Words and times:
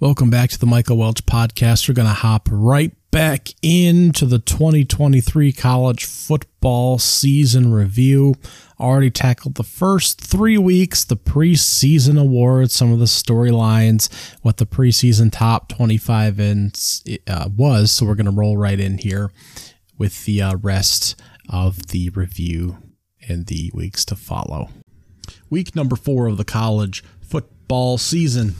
Welcome 0.00 0.28
back 0.28 0.50
to 0.50 0.58
the 0.58 0.66
Michael 0.66 0.96
Welch 0.96 1.24
podcast. 1.24 1.88
We're 1.88 1.94
going 1.94 2.08
to 2.08 2.14
hop 2.14 2.48
right 2.50 2.92
back 3.12 3.50
into 3.62 4.26
the 4.26 4.40
2023 4.40 5.52
college 5.52 6.04
football 6.04 6.98
season 6.98 7.72
review. 7.72 8.34
Already 8.80 9.12
tackled 9.12 9.54
the 9.54 9.62
first 9.62 10.20
three 10.20 10.58
weeks, 10.58 11.04
the 11.04 11.16
preseason 11.16 12.20
awards, 12.20 12.74
some 12.74 12.92
of 12.92 12.98
the 12.98 13.04
storylines, 13.04 14.12
what 14.42 14.56
the 14.56 14.66
preseason 14.66 15.30
top 15.30 15.68
25 15.68 16.40
ins, 16.40 17.04
uh, 17.28 17.48
was. 17.56 17.92
So 17.92 18.04
we're 18.04 18.16
going 18.16 18.26
to 18.26 18.32
roll 18.32 18.56
right 18.56 18.80
in 18.80 18.98
here 18.98 19.30
with 19.96 20.24
the 20.24 20.42
uh, 20.42 20.56
rest 20.56 21.14
of 21.48 21.86
the 21.86 22.10
review 22.10 22.78
in 23.20 23.44
the 23.44 23.70
weeks 23.72 24.04
to 24.06 24.16
follow. 24.16 24.70
Week 25.50 25.76
number 25.76 25.94
four 25.94 26.26
of 26.26 26.36
the 26.36 26.44
college 26.44 27.04
football 27.20 27.96
season 27.96 28.56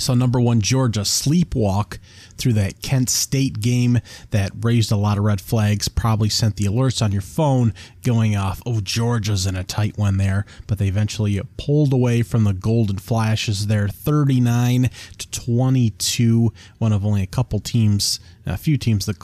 saw 0.00 0.14
number 0.14 0.40
one 0.40 0.60
Georgia 0.60 1.00
sleepwalk 1.00 1.98
through 2.36 2.54
that 2.54 2.82
Kent 2.82 3.08
State 3.08 3.60
game 3.60 4.00
that 4.30 4.50
raised 4.60 4.90
a 4.90 4.96
lot 4.96 5.18
of 5.18 5.24
red 5.24 5.40
flags, 5.40 5.88
probably 5.88 6.28
sent 6.28 6.56
the 6.56 6.64
alerts 6.64 7.00
on 7.00 7.12
your 7.12 7.22
phone 7.22 7.72
going 8.02 8.34
off. 8.36 8.60
Oh, 8.66 8.80
Georgia's 8.80 9.46
in 9.46 9.56
a 9.56 9.64
tight 9.64 9.96
one 9.96 10.16
there, 10.16 10.44
but 10.66 10.78
they 10.78 10.88
eventually 10.88 11.40
pulled 11.56 11.92
away 11.92 12.22
from 12.22 12.44
the 12.44 12.52
Golden 12.52 12.98
Flashes 12.98 13.68
there, 13.68 13.88
39 13.88 14.90
to 15.18 15.30
22. 15.30 16.52
One 16.78 16.92
of 16.92 17.04
only 17.06 17.22
a 17.22 17.26
couple 17.26 17.60
teams, 17.60 18.18
a 18.46 18.56
few 18.56 18.76
teams 18.76 19.06
that 19.06 19.16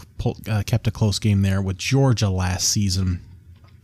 uh, 0.49 0.63
kept 0.65 0.87
a 0.87 0.93
close 0.93 1.19
game 1.19 1.43
there 1.43 1.61
with 1.61 1.79
Georgia 1.79 2.31
last 2.31 2.69
season. 2.69 3.21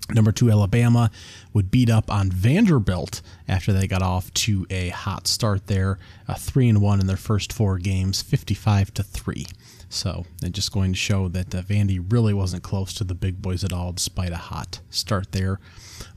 Number 0.09 0.31
two, 0.31 0.51
Alabama 0.51 1.11
would 1.53 1.71
beat 1.71 1.91
up 1.91 2.11
on 2.11 2.31
Vanderbilt 2.31 3.23
after 3.49 3.73
they 3.73 3.89
got 3.89 4.03
off 4.03 4.33
to 4.35 4.67
a 4.71 4.91
hot 4.91 5.27
start 5.27 5.67
there, 5.67 5.99
a 6.29 6.39
three 6.39 6.69
and 6.69 6.81
one 6.81 7.01
in 7.01 7.07
their 7.07 7.17
first 7.17 7.53
four 7.53 7.79
games, 7.79 8.23
fifty-five 8.23 8.95
to 8.95 9.03
three. 9.03 9.47
So, 9.89 10.25
and 10.43 10.55
just 10.55 10.73
going 10.73 10.93
to 10.93 10.99
show 10.99 11.29
that 11.29 11.55
uh, 11.55 11.63
Vandy 11.63 12.05
really 12.13 12.35
wasn't 12.35 12.63
close 12.63 12.93
to 12.95 13.05
the 13.05 13.15
big 13.15 13.41
boys 13.43 13.65
at 13.65 13.73
all, 13.73 13.93
despite 13.93 14.33
a 14.33 14.37
hot 14.37 14.81
start 14.91 15.33
there. 15.33 15.61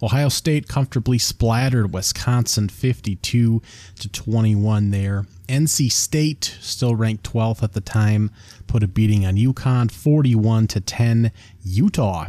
Ohio 0.01 0.29
State 0.29 0.67
comfortably 0.67 1.17
splattered 1.17 1.91
Wisconsin, 1.93 2.69
fifty-two 2.69 3.61
to 3.99 4.09
twenty-one 4.09 4.91
there. 4.91 5.25
NC 5.47 5.91
State, 5.91 6.57
still 6.61 6.95
ranked 6.95 7.31
12th 7.31 7.63
at 7.63 7.73
the 7.73 7.81
time, 7.81 8.29
put 8.67 8.83
a 8.83 8.87
beating 8.87 9.25
on 9.25 9.35
UConn, 9.35 9.89
41 9.89 10.67
to 10.67 10.79
10. 10.79 11.31
Utah 11.63 12.27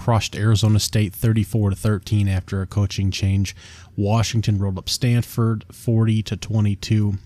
crushed 0.00 0.34
Arizona 0.34 0.80
State 0.80 1.12
34 1.12 1.70
to 1.70 1.76
13 1.76 2.26
after 2.26 2.62
a 2.62 2.66
coaching 2.66 3.10
change. 3.10 3.54
Washington 3.96 4.56
rolled 4.56 4.78
up 4.78 4.88
Stanford 4.88 5.66
40 5.70 6.22
to 6.22 6.36
22. 6.38 7.18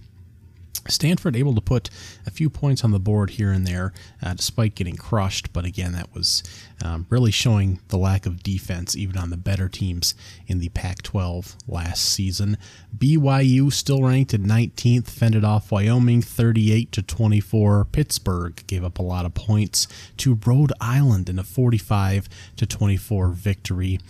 Stanford 0.88 1.36
able 1.36 1.54
to 1.54 1.60
put 1.60 1.90
a 2.26 2.30
few 2.30 2.50
points 2.50 2.84
on 2.84 2.90
the 2.90 2.98
board 2.98 3.30
here 3.30 3.50
and 3.50 3.66
there, 3.66 3.92
uh, 4.22 4.34
despite 4.34 4.74
getting 4.74 4.96
crushed. 4.96 5.52
But 5.52 5.64
again, 5.64 5.92
that 5.92 6.12
was 6.14 6.42
um, 6.82 7.06
really 7.08 7.30
showing 7.30 7.80
the 7.88 7.96
lack 7.96 8.26
of 8.26 8.42
defense, 8.42 8.96
even 8.96 9.16
on 9.16 9.30
the 9.30 9.36
better 9.36 9.68
teams 9.68 10.14
in 10.46 10.58
the 10.58 10.68
Pac 10.70 11.02
12 11.02 11.56
last 11.66 12.04
season. 12.04 12.58
BYU 12.96 13.72
still 13.72 14.02
ranked 14.02 14.34
at 14.34 14.40
19th, 14.40 15.08
fended 15.08 15.44
off 15.44 15.72
Wyoming 15.72 16.22
38 16.22 16.92
to 16.92 17.02
24. 17.02 17.86
Pittsburgh 17.86 18.62
gave 18.66 18.84
up 18.84 18.98
a 18.98 19.02
lot 19.02 19.24
of 19.24 19.34
points 19.34 19.86
to 20.18 20.38
Rhode 20.44 20.72
Island 20.80 21.28
in 21.28 21.38
a 21.38 21.44
45 21.44 22.28
to 22.56 22.66
24 22.66 23.28
victory 23.28 24.00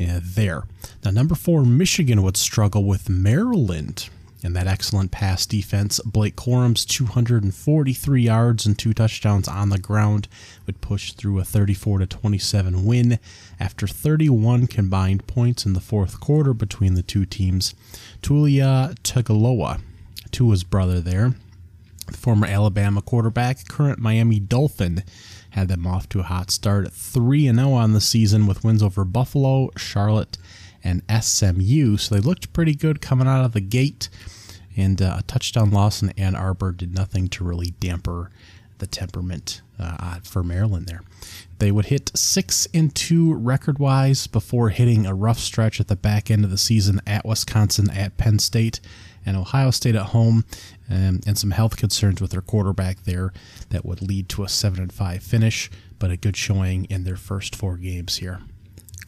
uh, 0.00 0.20
there. 0.22 0.64
Now, 1.04 1.10
number 1.10 1.34
four, 1.34 1.64
Michigan 1.64 2.22
would 2.22 2.36
struggle 2.36 2.84
with 2.84 3.08
Maryland 3.08 4.08
and 4.42 4.54
that 4.54 4.66
excellent 4.66 5.10
pass 5.10 5.46
defense. 5.46 6.00
Blake 6.04 6.36
Corum's 6.36 6.84
243 6.84 8.22
yards 8.22 8.66
and 8.66 8.78
two 8.78 8.94
touchdowns 8.94 9.48
on 9.48 9.70
the 9.70 9.78
ground 9.78 10.28
would 10.66 10.80
push 10.80 11.12
through 11.12 11.38
a 11.38 11.44
34 11.44 11.98
to 12.00 12.06
27 12.06 12.84
win 12.84 13.18
after 13.58 13.86
31 13.86 14.66
combined 14.66 15.26
points 15.26 15.66
in 15.66 15.72
the 15.72 15.80
fourth 15.80 16.20
quarter 16.20 16.54
between 16.54 16.94
the 16.94 17.02
two 17.02 17.24
teams. 17.24 17.74
Taulia 18.22 18.94
Tagovailoa, 19.02 19.80
Tua's 20.30 20.64
brother 20.64 21.00
there, 21.00 21.34
the 22.06 22.16
former 22.16 22.46
Alabama 22.46 23.02
quarterback, 23.02 23.68
current 23.68 23.98
Miami 23.98 24.40
Dolphin, 24.40 25.02
had 25.50 25.68
them 25.68 25.86
off 25.86 26.08
to 26.10 26.20
a 26.20 26.24
hot 26.24 26.50
start 26.50 26.86
at 26.86 26.92
3 26.92 27.52
0 27.52 27.72
on 27.72 27.92
the 27.92 28.00
season 28.00 28.46
with 28.46 28.64
wins 28.64 28.82
over 28.82 29.04
Buffalo, 29.04 29.70
Charlotte, 29.76 30.38
and 30.84 31.02
SMU. 31.22 31.96
So 31.96 32.14
they 32.14 32.20
looked 32.20 32.52
pretty 32.52 32.74
good 32.74 33.00
coming 33.00 33.26
out 33.26 33.44
of 33.44 33.52
the 33.52 33.60
gate. 33.60 34.08
And 34.78 35.02
uh, 35.02 35.16
a 35.18 35.22
touchdown 35.24 35.72
loss 35.72 36.02
in 36.02 36.10
Ann 36.10 36.36
Arbor 36.36 36.70
did 36.70 36.94
nothing 36.94 37.28
to 37.30 37.44
really 37.44 37.74
damper 37.80 38.30
the 38.78 38.86
temperament 38.86 39.60
uh, 39.78 40.20
for 40.22 40.44
Maryland 40.44 40.86
there. 40.86 41.02
They 41.58 41.72
would 41.72 41.86
hit 41.86 42.16
six 42.16 42.68
and 42.72 42.94
two 42.94 43.34
record 43.34 43.80
wise 43.80 44.28
before 44.28 44.68
hitting 44.68 45.04
a 45.04 45.14
rough 45.14 45.40
stretch 45.40 45.80
at 45.80 45.88
the 45.88 45.96
back 45.96 46.30
end 46.30 46.44
of 46.44 46.52
the 46.52 46.58
season 46.58 47.00
at 47.08 47.26
Wisconsin, 47.26 47.90
at 47.90 48.16
Penn 48.16 48.38
State, 48.38 48.78
and 49.26 49.36
Ohio 49.36 49.72
State 49.72 49.96
at 49.96 50.06
home, 50.06 50.44
um, 50.88 51.20
and 51.26 51.36
some 51.36 51.50
health 51.50 51.76
concerns 51.76 52.20
with 52.20 52.30
their 52.30 52.40
quarterback 52.40 53.02
there 53.02 53.32
that 53.70 53.84
would 53.84 54.00
lead 54.00 54.28
to 54.28 54.44
a 54.44 54.48
seven 54.48 54.80
and 54.80 54.92
five 54.92 55.24
finish, 55.24 55.68
but 55.98 56.12
a 56.12 56.16
good 56.16 56.36
showing 56.36 56.84
in 56.84 57.02
their 57.02 57.16
first 57.16 57.56
four 57.56 57.76
games 57.76 58.18
here. 58.18 58.40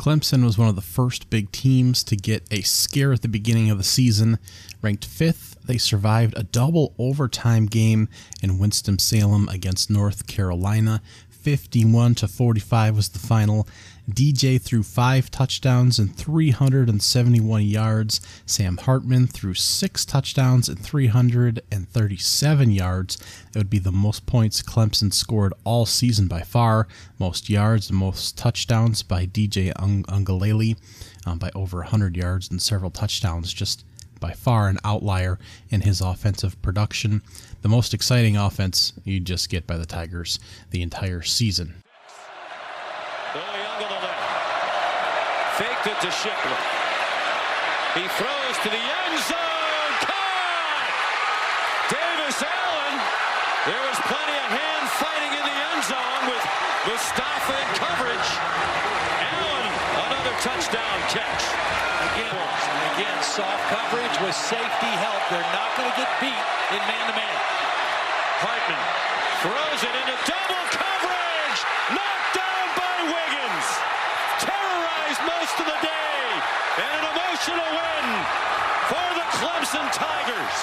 Clemson 0.00 0.44
was 0.44 0.56
one 0.56 0.69
of 0.69 0.76
the 0.76 0.80
first 0.80 1.28
big 1.28 1.53
teams 1.53 2.03
to 2.04 2.16
get 2.16 2.42
a 2.50 2.62
scare 2.62 3.12
at 3.12 3.20
the 3.20 3.28
beginning 3.28 3.70
of 3.70 3.76
the 3.76 3.84
season. 3.84 4.38
Ranked 4.80 5.04
fifth, 5.04 5.50
they 5.70 5.78
survived 5.78 6.36
a 6.36 6.42
double 6.42 6.92
overtime 6.98 7.66
game 7.66 8.08
in 8.42 8.58
Winston-Salem 8.58 9.48
against 9.48 9.88
North 9.88 10.26
Carolina. 10.26 11.00
51 11.28 12.16
to 12.16 12.26
45 12.26 12.97
was 12.97 13.10
the 13.10 13.20
final. 13.20 13.69
DJ 14.10 14.60
threw 14.60 14.82
five 14.82 15.30
touchdowns 15.30 16.00
and 16.00 16.16
371 16.16 17.62
yards. 17.62 18.20
Sam 18.44 18.78
Hartman 18.78 19.28
threw 19.28 19.54
six 19.54 20.04
touchdowns 20.04 20.69
and 20.69 20.76
337 20.76 22.70
yards. 22.72 23.16
It 23.54 23.59
would 23.59 23.70
be 23.70 23.78
the 23.78 23.92
most 23.92 24.26
points 24.26 24.60
Clemson 24.60 25.14
scored 25.14 25.54
all 25.62 25.86
season 25.86 26.26
by 26.26 26.41
far. 26.41 26.88
Most 27.20 27.48
yards 27.48 27.91
and 27.91 27.98
most 27.98 28.36
touchdowns 28.36 29.04
by 29.04 29.25
DJ 29.25 29.72
Uiagalelei 29.75 30.76
um, 31.26 31.38
by 31.38 31.53
over 31.54 31.78
100 31.78 32.16
yards 32.16 32.50
and 32.50 32.60
several 32.60 32.91
touchdowns. 32.91 33.53
Just 33.53 33.84
by 34.20 34.32
far 34.32 34.69
an 34.69 34.78
outlier 34.84 35.38
in 35.70 35.81
his 35.81 36.00
offensive 36.00 36.60
production. 36.62 37.22
The 37.62 37.69
most 37.69 37.92
exciting 37.92 38.36
offense 38.36 38.92
you 39.04 39.19
just 39.20 39.48
get 39.48 39.66
by 39.66 39.76
the 39.76 39.86
Tigers 39.86 40.38
the 40.70 40.82
entire 40.82 41.22
season. 41.22 41.82
Faked 45.60 45.86
it 45.92 46.00
to. 46.00 46.09
He 47.92 48.06
throws 48.16 48.56
to 48.62 48.70
the 48.70 48.80
end 48.80 49.16
zone. 49.26 49.92
Caught! 50.06 50.88
Davis 51.91 52.38
Allen. 52.38 52.97
There 53.66 53.82
was 53.82 53.98
plenty 54.06 54.36
of 54.41 54.48
hand 54.56 54.84
fighting 54.97 55.32
in 55.36 55.44
the 55.44 55.53
end 55.53 55.82
zone 55.84 56.22
with 56.30 56.44
Mustafa 56.86 57.56
in 57.60 57.69
coverage. 57.76 58.30
Allen, 59.20 59.66
another 60.06 60.34
touchdown 60.41 60.97
catch. 61.12 61.44
Again, 62.14 62.32
again, 62.94 63.19
soft 63.20 63.60
coverage 63.69 64.16
with 64.30 64.38
safety 64.38 64.92
help. 65.02 65.18
They're 65.26 65.50
not 65.50 65.74
going 65.74 65.91
to 65.91 65.96
get 65.98 66.06
beat 66.22 66.46
in 66.70 66.78
man-to-man. 66.86 67.18
-man. 67.18 68.46
Hartman 68.46 68.82
throws 69.42 69.80
it 69.88 69.94
into 70.00 70.14
double 70.30 70.64
coverage. 70.70 71.60
Knocked 71.96 72.30
down 72.38 72.66
by 72.78 72.94
Wiggins. 73.14 73.66
Terrorized 74.46 75.22
most 75.34 75.56
of 75.62 75.66
the 75.72 75.78
day. 75.82 76.22
And 76.78 76.91
an 76.98 77.04
emotional 77.12 77.70
win 77.78 78.06
for 78.91 79.06
the 79.18 79.26
Clemson 79.38 79.86
Tigers. 79.98 80.56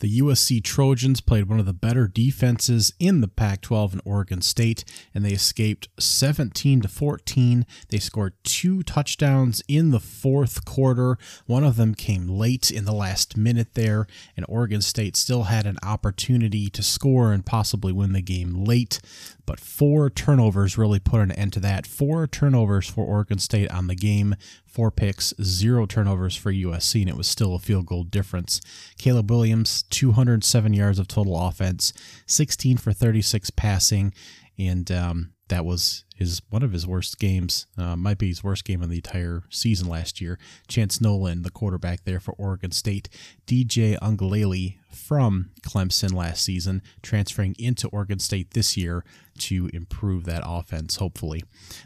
The 0.00 0.20
USC 0.20 0.62
Trojans 0.62 1.20
played 1.20 1.48
one 1.48 1.58
of 1.58 1.66
the 1.66 1.72
better 1.72 2.06
defenses 2.06 2.92
in 3.00 3.20
the 3.20 3.26
Pac 3.26 3.62
12 3.62 3.94
in 3.94 4.00
Oregon 4.04 4.40
State, 4.40 4.84
and 5.12 5.24
they 5.24 5.32
escaped 5.32 5.88
17 5.98 6.82
to 6.82 6.88
14. 6.88 7.66
They 7.88 7.98
scored 7.98 8.34
two 8.44 8.84
touchdowns 8.84 9.60
in 9.66 9.90
the 9.90 9.98
fourth 9.98 10.64
quarter. 10.64 11.18
One 11.46 11.64
of 11.64 11.74
them 11.74 11.96
came 11.96 12.28
late 12.28 12.70
in 12.70 12.84
the 12.84 12.92
last 12.92 13.36
minute 13.36 13.74
there, 13.74 14.06
and 14.36 14.46
Oregon 14.48 14.82
State 14.82 15.16
still 15.16 15.44
had 15.44 15.66
an 15.66 15.78
opportunity 15.82 16.70
to 16.70 16.82
score 16.82 17.32
and 17.32 17.44
possibly 17.44 17.92
win 17.92 18.12
the 18.12 18.22
game 18.22 18.54
late. 18.64 19.00
But 19.46 19.58
four 19.58 20.10
turnovers 20.10 20.78
really 20.78 21.00
put 21.00 21.22
an 21.22 21.32
end 21.32 21.54
to 21.54 21.60
that. 21.60 21.88
Four 21.88 22.28
turnovers 22.28 22.88
for 22.88 23.04
Oregon 23.04 23.38
State 23.38 23.70
on 23.72 23.88
the 23.88 23.96
game, 23.96 24.36
four 24.78 24.92
picks, 24.92 25.34
zero 25.42 25.86
turnovers 25.86 26.36
for 26.36 26.52
USC, 26.52 27.00
and 27.00 27.10
it 27.10 27.16
was 27.16 27.26
still 27.26 27.56
a 27.56 27.58
field 27.58 27.84
goal 27.84 28.04
difference. 28.04 28.60
Caleb 28.96 29.28
Williams, 29.28 29.82
207 29.90 30.72
yards 30.72 31.00
of 31.00 31.08
total 31.08 31.36
offense, 31.36 31.92
16 32.26 32.76
for 32.76 32.92
36 32.92 33.50
passing, 33.50 34.14
and 34.56 34.92
um, 34.92 35.32
that 35.48 35.64
was 35.64 36.04
his 36.14 36.42
one 36.50 36.62
of 36.62 36.70
his 36.70 36.86
worst 36.86 37.18
games. 37.18 37.66
Uh, 37.76 37.96
might 37.96 38.18
be 38.18 38.28
his 38.28 38.44
worst 38.44 38.64
game 38.64 38.80
of 38.80 38.88
the 38.88 38.98
entire 38.98 39.42
season 39.50 39.88
last 39.88 40.20
year. 40.20 40.38
Chance 40.68 41.00
Nolan, 41.00 41.42
the 41.42 41.50
quarterback 41.50 42.04
there 42.04 42.20
for 42.20 42.36
Oregon 42.38 42.70
State, 42.70 43.08
DJ 43.48 43.98
Uiagalelei 43.98 44.76
from 44.92 45.50
Clemson 45.62 46.14
last 46.14 46.44
season, 46.44 46.82
transferring 47.02 47.56
into 47.58 47.88
Oregon 47.88 48.20
State 48.20 48.52
this 48.52 48.76
year 48.76 49.04
to 49.38 49.68
improve 49.74 50.24
that 50.26 50.44
offense. 50.46 50.98
Hopefully, 50.98 51.42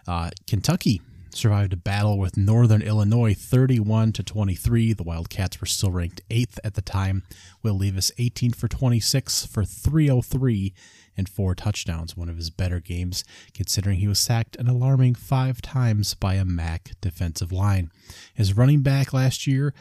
uh, 0.07 0.29
Kentucky 0.47 1.01
survived 1.35 1.73
a 1.73 1.77
battle 1.77 2.19
with 2.19 2.37
Northern 2.37 2.83
Illinois 2.83 3.35
31 3.35 4.13
to 4.13 4.23
23. 4.23 4.93
The 4.93 5.03
Wildcats 5.03 5.61
were 5.61 5.67
still 5.67 5.91
ranked 5.91 6.21
8th 6.31 6.59
at 6.65 6.75
the 6.75 6.83
time. 6.83 7.23
Will 7.63 7.75
Levis 7.75 8.13
18 8.19 8.53
for 8.53 8.69
26 8.69 9.47
for 9.47 9.65
303 9.65 10.75
and 11.17 11.29
four 11.29 11.55
touchdowns, 11.55 12.17
one 12.17 12.29
of 12.29 12.37
his 12.37 12.51
better 12.51 12.81
games 12.81 13.25
considering 13.55 13.99
he 13.99 14.09
was 14.09 14.19
sacked 14.19 14.57
an 14.57 14.69
alarming 14.69 15.15
5 15.15 15.61
times 15.61 16.15
by 16.15 16.35
a 16.35 16.45
MAC 16.45 16.93
defensive 17.01 17.53
line. 17.53 17.91
His 18.35 18.57
running 18.57 18.81
back 18.81 19.13
last 19.13 19.47
year 19.47 19.75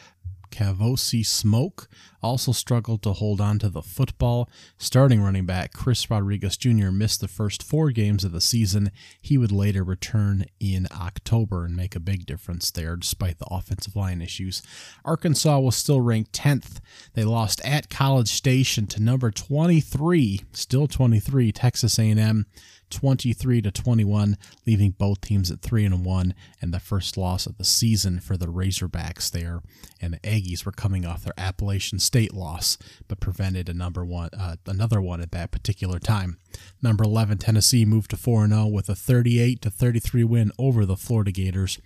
Kavosiey 0.52 1.26
Smoke 1.26 1.88
also 2.22 2.52
struggled 2.52 3.02
to 3.02 3.12
hold 3.14 3.40
on 3.40 3.58
to 3.58 3.68
the 3.68 3.82
football. 3.82 4.48
Starting 4.78 5.20
running 5.20 5.46
back 5.46 5.72
Chris 5.72 6.08
Rodriguez 6.08 6.56
Jr. 6.56 6.90
missed 6.90 7.20
the 7.20 7.26
first 7.26 7.62
four 7.62 7.90
games 7.90 8.22
of 8.22 8.32
the 8.32 8.40
season. 8.40 8.92
He 9.20 9.36
would 9.36 9.50
later 9.50 9.82
return 9.82 10.44
in 10.60 10.86
October 10.92 11.64
and 11.64 11.74
make 11.74 11.96
a 11.96 12.00
big 12.00 12.26
difference 12.26 12.70
there 12.70 12.94
despite 12.96 13.38
the 13.38 13.48
offensive 13.50 13.96
line 13.96 14.22
issues. 14.22 14.62
Arkansas 15.04 15.58
was 15.58 15.74
still 15.74 16.00
ranked 16.00 16.32
10th. 16.32 16.78
They 17.14 17.24
lost 17.24 17.60
at 17.64 17.90
College 17.90 18.28
Station 18.28 18.86
to 18.88 19.02
number 19.02 19.30
23, 19.30 20.42
still 20.52 20.86
23, 20.86 21.50
Texas 21.50 21.98
A&M. 21.98 22.46
23 22.92 23.62
to 23.62 23.70
21, 23.70 24.36
leaving 24.66 24.90
both 24.92 25.20
teams 25.20 25.50
at 25.50 25.60
3 25.60 25.86
and 25.86 26.04
1 26.04 26.34
and 26.60 26.72
the 26.72 26.78
first 26.78 27.16
loss 27.16 27.46
of 27.46 27.56
the 27.58 27.64
season 27.64 28.20
for 28.20 28.36
the 28.36 28.46
Razorbacks 28.46 29.30
there. 29.30 29.62
And 30.00 30.14
the 30.14 30.20
Aggies 30.20 30.64
were 30.64 30.72
coming 30.72 31.04
off 31.04 31.24
their 31.24 31.34
Appalachian 31.36 31.98
State 31.98 32.34
loss, 32.34 32.78
but 33.08 33.20
prevented 33.20 33.68
a 33.68 33.74
number 33.74 34.04
one 34.04 34.30
uh, 34.38 34.56
another 34.66 35.00
one 35.00 35.20
at 35.20 35.32
that 35.32 35.50
particular 35.50 35.98
time. 35.98 36.38
Number 36.80 37.04
11 37.04 37.38
Tennessee 37.38 37.84
moved 37.84 38.10
to 38.10 38.16
4 38.16 38.46
0 38.46 38.66
with 38.66 38.88
a 38.88 38.94
38 38.94 39.62
to 39.62 39.70
33 39.70 40.24
win 40.24 40.52
over 40.58 40.84
the 40.84 40.96
Florida 40.96 41.32
Gators. 41.32 41.78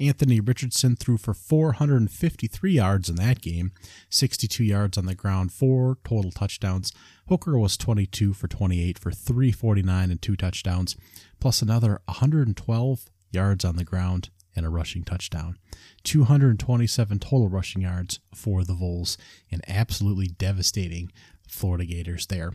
Anthony 0.00 0.40
Richardson 0.40 0.96
threw 0.96 1.16
for 1.16 1.34
453 1.34 2.72
yards 2.72 3.08
in 3.08 3.16
that 3.16 3.40
game, 3.40 3.72
62 4.10 4.64
yards 4.64 4.98
on 4.98 5.06
the 5.06 5.14
ground, 5.14 5.52
four 5.52 5.98
total 6.04 6.30
touchdowns. 6.30 6.92
Hooker 7.28 7.58
was 7.58 7.76
22 7.76 8.34
for 8.34 8.48
28 8.48 8.98
for 8.98 9.10
349 9.12 10.10
and 10.10 10.20
two 10.20 10.36
touchdowns, 10.36 10.96
plus 11.40 11.62
another 11.62 12.00
112 12.06 13.06
yards 13.30 13.64
on 13.64 13.76
the 13.76 13.84
ground 13.84 14.30
and 14.56 14.64
a 14.64 14.68
rushing 14.70 15.02
touchdown. 15.04 15.58
227 16.04 17.18
total 17.18 17.48
rushing 17.48 17.82
yards 17.82 18.20
for 18.34 18.64
the 18.64 18.74
Vols, 18.74 19.16
and 19.50 19.62
absolutely 19.68 20.28
devastating 20.28 21.10
Florida 21.48 21.84
Gators 21.84 22.26
there. 22.26 22.52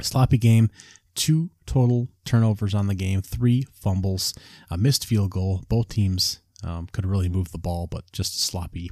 Sloppy 0.00 0.38
game, 0.38 0.70
two 1.14 1.50
total 1.66 2.08
turnovers 2.24 2.74
on 2.74 2.86
the 2.86 2.94
game, 2.94 3.22
three 3.22 3.66
fumbles, 3.72 4.34
a 4.70 4.78
missed 4.78 5.06
field 5.06 5.30
goal. 5.30 5.62
Both 5.68 5.88
teams 5.88 6.40
um, 6.64 6.88
could 6.92 7.06
really 7.06 7.28
move 7.28 7.52
the 7.52 7.58
ball, 7.58 7.86
but 7.86 8.10
just 8.12 8.40
sloppy. 8.40 8.90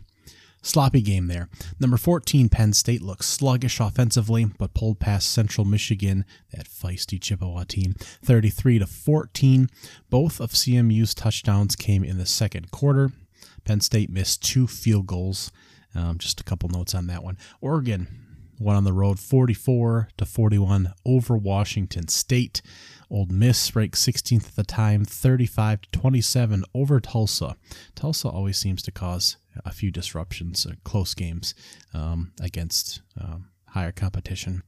Sloppy 0.62 1.00
game 1.00 1.26
there. 1.26 1.49
Number 1.78 1.96
14, 1.96 2.50
Penn 2.50 2.75
State 2.75 3.00
looks 3.00 3.26
sluggish 3.26 3.81
offensively, 3.81 4.44
but 4.58 4.75
pulled 4.75 5.00
past 5.00 5.31
Central 5.31 5.64
Michigan, 5.64 6.26
that 6.52 6.69
feisty 6.69 7.20
Chippewa 7.20 7.64
team, 7.64 7.94
33 8.23 8.81
to 8.81 8.87
14. 8.87 9.70
Both 10.11 10.38
of 10.38 10.52
CMU's 10.52 11.14
touchdowns 11.14 11.76
came 11.76 12.05
in 12.05 12.19
the 12.19 12.26
second 12.26 12.70
quarter. 12.70 13.12
Penn 13.64 13.81
State 13.81 14.11
missed 14.11 14.44
two 14.44 14.66
field 14.66 15.06
goals. 15.06 15.50
Um, 15.94 16.19
just 16.19 16.40
a 16.40 16.44
couple 16.44 16.69
notes 16.69 16.94
on 16.94 17.06
that 17.06 17.25
one. 17.25 17.38
Oregon 17.62 18.30
won 18.61 18.77
on 18.77 18.85
the 18.85 18.93
road 18.93 19.19
44 19.19 20.11
to 20.19 20.25
41 20.25 20.93
over 21.05 21.37
Washington 21.37 22.07
State. 22.09 22.62
Ole 23.11 23.27
Miss 23.27 23.75
ranked 23.75 23.97
16th 23.97 24.49
at 24.49 24.57
the 24.57 24.62
time, 24.62 25.05
35 25.05 25.81
to 25.81 25.91
27 25.91 26.65
over 26.75 27.01
Tulsa. 27.01 27.57
Tulsa 27.97 28.29
always 28.29 28.59
seems 28.59 28.83
to 28.83 28.93
cause 28.93 29.37
a 29.65 29.73
few 29.73 29.91
disruptions, 29.91 30.65
uh, 30.67 30.75
close 30.85 31.15
games 31.15 31.55
um, 31.93 32.33
against 32.41 33.01
um, 33.21 33.49
higher 33.69 33.93
competition. 33.93 34.62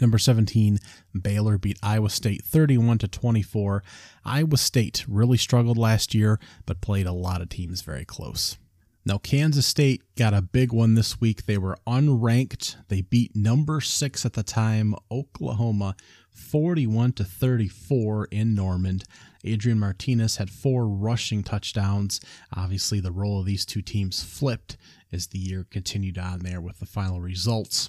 Number 0.00 0.18
17, 0.18 0.78
Baylor 1.20 1.58
beat 1.58 1.78
Iowa 1.82 2.10
State 2.10 2.44
31 2.44 2.98
to 2.98 3.08
24. 3.08 3.82
Iowa 4.24 4.56
State 4.56 5.04
really 5.08 5.36
struggled 5.36 5.78
last 5.78 6.14
year, 6.14 6.38
but 6.66 6.80
played 6.80 7.06
a 7.06 7.12
lot 7.12 7.40
of 7.40 7.48
teams 7.48 7.82
very 7.82 8.04
close. 8.04 8.58
Now, 9.04 9.16
Kansas 9.18 9.66
State 9.66 10.02
got 10.14 10.34
a 10.34 10.42
big 10.42 10.72
one 10.72 10.94
this 10.94 11.20
week. 11.20 11.46
They 11.46 11.56
were 11.56 11.78
unranked. 11.86 12.76
They 12.88 13.00
beat 13.00 13.34
number 13.34 13.80
six 13.80 14.26
at 14.26 14.34
the 14.34 14.42
time, 14.42 14.94
Oklahoma, 15.10 15.96
41 16.30 17.12
to 17.14 17.24
34 17.24 18.28
in 18.30 18.54
Norman. 18.54 19.00
Adrian 19.42 19.78
Martinez 19.78 20.36
had 20.36 20.50
four 20.50 20.86
rushing 20.86 21.42
touchdowns. 21.42 22.20
Obviously, 22.54 23.00
the 23.00 23.10
role 23.10 23.40
of 23.40 23.46
these 23.46 23.64
two 23.64 23.80
teams 23.80 24.22
flipped 24.22 24.76
as 25.10 25.28
the 25.28 25.38
year 25.38 25.66
continued 25.70 26.18
on 26.18 26.40
there 26.40 26.60
with 26.60 26.78
the 26.78 26.86
final 26.86 27.20
results. 27.20 27.88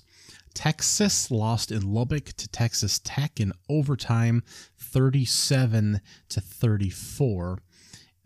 Texas 0.54 1.30
lost 1.30 1.72
in 1.72 1.94
Lubbock 1.94 2.34
to 2.34 2.48
Texas 2.48 3.00
Tech 3.04 3.40
in 3.40 3.52
overtime, 3.69 4.44
37 4.78 6.02
to 6.30 6.42
34. 6.42 7.60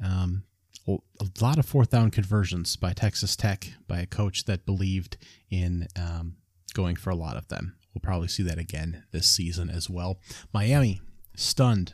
Um, 0.03 0.43
a 0.87 0.97
lot 1.41 1.57
of 1.57 1.65
fourth 1.65 1.89
down 1.89 2.11
conversions 2.11 2.75
by 2.75 2.93
Texas 2.93 3.35
Tech 3.35 3.73
by 3.87 3.99
a 3.99 4.05
coach 4.05 4.45
that 4.45 4.65
believed 4.65 5.17
in 5.49 5.87
um, 5.95 6.37
going 6.73 6.95
for 6.95 7.09
a 7.09 7.15
lot 7.15 7.37
of 7.37 7.47
them. 7.47 7.75
We'll 7.93 8.01
probably 8.01 8.27
see 8.27 8.43
that 8.43 8.59
again 8.59 9.03
this 9.11 9.27
season 9.27 9.69
as 9.69 9.89
well. 9.89 10.19
Miami 10.53 11.01
stunned 11.35 11.93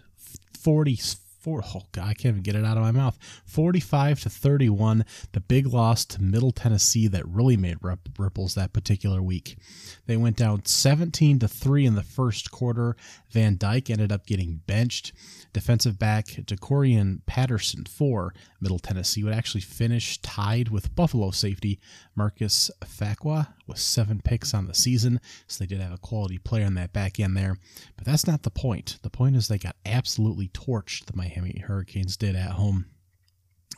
40 0.60 0.96
four, 1.42 1.64
oh 1.76 1.82
God, 1.92 2.08
I 2.08 2.14
can't 2.14 2.34
even 2.34 2.44
get 2.44 2.56
it 2.56 2.64
out 2.64 2.78
of 2.78 2.84
my 2.84 2.92
mouth. 2.92 3.18
45 3.46 4.22
to 4.22 4.30
31, 4.30 5.04
the 5.32 5.40
big 5.40 5.66
loss 5.66 6.06
to 6.06 6.22
Middle 6.22 6.52
Tennessee 6.52 7.08
that 7.08 7.28
really 7.28 7.58
made 7.58 7.78
ripples 8.18 8.54
that 8.54 8.74
particular 8.74 9.22
week. 9.22 9.58
They 10.06 10.18
went 10.18 10.38
down 10.38 10.66
17 10.66 11.40
to 11.40 11.48
3 11.48 11.86
in 11.86 11.96
the 11.96 12.04
first 12.04 12.52
quarter. 12.52 12.96
Van 13.32 13.58
Dyke 13.58 13.90
ended 13.90 14.12
up 14.12 14.28
getting 14.28 14.62
benched. 14.68 15.14
Defensive 15.54 16.00
back 16.00 16.26
DeCorian 16.28 17.22
Patterson 17.26 17.86
for 17.86 18.34
Middle 18.62 18.80
Tennessee 18.80 19.24
would 19.24 19.34
actually 19.34 19.62
finish 19.62 20.18
tied 20.22 20.70
with 20.70 20.96
Buffalo 20.96 21.32
safety 21.32 21.80
Marcus 22.16 22.72
Fuqua 22.84 23.54
with 23.68 23.80
seven 23.80 24.22
picks 24.24 24.54
on 24.54 24.68
the 24.68 24.74
season. 24.74 25.20
So 25.48 25.64
they 25.64 25.68
did 25.68 25.82
have 25.82 25.94
a 25.94 25.98
quality 25.98 26.38
player 26.38 26.66
in 26.66 26.76
that 26.76 26.94
back 26.94 27.20
end 27.20 27.36
there. 27.36 27.58
But 27.98 28.06
that's 28.06 28.28
not 28.28 28.44
the 28.44 28.50
point. 28.50 28.98
The 29.02 29.10
point 29.10 29.36
is 29.36 29.48
they 29.48 29.58
got 29.58 29.76
absolutely 29.86 30.48
torched, 30.50 31.06
the 31.06 31.18
Miami 31.18 31.60
Hurricanes 31.66 32.18
did 32.18 32.36
at 32.36 32.52
home 32.52 32.86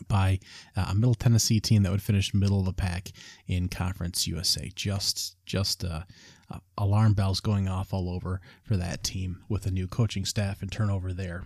by 0.07 0.39
uh, 0.75 0.87
a 0.89 0.95
Middle 0.95 1.13
Tennessee 1.13 1.59
team 1.59 1.83
that 1.83 1.91
would 1.91 2.01
finish 2.01 2.33
middle 2.33 2.59
of 2.59 2.65
the 2.65 2.73
pack 2.73 3.09
in 3.47 3.69
Conference 3.69 4.27
USA. 4.27 4.71
Just, 4.75 5.35
just 5.45 5.83
uh, 5.83 6.01
uh, 6.49 6.59
alarm 6.77 7.13
bells 7.13 7.39
going 7.39 7.67
off 7.67 7.93
all 7.93 8.09
over 8.09 8.41
for 8.63 8.77
that 8.77 9.03
team 9.03 9.43
with 9.49 9.65
a 9.65 9.71
new 9.71 9.87
coaching 9.87 10.25
staff 10.25 10.61
and 10.61 10.71
turnover 10.71 11.13
there. 11.13 11.43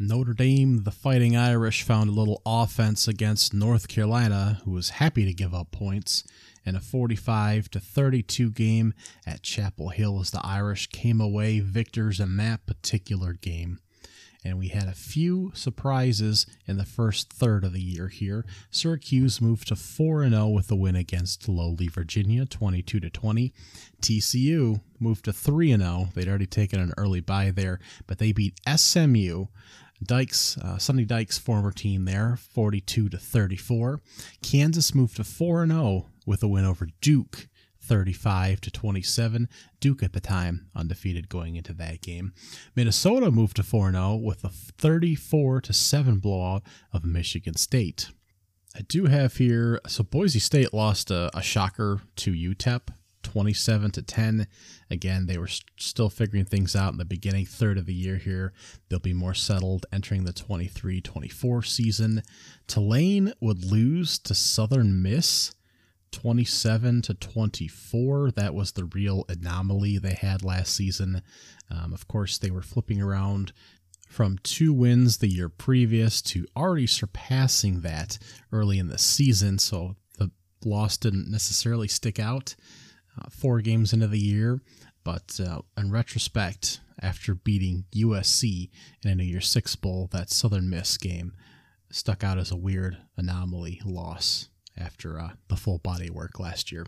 Notre 0.00 0.32
Dame, 0.32 0.84
the 0.84 0.92
Fighting 0.92 1.36
Irish, 1.36 1.82
found 1.82 2.08
a 2.08 2.12
little 2.12 2.40
offense 2.46 3.08
against 3.08 3.52
North 3.52 3.88
Carolina, 3.88 4.60
who 4.64 4.70
was 4.70 4.90
happy 4.90 5.24
to 5.24 5.34
give 5.34 5.52
up 5.52 5.72
points 5.72 6.22
in 6.64 6.76
a 6.76 6.80
45 6.80 7.68
to 7.70 7.80
32 7.80 8.52
game 8.52 8.94
at 9.26 9.42
Chapel 9.42 9.88
Hill 9.88 10.20
as 10.20 10.30
the 10.30 10.40
Irish 10.46 10.86
came 10.90 11.20
away 11.20 11.58
victors 11.58 12.20
in 12.20 12.36
that 12.36 12.64
particular 12.64 13.32
game. 13.32 13.80
And 14.44 14.56
we 14.56 14.68
had 14.68 14.86
a 14.86 14.92
few 14.92 15.50
surprises 15.52 16.46
in 16.64 16.76
the 16.76 16.84
first 16.84 17.32
third 17.32 17.64
of 17.64 17.72
the 17.72 17.82
year 17.82 18.06
here. 18.06 18.44
Syracuse 18.70 19.40
moved 19.40 19.66
to 19.66 19.74
4 19.74 20.28
0 20.28 20.46
with 20.46 20.70
a 20.70 20.76
win 20.76 20.94
against 20.94 21.48
lowly 21.48 21.88
Virginia, 21.88 22.46
22 22.46 23.00
to 23.00 23.10
20. 23.10 23.52
TCU 24.00 24.80
moved 25.00 25.24
to 25.24 25.32
3 25.32 25.76
0. 25.76 26.10
They'd 26.14 26.28
already 26.28 26.46
taken 26.46 26.78
an 26.78 26.92
early 26.96 27.20
bye 27.20 27.50
there, 27.50 27.80
but 28.06 28.18
they 28.18 28.30
beat 28.30 28.60
SMU 28.64 29.46
Dykes, 30.02 30.56
uh, 30.58 30.78
Dykes' 30.78 31.38
former 31.38 31.72
team 31.72 32.04
there, 32.04 32.36
42 32.36 33.08
to 33.08 33.18
34. 33.18 34.00
Kansas 34.42 34.94
moved 34.94 35.16
to 35.16 35.24
4 35.24 35.66
0 35.66 36.06
with 36.24 36.42
a 36.42 36.48
win 36.48 36.64
over 36.64 36.88
Duke, 37.00 37.48
35 37.80 38.60
to 38.60 38.70
27. 38.70 39.48
Duke 39.80 40.02
at 40.02 40.12
the 40.12 40.20
time 40.20 40.68
undefeated 40.74 41.28
going 41.28 41.56
into 41.56 41.72
that 41.74 42.00
game. 42.00 42.32
Minnesota 42.76 43.30
moved 43.30 43.56
to 43.56 43.62
4 43.62 43.92
0 43.92 44.16
with 44.16 44.44
a 44.44 44.50
34 44.50 45.62
to 45.62 45.72
7 45.72 46.18
blowout 46.18 46.62
of 46.92 47.04
Michigan 47.04 47.54
State. 47.54 48.10
I 48.76 48.82
do 48.82 49.06
have 49.06 49.36
here 49.38 49.80
so 49.88 50.04
Boise 50.04 50.38
State 50.38 50.72
lost 50.72 51.10
a, 51.10 51.36
a 51.36 51.42
shocker 51.42 52.02
to 52.16 52.32
UTEP 52.32 52.90
27 53.32 53.90
to 53.92 54.02
10. 54.02 54.46
Again, 54.90 55.26
they 55.26 55.36
were 55.36 55.46
st- 55.46 55.70
still 55.78 56.08
figuring 56.08 56.46
things 56.46 56.74
out 56.74 56.92
in 56.92 56.98
the 56.98 57.04
beginning 57.04 57.44
third 57.44 57.76
of 57.76 57.86
the 57.86 57.94
year 57.94 58.16
here. 58.16 58.52
They'll 58.88 58.98
be 58.98 59.12
more 59.12 59.34
settled 59.34 59.86
entering 59.92 60.24
the 60.24 60.32
23 60.32 61.00
24 61.00 61.62
season. 61.62 62.22
Tulane 62.66 63.32
would 63.40 63.64
lose 63.64 64.18
to 64.20 64.34
Southern 64.34 65.02
Miss 65.02 65.54
27 66.12 67.02
to 67.02 67.14
24. 67.14 68.30
That 68.30 68.54
was 68.54 68.72
the 68.72 68.86
real 68.86 69.24
anomaly 69.28 69.98
they 69.98 70.14
had 70.14 70.42
last 70.42 70.74
season. 70.74 71.22
Um, 71.70 71.92
of 71.92 72.08
course, 72.08 72.38
they 72.38 72.50
were 72.50 72.62
flipping 72.62 73.02
around 73.02 73.52
from 74.08 74.38
two 74.42 74.72
wins 74.72 75.18
the 75.18 75.28
year 75.28 75.50
previous 75.50 76.22
to 76.22 76.46
already 76.56 76.86
surpassing 76.86 77.82
that 77.82 78.18
early 78.50 78.78
in 78.78 78.88
the 78.88 78.96
season. 78.96 79.58
So 79.58 79.96
the 80.16 80.30
loss 80.64 80.96
didn't 80.96 81.30
necessarily 81.30 81.88
stick 81.88 82.18
out 82.18 82.56
uh, 83.18 83.28
four 83.30 83.60
games 83.60 83.92
into 83.92 84.06
the 84.06 84.18
year. 84.18 84.60
But 85.04 85.40
uh, 85.42 85.60
in 85.76 85.90
retrospect, 85.90 86.80
after 87.00 87.34
beating 87.34 87.84
USC 87.94 88.70
in 89.04 89.10
a 89.10 89.14
New 89.14 89.24
Year's 89.24 89.48
Six 89.48 89.76
Bowl, 89.76 90.08
that 90.12 90.30
Southern 90.30 90.68
Miss 90.68 90.96
game 90.96 91.32
stuck 91.90 92.22
out 92.22 92.38
as 92.38 92.50
a 92.50 92.56
weird 92.56 92.98
anomaly 93.16 93.80
loss 93.84 94.48
after 94.76 95.18
uh, 95.18 95.30
the 95.48 95.56
full 95.56 95.78
body 95.78 96.10
work 96.10 96.38
last 96.38 96.70
year. 96.70 96.86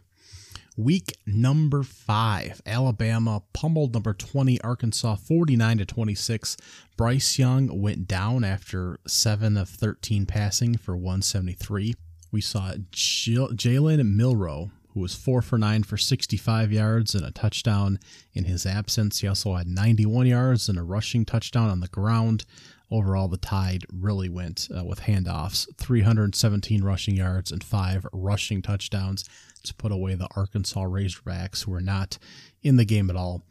Week 0.77 1.17
number 1.27 1.83
five, 1.83 2.63
Alabama 2.65 3.43
pummeled 3.53 3.93
number 3.93 4.15
20 4.15 4.61
Arkansas 4.63 5.17
49 5.17 5.79
to 5.79 5.85
26. 5.85 6.57
Bryce 6.97 7.39
Young 7.39 7.81
went 7.81 8.07
down 8.07 8.45
after 8.45 8.99
7 9.07 9.57
of 9.57 9.69
13 9.69 10.27
passing 10.27 10.77
for 10.77 10.97
173. 10.97 11.95
We 12.33 12.41
saw 12.41 12.73
Jalen 12.93 14.15
Milroe, 14.15 14.71
who 14.93 15.01
was 15.01 15.15
4 15.15 15.43
for 15.43 15.59
9 15.59 15.83
for 15.83 15.97
65 15.97 16.73
yards 16.73 17.15
and 17.15 17.25
a 17.25 17.31
touchdown 17.31 17.99
in 18.33 18.45
his 18.45 18.67
absence. 18.67 19.21
He 19.21 19.29
also 19.29 19.55
had 19.55 19.67
91 19.67 20.27
yards 20.27 20.69
and 20.69 20.79
a 20.79 20.83
rushing 20.83 21.25
touchdown 21.25 21.71
on 21.71 21.81
the 21.81 21.89
ground 21.89 22.45
overall, 22.91 23.29
the 23.29 23.37
Tide 23.37 23.85
really 23.93 24.29
went 24.29 24.69
uh, 24.77 24.85
with 24.85 25.03
handoffs 25.03 25.67
317 25.77 26.83
rushing 26.83 27.17
yards 27.17 27.53
and 27.53 27.63
five 27.63 28.07
rushing 28.13 28.63
touchdowns 28.63 29.29
to 29.63 29.75
put 29.75 29.93
away 29.93 30.15
the 30.15 30.29
Arkansas 30.37 30.81
Razorbacks, 30.81 31.65
who 31.65 31.71
were 31.71 31.81
not 31.81 32.19
in 32.63 32.77
the 32.77 32.85
game 32.85 33.11
at 33.11 33.17
all. 33.17 33.45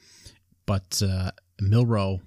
But 0.66 1.02
uh, 1.06 1.32
Milroe 1.60 2.22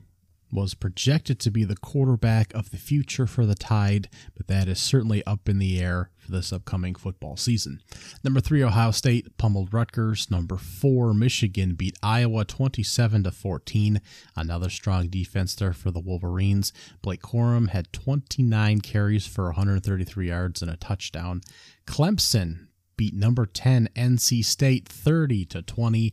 was 0.52 0.74
projected 0.74 1.40
to 1.40 1.50
be 1.50 1.64
the 1.64 1.76
quarterback 1.76 2.52
of 2.54 2.70
the 2.70 2.76
future 2.76 3.26
for 3.26 3.46
the 3.46 3.54
Tide, 3.54 4.08
but 4.36 4.46
that 4.48 4.68
is 4.68 4.78
certainly 4.78 5.24
up 5.26 5.48
in 5.48 5.58
the 5.58 5.80
air 5.80 6.10
for 6.18 6.30
this 6.30 6.52
upcoming 6.52 6.94
football 6.94 7.36
season. 7.36 7.80
Number 8.22 8.40
three, 8.40 8.62
Ohio 8.62 8.90
State 8.90 9.36
pummeled 9.38 9.72
Rutgers. 9.72 10.30
Number 10.30 10.56
four, 10.56 11.14
Michigan 11.14 11.74
beat 11.74 11.96
Iowa 12.02 12.44
27 12.44 13.24
to 13.24 13.30
14. 13.30 14.00
Another 14.36 14.68
strong 14.68 15.08
defense 15.08 15.54
there 15.54 15.72
for 15.72 15.90
the 15.90 16.00
Wolverines. 16.00 16.72
Blake 17.00 17.22
Corum 17.22 17.70
had 17.70 17.92
29 17.92 18.82
carries 18.82 19.26
for 19.26 19.46
133 19.46 20.28
yards 20.28 20.60
and 20.60 20.70
a 20.70 20.76
touchdown. 20.76 21.40
Clemson 21.86 22.66
beat 22.96 23.14
number 23.14 23.46
10 23.46 23.88
NC 23.96 24.44
State 24.44 24.86
30 24.86 25.46
to 25.46 25.62
20. 25.62 26.12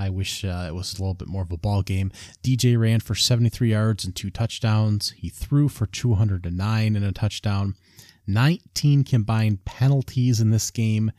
I 0.00 0.08
wish 0.08 0.46
uh, 0.46 0.64
it 0.66 0.74
was 0.74 0.94
a 0.94 1.02
little 1.02 1.12
bit 1.12 1.28
more 1.28 1.42
of 1.42 1.52
a 1.52 1.58
ball 1.58 1.82
game. 1.82 2.10
DJ 2.42 2.80
ran 2.80 3.00
for 3.00 3.14
73 3.14 3.70
yards 3.70 4.02
and 4.02 4.16
two 4.16 4.30
touchdowns. 4.30 5.10
He 5.10 5.28
threw 5.28 5.68
for 5.68 5.84
209 5.84 6.96
and 6.96 7.04
a 7.04 7.12
touchdown. 7.12 7.74
19 8.26 9.04
combined 9.04 9.66
penalties 9.66 10.40
in 10.40 10.50
this 10.50 10.70
game. 10.70 11.12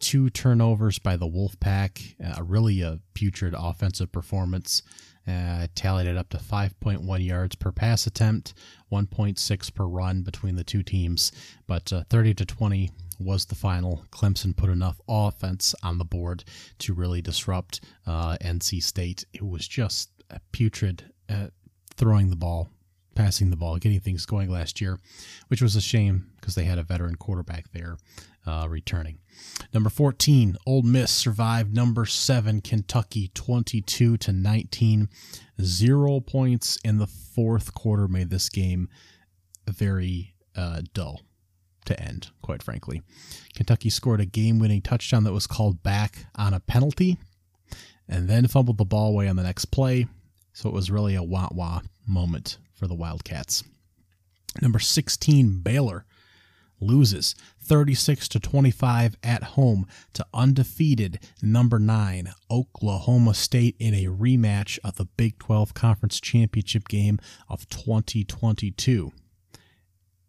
Two 0.00 0.28
turnovers 0.28 0.98
by 0.98 1.16
the 1.16 1.26
Wolfpack. 1.26 2.14
Uh, 2.22 2.42
really 2.42 2.82
a 2.82 3.00
putrid 3.14 3.54
offensive 3.56 4.12
performance. 4.12 4.82
Uh, 5.26 5.66
tallied 5.74 6.06
it 6.06 6.18
up 6.18 6.28
to 6.28 6.36
5.1 6.36 7.26
yards 7.26 7.56
per 7.56 7.72
pass 7.72 8.06
attempt, 8.06 8.52
1.6 8.92 9.74
per 9.74 9.84
run 9.84 10.22
between 10.22 10.56
the 10.56 10.62
two 10.62 10.82
teams. 10.82 11.32
But 11.66 11.90
uh, 11.90 12.04
30 12.10 12.34
to 12.34 12.44
20 12.44 12.90
was 13.18 13.46
the 13.46 13.54
final. 13.54 14.04
Clemson 14.10 14.56
put 14.56 14.70
enough 14.70 15.00
offense 15.08 15.74
on 15.82 15.98
the 15.98 16.04
board 16.04 16.44
to 16.78 16.94
really 16.94 17.22
disrupt 17.22 17.80
uh, 18.06 18.36
NC 18.40 18.82
State. 18.82 19.24
It 19.32 19.46
was 19.46 19.66
just 19.66 20.10
putrid 20.52 21.10
at 21.28 21.52
throwing 21.94 22.30
the 22.30 22.36
ball, 22.36 22.68
passing 23.14 23.50
the 23.50 23.56
ball, 23.56 23.76
getting 23.78 24.00
things 24.00 24.26
going 24.26 24.50
last 24.50 24.80
year, 24.80 24.98
which 25.48 25.62
was 25.62 25.76
a 25.76 25.80
shame 25.80 26.30
because 26.40 26.54
they 26.54 26.64
had 26.64 26.78
a 26.78 26.82
veteran 26.82 27.16
quarterback 27.16 27.70
there 27.72 27.96
uh, 28.46 28.66
returning. 28.68 29.18
Number 29.72 29.90
14, 29.90 30.56
Ole 30.66 30.82
Miss 30.82 31.10
survived 31.10 31.74
number 31.74 32.06
7 32.06 32.60
Kentucky 32.60 33.30
22 33.34 34.16
to 34.18 34.32
19. 34.32 35.08
0 35.60 36.20
points 36.20 36.78
in 36.84 36.98
the 36.98 37.06
fourth 37.06 37.74
quarter 37.74 38.08
made 38.08 38.30
this 38.30 38.48
game 38.48 38.88
very 39.68 40.34
uh, 40.54 40.82
dull 40.94 41.22
to 41.86 42.00
end, 42.00 42.30
quite 42.42 42.62
frankly. 42.62 43.02
Kentucky 43.54 43.90
scored 43.90 44.20
a 44.20 44.26
game 44.26 44.58
winning 44.58 44.82
touchdown 44.82 45.24
that 45.24 45.32
was 45.32 45.46
called 45.46 45.82
back 45.82 46.26
on 46.34 46.54
a 46.54 46.60
penalty 46.60 47.18
and 48.08 48.28
then 48.28 48.46
fumbled 48.46 48.78
the 48.78 48.84
ball 48.84 49.10
away 49.10 49.28
on 49.28 49.36
the 49.36 49.42
next 49.42 49.66
play. 49.66 50.06
So 50.52 50.68
it 50.68 50.74
was 50.74 50.90
really 50.90 51.14
a 51.14 51.22
wah 51.22 51.48
wah 51.50 51.80
moment 52.06 52.58
for 52.72 52.86
the 52.86 52.94
Wildcats. 52.94 53.64
Number 54.62 54.78
16, 54.78 55.60
Baylor 55.60 56.06
loses 56.80 57.34
36 57.60 58.28
to 58.28 58.40
25 58.40 59.16
at 59.22 59.42
home 59.42 59.86
to 60.12 60.26
undefeated 60.32 61.18
number 61.42 61.78
9 61.78 62.32
Oklahoma 62.50 63.34
State 63.34 63.76
in 63.78 63.94
a 63.94 64.06
rematch 64.06 64.78
of 64.84 64.96
the 64.96 65.06
Big 65.06 65.38
12 65.38 65.74
Conference 65.74 66.20
Championship 66.20 66.88
game 66.88 67.18
of 67.48 67.68
2022 67.68 69.12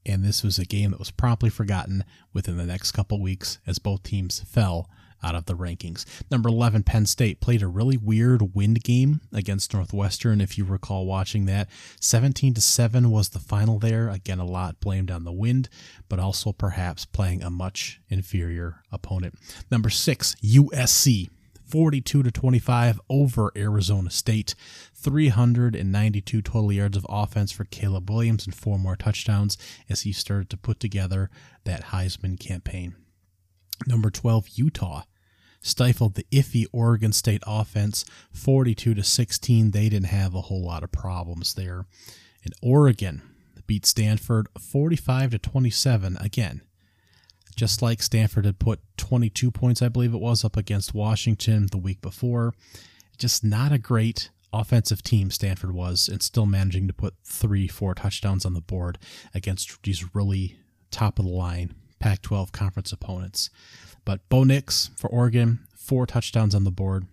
and 0.08 0.24
this 0.24 0.44
was 0.44 0.58
a 0.58 0.66
game 0.66 0.92
that 0.92 1.00
was 1.00 1.12
promptly 1.12 1.50
forgotten 1.50 2.04
within 2.34 2.58
the 2.58 2.66
next 2.66 2.92
couple 2.92 3.22
weeks 3.22 3.60
as 3.68 3.80
both 3.80 4.04
teams 4.04 4.40
fell 4.40 4.90
out 5.24 5.36
of 5.36 5.46
the 5.46 5.56
rankings. 5.56 6.06
Number 6.30 6.50
11, 6.50 6.84
Penn 6.84 7.06
State 7.06 7.40
played 7.42 7.64
a 7.64 7.68
really 7.68 7.98
weird 7.98 8.54
wind 8.56 8.84
game 8.84 9.22
against 9.34 9.74
Northwestern, 9.74 10.42
if 10.42 10.58
you 10.58 10.66
recall 10.66 11.06
watching 11.06 11.46
that. 11.46 11.68
17 12.00 12.54
to 12.54 12.62
7 12.62 13.10
was 13.10 13.30
the 13.30 13.40
final 13.40 13.80
there. 13.80 14.10
Again, 14.10 14.40
a 14.40 14.46
lot 14.46 14.80
blamed 14.80 15.10
on 15.12 15.24
the 15.24 15.32
wind, 15.32 15.70
but 16.08 16.20
also 16.20 16.52
perhaps 16.52 17.06
playing 17.06 17.42
a 17.42 17.50
much 17.50 18.00
inferior 18.10 18.84
opponent. 18.92 19.36
Number 19.72 19.90
6, 19.90 20.36
USC 20.44 21.30
42 21.68 22.24
to 22.24 22.32
25 22.32 23.00
over 23.10 23.52
Arizona 23.56 24.10
State. 24.10 24.56
392 24.94 26.42
total 26.42 26.72
yards 26.72 26.98
of 26.98 27.06
offense 27.10 27.52
for 27.52 27.66
Caleb 27.66 28.10
Williams 28.10 28.46
and 28.46 28.56
four 28.56 28.80
more 28.80 28.96
touchdowns 28.96 29.58
as 29.90 30.02
he 30.02 30.12
started 30.12 30.50
to 30.50 30.58
put 30.58 30.80
together 30.80 31.30
that 31.66 31.86
Heisman 31.86 32.40
campaign. 32.40 32.96
Number 33.86 34.10
12 34.10 34.50
Utah 34.56 35.04
stifled 35.62 36.16
the 36.16 36.26
iffy 36.32 36.66
Oregon 36.72 37.12
State 37.12 37.44
offense 37.46 38.06
42 38.32 38.94
to 38.96 39.04
16. 39.04 39.72
They 39.72 39.90
didn't 39.90 40.08
have 40.08 40.34
a 40.34 40.42
whole 40.42 40.64
lot 40.64 40.84
of 40.84 40.92
problems 40.92 41.54
there. 41.54 41.86
And 42.44 42.54
Oregon 42.62 43.22
beat 43.66 43.86
Stanford 43.86 44.48
45 44.58 45.32
to 45.32 45.40
27 45.40 46.18
again 46.22 46.62
just 47.58 47.82
like 47.82 48.02
Stanford 48.02 48.46
had 48.46 48.60
put 48.60 48.80
22 48.98 49.52
points, 49.52 49.82
I 49.82 49.90
believe 49.90 50.14
it 50.14 50.22
was, 50.22 50.46
up 50.46 50.56
against 50.56 50.94
Washington 50.94 51.68
the 51.72 51.78
week 51.78 52.00
before. 52.02 52.54
Just 53.18 53.44
not 53.44 53.72
a 53.72 53.80
great 53.80 54.30
offensive 54.54 55.02
team 55.02 55.32
Stanford 55.32 55.74
was, 55.74 56.08
and 56.08 56.22
still 56.22 56.46
managing 56.46 56.88
to 56.88 56.94
put 56.94 57.16
three, 57.26 57.68
four 57.68 57.96
touchdowns 57.96 58.46
on 58.46 58.54
the 58.54 58.62
board 58.62 59.00
against 59.34 59.84
these 59.84 60.16
really 60.16 60.58
top 60.92 61.20
of 61.20 61.26
the 61.26 61.32
line 61.32 61.74
Pac 62.00 62.22
12 62.22 62.52
conference 62.52 62.92
opponents. 62.92 63.50
But 64.06 64.30
Bo 64.30 64.44
Nix 64.44 64.92
for 64.96 65.10
Oregon, 65.10 65.60
four 65.76 66.06
touchdowns 66.06 66.54
on 66.54 66.64
the 66.64 66.72
board. 66.72 67.08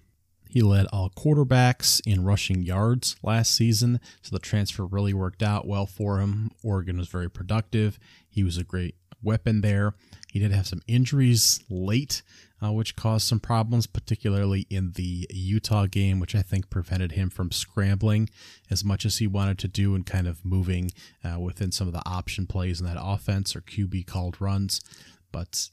He 0.54 0.62
led 0.62 0.86
all 0.92 1.10
quarterbacks 1.10 2.00
in 2.06 2.22
rushing 2.22 2.62
yards 2.62 3.16
last 3.24 3.52
season, 3.52 3.98
so 4.22 4.36
the 4.36 4.38
transfer 4.38 4.84
really 4.84 5.12
worked 5.12 5.42
out 5.42 5.66
well 5.66 5.86
for 5.86 6.20
him. 6.20 6.52
Oregon 6.62 6.98
was 6.98 7.08
very 7.08 7.28
productive. 7.28 7.98
He 8.28 8.44
was 8.44 8.56
a 8.56 8.62
great 8.62 8.94
weapon 9.25 9.61
there. 9.61 9.95
He 10.31 10.38
did 10.38 10.52
have 10.52 10.66
some 10.66 10.83
injuries 10.88 11.62
late, 11.71 12.23
uh, 12.62 12.73
which 12.73 12.97
caused 12.97 13.26
some 13.26 13.40
problems, 13.40 13.87
particularly 13.87 14.66
in 14.69 14.93
the 14.93 15.26
Utah 15.31 15.87
game, 15.87 16.19
which 16.19 16.35
I 16.35 16.43
think 16.43 16.71
prevented 16.71 17.12
him 17.12 17.31
from 17.31 17.52
scrambling 17.52 18.28
as 18.71 18.85
much 18.85 19.04
as 19.07 19.19
he 19.19 19.26
wanted 19.26 19.59
to 19.61 19.69
do 19.69 19.95
and 19.95 20.04
kind 20.04 20.26
of 20.26 20.45
moving 20.45 20.90
uh, 21.25 21.38
within 21.38 21.73
some 21.73 21.87
of 21.87 21.93
the 21.93 22.02
option 22.04 22.47
plays 22.47 22.81
in 22.81 22.87
that 22.87 22.99
offense 23.00 23.54
or 23.54 23.61
QB 23.61 24.07
called 24.07 24.40
runs. 24.40 24.81
But 25.31 25.71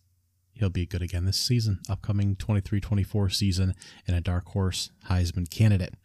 he'll 0.53 0.69
be 0.69 0.85
good 0.85 1.01
again 1.01 1.25
this 1.25 1.39
season, 1.39 1.79
upcoming 1.89 2.35
23 2.35 2.79
24 2.79 3.29
season, 3.29 3.73
and 4.07 4.15
a 4.15 4.21
dark 4.21 4.45
horse 4.49 4.91
Heisman 5.09 5.49
candidate. 5.49 5.95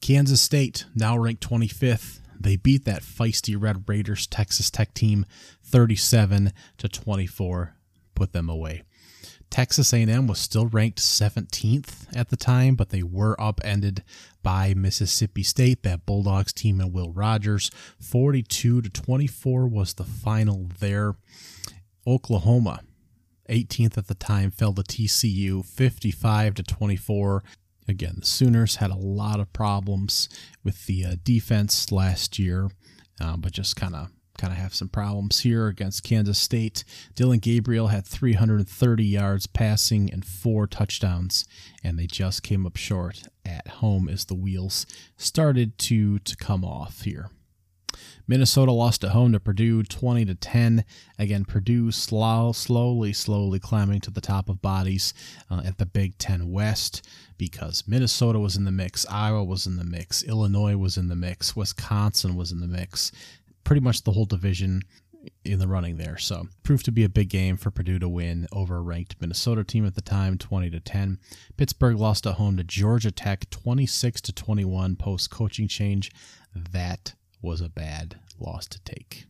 Kansas 0.00 0.40
State, 0.40 0.86
now 0.94 1.16
ranked 1.16 1.46
25th, 1.46 2.20
they 2.42 2.56
beat 2.56 2.84
that 2.84 3.02
feisty 3.02 3.60
Red 3.60 3.88
Raiders 3.88 4.26
Texas 4.26 4.70
Tech 4.70 4.94
team 4.94 5.26
37 5.64 6.52
to 6.78 6.88
24 6.88 7.76
put 8.14 8.32
them 8.32 8.48
away. 8.48 8.82
Texas 9.52 9.92
A&M 9.92 10.26
was 10.26 10.38
still 10.38 10.66
ranked 10.66 10.98
17th 10.98 12.06
at 12.16 12.30
the 12.30 12.38
time, 12.38 12.74
but 12.74 12.88
they 12.88 13.02
were 13.02 13.38
upended 13.38 14.02
by 14.42 14.72
Mississippi 14.72 15.42
State, 15.42 15.82
that 15.82 16.06
Bulldogs 16.06 16.54
team 16.54 16.80
and 16.80 16.90
Will 16.90 17.12
Rogers. 17.12 17.70
42 18.00 18.80
to 18.80 18.88
24 18.88 19.68
was 19.68 19.92
the 19.92 20.04
final 20.04 20.70
there. 20.80 21.16
Oklahoma, 22.06 22.80
18th 23.50 23.98
at 23.98 24.06
the 24.06 24.14
time, 24.14 24.50
fell 24.50 24.72
to 24.72 24.82
TCU 24.82 25.62
55 25.62 26.54
to 26.54 26.62
24. 26.62 27.44
Again, 27.88 28.16
the 28.20 28.26
Sooners 28.26 28.76
had 28.76 28.90
a 28.90 28.96
lot 28.96 29.40
of 29.40 29.52
problems 29.52 30.28
with 30.62 30.86
the 30.86 31.04
uh, 31.04 31.16
defense 31.24 31.90
last 31.90 32.38
year, 32.38 32.70
uh, 33.20 33.36
but 33.36 33.52
just 33.52 33.76
kind 33.76 33.94
of 33.94 34.08
kind 34.38 34.52
of 34.52 34.58
have 34.58 34.74
some 34.74 34.88
problems 34.88 35.40
here 35.40 35.66
against 35.66 36.04
Kansas 36.04 36.38
State. 36.38 36.84
Dillon 37.14 37.38
Gabriel 37.38 37.88
had 37.88 38.06
330 38.06 39.04
yards 39.04 39.46
passing 39.46 40.10
and 40.10 40.24
four 40.24 40.66
touchdowns, 40.66 41.44
and 41.84 41.98
they 41.98 42.06
just 42.06 42.42
came 42.42 42.64
up 42.66 42.76
short 42.76 43.24
at 43.44 43.68
home 43.68 44.08
as 44.08 44.24
the 44.24 44.34
wheels 44.34 44.86
started 45.16 45.76
to 45.78 46.18
to 46.20 46.36
come 46.36 46.64
off 46.64 47.02
here. 47.02 47.30
Minnesota 48.32 48.72
lost 48.72 49.04
at 49.04 49.10
home 49.10 49.32
to 49.32 49.38
Purdue 49.38 49.82
20 49.82 50.24
to 50.24 50.34
10. 50.34 50.86
Again, 51.18 51.44
Purdue 51.44 51.90
slow, 51.92 52.52
slowly, 52.52 53.12
slowly 53.12 53.58
climbing 53.58 54.00
to 54.00 54.10
the 54.10 54.22
top 54.22 54.48
of 54.48 54.62
bodies 54.62 55.12
uh, 55.50 55.60
at 55.66 55.76
the 55.76 55.84
Big 55.84 56.16
Ten 56.16 56.50
West 56.50 57.06
because 57.36 57.84
Minnesota 57.86 58.38
was 58.38 58.56
in 58.56 58.64
the 58.64 58.72
mix, 58.72 59.04
Iowa 59.10 59.44
was 59.44 59.66
in 59.66 59.76
the 59.76 59.84
mix, 59.84 60.22
Illinois 60.22 60.78
was 60.78 60.96
in 60.96 61.08
the 61.08 61.14
mix, 61.14 61.54
Wisconsin 61.54 62.34
was 62.34 62.52
in 62.52 62.60
the 62.60 62.66
mix, 62.66 63.12
pretty 63.64 63.82
much 63.82 64.02
the 64.02 64.12
whole 64.12 64.24
division 64.24 64.80
in 65.44 65.58
the 65.58 65.68
running 65.68 65.98
there. 65.98 66.16
So 66.16 66.48
proved 66.62 66.86
to 66.86 66.90
be 66.90 67.04
a 67.04 67.10
big 67.10 67.28
game 67.28 67.58
for 67.58 67.70
Purdue 67.70 67.98
to 67.98 68.08
win 68.08 68.48
over 68.50 68.76
a 68.76 68.80
ranked 68.80 69.16
Minnesota 69.20 69.62
team 69.62 69.84
at 69.84 69.94
the 69.94 70.00
time, 70.00 70.38
20 70.38 70.70
to 70.70 70.80
10. 70.80 71.18
Pittsburgh 71.58 71.98
lost 71.98 72.26
at 72.26 72.36
home 72.36 72.56
to 72.56 72.64
Georgia 72.64 73.10
Tech, 73.10 73.50
26 73.50 74.22
to 74.22 74.32
21 74.32 74.96
post 74.96 75.30
coaching 75.30 75.68
change. 75.68 76.10
That 76.54 77.12
was 77.42 77.60
a 77.60 77.68
bad 77.68 78.16
loss 78.38 78.66
to 78.68 78.80
take. 78.82 79.26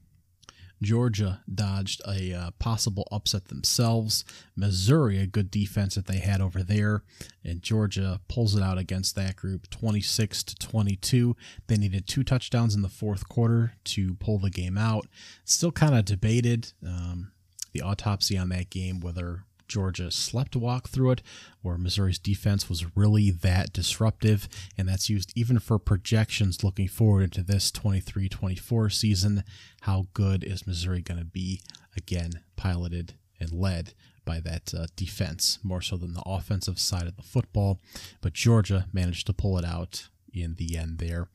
Georgia 0.82 1.40
dodged 1.52 2.02
a 2.06 2.34
uh, 2.34 2.50
possible 2.58 3.06
upset 3.12 3.46
themselves. 3.46 4.24
Missouri, 4.56 5.18
a 5.18 5.26
good 5.26 5.50
defense 5.50 5.94
that 5.94 6.06
they 6.06 6.18
had 6.18 6.40
over 6.40 6.62
there, 6.62 7.04
and 7.44 7.62
Georgia 7.62 8.20
pulls 8.28 8.56
it 8.56 8.62
out 8.62 8.78
against 8.78 9.14
that 9.14 9.36
group 9.36 9.70
26 9.70 10.42
to 10.42 10.56
22. 10.56 11.36
They 11.68 11.76
needed 11.76 12.06
two 12.06 12.24
touchdowns 12.24 12.74
in 12.74 12.82
the 12.82 12.88
fourth 12.88 13.28
quarter 13.28 13.74
to 13.84 14.14
pull 14.14 14.38
the 14.38 14.50
game 14.50 14.76
out. 14.76 15.06
Still 15.44 15.72
kind 15.72 15.94
of 15.94 16.04
debated 16.04 16.72
um, 16.84 17.30
the 17.72 17.80
autopsy 17.82 18.36
on 18.36 18.48
that 18.50 18.68
game, 18.68 19.00
whether 19.00 19.44
Georgia 19.72 20.10
slept 20.10 20.54
walk 20.54 20.90
through 20.90 21.12
it, 21.12 21.22
where 21.62 21.78
Missouri's 21.78 22.18
defense 22.18 22.68
was 22.68 22.94
really 22.94 23.30
that 23.30 23.72
disruptive. 23.72 24.46
And 24.76 24.86
that's 24.86 25.08
used 25.08 25.32
even 25.34 25.58
for 25.58 25.78
projections 25.78 26.62
looking 26.62 26.88
forward 26.88 27.22
into 27.22 27.42
this 27.42 27.70
23 27.70 28.28
24 28.28 28.90
season. 28.90 29.44
How 29.82 30.08
good 30.12 30.44
is 30.44 30.66
Missouri 30.66 31.00
going 31.00 31.20
to 31.20 31.24
be? 31.24 31.62
Again, 31.96 32.42
piloted 32.54 33.14
and 33.40 33.50
led 33.50 33.94
by 34.26 34.40
that 34.40 34.74
uh, 34.76 34.86
defense 34.94 35.58
more 35.62 35.80
so 35.80 35.96
than 35.96 36.12
the 36.12 36.22
offensive 36.26 36.78
side 36.78 37.06
of 37.06 37.16
the 37.16 37.22
football. 37.22 37.80
But 38.20 38.34
Georgia 38.34 38.86
managed 38.92 39.26
to 39.28 39.32
pull 39.32 39.56
it 39.56 39.64
out 39.64 40.08
in 40.34 40.56
the 40.56 40.76
end 40.76 40.98
there. 40.98 41.28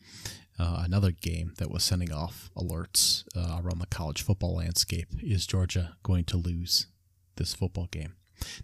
Uh, 0.59 0.83
another 0.85 1.11
game 1.11 1.53
that 1.57 1.71
was 1.71 1.83
sending 1.83 2.11
off 2.11 2.49
alerts 2.55 3.23
uh, 3.35 3.61
around 3.63 3.79
the 3.79 3.87
college 3.87 4.21
football 4.21 4.55
landscape 4.55 5.07
is 5.23 5.47
Georgia 5.47 5.95
going 6.03 6.23
to 6.25 6.37
lose 6.37 6.87
this 7.37 7.53
football 7.53 7.87
game? 7.91 8.13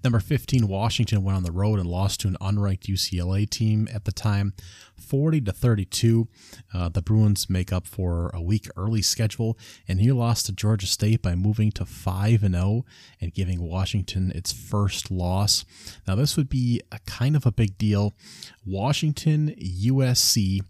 Number 0.03 0.19
15, 0.19 0.67
Washington 0.67 1.23
went 1.23 1.37
on 1.37 1.43
the 1.43 1.51
road 1.51 1.79
and 1.79 1.87
lost 1.87 2.21
to 2.21 2.27
an 2.27 2.37
unranked 2.41 2.87
UCLA 2.87 3.49
team 3.49 3.87
at 3.93 4.05
the 4.05 4.11
time, 4.11 4.53
40 4.97 5.41
to 5.41 5.51
32. 5.51 6.27
Uh, 6.73 6.89
the 6.89 7.01
Bruins 7.01 7.49
make 7.49 7.71
up 7.71 7.87
for 7.87 8.29
a 8.33 8.41
week 8.41 8.67
early 8.75 9.01
schedule, 9.01 9.57
and 9.87 9.99
he 9.99 10.11
lost 10.11 10.45
to 10.45 10.51
Georgia 10.51 10.87
State 10.87 11.21
by 11.21 11.35
moving 11.35 11.71
to 11.71 11.85
5 11.85 12.43
and 12.43 12.55
0 12.55 12.85
and 13.21 13.33
giving 13.33 13.61
Washington 13.61 14.31
its 14.33 14.51
first 14.51 15.11
loss. 15.11 15.65
Now, 16.07 16.15
this 16.15 16.37
would 16.37 16.49
be 16.49 16.81
a 16.91 16.99
kind 17.05 17.35
of 17.35 17.45
a 17.45 17.51
big 17.51 17.77
deal. 17.77 18.13
Washington, 18.65 19.55
USC, 19.59 20.61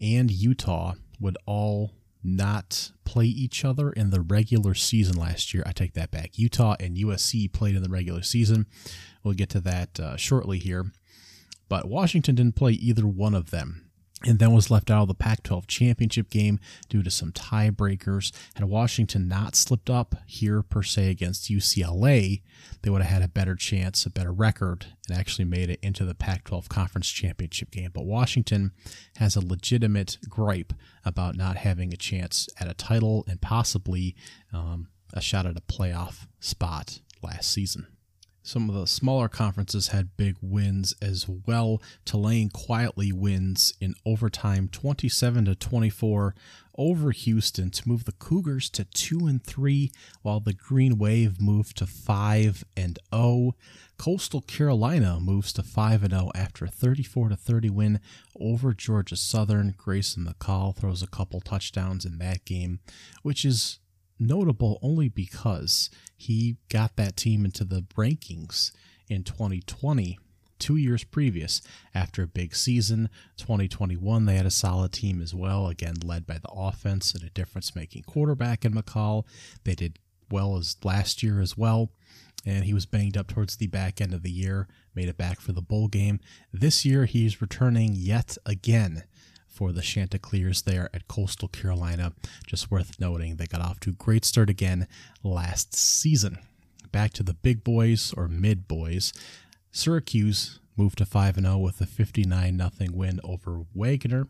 and 0.00 0.30
Utah 0.30 0.94
would 1.20 1.38
all 1.46 1.92
not 2.24 2.92
play 3.04 3.26
each 3.26 3.64
other 3.64 3.90
in 3.90 4.10
the 4.10 4.20
regular 4.20 4.74
season 4.74 5.16
last 5.16 5.52
year. 5.52 5.62
I 5.66 5.72
take 5.72 5.94
that 5.94 6.10
back. 6.10 6.38
Utah 6.38 6.76
and 6.80 6.96
USC 6.96 7.52
played 7.52 7.74
in 7.74 7.82
the 7.82 7.88
regular 7.88 8.22
season. 8.22 8.66
We'll 9.22 9.34
get 9.34 9.48
to 9.50 9.60
that 9.60 10.00
uh, 10.00 10.16
shortly 10.16 10.58
here. 10.58 10.92
But 11.68 11.88
Washington 11.88 12.34
didn't 12.34 12.56
play 12.56 12.72
either 12.72 13.06
one 13.06 13.34
of 13.34 13.50
them 13.50 13.81
and 14.24 14.38
then 14.38 14.52
was 14.52 14.70
left 14.70 14.90
out 14.90 15.02
of 15.02 15.08
the 15.08 15.14
Pac 15.14 15.42
12 15.42 15.66
championship 15.66 16.30
game 16.30 16.58
due 16.88 17.02
to 17.02 17.10
some 17.10 17.32
tiebreakers. 17.32 18.32
Had 18.54 18.68
Washington 18.68 19.28
not 19.28 19.56
slipped 19.56 19.90
up 19.90 20.14
here, 20.26 20.62
per 20.62 20.82
se, 20.82 21.10
against 21.10 21.50
UCLA, 21.50 22.42
they 22.82 22.90
would 22.90 23.02
have 23.02 23.10
had 23.10 23.22
a 23.22 23.28
better 23.28 23.54
chance, 23.54 24.04
a 24.06 24.10
better 24.10 24.32
record, 24.32 24.86
and 25.08 25.16
actually 25.16 25.44
made 25.44 25.70
it 25.70 25.80
into 25.82 26.04
the 26.04 26.14
Pac 26.14 26.44
12 26.44 26.68
conference 26.68 27.08
championship 27.08 27.70
game. 27.70 27.90
But 27.92 28.04
Washington 28.04 28.72
has 29.16 29.36
a 29.36 29.46
legitimate 29.46 30.18
gripe 30.28 30.72
about 31.04 31.36
not 31.36 31.56
having 31.56 31.92
a 31.92 31.96
chance 31.96 32.48
at 32.58 32.70
a 32.70 32.74
title 32.74 33.24
and 33.28 33.40
possibly 33.40 34.14
um, 34.52 34.88
a 35.12 35.20
shot 35.20 35.46
at 35.46 35.56
a 35.56 35.60
playoff 35.60 36.26
spot 36.40 37.00
last 37.22 37.50
season. 37.50 37.86
Some 38.44 38.68
of 38.68 38.74
the 38.74 38.86
smaller 38.88 39.28
conferences 39.28 39.88
had 39.88 40.16
big 40.16 40.36
wins 40.40 40.94
as 41.00 41.28
well. 41.28 41.80
Tulane 42.04 42.50
quietly 42.50 43.12
wins 43.12 43.72
in 43.80 43.94
overtime 44.04 44.68
27 44.68 45.44
to 45.44 45.54
24 45.54 46.34
over 46.76 47.10
Houston 47.12 47.70
to 47.70 47.88
move 47.88 48.04
the 48.04 48.12
Cougars 48.12 48.68
to 48.70 48.84
2 48.84 49.26
and 49.26 49.44
3 49.44 49.92
while 50.22 50.40
the 50.40 50.52
Green 50.52 50.98
Wave 50.98 51.40
moved 51.40 51.76
to 51.76 51.86
5 51.86 52.64
and 52.76 52.98
0. 53.14 53.52
Coastal 53.96 54.40
Carolina 54.40 55.20
moves 55.20 55.52
to 55.52 55.62
5 55.62 56.02
and 56.02 56.12
0 56.12 56.30
after 56.34 56.64
a 56.64 56.70
34 56.70 57.28
to 57.28 57.36
30 57.36 57.70
win 57.70 58.00
over 58.38 58.74
Georgia 58.74 59.16
Southern. 59.16 59.74
Grayson 59.76 60.26
McCall 60.26 60.74
throws 60.74 61.02
a 61.02 61.06
couple 61.06 61.40
touchdowns 61.40 62.04
in 62.04 62.18
that 62.18 62.44
game, 62.44 62.80
which 63.22 63.44
is 63.44 63.78
notable 64.18 64.78
only 64.82 65.08
because 65.08 65.90
he 66.22 66.56
got 66.68 66.94
that 66.96 67.16
team 67.16 67.44
into 67.44 67.64
the 67.64 67.84
rankings 67.96 68.70
in 69.08 69.24
2020 69.24 70.18
two 70.60 70.76
years 70.76 71.02
previous 71.02 71.60
after 71.92 72.22
a 72.22 72.28
big 72.28 72.54
season. 72.54 73.10
2021 73.36 74.26
they 74.26 74.36
had 74.36 74.46
a 74.46 74.50
solid 74.50 74.92
team 74.92 75.20
as 75.20 75.34
well 75.34 75.66
again 75.66 75.96
led 76.04 76.24
by 76.24 76.34
the 76.34 76.52
offense 76.52 77.12
and 77.12 77.24
a 77.24 77.30
difference 77.30 77.74
making 77.74 78.04
quarterback 78.04 78.64
in 78.64 78.72
McCall. 78.72 79.24
They 79.64 79.74
did 79.74 79.98
well 80.30 80.56
as 80.56 80.76
last 80.84 81.24
year 81.24 81.40
as 81.40 81.58
well 81.58 81.90
and 82.46 82.64
he 82.64 82.72
was 82.72 82.86
banged 82.86 83.16
up 83.16 83.26
towards 83.26 83.56
the 83.56 83.66
back 83.66 84.00
end 84.00 84.14
of 84.14 84.22
the 84.22 84.30
year 84.30 84.68
made 84.94 85.08
it 85.08 85.16
back 85.16 85.40
for 85.40 85.50
the 85.50 85.60
bowl 85.60 85.88
game. 85.88 86.20
This 86.52 86.84
year 86.84 87.06
he's 87.06 87.42
returning 87.42 87.94
yet 87.94 88.36
again 88.46 89.02
for 89.52 89.70
the 89.70 89.82
Chanticleers 89.82 90.62
there 90.62 90.88
at 90.94 91.08
Coastal 91.08 91.48
Carolina. 91.48 92.12
Just 92.46 92.70
worth 92.70 92.98
noting, 92.98 93.36
they 93.36 93.46
got 93.46 93.60
off 93.60 93.80
to 93.80 93.90
a 93.90 93.94
great 93.94 94.24
start 94.24 94.50
again 94.50 94.88
last 95.22 95.74
season. 95.74 96.38
Back 96.90 97.12
to 97.14 97.22
the 97.22 97.34
big 97.34 97.62
boys 97.62 98.12
or 98.16 98.28
mid 98.28 98.66
boys. 98.66 99.12
Syracuse 99.70 100.58
moved 100.76 100.98
to 100.98 101.06
5 101.06 101.36
0 101.36 101.58
with 101.58 101.80
a 101.80 101.86
59 101.86 102.58
0 102.58 102.70
win 102.92 103.20
over 103.22 103.64
Wagner. 103.74 104.26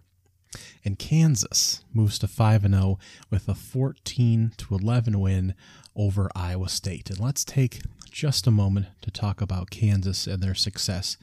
And 0.84 0.98
Kansas 0.98 1.82
moves 1.94 2.18
to 2.18 2.28
5 2.28 2.62
0 2.62 2.98
with 3.30 3.48
a 3.48 3.54
14 3.54 4.52
11 4.70 5.20
win 5.20 5.54
over 5.96 6.30
Iowa 6.34 6.68
State. 6.68 7.10
And 7.10 7.20
let's 7.20 7.44
take 7.44 7.80
just 8.10 8.46
a 8.46 8.50
moment 8.50 8.86
to 9.00 9.10
talk 9.10 9.40
about 9.40 9.70
Kansas 9.70 10.26
and 10.26 10.42
their 10.42 10.54
success 10.54 11.16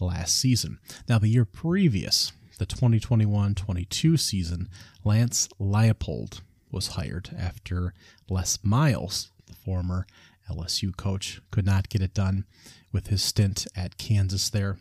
last 0.00 0.36
season. 0.36 0.78
Now, 1.08 1.18
the 1.18 1.28
year 1.28 1.44
previous, 1.44 2.32
the 2.58 2.66
2021 2.66 3.54
22 3.54 4.16
season, 4.16 4.68
Lance 5.04 5.48
Leipold 5.60 6.40
was 6.70 6.88
hired 6.88 7.30
after 7.38 7.94
Les 8.28 8.58
Miles, 8.62 9.30
the 9.46 9.54
former 9.54 10.06
LSU 10.50 10.96
coach, 10.96 11.40
could 11.50 11.66
not 11.66 11.88
get 11.88 12.02
it 12.02 12.14
done 12.14 12.44
with 12.92 13.08
his 13.08 13.22
stint 13.22 13.66
at 13.76 13.98
Kansas 13.98 14.48
there. 14.50 14.78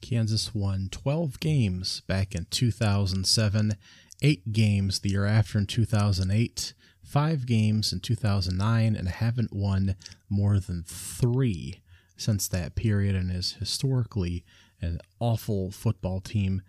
Kansas 0.00 0.54
won 0.54 0.88
12 0.90 1.40
games 1.40 2.00
back 2.02 2.34
in 2.34 2.46
2007, 2.50 3.76
8 4.22 4.52
games 4.52 5.00
the 5.00 5.10
year 5.10 5.26
after 5.26 5.58
in 5.58 5.66
2008, 5.66 6.74
5 7.02 7.46
games 7.46 7.92
in 7.92 8.00
2009, 8.00 8.96
and 8.96 9.08
haven't 9.08 9.52
won 9.52 9.96
more 10.28 10.58
than 10.58 10.84
3 10.86 11.80
since 12.16 12.48
that 12.48 12.74
period 12.74 13.14
and 13.14 13.30
is 13.30 13.52
historically 13.54 14.44
an 14.80 15.00
awful 15.18 15.70
football 15.70 16.20
team 16.20 16.62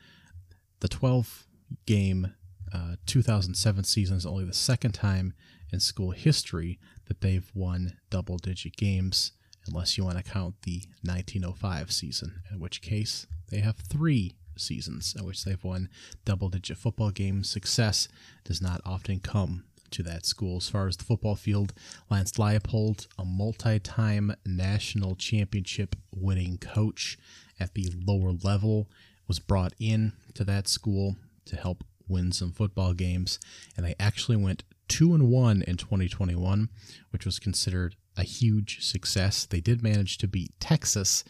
the 0.81 0.89
12 0.89 1.47
game 1.85 2.33
uh, 2.73 2.95
2007 3.05 3.83
season 3.83 4.17
is 4.17 4.25
only 4.25 4.45
the 4.45 4.53
second 4.53 4.91
time 4.91 5.33
in 5.71 5.79
school 5.79 6.11
history 6.11 6.79
that 7.07 7.21
they've 7.21 7.49
won 7.53 7.97
double 8.09 8.37
digit 8.37 8.75
games 8.75 9.31
unless 9.67 9.97
you 9.97 10.03
want 10.03 10.17
to 10.17 10.23
count 10.23 10.55
the 10.63 10.83
1905 11.03 11.91
season, 11.91 12.41
in 12.51 12.59
which 12.59 12.81
case 12.81 13.27
they 13.49 13.59
have 13.59 13.77
three 13.77 14.35
seasons 14.57 15.15
in 15.17 15.25
which 15.25 15.43
they've 15.43 15.63
won 15.63 15.89
double 16.25 16.49
digit 16.49 16.77
football 16.77 17.11
games. 17.11 17.49
Success 17.49 18.07
does 18.43 18.61
not 18.61 18.81
often 18.85 19.19
come 19.19 19.63
to 19.91 20.03
that 20.03 20.25
school. 20.25 20.57
As 20.57 20.69
far 20.69 20.87
as 20.87 20.97
the 20.97 21.03
football 21.03 21.35
field, 21.35 21.73
Lance 22.09 22.33
Leipold, 22.33 23.07
a 23.17 23.25
multi 23.25 23.79
time 23.79 24.33
national 24.45 25.15
championship 25.15 25.95
winning 26.13 26.57
coach 26.57 27.17
at 27.59 27.73
the 27.75 27.91
lower 28.05 28.31
level, 28.43 28.89
was 29.31 29.39
brought 29.39 29.71
in 29.79 30.11
to 30.33 30.43
that 30.43 30.67
school 30.67 31.15
to 31.45 31.55
help 31.55 31.85
win 32.05 32.33
some 32.33 32.51
football 32.51 32.91
games. 32.91 33.39
And 33.77 33.85
they 33.85 33.95
actually 33.97 34.35
went 34.35 34.65
2 34.89 35.13
and 35.13 35.29
1 35.29 35.61
in 35.61 35.77
2021, 35.77 36.67
which 37.11 37.25
was 37.25 37.39
considered 37.39 37.95
a 38.17 38.23
huge 38.23 38.83
success. 38.83 39.45
They 39.45 39.61
did 39.61 39.81
manage 39.81 40.17
to 40.17 40.27
beat 40.27 40.51
Texas 40.59 41.23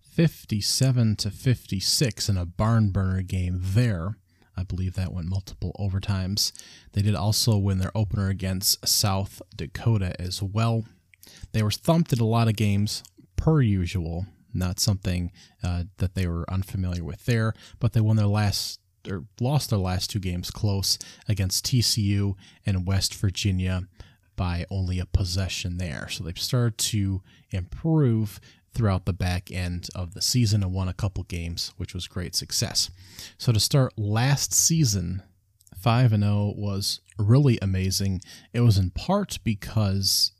57 0.00 1.14
to 1.14 1.30
56 1.30 2.28
in 2.28 2.36
a 2.36 2.44
barn 2.44 2.90
burner 2.90 3.22
game 3.22 3.60
there. 3.62 4.16
I 4.56 4.64
believe 4.64 4.94
that 4.94 5.12
went 5.12 5.28
multiple 5.28 5.70
overtimes. 5.78 6.50
They 6.94 7.02
did 7.02 7.14
also 7.14 7.56
win 7.58 7.78
their 7.78 7.96
opener 7.96 8.28
against 8.28 8.88
South 8.88 9.40
Dakota 9.54 10.20
as 10.20 10.42
well. 10.42 10.82
They 11.52 11.62
were 11.62 11.70
thumped 11.70 12.12
in 12.12 12.18
a 12.18 12.24
lot 12.24 12.48
of 12.48 12.56
games, 12.56 13.04
per 13.36 13.62
usual. 13.62 14.26
Not 14.52 14.80
something 14.80 15.32
uh, 15.62 15.84
that 15.98 16.14
they 16.14 16.26
were 16.26 16.50
unfamiliar 16.50 17.04
with 17.04 17.24
there, 17.26 17.54
but 17.78 17.92
they 17.92 18.00
won 18.00 18.16
their 18.16 18.26
last 18.26 18.80
or 19.08 19.24
lost 19.40 19.70
their 19.70 19.78
last 19.78 20.10
two 20.10 20.18
games 20.18 20.50
close 20.50 20.98
against 21.28 21.64
TCU 21.66 22.34
and 22.64 22.86
West 22.86 23.14
Virginia 23.14 23.86
by 24.34 24.66
only 24.70 24.98
a 24.98 25.06
possession 25.06 25.78
there. 25.78 26.08
So 26.08 26.24
they've 26.24 26.38
started 26.38 26.78
to 26.78 27.22
improve 27.50 28.40
throughout 28.74 29.06
the 29.06 29.12
back 29.12 29.50
end 29.50 29.88
of 29.94 30.12
the 30.12 30.20
season 30.20 30.62
and 30.62 30.72
won 30.72 30.88
a 30.88 30.92
couple 30.92 31.24
games, 31.24 31.72
which 31.78 31.94
was 31.94 32.06
great 32.06 32.34
success. 32.34 32.90
So 33.38 33.52
to 33.52 33.60
start 33.60 33.94
last 33.96 34.52
season, 34.52 35.22
5 35.80 36.12
and 36.12 36.22
0 36.22 36.54
was 36.56 37.00
really 37.18 37.58
amazing. 37.62 38.20
It 38.52 38.60
was 38.60 38.76
in 38.76 38.90
part 38.90 39.38
because 39.42 40.32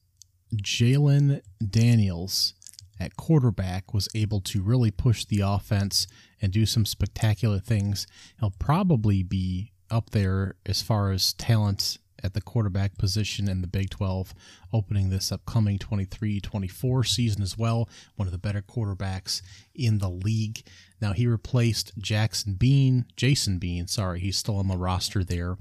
Jalon 0.54 1.40
Daniels 1.66 2.54
at 2.98 3.16
quarterback 3.16 3.92
was 3.92 4.08
able 4.14 4.40
to 4.40 4.62
really 4.62 4.90
push 4.90 5.24
the 5.24 5.40
offense 5.40 6.06
and 6.40 6.52
do 6.52 6.66
some 6.66 6.86
spectacular 6.86 7.58
things. 7.58 8.06
He'll 8.40 8.54
probably 8.58 9.22
be 9.22 9.72
up 9.90 10.10
there 10.10 10.56
as 10.64 10.82
far 10.82 11.12
as 11.12 11.32
talent 11.34 11.98
at 12.22 12.34
the 12.34 12.40
quarterback 12.40 12.96
position 12.98 13.48
in 13.48 13.60
the 13.60 13.66
Big 13.66 13.90
12, 13.90 14.34
opening 14.72 15.10
this 15.10 15.30
upcoming 15.30 15.78
23 15.78 16.40
24 16.40 17.04
season 17.04 17.42
as 17.42 17.56
well. 17.58 17.88
One 18.16 18.26
of 18.26 18.32
the 18.32 18.38
better 18.38 18.62
quarterbacks 18.62 19.42
in 19.74 19.98
the 19.98 20.10
league. 20.10 20.62
Now, 21.00 21.12
he 21.12 21.26
replaced 21.26 21.92
Jackson 21.98 22.54
Bean, 22.54 23.06
Jason 23.16 23.58
Bean, 23.58 23.86
sorry, 23.86 24.20
he's 24.20 24.38
still 24.38 24.56
on 24.56 24.68
the 24.68 24.78
roster 24.78 25.22
there, 25.22 25.58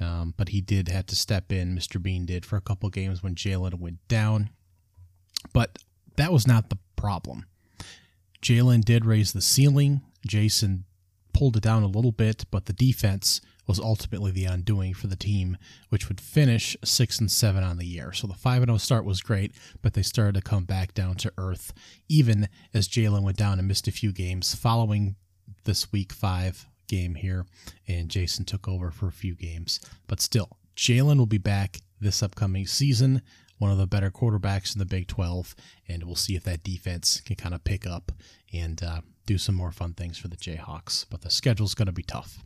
um, 0.00 0.34
but 0.36 0.48
he 0.48 0.60
did 0.60 0.88
have 0.88 1.06
to 1.06 1.16
step 1.16 1.52
in, 1.52 1.76
Mr. 1.76 2.02
Bean 2.02 2.24
did, 2.24 2.46
for 2.46 2.56
a 2.56 2.62
couple 2.62 2.88
games 2.88 3.22
when 3.22 3.34
Jalen 3.34 3.74
went 3.74 4.06
down. 4.08 4.50
But 5.52 5.78
that 6.18 6.32
was 6.32 6.46
not 6.46 6.68
the 6.68 6.78
problem. 6.96 7.46
Jalen 8.42 8.84
did 8.84 9.04
raise 9.04 9.32
the 9.32 9.40
ceiling. 9.40 10.02
Jason 10.26 10.84
pulled 11.32 11.56
it 11.56 11.62
down 11.62 11.82
a 11.82 11.88
little 11.88 12.12
bit, 12.12 12.44
but 12.50 12.66
the 12.66 12.72
defense 12.72 13.40
was 13.66 13.78
ultimately 13.78 14.30
the 14.30 14.44
undoing 14.44 14.94
for 14.94 15.06
the 15.06 15.16
team, 15.16 15.56
which 15.90 16.08
would 16.08 16.20
finish 16.20 16.76
six 16.84 17.20
and 17.20 17.30
seven 17.30 17.62
on 17.62 17.78
the 17.78 17.86
year. 17.86 18.12
So 18.12 18.26
the 18.26 18.34
five 18.34 18.62
and 18.62 18.70
zero 18.70 18.78
start 18.78 19.04
was 19.04 19.20
great, 19.20 19.52
but 19.82 19.94
they 19.94 20.02
started 20.02 20.34
to 20.34 20.40
come 20.40 20.64
back 20.64 20.94
down 20.94 21.16
to 21.16 21.32
earth, 21.38 21.72
even 22.08 22.48
as 22.74 22.88
Jalen 22.88 23.22
went 23.22 23.36
down 23.36 23.58
and 23.58 23.68
missed 23.68 23.88
a 23.88 23.92
few 23.92 24.12
games 24.12 24.54
following 24.54 25.16
this 25.64 25.92
week 25.92 26.12
five 26.12 26.66
game 26.88 27.14
here, 27.14 27.46
and 27.86 28.08
Jason 28.08 28.44
took 28.44 28.66
over 28.66 28.90
for 28.90 29.06
a 29.06 29.12
few 29.12 29.34
games. 29.34 29.80
But 30.06 30.20
still, 30.20 30.58
Jalen 30.76 31.18
will 31.18 31.26
be 31.26 31.38
back 31.38 31.78
this 32.00 32.22
upcoming 32.22 32.66
season 32.66 33.22
one 33.58 33.70
of 33.70 33.78
the 33.78 33.86
better 33.86 34.10
quarterbacks 34.10 34.74
in 34.74 34.78
the 34.78 34.86
Big 34.86 35.08
12, 35.08 35.54
and 35.88 36.04
we'll 36.04 36.14
see 36.14 36.36
if 36.36 36.44
that 36.44 36.62
defense 36.62 37.20
can 37.20 37.36
kind 37.36 37.54
of 37.54 37.64
pick 37.64 37.86
up 37.86 38.12
and 38.52 38.82
uh, 38.82 39.00
do 39.26 39.38
some 39.38 39.54
more 39.54 39.72
fun 39.72 39.94
things 39.94 40.16
for 40.16 40.28
the 40.28 40.36
Jayhawks. 40.36 41.04
But 41.10 41.22
the 41.22 41.30
schedule's 41.30 41.74
going 41.74 41.86
to 41.86 41.92
be 41.92 42.02
tough. 42.02 42.38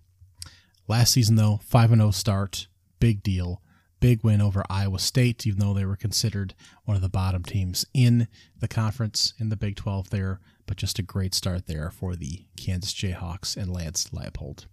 Last 0.89 1.13
season, 1.13 1.37
though, 1.37 1.61
5 1.65 1.91
0 1.91 2.11
start, 2.11 2.67
big 2.99 3.23
deal. 3.23 3.63
Big 4.01 4.25
win 4.25 4.41
over 4.41 4.65
Iowa 4.69 4.99
State, 4.99 5.47
even 5.47 5.61
though 5.61 5.75
they 5.75 5.85
were 5.85 5.95
considered 5.95 6.55
one 6.85 6.97
of 6.97 7.03
the 7.03 7.09
bottom 7.09 7.45
teams 7.45 7.87
in 7.95 8.27
the 8.59 8.67
conference 8.67 9.33
in 9.39 9.49
the 9.49 9.57
Big 9.57 9.77
12 9.77 10.11
there. 10.11 10.41
But 10.67 10.77
just 10.77 10.99
a 10.99 11.03
great 11.03 11.35
start 11.35 11.67
there 11.67 11.89
for 11.91 12.17
the 12.17 12.47
Kansas 12.57 12.93
Jayhawks 12.93 13.57
and 13.57 13.73
Lance 13.73 14.09
Leipold. 14.09 14.67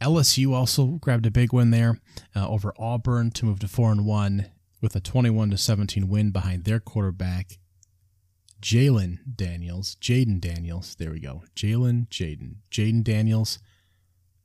LSU 0.00 0.54
also 0.54 0.86
grabbed 0.86 1.26
a 1.26 1.30
big 1.30 1.52
win 1.52 1.70
there 1.70 1.98
uh, 2.34 2.48
over 2.48 2.72
Auburn 2.78 3.30
to 3.32 3.44
move 3.44 3.58
to 3.58 3.68
4 3.68 3.92
and 3.92 4.06
1 4.06 4.46
with 4.80 4.96
a 4.96 5.00
21 5.00 5.50
to 5.50 5.56
17 5.56 6.08
win 6.08 6.30
behind 6.30 6.64
their 6.64 6.80
quarterback 6.80 7.58
Jalen 8.60 9.18
Daniels, 9.36 9.96
Jayden 10.00 10.40
Daniels. 10.40 10.94
There 10.94 11.12
we 11.12 11.20
go. 11.20 11.44
Jalen, 11.56 12.08
Jaden, 12.08 12.56
Jayden 12.70 13.02
Daniels, 13.02 13.58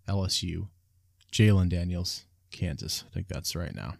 LSU, 0.07 0.69
Jalon 1.31 1.67
Daniels, 1.69 2.25
Kansas. 2.51 3.03
I 3.07 3.13
think 3.13 3.27
that's 3.27 3.55
right 3.55 3.75
now. 3.75 3.95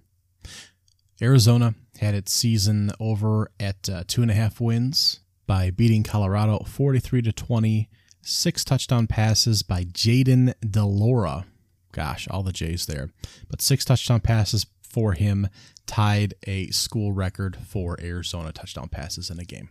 Arizona 1.21 1.76
had 2.00 2.15
its 2.15 2.32
season 2.32 2.91
over 3.00 3.52
at 3.60 3.89
uh, 3.89 4.04
two 4.08 4.21
and 4.21 4.32
a 4.32 4.34
half 4.34 4.60
wins 4.60 5.21
by 5.48 5.69
beating 5.69 6.04
Colorado 6.04 6.60
43 6.60 7.21
to 7.24 7.32
20. 7.32 7.89
Six 8.21 8.63
touchdown 8.63 9.08
passes 9.08 9.63
by 9.63 9.84
Jaden 9.84 10.54
Delora. 10.67 11.45
Gosh, 11.91 12.28
all 12.30 12.43
the 12.43 12.52
J's 12.52 12.86
there. 12.86 13.10
But 13.50 13.62
six 13.62 13.86
touchdown 13.86 14.19
passes 14.21 14.65
for 14.95 15.12
him 15.12 15.49
tied 15.86 16.34
a 16.47 16.67
school 16.67 17.12
record 17.12 17.58
for 17.58 17.99
Arizona 18.01 18.53
touchdown 18.53 18.88
passes 18.88 19.29
in 19.29 19.38
a 19.38 19.43
game. 19.43 19.67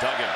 Duggan, 0.00 0.32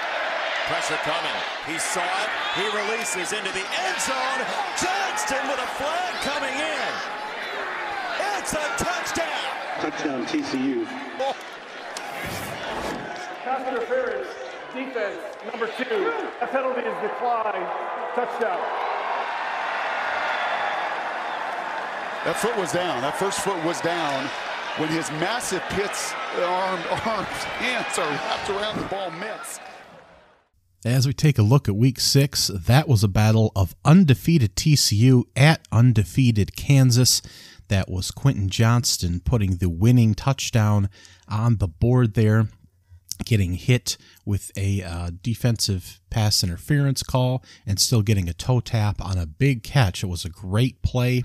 pressure 0.68 1.00
coming. 1.00 1.40
He 1.66 1.78
saw 1.78 2.04
it. 2.04 2.28
He 2.56 2.66
releases 2.76 3.32
into 3.32 3.50
the 3.52 3.64
end 3.64 3.98
zone. 3.98 4.40
Johnston 4.76 5.48
with 5.48 5.56
a 5.56 5.70
flag 5.80 6.12
coming 6.20 6.52
in. 6.52 6.92
It's 8.36 8.52
a 8.52 8.68
touchdown. 8.76 9.48
Touchdown 9.80 10.26
TCU. 10.26 10.86
Oh. 11.18 11.34
Pass 13.42 13.68
interference. 13.68 14.28
Defense 14.74 15.16
number 15.50 15.66
two. 15.78 16.12
A 16.42 16.46
penalty 16.46 16.82
is 16.82 17.00
declined. 17.00 17.66
Touchdown. 18.14 18.89
That 22.24 22.36
foot 22.36 22.54
was 22.58 22.72
down. 22.72 23.00
That 23.00 23.18
first 23.18 23.40
foot 23.40 23.64
was 23.64 23.80
down 23.80 24.28
when 24.76 24.90
his 24.90 25.10
massive 25.12 25.62
pits, 25.70 26.12
armed 26.36 26.84
arms, 27.06 27.28
hands 27.28 27.98
are 27.98 28.10
wrapped 28.10 28.50
around 28.50 28.78
the 28.78 28.84
ball 28.86 29.10
mitts. 29.12 29.58
As 30.84 31.06
we 31.06 31.14
take 31.14 31.38
a 31.38 31.42
look 31.42 31.66
at 31.66 31.74
week 31.74 31.98
six, 31.98 32.48
that 32.48 32.88
was 32.88 33.02
a 33.02 33.08
battle 33.08 33.52
of 33.56 33.74
undefeated 33.86 34.54
TCU 34.54 35.24
at 35.34 35.66
undefeated 35.72 36.54
Kansas. 36.56 37.22
That 37.68 37.90
was 37.90 38.10
Quentin 38.10 38.50
Johnston 38.50 39.20
putting 39.20 39.56
the 39.56 39.70
winning 39.70 40.14
touchdown 40.14 40.90
on 41.26 41.56
the 41.56 41.68
board 41.68 42.12
there 42.12 42.48
getting 43.24 43.54
hit 43.54 43.96
with 44.24 44.50
a 44.56 44.82
uh, 44.82 45.10
defensive 45.22 46.00
pass 46.10 46.42
interference 46.42 47.02
call 47.02 47.44
and 47.66 47.78
still 47.80 48.02
getting 48.02 48.28
a 48.28 48.32
toe 48.32 48.60
tap 48.60 49.04
on 49.04 49.18
a 49.18 49.26
big 49.26 49.62
catch. 49.62 50.02
It 50.02 50.08
was 50.08 50.24
a 50.24 50.30
great 50.30 50.82
play, 50.82 51.24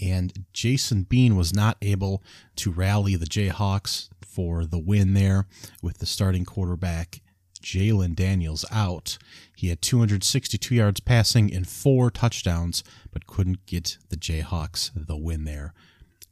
and 0.00 0.44
Jason 0.52 1.04
Bean 1.04 1.36
was 1.36 1.54
not 1.54 1.76
able 1.82 2.22
to 2.56 2.70
rally 2.70 3.16
the 3.16 3.26
Jayhawks 3.26 4.08
for 4.24 4.64
the 4.64 4.78
win 4.78 5.14
there 5.14 5.46
with 5.82 5.98
the 5.98 6.06
starting 6.06 6.44
quarterback. 6.44 7.20
Jalon 7.62 8.16
Daniels 8.16 8.64
out. 8.72 9.18
He 9.54 9.68
had 9.68 9.80
262 9.80 10.74
yards 10.74 11.00
passing 11.00 11.54
and 11.54 11.68
four 11.68 12.10
touchdowns, 12.10 12.82
but 13.12 13.26
couldn't 13.26 13.66
get 13.66 13.98
the 14.08 14.16
Jayhawks 14.16 14.90
the 14.94 15.16
win 15.16 15.44
there. 15.44 15.72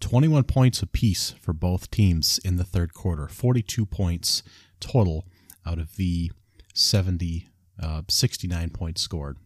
21 0.01 0.45
points 0.45 0.83
apiece 0.83 1.35
for 1.41 1.53
both 1.53 1.91
teams 1.91 2.41
in 2.45 2.57
the 2.57 2.65
third 2.65 2.95
quarter, 2.95 3.29
42 3.29 3.87
points 3.87 4.43
total 4.81 5.27
out 5.67 5.79
of 5.79 5.97
the 5.97 6.31
70, 6.75 7.49
uh, 7.81 8.03
69 8.09 8.71
points 8.71 9.03
scored. 9.03 9.37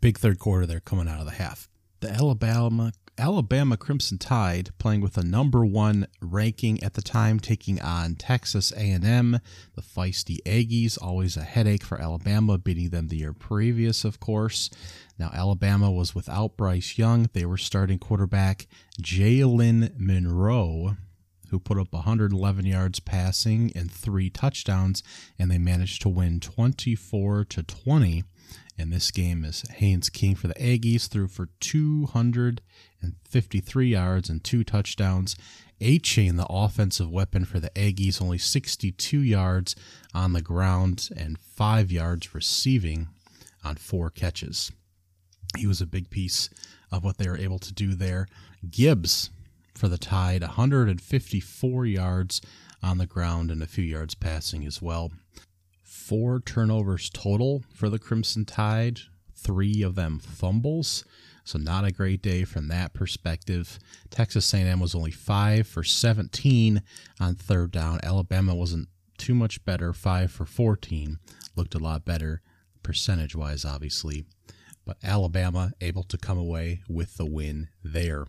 Big 0.00 0.18
third 0.18 0.38
quarter 0.38 0.66
there 0.66 0.80
coming 0.80 1.08
out 1.08 1.20
of 1.20 1.26
the 1.26 1.32
half. 1.32 1.68
The 2.00 2.10
Alabama 2.10 2.92
Alabama 3.20 3.76
Crimson 3.76 4.16
Tide 4.16 4.70
playing 4.78 5.02
with 5.02 5.18
a 5.18 5.22
number 5.22 5.66
one 5.66 6.06
ranking 6.22 6.82
at 6.82 6.94
the 6.94 7.02
time, 7.02 7.38
taking 7.38 7.78
on 7.82 8.14
Texas 8.14 8.72
A&M. 8.72 9.40
The 9.74 9.82
feisty 9.82 10.38
Aggies, 10.46 10.96
always 11.00 11.36
a 11.36 11.42
headache 11.42 11.82
for 11.82 12.00
Alabama, 12.00 12.56
beating 12.56 12.88
them 12.88 13.08
the 13.08 13.18
year 13.18 13.34
previous, 13.34 14.06
of 14.06 14.20
course. 14.20 14.70
Now 15.18 15.30
Alabama 15.34 15.90
was 15.90 16.14
without 16.14 16.56
Bryce 16.56 16.96
Young. 16.96 17.28
They 17.34 17.44
were 17.44 17.58
starting 17.58 17.98
quarterback 17.98 18.66
Jalen 19.02 19.98
Milroe, 19.98 20.96
who 21.50 21.58
put 21.58 21.78
up 21.78 21.92
111 21.92 22.64
yards 22.64 23.00
passing 23.00 23.70
and 23.74 23.90
three 23.90 24.30
touchdowns, 24.30 25.02
and 25.38 25.50
they 25.50 25.58
managed 25.58 26.00
to 26.02 26.08
win 26.08 26.40
24 26.40 27.44
to 27.44 27.62
20. 27.62 28.24
And 28.78 28.90
this 28.92 29.10
game 29.10 29.44
is 29.44 29.64
Haynes 29.74 30.08
King 30.08 30.34
for 30.34 30.48
the 30.48 30.54
Aggies 30.54 31.08
threw 31.08 31.28
for 31.28 31.50
253 31.60 33.86
yards 33.86 34.30
and 34.30 34.42
two 34.42 34.64
touchdowns. 34.64 35.36
Achane, 35.80 36.36
the 36.36 36.46
offensive 36.48 37.10
weapon 37.10 37.44
for 37.44 37.60
the 37.60 37.70
Aggies, 37.70 38.22
only 38.22 38.38
62 38.38 39.18
yards 39.18 39.74
on 40.14 40.32
the 40.32 40.42
ground 40.42 41.10
and 41.16 41.38
five 41.38 41.92
yards 41.92 42.34
receiving 42.34 43.08
on 43.64 43.76
four 43.76 44.10
catches. 44.10 44.72
He 45.56 45.66
was 45.66 45.80
a 45.80 45.86
big 45.86 46.10
piece 46.10 46.50
of 46.92 47.02
what 47.04 47.18
they 47.18 47.28
were 47.28 47.38
able 47.38 47.58
to 47.58 47.72
do 47.72 47.94
there. 47.94 48.28
Gibbs 48.70 49.30
for 49.74 49.88
the 49.88 49.98
Tide, 49.98 50.42
154 50.42 51.86
yards 51.86 52.40
on 52.82 52.98
the 52.98 53.06
ground 53.06 53.50
and 53.50 53.62
a 53.62 53.66
few 53.66 53.84
yards 53.84 54.14
passing 54.14 54.64
as 54.64 54.80
well. 54.80 55.12
Four 55.84 56.40
turnovers 56.40 57.10
total 57.10 57.62
for 57.74 57.88
the 57.88 57.98
Crimson 57.98 58.44
Tide, 58.44 59.00
three 59.34 59.82
of 59.82 59.94
them 59.94 60.18
fumbles. 60.18 61.04
So 61.44 61.58
not 61.58 61.84
a 61.84 61.92
great 61.92 62.22
day 62.22 62.44
from 62.44 62.68
that 62.68 62.92
perspective. 62.92 63.78
Texas 64.10 64.52
A&M 64.54 64.78
was 64.78 64.94
only 64.94 65.10
5 65.10 65.66
for 65.66 65.82
17 65.82 66.82
on 67.18 67.34
third 67.34 67.72
down. 67.72 67.98
Alabama 68.02 68.54
wasn't 68.54 68.88
too 69.18 69.34
much 69.34 69.64
better, 69.64 69.92
5 69.92 70.30
for 70.30 70.44
14. 70.44 71.18
Looked 71.56 71.74
a 71.74 71.78
lot 71.78 72.04
better 72.04 72.40
percentage-wise 72.82 73.64
obviously. 73.64 74.24
But 74.84 74.98
Alabama 75.02 75.72
able 75.80 76.04
to 76.04 76.18
come 76.18 76.38
away 76.38 76.82
with 76.88 77.16
the 77.16 77.26
win 77.26 77.68
there. 77.82 78.26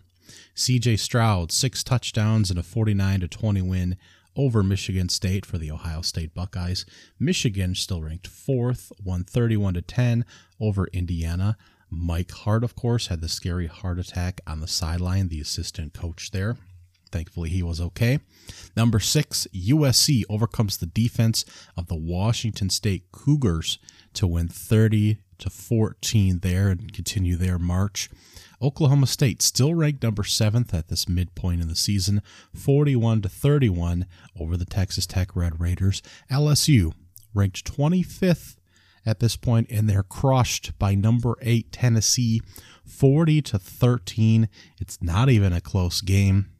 CJ 0.54 0.98
Stroud, 0.98 1.52
6 1.52 1.84
touchdowns 1.84 2.50
and 2.50 2.58
a 2.58 2.62
49 2.62 3.20
to 3.20 3.28
20 3.28 3.62
win 3.62 3.96
over 4.36 4.62
Michigan 4.62 5.08
State 5.08 5.44
for 5.44 5.58
the 5.58 5.70
Ohio 5.70 6.02
State 6.02 6.34
Buckeyes. 6.34 6.86
Michigan 7.18 7.74
still 7.74 8.02
ranked 8.02 8.28
4th, 8.30 8.90
131 9.02 9.74
to 9.74 9.82
10 9.82 10.24
over 10.60 10.86
Indiana. 10.92 11.56
Mike 11.90 12.30
Hart, 12.30 12.64
of 12.64 12.74
course, 12.74 13.08
had 13.08 13.20
the 13.20 13.28
scary 13.28 13.66
heart 13.66 13.98
attack 13.98 14.40
on 14.46 14.60
the 14.60 14.68
sideline, 14.68 15.28
the 15.28 15.40
assistant 15.40 15.92
coach 15.92 16.30
there. 16.30 16.56
Thankfully, 17.10 17.50
he 17.50 17.62
was 17.62 17.80
okay. 17.80 18.20
Number 18.74 18.98
six, 18.98 19.46
USC 19.54 20.22
overcomes 20.30 20.78
the 20.78 20.86
defense 20.86 21.44
of 21.76 21.88
the 21.88 21.94
Washington 21.94 22.70
State 22.70 23.12
Cougars 23.12 23.78
to 24.14 24.26
win 24.26 24.48
30 24.48 25.18
to 25.38 25.50
14 25.50 26.38
there 26.38 26.68
and 26.68 26.92
continue 26.92 27.36
their 27.36 27.58
march. 27.58 28.08
Oklahoma 28.62 29.06
State 29.08 29.42
still 29.42 29.74
ranked 29.74 30.02
number 30.02 30.22
seventh 30.22 30.72
at 30.72 30.88
this 30.88 31.08
midpoint 31.08 31.60
in 31.60 31.68
the 31.68 31.74
season, 31.74 32.22
41 32.54 33.22
to 33.22 33.28
31 33.28 34.06
over 34.38 34.56
the 34.56 34.64
Texas 34.64 35.04
Tech 35.04 35.34
Red 35.34 35.60
Raiders. 35.60 36.00
LSU 36.30 36.92
ranked 37.34 37.64
25th 37.64 38.56
at 39.04 39.18
this 39.18 39.36
point, 39.36 39.68
and 39.70 39.88
they're 39.88 40.04
crushed 40.04 40.78
by 40.78 40.94
number 40.94 41.36
eight 41.42 41.72
Tennessee, 41.72 42.40
40 42.84 43.42
to 43.42 43.58
13. 43.58 44.48
It's 44.78 45.02
not 45.02 45.28
even 45.28 45.52
a 45.52 45.60
close 45.60 46.00
game. 46.00 46.50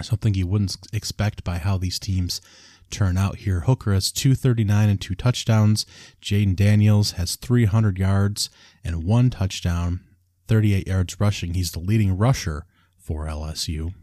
Something 0.00 0.34
you 0.34 0.46
wouldn't 0.46 0.76
expect 0.92 1.44
by 1.44 1.58
how 1.58 1.76
these 1.76 1.98
teams 1.98 2.40
turn 2.90 3.16
out 3.18 3.38
here. 3.38 3.60
Hooker 3.60 3.92
has 3.92 4.10
239 4.10 4.88
and 4.88 5.00
two 5.00 5.14
touchdowns. 5.14 5.84
Jayden 6.22 6.56
Daniels 6.56 7.12
has 7.12 7.36
300 7.36 7.98
yards 7.98 8.50
and 8.82 9.04
one 9.04 9.30
touchdown, 9.30 10.00
38 10.46 10.86
yards 10.86 11.20
rushing. 11.20 11.54
He's 11.54 11.72
the 11.72 11.78
leading 11.78 12.16
rusher 12.16 12.64
for 12.98 13.26
LSU. 13.26 13.94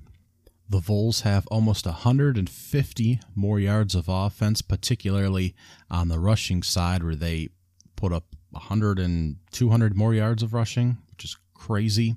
The 0.69 0.79
Vols 0.79 1.21
have 1.21 1.47
almost 1.47 1.85
150 1.85 3.19
more 3.35 3.59
yards 3.59 3.93
of 3.93 4.05
offense, 4.07 4.61
particularly 4.61 5.53
on 5.89 6.07
the 6.07 6.19
rushing 6.19 6.63
side, 6.63 7.03
where 7.03 7.15
they 7.15 7.49
put 7.95 8.13
up 8.13 8.35
100 8.51 8.97
and 8.97 9.37
200 9.51 9.97
more 9.97 10.13
yards 10.13 10.41
of 10.43 10.53
rushing, 10.53 10.97
which 11.11 11.25
is 11.25 11.37
crazy, 11.53 12.15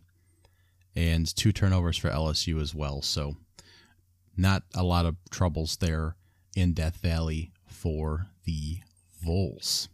and 0.95 1.35
two 1.35 1.53
turnovers 1.53 1.97
for 1.97 2.11
LSU 2.11 2.61
as 2.61 2.75
well. 2.75 3.03
So, 3.03 3.37
not 4.37 4.63
a 4.75 4.85
lot 4.85 5.07
of 5.07 5.17
troubles 5.31 5.77
there 5.77 6.17
in 6.55 6.75
Death 6.75 6.99
Valley 6.99 7.53
for 7.67 8.29
the 8.45 8.79
Vols. 9.21 9.89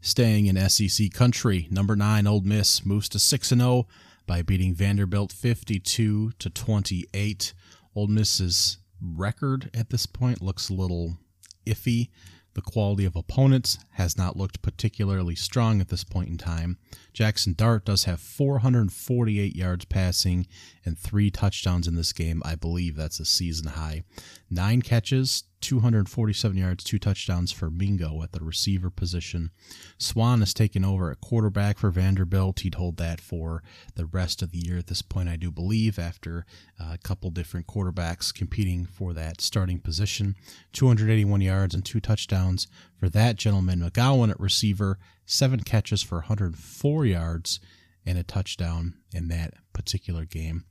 Staying 0.00 0.46
in 0.46 0.68
SEC 0.68 1.12
country, 1.12 1.66
number 1.70 1.96
9 1.96 2.26
Ole 2.26 2.40
Miss 2.42 2.84
moves 2.86 3.08
to 3.10 3.18
6 3.18 3.52
and 3.52 3.60
0 3.60 3.86
by 4.26 4.42
beating 4.42 4.74
Vanderbilt 4.74 5.32
52 5.32 6.32
to 6.38 6.50
28. 6.50 7.54
Ole 7.94 8.06
Miss's 8.06 8.78
record 9.00 9.70
at 9.74 9.90
this 9.90 10.06
point 10.06 10.42
looks 10.42 10.68
a 10.68 10.74
little 10.74 11.18
iffy. 11.66 12.08
The 12.54 12.62
quality 12.62 13.04
of 13.04 13.16
opponents 13.16 13.78
has 13.96 14.18
not 14.18 14.36
looked 14.36 14.60
particularly 14.60 15.34
strong 15.34 15.80
at 15.80 15.88
this 15.88 16.04
point 16.04 16.28
in 16.28 16.36
time. 16.36 16.76
Jaxson 17.14 17.56
Dart 17.56 17.86
does 17.86 18.04
have 18.04 18.20
448 18.20 19.56
yards 19.56 19.86
passing 19.86 20.46
and 20.84 20.98
three 20.98 21.30
touchdowns 21.30 21.88
in 21.88 21.94
this 21.94 22.12
game. 22.12 22.42
I 22.44 22.56
believe 22.56 22.94
that's 22.94 23.20
a 23.20 23.24
season 23.24 23.68
high. 23.68 24.02
Nine 24.50 24.82
catches, 24.82 25.44
247 25.62 26.56
yards, 26.56 26.84
two 26.84 26.98
touchdowns 26.98 27.50
for 27.50 27.70
Mingo 27.70 28.22
at 28.22 28.32
the 28.32 28.44
receiver 28.44 28.90
position. 28.90 29.50
Swann 29.98 30.40
has 30.40 30.52
taken 30.52 30.84
over 30.84 31.10
at 31.10 31.20
quarterback 31.20 31.78
for 31.78 31.90
Vanderbilt. 31.90 32.60
He'd 32.60 32.74
hold 32.74 32.98
that 32.98 33.20
for 33.20 33.62
the 33.94 34.06
rest 34.06 34.42
of 34.42 34.52
the 34.52 34.58
year 34.58 34.78
at 34.78 34.86
this 34.86 35.02
point, 35.02 35.28
I 35.28 35.36
do 35.36 35.50
believe, 35.50 35.98
after 35.98 36.44
uh, 36.78 36.92
a 36.92 36.98
couple 36.98 37.30
different 37.30 37.66
quarterbacks 37.66 38.32
competing 38.32 38.84
for 38.84 39.14
that 39.14 39.40
starting 39.40 39.80
position. 39.80 40.36
281 40.72 41.40
yards 41.40 41.74
and 41.74 41.84
two 41.84 42.00
touchdowns 42.00 42.68
for 42.98 43.08
that 43.10 43.36
gentleman. 43.36 43.80
McGowan 43.80 44.30
at 44.30 44.40
receiver, 44.40 44.98
seven 45.24 45.60
catches 45.60 46.02
for 46.02 46.16
104 46.16 47.06
yards 47.06 47.60
and 48.04 48.18
a 48.18 48.22
touchdown 48.22 48.94
in 49.12 49.28
that 49.28 49.54
particular 49.72 50.24
game. 50.24 50.64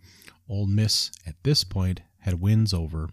Ole 0.50 0.68
Miss 0.68 1.12
at 1.26 1.36
this 1.44 1.64
point 1.64 2.02
had 2.20 2.42
wins 2.42 2.74
over 2.74 3.10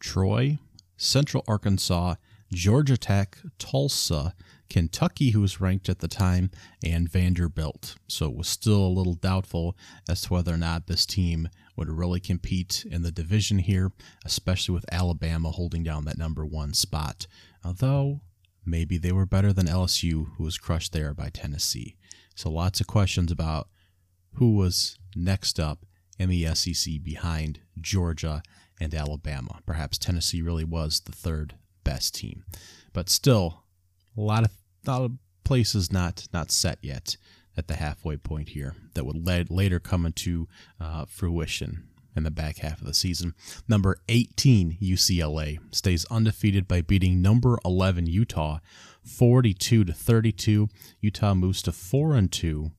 Troy, 0.00 0.58
Central 0.96 1.44
Arkansas, 1.46 2.14
Georgia 2.52 2.96
Tech, 2.96 3.38
Tulsa, 3.58 4.34
Kentucky, 4.68 5.30
who 5.30 5.40
was 5.40 5.60
ranked 5.60 5.88
at 5.88 6.00
the 6.00 6.08
time, 6.08 6.50
and 6.84 7.10
Vanderbilt. 7.10 7.96
So 8.08 8.26
it 8.26 8.34
was 8.34 8.48
still 8.48 8.80
a 8.80 8.88
little 8.88 9.14
doubtful 9.14 9.76
as 10.08 10.22
to 10.22 10.32
whether 10.32 10.54
or 10.54 10.58
not 10.58 10.86
this 10.86 11.04
team 11.04 11.48
would 11.76 11.88
really 11.88 12.20
compete 12.20 12.86
in 12.90 13.02
the 13.02 13.10
division 13.10 13.58
here, 13.58 13.92
especially 14.24 14.74
with 14.74 14.84
Alabama 14.92 15.50
holding 15.50 15.82
down 15.82 16.04
that 16.04 16.18
number 16.18 16.44
one 16.44 16.74
spot. 16.74 17.26
Although 17.64 18.20
maybe 18.64 18.98
they 18.98 19.12
were 19.12 19.26
better 19.26 19.52
than 19.52 19.66
LSU, 19.66 20.34
who 20.36 20.44
was 20.44 20.58
crushed 20.58 20.92
there 20.92 21.14
by 21.14 21.30
Tennessee. 21.30 21.96
So 22.34 22.50
lots 22.50 22.80
of 22.80 22.86
questions 22.86 23.30
about 23.30 23.68
who 24.34 24.54
was 24.54 24.98
next 25.14 25.60
up 25.60 25.84
in 26.18 26.28
the 26.28 26.46
SEC 26.54 27.02
behind 27.02 27.60
Georgia 27.80 28.42
and 28.80 28.94
Alabama. 28.94 29.60
Perhaps 29.66 29.98
Tennessee 29.98 30.42
really 30.42 30.64
was 30.64 31.00
the 31.00 31.12
third 31.12 31.54
best 31.84 32.14
team, 32.14 32.44
but 32.92 33.08
still 33.08 33.64
a 34.16 34.20
lot 34.20 34.44
of, 34.44 34.50
a 34.86 34.90
lot 34.90 35.02
of 35.02 35.12
places 35.44 35.92
not 35.92 36.28
not 36.32 36.50
set 36.50 36.78
yet 36.82 37.16
at 37.56 37.68
the 37.68 37.74
halfway 37.74 38.16
point 38.16 38.50
here 38.50 38.74
that 38.94 39.04
would 39.04 39.50
later 39.50 39.78
come 39.78 40.06
into 40.06 40.48
uh, 40.80 41.04
fruition 41.04 41.88
in 42.14 42.24
the 42.24 42.30
back 42.30 42.58
half 42.58 42.80
of 42.80 42.86
the 42.86 42.94
season. 42.94 43.34
Number 43.68 43.96
18 44.08 44.78
UCLA 44.80 45.58
stays 45.74 46.04
undefeated 46.10 46.68
by 46.68 46.80
beating 46.82 47.22
number 47.22 47.58
11 47.64 48.06
Utah 48.06 48.58
42 49.04 49.84
to 49.84 49.92
32. 49.92 50.68
Utah 51.00 51.34
moves 51.34 51.62
to 51.62 51.72
4 51.72 52.14
and 52.14 52.30
2 52.30 52.70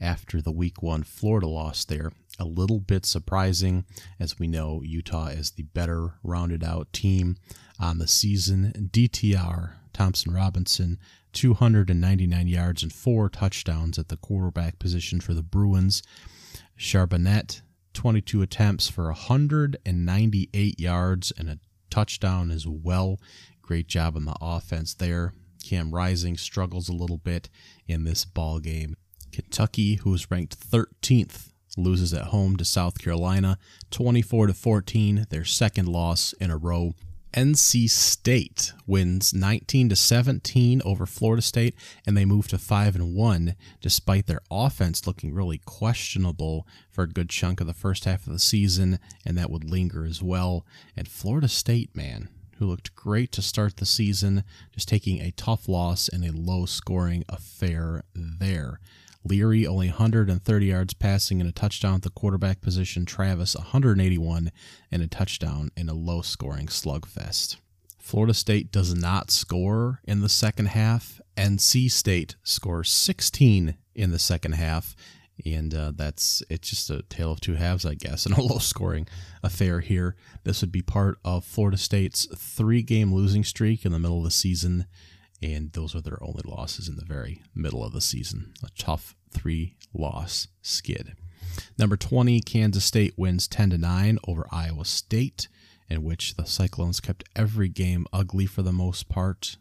after 0.00 0.40
the 0.40 0.52
week 0.52 0.82
1 0.82 1.02
Florida 1.02 1.46
loss 1.46 1.84
there 1.84 2.12
a 2.40 2.44
little 2.44 2.80
bit 2.80 3.04
surprising, 3.04 3.84
as 4.18 4.38
we 4.38 4.46
know 4.46 4.80
Utah 4.82 5.26
is 5.26 5.52
the 5.52 5.62
better 5.62 6.14
rounded 6.24 6.64
out 6.64 6.92
team 6.92 7.36
on 7.78 7.98
the 7.98 8.08
season. 8.08 8.90
DTR, 8.90 9.74
Thompson 9.92 10.32
Robinson, 10.32 10.98
299 11.32 12.48
yards 12.48 12.82
and 12.82 12.92
four 12.92 13.28
touchdowns 13.28 13.98
at 13.98 14.08
the 14.08 14.16
quarterback 14.16 14.78
position 14.78 15.20
for 15.20 15.34
the 15.34 15.42
Bruins. 15.42 16.02
Charbonnet, 16.78 17.60
22 17.94 18.42
attempts 18.42 18.88
for 18.88 19.04
198 19.04 20.80
yards 20.80 21.32
and 21.36 21.48
a 21.48 21.58
touchdown 21.90 22.50
as 22.50 22.66
well. 22.66 23.18
Great 23.62 23.86
job 23.86 24.16
on 24.16 24.24
the 24.24 24.36
offense 24.40 24.94
there. 24.94 25.32
Cam 25.62 25.90
Rising 25.92 26.36
struggles 26.36 26.88
a 26.88 26.94
little 26.94 27.18
bit 27.18 27.48
in 27.86 28.04
this 28.04 28.24
ball 28.24 28.58
game. 28.58 28.96
Kentucky, 29.32 29.96
who 29.96 30.14
is 30.14 30.30
ranked 30.30 30.58
13th 30.58 31.50
loses 31.76 32.12
at 32.12 32.26
home 32.26 32.56
to 32.56 32.64
South 32.64 32.98
Carolina 32.98 33.58
24 33.90 34.48
to 34.48 34.54
14, 34.54 35.26
their 35.30 35.44
second 35.44 35.86
loss 35.86 36.32
in 36.34 36.50
a 36.50 36.56
row. 36.56 36.94
NC 37.32 37.88
State 37.88 38.72
wins 38.86 39.32
19 39.32 39.90
to 39.90 39.96
17 39.96 40.82
over 40.84 41.06
Florida 41.06 41.42
State 41.42 41.74
and 42.04 42.16
they 42.16 42.24
move 42.24 42.48
to 42.48 42.58
5 42.58 42.96
and 42.96 43.14
1 43.14 43.54
despite 43.80 44.26
their 44.26 44.40
offense 44.50 45.06
looking 45.06 45.32
really 45.32 45.58
questionable 45.58 46.66
for 46.90 47.04
a 47.04 47.08
good 47.08 47.30
chunk 47.30 47.60
of 47.60 47.66
the 47.66 47.74
first 47.74 48.04
half 48.04 48.26
of 48.26 48.32
the 48.32 48.38
season 48.38 48.98
and 49.24 49.38
that 49.38 49.50
would 49.50 49.64
linger 49.64 50.04
as 50.04 50.22
well. 50.22 50.66
And 50.96 51.06
Florida 51.06 51.48
State, 51.48 51.94
man, 51.94 52.28
who 52.58 52.66
looked 52.66 52.94
great 52.94 53.32
to 53.32 53.42
start 53.42 53.76
the 53.76 53.86
season, 53.86 54.44
just 54.72 54.88
taking 54.88 55.20
a 55.20 55.30
tough 55.30 55.68
loss 55.68 56.08
and 56.08 56.24
a 56.24 56.32
low 56.32 56.66
scoring 56.66 57.24
affair 57.28 58.02
there. 58.14 58.80
Leary 59.24 59.66
only 59.66 59.88
130 59.88 60.66
yards 60.66 60.94
passing 60.94 61.40
and 61.40 61.48
a 61.48 61.52
touchdown 61.52 61.96
at 61.96 62.02
the 62.02 62.10
quarterback 62.10 62.60
position. 62.60 63.04
Travis 63.04 63.54
181 63.54 64.50
and 64.90 65.02
a 65.02 65.06
touchdown 65.06 65.70
in 65.76 65.88
a 65.88 65.94
low 65.94 66.22
scoring 66.22 66.66
slugfest. 66.66 67.56
Florida 67.98 68.34
State 68.34 68.72
does 68.72 68.94
not 68.94 69.30
score 69.30 70.00
in 70.04 70.20
the 70.20 70.28
second 70.28 70.66
half. 70.66 71.20
NC 71.36 71.90
State 71.90 72.36
scores 72.42 72.90
16 72.90 73.76
in 73.94 74.10
the 74.10 74.18
second 74.18 74.52
half. 74.52 74.96
And 75.46 75.74
uh, 75.74 75.92
that's 75.94 76.42
it's 76.50 76.68
just 76.68 76.90
a 76.90 77.02
tale 77.02 77.32
of 77.32 77.40
two 77.40 77.54
halves, 77.54 77.86
I 77.86 77.94
guess, 77.94 78.26
and 78.26 78.36
a 78.36 78.42
low 78.42 78.58
scoring 78.58 79.06
affair 79.42 79.80
here. 79.80 80.16
This 80.44 80.60
would 80.60 80.72
be 80.72 80.82
part 80.82 81.18
of 81.24 81.44
Florida 81.44 81.78
State's 81.78 82.26
three 82.36 82.82
game 82.82 83.14
losing 83.14 83.44
streak 83.44 83.84
in 83.84 83.92
the 83.92 83.98
middle 83.98 84.18
of 84.18 84.24
the 84.24 84.30
season 84.30 84.86
and 85.42 85.72
those 85.72 85.94
are 85.94 86.00
their 86.00 86.22
only 86.22 86.42
losses 86.44 86.88
in 86.88 86.96
the 86.96 87.04
very 87.04 87.42
middle 87.54 87.84
of 87.84 87.92
the 87.92 88.00
season. 88.00 88.52
A 88.62 88.68
tough 88.78 89.14
three 89.30 89.76
loss 89.94 90.48
skid. 90.62 91.14
Number 91.78 91.96
20, 91.96 92.40
Kansas 92.40 92.84
State 92.84 93.14
wins 93.16 93.48
10 93.48 93.70
to 93.70 93.78
9 93.78 94.18
over 94.26 94.46
Iowa 94.52 94.84
State, 94.84 95.48
in 95.88 96.02
which 96.02 96.36
the 96.36 96.44
Cyclones 96.44 97.00
kept 97.00 97.24
every 97.34 97.68
game 97.68 98.06
ugly 98.12 98.46
for 98.46 98.62
the 98.62 98.72
most 98.72 99.08
part 99.08 99.56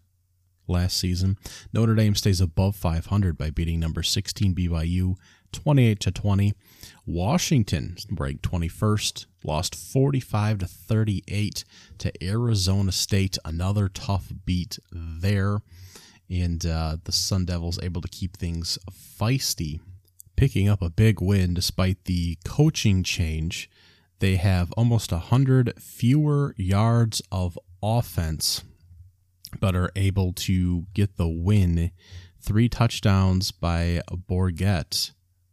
last 0.68 0.98
season. 0.98 1.38
Notre 1.74 1.96
Dame 1.96 2.15
stays 2.15 2.42
above 2.42 2.76
500 2.76 3.38
by 3.38 3.50
beating 3.50 3.80
number 3.80 4.04
16 4.04 4.54
BYU 4.54 5.15
28 5.52 6.00
to 6.02 6.12
20. 6.12 6.54
Washington 7.06 7.98
ranked 8.12 8.44
21st, 8.44 9.26
lost 9.44 9.76
45 9.76 10.60
to 10.60 10.68
38 10.68 11.63
to 11.98 12.24
Arizona 12.24 12.92
State. 12.92 13.38
Another 13.44 13.89
tough 13.89 14.32
beat 14.46 14.80
there, 14.92 15.60
and 16.30 16.65
uh, 16.65 16.98
the 17.04 17.12
Sun 17.12 17.46
Devils 17.46 17.80
able 17.82 18.02
to 18.02 18.08
keep 18.08 18.38
things 18.38 18.78
feisty, 18.92 19.80
picking 20.36 20.70
up 20.70 20.82
a 20.82 20.89
big 20.89 21.22
win 21.22 21.54
despite 21.54 22.06
the 22.06 22.38
coaching 22.46 23.04
change. 23.04 23.70
They 24.20 24.36
have 24.36 24.72
almost 24.74 25.12
100 25.12 25.82
fewer 25.82 26.54
yards 26.58 27.22
of 27.32 27.58
offense, 27.82 28.63
but 29.60 29.76
are 29.76 29.92
able 29.96 30.34
to 30.34 30.86
get 30.94 31.18
the 31.18 31.30
win. 31.30 31.92
Three 32.42 32.70
touchdowns 32.70 33.52
by 33.52 34.02
Bourguet 34.12 35.12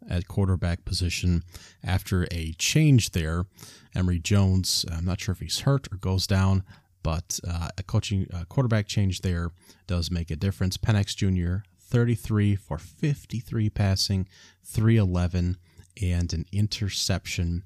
at 0.08 0.28
quarterback 0.28 0.84
position 0.84 1.42
after 1.84 2.26
a 2.30 2.52
change 2.58 3.10
there. 3.10 3.46
Emory 3.94 4.18
Jones, 4.18 4.84
I'm 4.90 5.04
not 5.04 5.20
sure 5.20 5.32
if 5.32 5.40
he's 5.40 5.60
hurt 5.60 5.88
or 5.92 5.96
goes 5.96 6.26
down, 6.26 6.64
but 7.02 7.38
uh, 7.46 7.68
a 7.78 7.82
coaching 7.82 8.26
uh, 8.32 8.44
quarterback 8.48 8.86
change 8.86 9.20
there 9.20 9.50
does 9.86 10.10
make 10.10 10.30
a 10.30 10.36
difference. 10.36 10.76
Penix 10.76 11.14
Jr., 11.14 11.64
33 11.78 12.56
for 12.56 12.78
53 12.78 13.70
passing, 13.70 14.28
311, 14.64 15.56
and 16.02 16.32
an 16.32 16.44
interception 16.52 17.64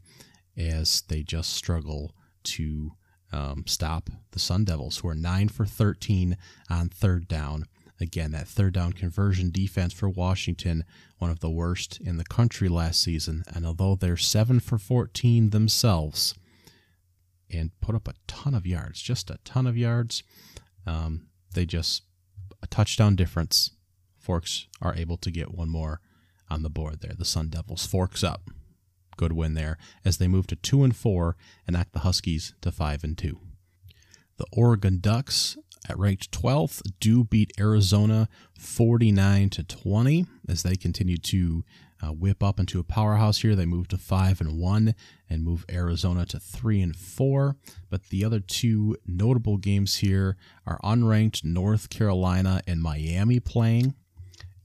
as 0.56 1.02
they 1.08 1.22
just 1.22 1.54
struggle 1.54 2.14
to 2.42 2.92
um, 3.32 3.64
stop 3.66 4.10
the 4.32 4.38
Sun 4.38 4.64
Devils, 4.64 4.98
who 4.98 5.08
are 5.08 5.14
9 5.14 5.48
for 5.48 5.64
13 5.64 6.36
on 6.68 6.88
third 6.88 7.28
down 7.28 7.66
Again, 8.00 8.32
that 8.32 8.48
third 8.48 8.74
down 8.74 8.92
conversion 8.92 9.50
defense 9.50 9.92
for 9.92 10.08
Washington, 10.08 10.84
one 11.18 11.30
of 11.30 11.40
the 11.40 11.50
worst 11.50 12.00
in 12.00 12.16
the 12.16 12.24
country 12.24 12.68
last 12.68 13.02
season. 13.02 13.44
And 13.54 13.66
although 13.66 13.94
they're 13.94 14.16
7 14.16 14.60
for 14.60 14.78
14 14.78 15.50
themselves 15.50 16.34
and 17.50 17.70
put 17.80 17.94
up 17.94 18.08
a 18.08 18.14
ton 18.26 18.54
of 18.54 18.66
yards, 18.66 19.02
just 19.02 19.28
a 19.30 19.38
ton 19.44 19.66
of 19.66 19.76
yards, 19.76 20.22
um, 20.86 21.26
they 21.52 21.66
just, 21.66 22.02
a 22.62 22.66
touchdown 22.66 23.16
difference. 23.16 23.72
Forks 24.18 24.66
are 24.80 24.94
able 24.94 25.16
to 25.18 25.30
get 25.30 25.54
one 25.54 25.68
more 25.68 26.00
on 26.50 26.62
the 26.62 26.70
board 26.70 27.00
there. 27.00 27.14
The 27.16 27.24
Sun 27.24 27.48
Devils 27.48 27.86
forks 27.86 28.22
up. 28.22 28.50
Good 29.16 29.32
win 29.32 29.54
there 29.54 29.76
as 30.04 30.18
they 30.18 30.28
move 30.28 30.46
to 30.48 30.56
2 30.56 30.84
and 30.84 30.96
4 30.96 31.36
and 31.66 31.74
knock 31.74 31.88
the 31.92 32.00
Huskies 32.00 32.54
to 32.62 32.72
5 32.72 33.04
and 33.04 33.18
2. 33.18 33.38
The 34.38 34.46
Oregon 34.52 35.00
Ducks 35.00 35.58
at 35.88 35.98
ranked 35.98 36.30
12th 36.30 36.82
do 37.00 37.24
beat 37.24 37.52
Arizona 37.58 38.28
49 38.58 39.50
to 39.50 39.62
20 39.62 40.26
as 40.48 40.62
they 40.62 40.76
continue 40.76 41.16
to 41.16 41.64
uh, 42.02 42.12
whip 42.12 42.42
up 42.42 42.58
into 42.58 42.80
a 42.80 42.84
powerhouse 42.84 43.38
here. 43.38 43.54
They 43.54 43.66
move 43.66 43.88
to 43.88 43.98
5 43.98 44.40
and 44.40 44.58
1 44.58 44.94
and 45.28 45.44
move 45.44 45.64
Arizona 45.70 46.24
to 46.26 46.40
3 46.40 46.80
and 46.80 46.96
4. 46.96 47.56
But 47.90 48.04
the 48.04 48.24
other 48.24 48.40
two 48.40 48.96
notable 49.06 49.56
games 49.56 49.96
here 49.96 50.36
are 50.66 50.80
unranked 50.82 51.44
North 51.44 51.90
Carolina 51.90 52.62
and 52.66 52.80
Miami 52.82 53.40
playing. 53.40 53.94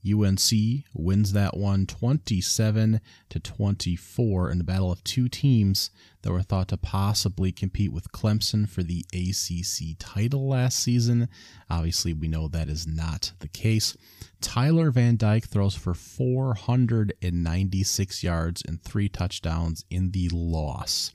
UNC 0.05 0.83
wins 0.93 1.33
that 1.33 1.57
one 1.57 1.87
27 1.87 3.01
to 3.29 3.39
24 3.39 4.51
in 4.51 4.57
the 4.57 4.63
battle 4.63 4.91
of 4.91 5.03
two 5.03 5.27
teams 5.27 5.89
that 6.21 6.31
were 6.31 6.41
thought 6.41 6.67
to 6.67 6.77
possibly 6.77 7.51
compete 7.51 7.91
with 7.91 8.11
Clemson 8.11 8.69
for 8.69 8.83
the 8.83 9.05
ACC 9.13 9.97
title 9.97 10.47
last 10.47 10.79
season. 10.79 11.27
Obviously, 11.69 12.13
we 12.13 12.27
know 12.27 12.47
that 12.47 12.69
is 12.69 12.87
not 12.87 13.33
the 13.39 13.47
case. 13.47 13.95
Tyler 14.41 14.91
Van 14.91 15.17
Dyke 15.17 15.47
throws 15.47 15.75
for 15.75 15.93
496 15.93 18.23
yards 18.23 18.63
and 18.67 18.81
three 18.81 19.09
touchdowns 19.09 19.85
in 19.89 20.11
the 20.11 20.29
loss, 20.29 21.13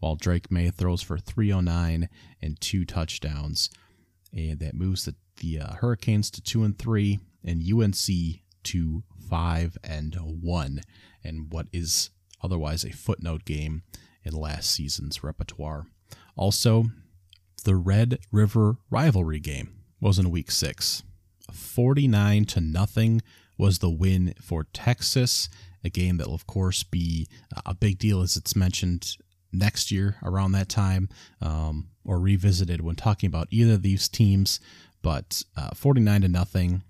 while 0.00 0.16
Drake 0.16 0.50
Maye 0.50 0.70
throws 0.70 1.02
for 1.02 1.18
309 1.18 2.08
and 2.42 2.60
two 2.60 2.84
touchdowns. 2.84 3.70
And 4.32 4.58
that 4.58 4.74
moves 4.74 5.04
the, 5.04 5.14
the 5.38 5.60
uh, 5.60 5.74
Hurricanes 5.74 6.30
to 6.32 6.40
2 6.40 6.64
and 6.64 6.78
3 6.78 7.18
and 7.44 7.62
UNC 7.62 8.40
to 8.64 9.02
5 9.28 9.78
and 9.84 10.14
1 10.14 10.80
and 11.24 11.52
what 11.52 11.66
is 11.72 12.10
otherwise 12.42 12.84
a 12.84 12.90
footnote 12.90 13.44
game 13.44 13.82
in 14.24 14.34
last 14.34 14.70
season's 14.70 15.22
repertoire. 15.22 15.86
Also, 16.36 16.86
the 17.64 17.76
Red 17.76 18.18
River 18.30 18.76
rivalry 18.90 19.40
game 19.40 19.70
was 20.00 20.18
in 20.18 20.30
week 20.30 20.50
6. 20.50 21.02
49 21.52 22.44
to 22.46 22.60
nothing 22.60 23.22
was 23.56 23.78
the 23.78 23.90
win 23.90 24.34
for 24.40 24.64
Texas, 24.64 25.48
a 25.82 25.88
game 25.88 26.16
that 26.16 26.26
will 26.26 26.34
of 26.34 26.46
course 26.46 26.82
be 26.82 27.28
a 27.64 27.74
big 27.74 27.98
deal 27.98 28.20
as 28.20 28.36
it's 28.36 28.56
mentioned 28.56 29.16
next 29.52 29.90
year 29.90 30.16
around 30.22 30.52
that 30.52 30.68
time 30.68 31.08
um, 31.40 31.88
or 32.04 32.18
revisited 32.18 32.80
when 32.80 32.96
talking 32.96 33.28
about 33.28 33.48
either 33.50 33.74
of 33.74 33.82
these 33.82 34.08
teams 34.08 34.60
but 35.06 35.44
uh, 35.56 35.70
49 35.72 36.22
to 36.22 36.28
nothing 36.28 36.82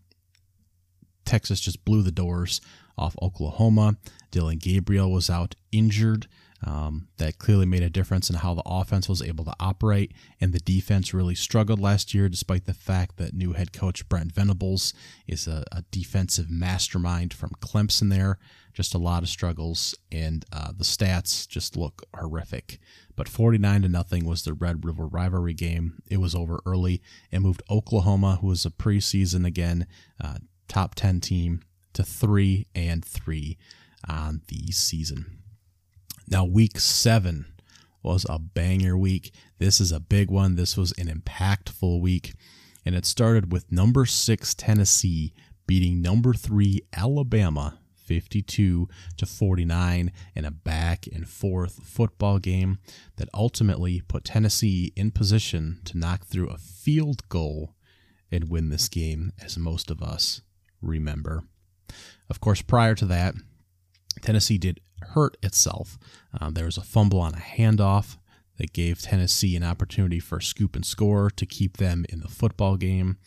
Texas 1.27 1.61
just 1.61 1.85
blew 1.85 2.03
the 2.03 2.11
doors 2.11 2.63
off 2.97 3.15
Oklahoma. 3.21 3.97
Dillon 4.31 4.57
Gabriel 4.57 5.13
was 5.13 5.29
out 5.29 5.55
injured. 5.71 6.27
Um, 6.65 7.09
that 7.19 7.39
clearly 7.39 7.67
made 7.67 7.83
a 7.83 7.91
difference 7.91 8.31
in 8.31 8.37
how 8.37 8.55
the 8.55 8.63
offense 8.65 9.09
was 9.09 9.21
able 9.21 9.45
to 9.45 9.55
operate, 9.61 10.13
and 10.41 10.53
the 10.53 10.59
defense 10.59 11.13
really 11.13 11.35
struggled 11.35 11.79
last 11.79 12.15
year, 12.15 12.29
despite 12.29 12.65
the 12.65 12.75
fact 12.75 13.19
that 13.19 13.35
new 13.35 13.53
head 13.53 13.73
coach 13.73 14.09
Brent 14.09 14.33
Venables 14.33 14.95
is 15.27 15.47
a, 15.47 15.65
a 15.71 15.83
defensive 15.91 16.51
mastermind 16.51 17.35
from 17.35 17.51
Clemson. 17.61 18.11
There, 18.11 18.39
just 18.73 18.95
a 18.95 18.99
lot 18.99 19.23
of 19.23 19.29
struggles, 19.29 19.95
and 20.11 20.45
uh, 20.53 20.73
the 20.77 20.85
stats 20.85 21.47
just 21.47 21.77
look 21.77 22.03
horrific. 22.15 22.79
But 23.17 23.29
49 23.29 23.83
to 23.83 23.89
nothing 23.89 24.25
was 24.25 24.43
the 24.43 24.55
Red 24.55 24.85
River 24.85 25.07
rivalry 25.07 25.55
game. 25.55 26.03
It 26.09 26.19
was 26.19 26.35
over 26.35 26.61
early 26.67 27.03
and 27.33 27.43
moved 27.43 27.63
Oklahoma, 27.71 28.39
who 28.41 28.49
was 28.49 28.67
a 28.67 28.71
preseason 28.71 29.47
again, 29.47 29.87
uh, 30.23 30.39
top 30.69 30.95
10 30.95 31.21
team 31.21 31.63
to 31.95 32.03
3 32.03 32.67
and 32.75 33.05
3 33.05 33.57
on 34.07 34.43
the 34.49 34.71
season. 34.73 35.39
Now, 36.29 36.45
week 36.45 36.81
7 36.81 37.47
was 38.03 38.27
a 38.29 38.39
banger 38.39 38.97
week. 38.97 39.33
This 39.59 39.81
is 39.81 39.93
a 39.93 40.01
big 40.01 40.31
one. 40.31 40.57
This 40.57 40.77
was 40.77 40.93
an 40.93 41.07
impactful 41.07 42.01
week. 42.01 42.35
And 42.85 42.95
it 42.95 43.07
started 43.07 43.53
with 43.53 43.71
number 43.71 44.07
6 44.07 44.55
Tennessee 44.55 45.33
beating 45.67 46.01
number 46.01 46.33
3 46.33 46.81
Alabama 46.97 47.79
52 47.95 48.89
to 49.17 49.27
49 49.27 50.13
in 50.35 50.45
a 50.45 50.51
back 50.51 51.07
and 51.07 51.29
forth 51.29 51.81
football 51.85 52.39
game 52.39 52.79
that 53.17 53.29
ultimately 53.35 54.03
put 54.07 54.25
Tennessee 54.25 54.93
in 54.97 55.11
position 55.11 55.81
to 55.85 55.99
knock 55.99 56.25
through 56.25 56.49
a 56.49 56.59
field 56.59 57.29
goal 57.29 57.75
and 58.31 58.49
win 58.49 58.69
this 58.71 58.89
game 58.89 59.33
as 59.43 59.59
most 59.59 59.91
of 59.91 60.03
us 60.03 60.43
remember. 60.81 61.45
Of 62.29 62.41
course, 62.41 62.63
prior 62.63 62.95
to 62.97 63.07
that, 63.07 63.35
Tennessee 64.23 64.59
did 64.59 64.81
hurt 65.01 65.37
itself. 65.43 65.99
Uh, 66.39 66.51
there 66.51 66.65
was 66.67 66.77
a 66.77 66.83
fumble 66.83 67.21
on 67.21 67.35
a 67.35 67.39
handoff 67.39 68.17
that 68.59 68.73
gave 68.73 69.01
Tennessee 69.01 69.57
an 69.57 69.65
opportunity 69.65 70.19
for 70.19 70.39
a 70.39 70.43
scoop 70.43 70.75
and 70.75 70.85
score 70.85 71.31
to 71.31 71.47
keep 71.47 71.77
them 71.77 72.05
in 72.09 72.21
the 72.21 72.29
football 72.29 72.77
game. 72.77 73.19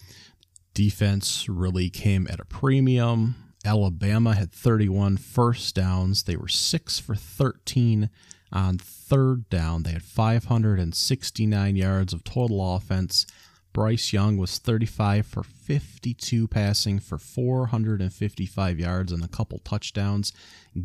Defense 0.74 1.48
really 1.48 1.90
came 1.90 2.28
at 2.30 2.40
a 2.40 2.46
premium. 2.46 3.36
Alabama 3.66 4.34
had 4.34 4.52
31 4.52 5.18
first 5.18 5.76
downs. 5.76 6.24
They 6.24 6.36
were 6.36 6.48
6 6.48 7.00
for 7.00 7.16
13 7.16 8.10
on 8.52 8.78
third 8.78 9.50
down. 9.50 9.84
They 9.84 9.92
had 9.92 10.04
569 10.04 11.76
yards 11.76 12.14
of 12.14 12.24
total 12.24 12.76
offense. 12.76 13.26
Bryce 13.72 14.12
Young 14.12 14.38
was 14.38 14.58
35 14.58 15.26
for 15.26 15.44
52 15.44 16.48
passing 16.48 17.00
for 17.00 17.18
455 17.18 18.80
yards 18.80 19.12
and 19.12 19.24
a 19.24 19.28
couple 19.28 19.60
touchdowns. 19.60 20.34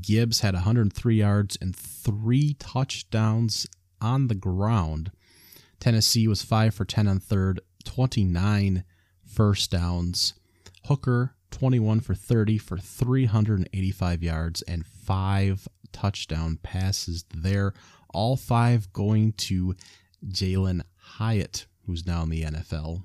Gibbs 0.01 0.41
had 0.41 0.55
103 0.55 1.17
yards 1.17 1.57
and 1.61 1.75
three 1.75 2.55
touchdowns 2.55 3.67
on 4.01 4.29
the 4.29 4.35
ground. 4.35 5.11
Tennessee 5.81 6.29
was 6.29 6.43
5 6.43 6.75
for 6.75 6.85
10 6.85 7.09
on 7.09 7.21
third, 7.21 7.61
29 7.85 8.85
first 9.25 9.71
downs. 9.71 10.35
Hooker 10.87 11.35
21 11.51 12.01
for 12.01 12.15
30 12.15 12.59
for 12.59 12.77
385 12.77 14.23
yards 14.23 14.63
and 14.63 14.85
five 14.85 15.69
touchdown 15.93 16.59
passes 16.63 17.25
there. 17.33 17.73
All 18.13 18.37
five 18.37 18.93
going 18.93 19.33
to 19.33 19.75
Jalen 20.27 20.83
Hyatt, 20.97 21.67
who's 21.87 22.07
now 22.07 22.23
in 22.23 22.31
the 22.31 22.43
NFL. 22.43 23.03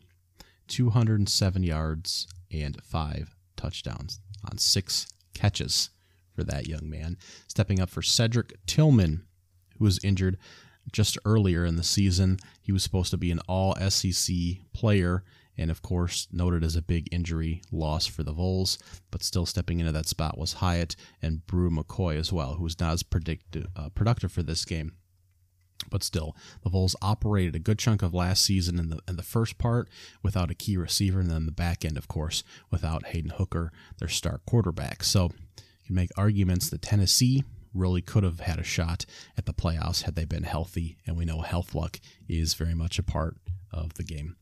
207 0.68 1.64
yards 1.64 2.28
and 2.52 2.82
five 2.84 3.36
touchdowns 3.58 4.20
on 4.50 4.58
six 4.58 5.08
catches 5.34 5.90
for 6.36 6.44
that 6.44 6.68
young 6.68 6.90
man. 6.90 7.18
Stepping 7.48 7.80
up 7.80 7.90
for 7.90 8.02
Cedric 8.02 8.54
Tillman, 8.66 9.24
who 9.78 9.86
was 9.86 10.00
injured 10.04 10.38
just 10.92 11.18
earlier 11.26 11.66
in 11.66 11.76
the 11.76 11.84
season. 11.84 12.40
He 12.62 12.72
was 12.72 12.84
supposed 12.84 13.12
to 13.12 13.18
be 13.18 13.32
an 13.32 13.42
all 13.48 13.76
SEC 13.90 14.36
player 14.74 15.24
and 15.60 15.70
of 15.70 15.82
course 15.82 16.28
noted 16.32 16.64
as 16.64 16.78
a 16.78 16.82
big 16.82 17.10
injury 17.12 17.62
loss 17.72 18.08
for 18.08 18.24
the 18.24 18.32
Vols, 18.32 18.80
but 19.12 19.22
still 19.22 19.46
stepping 19.46 19.80
into 19.82 19.92
that 19.92 20.08
spot 20.08 20.38
was 20.38 20.54
Hyatt 20.54 20.96
and 21.22 21.46
Bru 21.46 21.70
McCoy 21.70 22.18
as 22.18 22.32
well, 22.32 22.54
who 22.54 22.64
was 22.64 22.80
not 22.80 22.94
as 22.94 23.04
predictive, 23.04 23.68
uh, 23.76 23.90
productive 23.90 24.32
for 24.32 24.42
this 24.42 24.64
game. 24.64 24.94
But 25.90 26.04
still, 26.04 26.36
the 26.64 26.70
Vols 26.70 26.96
operated 27.02 27.56
a 27.56 27.60
good 27.60 27.80
chunk 27.80 28.02
of 28.02 28.14
last 28.14 28.44
season 28.44 28.78
in 28.80 28.90
the 28.90 29.00
in 29.08 29.16
the 29.16 29.24
first 29.24 29.58
part 29.58 29.90
without 30.22 30.52
a 30.52 30.56
key 30.56 30.78
receiver, 30.78 31.20
and 31.20 31.32
then 31.32 31.46
the 31.46 31.52
back 31.52 31.86
end, 31.86 31.98
of 31.98 32.08
course, 32.08 32.44
without 32.70 33.08
Hendon 33.08 33.32
Hooker, 33.38 33.72
their 33.98 34.08
star 34.08 34.42
quarterback. 34.46 35.04
So 35.04 35.32
you 35.58 35.86
can 35.88 35.96
make 35.96 36.12
arguments 36.18 36.70
that 36.70 36.82
Tennessee 36.82 37.44
really 37.74 38.02
could 38.02 38.24
have 38.24 38.42
had 38.42 38.60
a 38.60 38.64
shot 38.64 39.06
at 39.38 39.46
the 39.46 39.54
playoffs 39.54 40.04
had 40.04 40.16
they 40.16 40.26
been 40.26 40.44
healthy, 40.44 40.98
and 41.08 41.16
we 41.16 41.26
know 41.26 41.42
health 41.42 41.74
luck 41.74 42.00
is 42.28 42.56
very 42.56 42.74
much 42.74 43.00
a 43.00 43.04
part 43.04 43.38
of 43.72 43.94
the 43.94 44.04
game. 44.04 44.36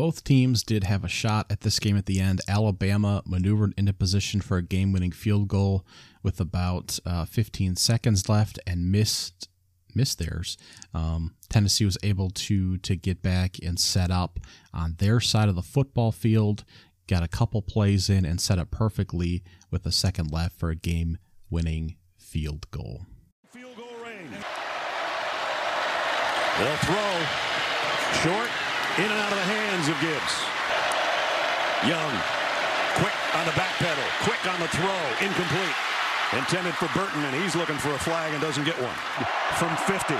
Both 0.00 0.24
teams 0.24 0.62
did 0.62 0.84
have 0.84 1.04
a 1.04 1.08
shot 1.08 1.46
at 1.50 1.60
this 1.60 1.78
game 1.78 1.96
at 1.98 2.06
the 2.06 2.20
end. 2.20 2.40
Alabama 2.48 3.22
maneuvered 3.26 3.74
into 3.76 3.92
position 3.92 4.40
for 4.40 4.56
a 4.56 4.62
game 4.62 4.92
winning 4.92 5.12
field 5.12 5.48
goal 5.48 5.84
with 6.22 6.40
about 6.40 6.98
uh, 7.04 7.26
15 7.26 7.76
seconds 7.76 8.26
left 8.26 8.58
and 8.66 8.90
missed 8.90 9.49
missed 9.94 10.18
theirs. 10.18 10.56
Um, 10.94 11.34
Tennessee 11.48 11.84
was 11.84 11.98
able 12.02 12.30
to 12.30 12.78
to 12.78 12.96
get 12.96 13.22
back 13.22 13.56
and 13.62 13.78
set 13.78 14.10
up 14.10 14.40
on 14.72 14.96
their 14.98 15.20
side 15.20 15.48
of 15.48 15.54
the 15.54 15.62
football 15.62 16.12
field, 16.12 16.64
got 17.06 17.22
a 17.22 17.28
couple 17.28 17.62
plays 17.62 18.08
in 18.08 18.24
and 18.24 18.40
set 18.40 18.58
up 18.58 18.70
perfectly 18.70 19.42
with 19.70 19.86
a 19.86 19.92
second 19.92 20.30
left 20.30 20.58
for 20.58 20.70
a 20.70 20.76
game 20.76 21.18
winning 21.50 21.96
field 22.16 22.70
goal. 22.70 23.06
Field 23.50 23.76
goal 23.76 23.96
range. 24.04 24.30
They'll 26.58 26.76
throw 26.76 27.10
short 28.22 28.50
in 28.98 29.04
and 29.04 29.20
out 29.20 29.32
of 29.32 29.38
the 29.38 29.48
hands 29.48 29.88
of 29.88 29.96
Gibbs. 30.00 30.34
Young, 31.88 32.12
quick 33.00 33.16
on 33.34 33.46
the 33.46 33.56
back 33.56 33.74
pedal, 33.78 34.04
quick 34.22 34.42
on 34.46 34.60
the 34.60 34.68
throw, 34.68 35.26
incomplete. 35.26 35.89
Intended 36.32 36.74
for 36.74 36.86
Burton, 36.94 37.24
and 37.24 37.34
he's 37.42 37.56
looking 37.56 37.76
for 37.76 37.90
a 37.90 37.98
flag 37.98 38.32
and 38.32 38.40
doesn't 38.40 38.62
get 38.62 38.78
one. 38.78 38.94
From 39.58 39.74
50. 39.90 40.14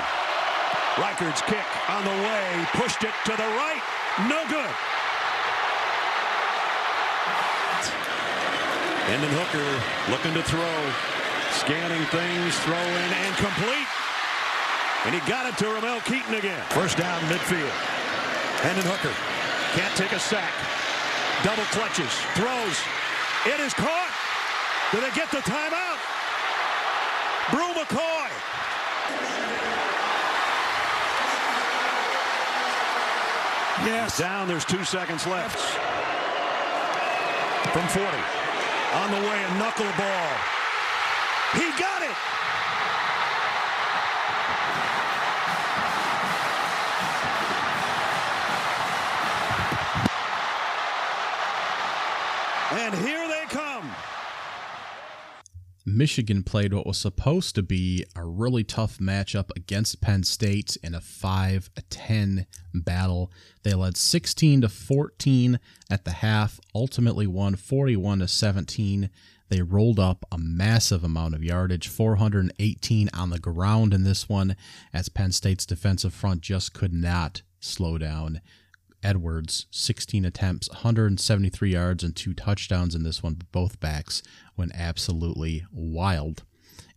Reichard's 0.98 1.40
kick 1.42 1.64
on 1.88 2.02
the 2.02 2.10
way, 2.10 2.66
pushed 2.74 3.04
it 3.04 3.14
to 3.24 3.30
the 3.30 3.46
right, 3.54 3.82
no 4.26 4.42
good. 4.50 4.74
Hendon 9.06 9.30
Hooker 9.38 9.70
looking 10.10 10.34
to 10.34 10.42
throw, 10.42 10.78
scanning 11.62 12.02
things, 12.10 12.58
throw 12.66 12.74
in, 12.74 13.10
and 13.14 13.34
complete. 13.38 13.90
And 15.06 15.14
he 15.14 15.20
got 15.30 15.46
it 15.46 15.56
to 15.58 15.66
Ramel 15.70 16.00
Keyton 16.02 16.34
again. 16.34 16.62
First 16.70 16.98
down 16.98 17.20
midfield. 17.30 17.70
Hendon 18.66 18.84
Hooker 18.84 19.14
can't 19.78 19.94
take 19.96 20.12
a 20.12 20.18
sack. 20.18 20.52
Double 21.42 21.64
clutches, 21.70 22.12
throws. 22.34 22.76
It 23.46 23.60
is 23.60 23.72
caught. 23.74 24.10
Do 24.92 25.00
they 25.00 25.10
get 25.10 25.30
the 25.30 25.38
timeout? 25.38 25.98
Bru 27.52 27.66
McCoy. 27.74 28.28
Yes. 33.86 34.18
Down, 34.18 34.48
there's 34.48 34.64
two 34.64 34.84
seconds 34.84 35.26
left. 35.26 35.58
From 37.72 37.86
40. 37.88 38.06
On 38.94 39.10
the 39.12 39.28
way, 39.28 39.44
a 39.44 39.48
knuckleball. 39.62 40.60
He 41.54 41.70
got 41.78 41.89
Michigan 55.86 56.42
played 56.42 56.74
what 56.74 56.86
was 56.86 56.98
supposed 56.98 57.54
to 57.54 57.62
be 57.62 58.04
a 58.14 58.24
really 58.24 58.64
tough 58.64 58.98
matchup 58.98 59.50
against 59.56 60.00
Penn 60.00 60.24
State 60.24 60.76
in 60.82 60.94
a 60.94 61.00
5-10 61.00 62.46
battle. 62.74 63.32
They 63.62 63.74
led 63.74 63.96
16 63.96 64.62
to 64.62 64.68
14 64.68 65.58
at 65.90 66.04
the 66.04 66.12
half, 66.12 66.60
ultimately 66.74 67.26
won 67.26 67.56
41 67.56 68.20
to 68.20 68.28
17. 68.28 69.10
They 69.48 69.62
rolled 69.62 69.98
up 69.98 70.24
a 70.30 70.38
massive 70.38 71.02
amount 71.02 71.34
of 71.34 71.42
yardage, 71.42 71.88
418 71.88 73.10
on 73.12 73.30
the 73.30 73.38
ground 73.38 73.92
in 73.92 74.04
this 74.04 74.28
one, 74.28 74.56
as 74.92 75.08
Penn 75.08 75.32
State's 75.32 75.66
defensive 75.66 76.14
front 76.14 76.42
just 76.42 76.72
could 76.72 76.92
not 76.92 77.42
slow 77.58 77.98
down 77.98 78.40
Edwards, 79.02 79.66
16 79.70 80.24
attempts, 80.24 80.68
173 80.68 81.72
yards, 81.72 82.04
and 82.04 82.14
two 82.14 82.34
touchdowns 82.34 82.94
in 82.94 83.02
this 83.02 83.22
one. 83.22 83.40
Both 83.52 83.80
backs 83.80 84.22
went 84.56 84.72
absolutely 84.74 85.64
wild. 85.72 86.44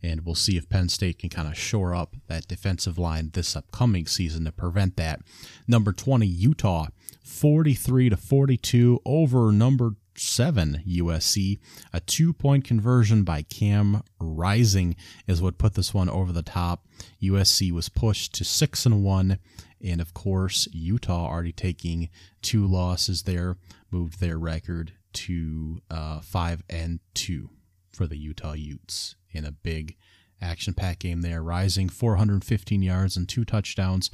And 0.01 0.26
we'll 0.26 0.36
see 0.36 0.58
if 0.58 0.68
Penn 0.68 0.89
State 0.89 1.20
can 1.20 1.30
kind 1.30 1.47
of 1.47 1.58
shore 1.58 1.95
up 1.95 2.16
that 2.28 2.47
defensive 2.47 2.97
line 2.97 3.32
this 3.34 3.56
upcoming 3.56 4.06
season 4.06 4.43
to 4.43 4.51
prevent 4.51 4.97
that. 4.97 5.22
Number 5.66 5.93
20, 5.93 6.26
Utah, 6.26 6.88
43 7.24 8.10
to 8.10 8.18
42 8.18 8.99
over 9.06 9.51
number 9.54 9.95
7 10.16 10.84
USC. 10.88 11.59
A 11.91 11.99
two 11.99 12.34
point 12.34 12.64
conversion 12.64 13.24
by 13.24 13.41
Cam 13.43 14.03
Rising 14.20 14.95
is 15.28 15.41
what 15.41 15.57
put 15.57 15.74
this 15.74 15.93
one 15.93 16.09
over 16.09 16.32
the 16.32 16.41
top. 16.41 16.86
USC 17.22 17.72
was 17.72 17.89
pushed 17.89 18.34
to 18.36 18.43
6 18.43 18.86
and 18.86 19.03
1 19.03 19.39
and 19.84 19.99
of 19.99 20.14
course, 20.14 20.68
Utah 20.72 21.28
already 21.28 21.51
taking 21.51 22.09
two 22.41 22.66
losses 22.66 23.24
there, 23.24 23.57
moved 23.91 24.20
their 24.20 24.39
record 24.39 24.93
to 25.14 25.82
uh, 25.91 26.22
five 26.22 26.64
and 26.70 26.99
two 27.14 27.49
for 27.91 28.07
the 28.07 28.18
Utah 28.18 28.53
Utes 28.53 29.16
in 29.32 29.45
a 29.45 29.51
big 29.51 29.97
action 30.41 30.74
packed 30.74 30.99
game 30.99 31.22
there, 31.22 31.43
rising 31.43 31.89
415 31.89 32.82
yards 32.82 33.18
and 33.18 33.28
two 33.28 33.45
touchdowns, 33.45 34.09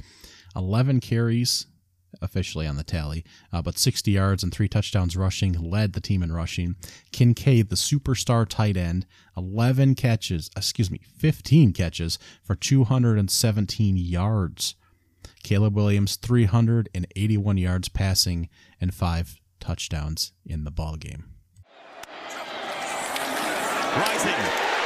11 0.56 1.00
carries 1.00 1.66
officially 2.20 2.66
on 2.66 2.76
the 2.76 2.84
tally, 2.84 3.24
uh, 3.52 3.62
but 3.62 3.78
60 3.78 4.10
yards 4.10 4.42
and 4.42 4.52
three 4.52 4.68
touchdowns 4.68 5.16
rushing 5.16 5.52
led 5.52 5.92
the 5.92 6.00
team 6.00 6.22
in 6.22 6.32
rushing. 6.32 6.76
Kincaid, 7.12 7.68
the 7.68 7.76
superstar 7.76 8.46
tight 8.48 8.76
end, 8.76 9.06
11 9.36 9.94
catches, 9.94 10.50
excuse 10.56 10.90
me, 10.90 11.00
15 11.18 11.72
catches 11.72 12.18
for 12.42 12.54
217 12.54 13.96
yards 13.96 14.74
Caleb 15.42 15.74
Williams 15.74 16.16
381 16.16 17.56
yards 17.56 17.88
passing 17.88 18.48
and 18.80 18.94
five 18.94 19.40
touchdowns 19.58 20.32
in 20.44 20.64
the 20.64 20.70
ball 20.70 20.96
game. 20.96 21.24
Rising 23.96 24.79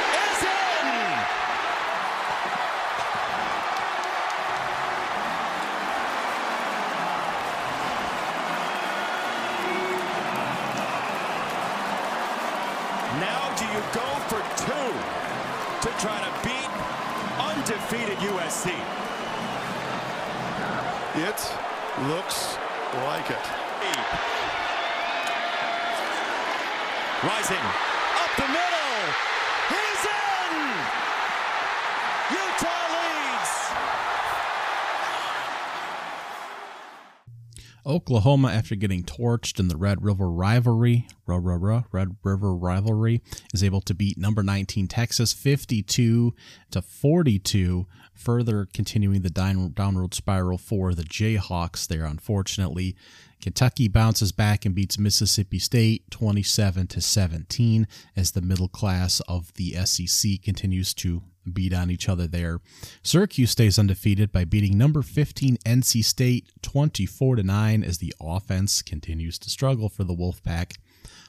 two 18.65 18.71
to 18.71 19.77
try 19.77 20.01
to 20.01 20.09
beat 20.09 20.25
undefeated 20.25 20.25
USC? 20.25 20.55
It 21.15 21.39
looks 22.09 22.57
like 23.05 23.29
it. 23.29 23.45
Rising 27.23 27.57
up 27.57 28.31
the 28.37 28.47
middle. 28.47 29.13
He's 29.69 30.05
in. 30.05 30.55
Utah 32.31 32.87
leads. 32.93 33.53
Oklahoma, 37.85 38.49
after 38.49 38.75
getting 38.75 39.03
torched 39.03 39.59
in 39.59 39.67
the 39.69 39.77
Red 39.77 40.03
River 40.03 40.29
rivalry, 40.29 41.07
Red 41.27 42.15
River 42.23 42.55
rivalry, 42.55 43.21
is 43.53 43.63
able 43.63 43.81
to 43.81 43.93
beat 43.93 44.17
number 44.17 44.43
19 44.43 44.87
Texas 44.87 45.33
52 45.33 46.33
to 46.71 46.81
42, 46.81 47.87
further 48.15 48.67
continuing 48.73 49.21
the 49.21 49.29
downward 49.29 50.13
spiral 50.13 50.57
for 50.57 50.93
the 50.93 51.03
Jayhawks 51.03 51.87
there. 51.87 52.05
Unfortunately, 52.05 52.95
Kentucky 53.41 53.87
bounces 53.87 54.31
back 54.31 54.65
and 54.65 54.73
beats 54.73 54.97
Mississippi 54.97 55.59
State 55.59 56.09
27 56.09 56.87
to 56.87 57.01
17 57.01 57.87
as 58.15 58.31
the 58.31 58.41
middle 58.41 58.69
class 58.69 59.19
of 59.27 59.53
the 59.53 59.73
SEC 59.85 60.41
continues 60.41 60.93
to 60.95 61.21
beat 61.53 61.73
on 61.73 61.91
each 61.91 62.09
other 62.09 62.25
there. 62.25 62.59
Syracuse 63.03 63.51
stays 63.51 63.77
undefeated 63.77 64.31
by 64.31 64.45
beating 64.45 64.77
number 64.77 65.03
15 65.03 65.57
NC 65.57 66.03
State 66.03 66.49
24 66.63 67.35
to 67.35 67.43
9 67.43 67.83
as 67.83 67.99
the 67.99 68.15
offense 68.19 68.81
continues 68.81 69.37
to 69.37 69.49
struggle 69.49 69.89
for 69.89 70.03
the 70.03 70.15
Wolfpack. 70.15 70.77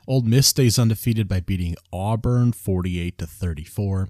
Ole 0.08 0.22
Miss 0.22 0.46
stays 0.46 0.78
undefeated 0.78 1.28
by 1.28 1.40
beating 1.40 1.74
Auburn 1.92 2.52
48 2.52 3.18
to 3.18 3.26
34. 3.26 4.08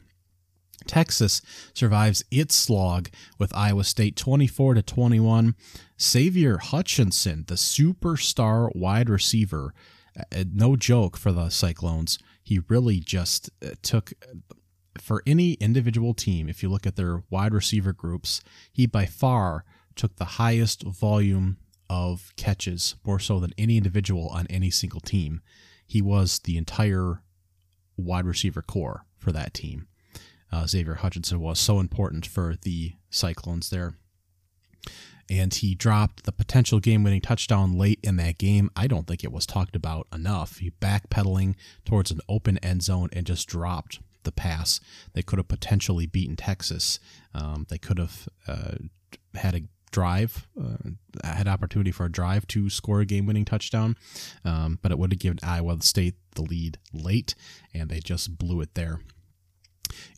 Texas 0.86 1.42
survives 1.74 2.24
its 2.30 2.54
slog 2.54 3.08
with 3.38 3.54
Iowa 3.56 3.84
State 3.84 4.16
24 4.16 4.74
to 4.74 4.82
21. 4.82 5.54
Xavier 6.00 6.58
Hutchinson, 6.58 7.44
the 7.48 7.54
superstar 7.54 8.74
wide 8.74 9.08
receiver, 9.08 9.72
uh, 10.18 10.44
no 10.52 10.76
joke 10.76 11.16
for 11.16 11.32
the 11.32 11.48
Cyclones. 11.48 12.18
He 12.42 12.60
really 12.68 13.00
just 13.00 13.50
uh, 13.64 13.70
took 13.82 14.12
for 15.00 15.22
any 15.26 15.54
individual 15.54 16.14
team, 16.14 16.48
if 16.48 16.62
you 16.62 16.68
look 16.68 16.86
at 16.86 16.96
their 16.96 17.22
wide 17.30 17.52
receiver 17.52 17.92
groups, 17.92 18.40
he 18.72 18.86
by 18.86 19.06
far 19.06 19.64
took 19.94 20.16
the 20.16 20.24
highest 20.24 20.82
volume 20.82 21.58
of 21.88 22.32
catches, 22.36 22.96
more 23.04 23.18
so 23.18 23.38
than 23.40 23.52
any 23.56 23.76
individual 23.76 24.28
on 24.28 24.46
any 24.48 24.70
single 24.70 25.00
team. 25.00 25.40
He 25.86 26.02
was 26.02 26.40
the 26.40 26.56
entire 26.56 27.22
wide 27.96 28.26
receiver 28.26 28.62
core 28.62 29.06
for 29.18 29.32
that 29.32 29.54
team. 29.54 29.86
Uh, 30.52 30.66
Xavier 30.66 30.94
Hutchinson 30.94 31.40
was 31.40 31.58
so 31.58 31.80
important 31.80 32.26
for 32.26 32.56
the 32.62 32.92
Cyclones 33.10 33.70
there. 33.70 33.94
And 35.28 35.52
he 35.52 35.74
dropped 35.74 36.24
the 36.24 36.30
potential 36.32 36.78
game 36.78 37.02
winning 37.02 37.20
touchdown 37.20 37.76
late 37.76 37.98
in 38.02 38.16
that 38.16 38.38
game. 38.38 38.70
I 38.76 38.86
don't 38.86 39.08
think 39.08 39.24
it 39.24 39.32
was 39.32 39.44
talked 39.44 39.74
about 39.74 40.06
enough. 40.12 40.58
He 40.58 40.70
backpedaling 40.70 41.56
towards 41.84 42.12
an 42.12 42.20
open 42.28 42.58
end 42.58 42.84
zone 42.84 43.08
and 43.12 43.26
just 43.26 43.48
dropped 43.48 43.98
the 44.22 44.30
pass. 44.30 44.78
They 45.14 45.22
could 45.22 45.38
have 45.38 45.48
potentially 45.48 46.06
beaten 46.06 46.36
Texas. 46.36 47.00
Um, 47.34 47.66
they 47.68 47.78
could 47.78 47.98
have 47.98 48.28
uh, 48.46 48.74
had 49.34 49.56
a 49.56 49.62
drive, 49.90 50.46
uh, 50.60 50.90
had 51.24 51.48
opportunity 51.48 51.90
for 51.90 52.04
a 52.04 52.12
drive 52.12 52.46
to 52.48 52.68
score 52.68 53.00
a 53.00 53.06
game-winning 53.06 53.44
touchdown, 53.46 53.96
um, 54.44 54.78
but 54.82 54.92
it 54.92 54.98
would 54.98 55.12
have 55.12 55.18
given 55.18 55.38
Iowa 55.42 55.80
State 55.80 56.16
the 56.34 56.42
lead 56.42 56.78
late, 56.92 57.34
and 57.72 57.88
they 57.88 58.00
just 58.00 58.36
blew 58.36 58.60
it 58.60 58.74
there. 58.74 59.00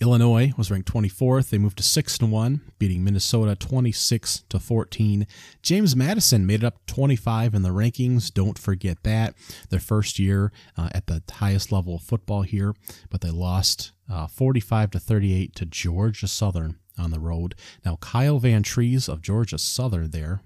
Illinois 0.01 0.53
was 0.57 0.71
ranked 0.71 0.93
24th. 0.93 1.51
They 1.51 1.59
moved 1.59 1.79
to 1.79 1.83
6 1.83 2.19
and 2.19 2.33
1, 2.33 2.61
beating 2.79 3.05
Minnesota 3.05 3.55
26 3.55 4.45
to 4.49 4.59
14. 4.59 5.27
James 5.63 5.97
Madison 5.97 6.47
made 6.47 6.63
it 6.63 6.67
up 6.67 6.87
25 6.87 7.55
in 7.55 7.63
the 7.63 7.71
rankings. 7.71 8.33
Don't 8.33 8.59
forget 8.59 9.03
that. 9.03 9.35
Their 9.71 9.81
first 9.81 10.19
year 10.19 10.53
uh, 10.77 10.89
at 10.93 11.07
the 11.07 11.23
highest 11.31 11.73
level 11.73 11.97
of 11.97 12.03
football 12.03 12.43
here, 12.43 12.75
but 13.11 13.21
they 13.21 13.31
lost 13.31 13.93
uh, 14.11 14.27
45 14.27 14.93
to 14.93 14.99
38 14.99 15.55
to 15.57 15.67
Georgia 15.67 16.29
Southern 16.29 16.79
on 16.99 17.11
the 17.11 17.21
road. 17.21 17.55
Now 17.85 17.97
Kyle 17.97 18.41
Vantrease 18.41 19.09
of 19.09 19.23
Georgia 19.23 19.59
Southern 19.59 20.11
there 20.11 20.43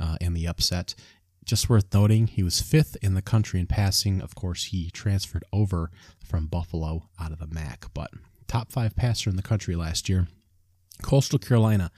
uh, 0.00 0.16
in 0.20 0.34
the 0.34 0.46
upset. 0.46 0.94
Just 1.44 1.70
worth 1.70 1.94
noting, 1.94 2.26
he 2.26 2.42
was 2.42 2.60
fifth 2.60 2.96
in 3.02 3.14
the 3.14 3.22
country 3.22 3.60
in 3.60 3.66
passing. 3.66 4.20
Of 4.20 4.34
course, 4.34 4.64
he 4.64 4.90
transferred 4.90 5.44
over 5.52 5.92
from 6.18 6.48
Buffalo 6.48 7.08
out 7.20 7.30
of 7.30 7.38
the 7.38 7.46
MAC, 7.46 7.86
but 7.94 8.10
top 8.46 8.72
five 8.72 8.96
passer 8.96 9.30
in 9.30 9.36
the 9.36 9.42
country 9.42 9.76
last 9.76 10.08
year. 10.08 10.28
Coastal 11.02 11.38
Carolina 11.38 11.90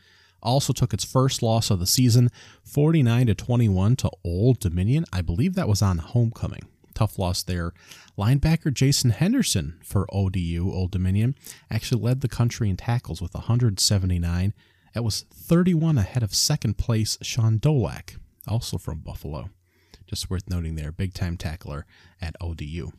also 0.42 0.72
took 0.72 0.94
its 0.94 1.04
first 1.04 1.42
loss 1.42 1.70
of 1.70 1.80
the 1.80 1.86
season, 1.86 2.30
49 2.62 3.26
to 3.26 3.34
21 3.34 3.96
to 3.96 4.10
Old 4.24 4.60
Dominion. 4.60 5.04
I 5.12 5.22
believe 5.22 5.54
that 5.54 5.68
was 5.68 5.82
on 5.82 5.98
homecoming. 5.98 6.62
Tough 6.94 7.18
loss 7.18 7.42
there. 7.42 7.72
Linebacker 8.16 8.72
Jason 8.72 9.10
Henderson 9.10 9.78
for 9.84 10.06
ODU, 10.12 10.70
Old 10.72 10.90
Dominion, 10.90 11.36
actually 11.70 12.02
led 12.02 12.20
the 12.20 12.28
country 12.28 12.68
in 12.68 12.76
tackles 12.76 13.22
with 13.22 13.34
179. 13.34 14.54
That 14.94 15.04
was 15.04 15.24
31 15.32 15.98
ahead 15.98 16.22
of 16.22 16.34
second 16.34 16.78
place 16.78 17.18
Shaun 17.22 17.58
Dolac, 17.58 18.16
also 18.48 18.78
from 18.78 18.98
Buffalo. 18.98 19.50
Just 20.06 20.30
worth 20.30 20.48
noting 20.48 20.74
there, 20.74 20.90
big 20.90 21.14
time 21.14 21.36
tackler 21.36 21.86
at 22.20 22.34
ODU. 22.40 22.90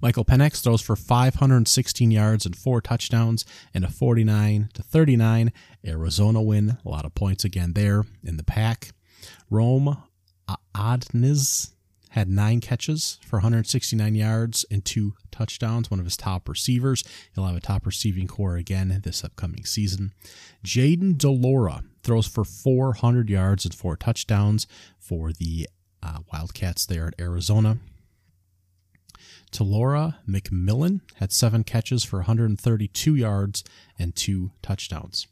Michael 0.00 0.24
Penix 0.24 0.62
throws 0.62 0.80
for 0.80 0.96
516 0.96 2.10
yards 2.10 2.46
and 2.46 2.56
four 2.56 2.80
touchdowns 2.80 3.44
in 3.72 3.84
a 3.84 3.90
49 3.90 4.70
to 4.74 4.82
39 4.82 5.52
Arizona 5.86 6.42
win. 6.42 6.78
A 6.84 6.88
lot 6.88 7.04
of 7.04 7.14
points 7.14 7.44
again 7.44 7.72
there 7.72 8.04
in 8.22 8.36
the 8.36 8.44
pack. 8.44 8.92
Rome 9.50 10.02
Odunze 10.74 11.70
had 12.10 12.28
nine 12.28 12.60
catches 12.60 13.18
for 13.26 13.38
169 13.38 14.14
yards 14.14 14.64
and 14.70 14.84
two 14.84 15.14
touchdowns, 15.32 15.90
one 15.90 15.98
of 15.98 16.06
his 16.06 16.16
top 16.16 16.48
receivers. 16.48 17.02
He'll 17.34 17.46
have 17.46 17.56
a 17.56 17.60
top 17.60 17.86
receiving 17.86 18.28
core 18.28 18.56
again 18.56 19.00
this 19.02 19.24
upcoming 19.24 19.64
season. 19.64 20.12
Jayden 20.64 21.18
de 21.18 21.28
Laura 21.28 21.82
throws 22.04 22.28
for 22.28 22.44
400 22.44 23.28
yards 23.28 23.64
and 23.64 23.74
four 23.74 23.96
touchdowns 23.96 24.68
for 24.96 25.32
the 25.32 25.68
uh, 26.04 26.18
Wildcats 26.32 26.86
there 26.86 27.08
at 27.08 27.20
Arizona. 27.20 27.78
Laura 29.62 30.18
McMillan 30.28 31.00
had 31.16 31.32
seven 31.32 31.62
catches 31.62 32.02
for 32.02 32.20
132 32.20 33.14
yards 33.14 33.62
and 33.98 34.16
two 34.16 34.50
touchdowns. 34.62 35.28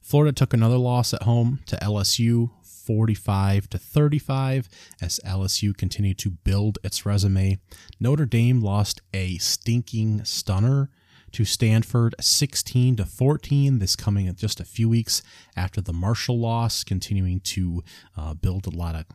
Florida 0.00 0.32
took 0.32 0.54
another 0.54 0.78
loss 0.78 1.12
at 1.12 1.24
home 1.24 1.60
to 1.66 1.76
LSU 1.76 2.50
45 2.62 3.68
to 3.70 3.78
35 3.78 4.68
as 5.02 5.18
LSU 5.26 5.76
continued 5.76 6.18
to 6.18 6.30
build 6.30 6.78
its 6.84 7.04
resume. 7.04 7.58
Notre 7.98 8.26
Dame 8.26 8.60
lost 8.60 9.00
a 9.12 9.38
stinking 9.38 10.24
stunner 10.24 10.88
to 11.32 11.44
Stanford 11.44 12.14
16 12.20 12.96
to 12.96 13.04
14 13.04 13.80
this 13.80 13.96
coming 13.96 14.32
just 14.36 14.60
a 14.60 14.64
few 14.64 14.88
weeks 14.88 15.22
after 15.56 15.80
the 15.80 15.92
Marshall 15.92 16.38
loss 16.38 16.84
continuing 16.84 17.40
to 17.40 17.82
uh, 18.16 18.32
build 18.34 18.66
a 18.66 18.70
lot 18.70 18.94
of 18.94 19.06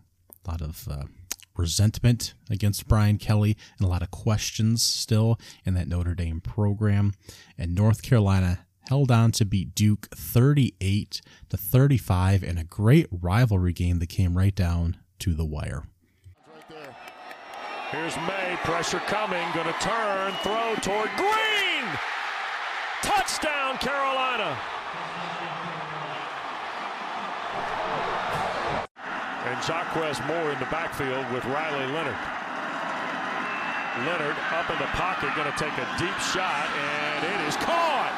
lot 0.45 0.61
of 0.61 0.87
uh, 0.89 1.03
resentment 1.61 2.33
against 2.49 2.87
Brian 2.87 3.17
Kelly 3.17 3.55
and 3.77 3.85
a 3.85 3.89
lot 3.89 4.01
of 4.01 4.11
questions 4.11 4.81
still 4.81 5.39
in 5.63 5.75
that 5.75 5.87
Notre 5.87 6.15
Dame 6.15 6.41
program. 6.41 7.13
And 7.57 7.75
North 7.75 8.01
Carolina 8.01 8.65
held 8.89 9.11
on 9.11 9.31
to 9.33 9.45
beat 9.45 9.75
Duke 9.75 10.09
38 10.13 11.21
to 11.49 11.57
35 11.57 12.43
in 12.43 12.57
a 12.57 12.63
great 12.63 13.07
rivalry 13.11 13.73
game 13.73 13.99
that 13.99 14.09
came 14.09 14.37
right 14.37 14.55
down 14.55 14.97
to 15.19 15.33
the 15.33 15.45
wire. 15.45 15.83
Here's 17.91 18.15
Maye, 18.17 18.57
pressure 18.63 19.01
coming, 19.01 19.45
going 19.53 19.67
to 19.67 19.79
turn, 19.79 20.33
throw 20.43 20.75
toward 20.81 21.09
Green. 21.17 21.85
Touchdown, 23.03 23.77
Carolina. 23.77 24.57
And 29.45 29.57
Jaquez 29.67 30.21
Moore 30.27 30.51
in 30.51 30.59
the 30.59 30.69
backfield 30.69 31.25
with 31.33 31.43
Riley 31.45 31.87
Leonard. 31.91 32.17
Leonard 34.05 34.37
up 34.53 34.69
in 34.69 34.77
the 34.77 34.91
pocket, 34.93 35.33
going 35.35 35.51
to 35.51 35.57
take 35.57 35.73
a 35.75 35.87
deep 35.97 36.15
shot, 36.31 36.69
and 36.69 37.25
it 37.25 37.47
is 37.47 37.55
caught 37.57 38.13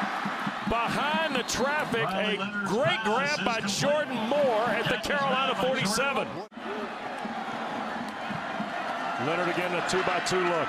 behind 0.68 1.34
the 1.34 1.42
traffic. 1.44 2.04
A 2.04 2.36
great 2.68 3.00
grab 3.02 3.44
by 3.44 3.60
Jordan 3.66 4.16
Moore 4.28 4.68
at 4.70 4.88
the 4.88 5.00
Carolina 5.02 5.54
47. 5.56 6.28
Leonard 9.26 9.48
again, 9.48 9.74
a 9.74 9.82
two 9.88 10.02
by 10.04 10.20
two 10.28 10.44
look. 10.44 10.68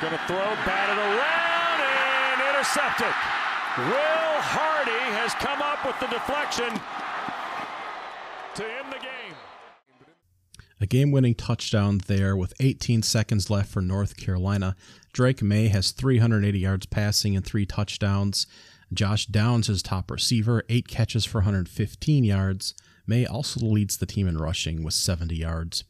Going 0.00 0.12
to 0.12 0.24
throw, 0.26 0.48
batted 0.64 0.98
around, 0.98 1.78
and 1.84 2.56
intercepted. 2.56 3.14
Will 3.76 4.40
Hardy 4.40 5.04
has 5.20 5.34
come 5.34 5.60
up 5.60 5.84
with 5.84 5.98
the 6.00 6.08
deflection 6.08 6.72
to 8.54 8.64
end 8.64 8.92
the 8.92 8.98
game. 8.98 9.05
A 10.78 10.86
game 10.86 11.10
winning 11.10 11.34
touchdown 11.34 12.00
there 12.06 12.36
with 12.36 12.52
18 12.60 13.02
seconds 13.02 13.48
left 13.48 13.70
for 13.70 13.80
North 13.80 14.16
Carolina. 14.18 14.76
Drake 15.12 15.42
Maye 15.42 15.68
has 15.68 15.90
380 15.90 16.58
yards 16.58 16.84
passing 16.84 17.34
and 17.34 17.44
three 17.44 17.64
touchdowns. 17.64 18.46
Josh 18.92 19.24
Downs, 19.24 19.68
his 19.68 19.82
top 19.82 20.10
receiver, 20.10 20.62
eight 20.68 20.86
catches 20.86 21.24
for 21.24 21.38
115 21.38 22.24
yards. 22.24 22.74
Maye 23.06 23.24
also 23.24 23.64
leads 23.64 23.96
the 23.96 24.04
team 24.04 24.28
in 24.28 24.36
rushing 24.36 24.84
with 24.84 24.92
70 24.92 25.34
yards. 25.34 25.84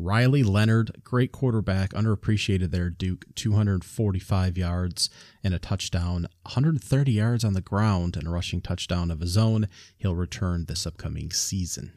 Riley 0.00 0.44
Leonard, 0.44 1.00
great 1.02 1.32
quarterback, 1.32 1.90
underappreciated 1.90 2.70
there, 2.70 2.90
Duke, 2.90 3.24
245 3.34 4.56
yards 4.56 5.10
and 5.42 5.52
a 5.52 5.58
touchdown, 5.58 6.28
130 6.42 7.10
yards 7.10 7.42
on 7.42 7.54
the 7.54 7.60
ground 7.60 8.16
and 8.16 8.28
a 8.28 8.30
rushing 8.30 8.60
touchdown 8.60 9.10
of 9.10 9.18
his 9.18 9.36
own. 9.36 9.66
He'll 9.96 10.14
return 10.14 10.66
this 10.66 10.86
upcoming 10.86 11.32
season. 11.32 11.92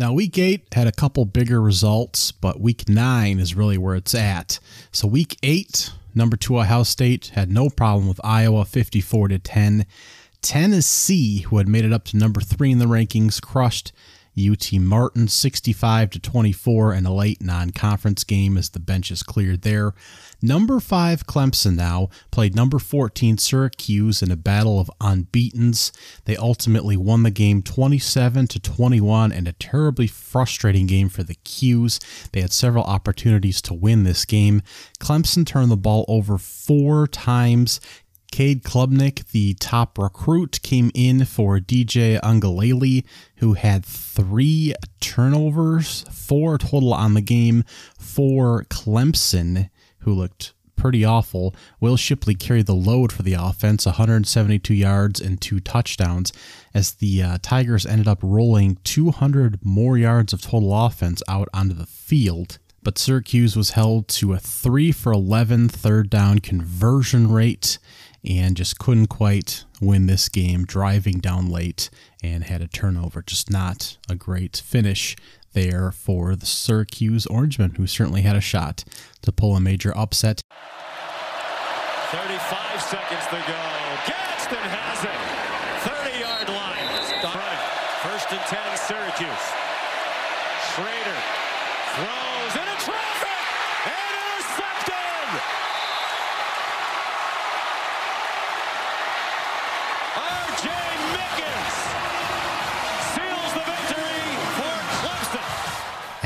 Now, 0.00 0.14
week 0.14 0.38
eight 0.38 0.64
had 0.72 0.86
a 0.86 0.92
couple 0.92 1.26
bigger 1.26 1.60
results, 1.60 2.32
but 2.32 2.58
week 2.58 2.88
nine 2.88 3.38
is 3.38 3.54
really 3.54 3.76
where 3.76 3.94
it's 3.94 4.14
at. 4.14 4.58
So, 4.92 5.06
week 5.06 5.36
eight, 5.42 5.92
number 6.14 6.38
two 6.38 6.58
Ohio 6.58 6.84
State 6.84 7.32
had 7.34 7.50
no 7.50 7.68
problem 7.68 8.08
with 8.08 8.18
Iowa 8.24 8.64
54 8.64 9.28
to 9.28 9.38
10. 9.38 9.84
Tennessee, 10.40 11.40
who 11.40 11.58
had 11.58 11.68
made 11.68 11.84
it 11.84 11.92
up 11.92 12.04
to 12.04 12.16
number 12.16 12.40
three 12.40 12.70
in 12.70 12.78
the 12.78 12.86
rankings, 12.86 13.42
crushed 13.42 13.92
UT 14.38 14.72
Martin 14.74 15.28
65 15.28 16.10
to 16.10 16.18
24 16.18 16.94
in 16.94 17.06
a 17.06 17.14
late 17.14 17.42
non-conference 17.42 18.24
game 18.24 18.56
as 18.56 18.70
the 18.70 18.78
benches 18.78 19.22
cleared 19.22 19.62
there. 19.62 19.92
Number 20.42 20.80
5 20.80 21.26
Clemson 21.26 21.76
now 21.76 22.08
played 22.30 22.54
number 22.54 22.78
14 22.78 23.36
Syracuse 23.38 24.22
in 24.22 24.30
a 24.30 24.36
battle 24.36 24.80
of 24.80 24.90
unbeatens. 25.00 25.92
They 26.24 26.36
ultimately 26.36 26.96
won 26.96 27.22
the 27.24 27.30
game 27.30 27.62
27 27.62 28.46
to 28.46 28.60
21 28.60 29.32
in 29.32 29.46
a 29.46 29.52
terribly 29.52 30.06
frustrating 30.06 30.86
game 30.86 31.08
for 31.08 31.22
the 31.22 31.36
'Cuse. 31.44 32.00
They 32.32 32.40
had 32.40 32.52
several 32.52 32.84
opportunities 32.84 33.60
to 33.62 33.74
win 33.74 34.04
this 34.04 34.24
game. 34.24 34.62
Clemson 34.98 35.44
turned 35.44 35.70
the 35.70 35.76
ball 35.76 36.04
over 36.08 36.38
4 36.38 37.06
times. 37.06 37.80
Cade 38.30 38.62
Klubnik, 38.62 39.30
the 39.30 39.54
top 39.54 39.98
recruit, 39.98 40.60
came 40.62 40.90
in 40.94 41.24
for 41.24 41.58
DJ 41.58 42.20
Uiagalelei, 42.20 43.04
who 43.36 43.54
had 43.54 43.84
three 43.84 44.74
turnovers, 45.00 46.04
four 46.10 46.58
total 46.58 46.94
on 46.94 47.14
the 47.14 47.20
game 47.20 47.64
for 47.98 48.64
Clemson, 48.64 49.70
who 50.00 50.12
looked 50.12 50.52
pretty 50.76 51.04
awful. 51.04 51.54
Will 51.80 51.96
Shipley 51.96 52.34
carried 52.34 52.66
the 52.66 52.74
load 52.74 53.12
for 53.12 53.22
the 53.22 53.34
offense, 53.34 53.84
172 53.84 54.72
yards 54.72 55.20
and 55.20 55.40
two 55.40 55.60
touchdowns, 55.60 56.32
as 56.72 56.92
the 56.92 57.22
uh, 57.22 57.38
Tigers 57.42 57.84
ended 57.84 58.08
up 58.08 58.20
rolling 58.22 58.78
200 58.84 59.58
more 59.64 59.98
yards 59.98 60.32
of 60.32 60.40
total 60.40 60.74
offense 60.86 61.22
out 61.28 61.48
onto 61.52 61.74
the 61.74 61.86
field 61.86 62.58
but 62.82 62.98
Syracuse 62.98 63.56
was 63.56 63.70
held 63.70 64.08
to 64.08 64.32
a 64.32 64.38
3 64.38 64.92
for 64.92 65.12
11 65.12 65.68
third 65.68 66.08
down 66.08 66.38
conversion 66.38 67.30
rate 67.30 67.78
and 68.24 68.56
just 68.56 68.78
couldn't 68.78 69.06
quite 69.06 69.64
win 69.80 70.06
this 70.06 70.28
game, 70.28 70.64
driving 70.64 71.18
down 71.18 71.50
late 71.50 71.90
and 72.22 72.44
had 72.44 72.60
a 72.60 72.68
turnover. 72.68 73.22
Just 73.22 73.50
not 73.50 73.96
a 74.08 74.14
great 74.14 74.62
finish 74.64 75.16
there 75.52 75.90
for 75.90 76.36
the 76.36 76.46
Syracuse 76.46 77.26
Orangemen, 77.26 77.74
who 77.76 77.86
certainly 77.86 78.22
had 78.22 78.36
a 78.36 78.40
shot 78.40 78.84
to 79.22 79.32
pull 79.32 79.56
a 79.56 79.60
major 79.60 79.96
upset. 79.96 80.42
35 82.10 82.82
seconds 82.82 83.26
to 83.26 83.38
go. 83.46 83.60
Gadsden 84.06 84.58
has 84.58 85.04
it. 85.04 85.20
30 85.86 86.18
yard 86.18 86.48
line. 86.48 86.80
First 88.02 88.32
and 88.32 88.40
10, 88.40 88.76
Syracuse. 88.76 89.59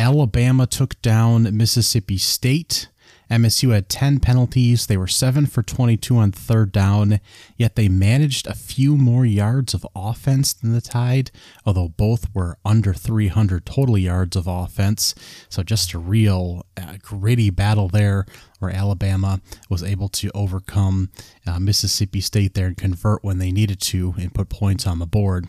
Alabama 0.04 0.66
took 0.66 1.00
down 1.00 1.56
Mississippi 1.56 2.18
State. 2.18 2.88
MSU 3.30 3.72
had 3.72 3.88
10 3.88 4.20
penalties. 4.20 4.86
They 4.86 4.98
were 4.98 5.06
7 5.06 5.46
for 5.46 5.62
22 5.62 6.18
on 6.18 6.30
third 6.30 6.72
down, 6.72 7.20
yet 7.56 7.74
they 7.74 7.88
managed 7.88 8.46
a 8.46 8.54
few 8.54 8.98
more 8.98 9.24
yards 9.24 9.72
of 9.72 9.86
offense 9.96 10.52
than 10.52 10.74
the 10.74 10.82
Tide, 10.82 11.30
although 11.64 11.88
both 11.88 12.26
were 12.34 12.58
under 12.66 12.92
300 12.92 13.64
total 13.64 13.96
yards 13.96 14.36
of 14.36 14.46
offense. 14.46 15.14
So 15.48 15.62
just 15.62 15.94
a 15.94 15.98
real 15.98 16.66
uh, 16.76 16.98
gritty 17.00 17.48
battle 17.48 17.88
there 17.88 18.26
where 18.58 18.76
Alabama 18.76 19.40
was 19.70 19.82
able 19.82 20.10
to 20.10 20.30
overcome 20.34 21.08
uh, 21.46 21.58
Mississippi 21.58 22.20
State 22.20 22.52
there 22.52 22.66
and 22.66 22.76
convert 22.76 23.24
when 23.24 23.38
they 23.38 23.50
needed 23.50 23.80
to 23.80 24.14
and 24.18 24.34
put 24.34 24.50
points 24.50 24.86
on 24.86 24.98
the 24.98 25.06
board. 25.06 25.48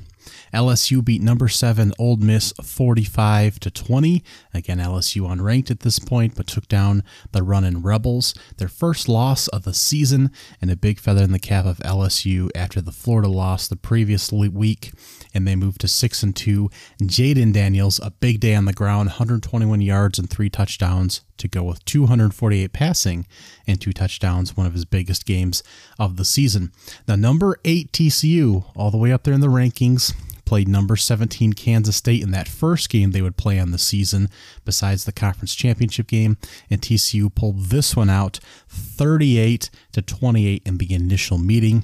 LSU 0.54 1.04
beat 1.04 1.22
number 1.22 1.48
seven 1.48 1.94
Ole 2.00 2.18
Miss 2.18 2.54
45 2.64 3.60
to 3.60 3.72
20. 3.72 4.24
Again, 4.54 4.80
LSU 4.80 5.22
unranked 5.22 5.72
at 5.72 5.82
this 5.82 6.00
point, 6.00 6.36
but 6.36 6.48
took 6.48 6.68
down 6.68 7.04
the 7.32 7.44
running 7.44 7.82
Rebels. 7.82 8.34
Their 8.58 8.68
first 8.68 9.08
loss 9.08 9.48
of 9.50 9.64
the 9.64 9.74
season 9.74 10.32
and 10.62 10.72
a 10.72 10.76
big 10.76 11.00
feather 11.00 11.24
in 11.24 11.32
the 11.32 11.40
cap 11.40 11.66
of 11.66 11.78
LSU 11.80 12.50
after 12.56 12.82
the 12.82 12.92
Florida 12.92 13.28
loss 13.28 13.68
the 13.68 13.76
previous 13.76 14.32
week, 14.32 14.92
and 15.34 15.48
they 15.48 15.56
moved 15.56 15.82
to 15.82 15.88
six 15.88 16.24
and 16.24 16.36
two. 16.36 16.70
Jayden 17.02 17.54
Daniels, 17.54 18.00
a 18.00 18.12
big 18.12 18.40
day 18.40 18.56
on 18.56 18.66
the 18.66 18.74
ground, 18.74 19.10
121 19.10 19.82
yards 19.82 20.20
and 20.20 20.30
three 20.30 20.50
touchdowns 20.50 21.22
to 21.38 21.48
go 21.48 21.64
with 21.64 21.84
248 21.86 22.72
passing 22.74 23.26
and 23.68 23.80
two 23.80 23.94
touchdowns, 23.94 24.56
one 24.56 24.66
of 24.66 24.74
his 24.74 24.86
biggest 24.86 25.26
games 25.26 25.64
of 26.00 26.18
the 26.18 26.26
season. 26.26 26.72
Now, 27.08 27.16
number 27.16 27.58
eight 27.66 27.92
TCU, 27.92 28.66
all 28.76 28.92
the 28.92 28.98
way 28.98 29.12
up 29.12 29.24
there 29.24 29.34
in 29.34 29.42
the 29.42 29.48
rankings, 29.48 30.14
played 30.46 30.68
number 30.68 30.96
17 30.96 31.54
Kansas 31.54 31.96
State 31.96 32.22
in 32.22 32.32
that 32.32 32.48
first 32.48 32.90
game 32.90 33.12
they 33.12 33.22
would 33.22 33.38
play 33.38 33.60
on 33.60 33.72
the 33.72 33.78
season, 33.78 34.30
besides 34.64 35.06
the 35.06 35.12
conference 35.12 35.56
championship 35.56 36.08
game, 36.08 36.38
and 36.70 36.82
TCU 36.82 37.34
pulled 37.34 37.66
this 37.66 37.96
one 37.96 38.10
out 38.10 38.40
38 38.70 39.70
to 39.92 40.02
28 40.02 40.62
in 40.66 40.78
the 40.78 40.94
initial 40.94 41.38
meeting. 41.38 41.84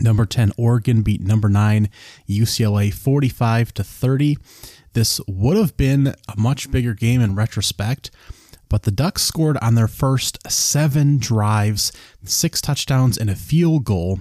Number 0.00 0.26
10 0.26 0.52
Oregon 0.58 1.02
beat 1.02 1.20
number 1.20 1.48
9 1.48 1.88
UCLA 2.28 2.92
45 2.92 3.74
to 3.74 3.84
30. 3.84 4.36
This 4.92 5.20
would 5.26 5.56
have 5.56 5.76
been 5.76 6.08
a 6.28 6.38
much 6.38 6.70
bigger 6.70 6.94
game 6.94 7.20
in 7.20 7.34
retrospect, 7.34 8.10
but 8.68 8.82
the 8.82 8.90
Ducks 8.90 9.22
scored 9.22 9.56
on 9.62 9.74
their 9.74 9.88
first 9.88 10.38
7 10.50 11.18
drives, 11.18 11.92
6 12.24 12.60
touchdowns 12.60 13.16
and 13.16 13.30
a 13.30 13.36
field 13.36 13.84
goal 13.84 14.20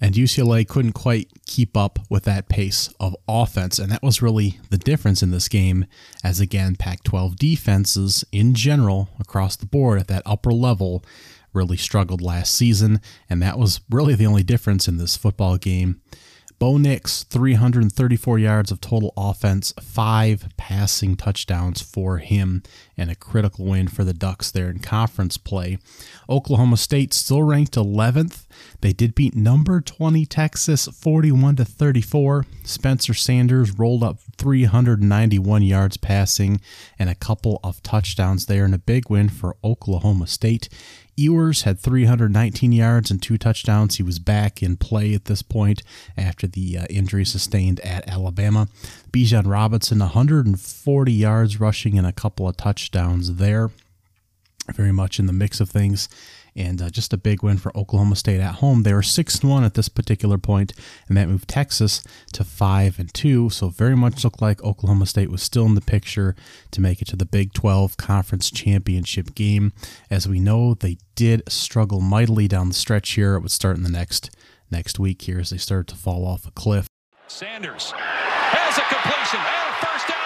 and 0.00 0.14
UCLA 0.14 0.66
couldn't 0.66 0.92
quite 0.92 1.28
keep 1.46 1.76
up 1.76 1.98
with 2.08 2.24
that 2.24 2.48
pace 2.48 2.88
of 2.98 3.14
offense. 3.28 3.78
And 3.78 3.92
that 3.92 4.02
was 4.02 4.22
really 4.22 4.58
the 4.70 4.78
difference 4.78 5.22
in 5.22 5.30
this 5.30 5.48
game, 5.48 5.84
as 6.24 6.40
again, 6.40 6.76
Pac 6.76 7.04
12 7.04 7.36
defenses 7.36 8.24
in 8.32 8.54
general 8.54 9.10
across 9.20 9.56
the 9.56 9.66
board 9.66 10.00
at 10.00 10.08
that 10.08 10.22
upper 10.24 10.52
level 10.52 11.04
really 11.52 11.76
struggled 11.76 12.22
last 12.22 12.54
season. 12.54 13.00
And 13.28 13.42
that 13.42 13.58
was 13.58 13.80
really 13.90 14.14
the 14.14 14.26
only 14.26 14.42
difference 14.42 14.88
in 14.88 14.96
this 14.96 15.16
football 15.16 15.58
game. 15.58 16.00
Bo 16.60 16.76
Nix, 16.76 17.22
334 17.24 18.38
yards 18.38 18.70
of 18.70 18.82
total 18.82 19.14
offense, 19.16 19.72
five 19.80 20.46
passing 20.58 21.16
touchdowns 21.16 21.80
for 21.80 22.18
him, 22.18 22.62
and 22.98 23.10
a 23.10 23.14
critical 23.14 23.64
win 23.64 23.88
for 23.88 24.04
the 24.04 24.12
Ducks 24.12 24.50
there 24.50 24.68
in 24.68 24.80
conference 24.80 25.38
play. 25.38 25.78
Oklahoma 26.28 26.76
State 26.76 27.14
still 27.14 27.42
ranked 27.42 27.76
11th. 27.76 28.44
They 28.82 28.92
did 28.92 29.14
beat 29.14 29.34
number 29.34 29.80
20 29.80 30.26
Texas 30.26 30.86
41 30.86 31.56
to 31.56 31.64
34. 31.64 32.44
Spencer 32.62 33.14
Sanders 33.14 33.78
rolled 33.78 34.04
up 34.04 34.18
391 34.36 35.62
yards 35.62 35.96
passing 35.96 36.60
and 36.98 37.08
a 37.08 37.14
couple 37.14 37.58
of 37.64 37.82
touchdowns 37.82 38.44
there, 38.44 38.66
and 38.66 38.74
a 38.74 38.78
big 38.78 39.08
win 39.08 39.30
for 39.30 39.56
Oklahoma 39.64 40.26
State. 40.26 40.68
Ewers 41.20 41.62
had 41.62 41.78
319 41.78 42.72
yards 42.72 43.10
and 43.10 43.22
two 43.22 43.36
touchdowns. 43.36 43.96
He 43.96 44.02
was 44.02 44.18
back 44.18 44.62
in 44.62 44.78
play 44.78 45.12
at 45.12 45.26
this 45.26 45.42
point 45.42 45.82
after 46.16 46.46
the 46.46 46.78
uh, 46.78 46.86
injury 46.88 47.26
sustained 47.26 47.78
at 47.80 48.08
Alabama. 48.08 48.68
Bijan 49.12 49.46
Robinson, 49.46 49.98
140 49.98 51.12
yards 51.12 51.60
rushing 51.60 51.98
and 51.98 52.06
a 52.06 52.12
couple 52.12 52.48
of 52.48 52.56
touchdowns 52.56 53.36
there. 53.36 53.70
Very 54.72 54.92
much 54.92 55.18
in 55.18 55.26
the 55.26 55.32
mix 55.34 55.60
of 55.60 55.68
things 55.68 56.08
and 56.54 56.80
uh, 56.82 56.90
just 56.90 57.12
a 57.12 57.18
big 57.18 57.42
win 57.42 57.56
for 57.56 57.76
Oklahoma 57.76 58.16
State 58.16 58.40
at 58.40 58.56
home. 58.56 58.82
They 58.82 58.94
were 58.94 59.02
six 59.02 59.42
one 59.42 59.64
at 59.64 59.74
this 59.74 59.88
particular 59.88 60.38
point, 60.38 60.72
and 61.08 61.16
that 61.16 61.28
moved 61.28 61.48
Texas 61.48 62.02
to 62.32 62.44
five 62.44 62.98
and 62.98 63.12
two. 63.12 63.50
So 63.50 63.68
very 63.68 63.96
much 63.96 64.24
looked 64.24 64.42
like 64.42 64.62
Oklahoma 64.62 65.06
State 65.06 65.30
was 65.30 65.42
still 65.42 65.66
in 65.66 65.74
the 65.74 65.80
picture 65.80 66.34
to 66.70 66.80
make 66.80 67.00
it 67.02 67.08
to 67.08 67.16
the 67.16 67.26
Big 67.26 67.52
12 67.52 67.96
Conference 67.96 68.50
Championship 68.50 69.34
game. 69.34 69.72
As 70.10 70.28
we 70.28 70.40
know, 70.40 70.74
they 70.74 70.98
did 71.14 71.42
struggle 71.50 72.00
mightily 72.00 72.48
down 72.48 72.68
the 72.68 72.74
stretch 72.74 73.10
here. 73.10 73.34
It 73.34 73.40
would 73.40 73.50
start 73.50 73.76
in 73.76 73.82
the 73.82 73.90
next 73.90 74.30
next 74.70 74.98
week 74.98 75.22
here 75.22 75.40
as 75.40 75.50
they 75.50 75.58
started 75.58 75.88
to 75.88 75.96
fall 75.96 76.26
off 76.26 76.46
a 76.46 76.50
cliff. 76.52 76.86
Sanders 77.26 77.92
has 77.96 78.78
a 78.78 78.86
completion 78.92 79.40
and 79.40 79.68
a 79.70 79.86
first 79.86 80.08
down 80.08 80.19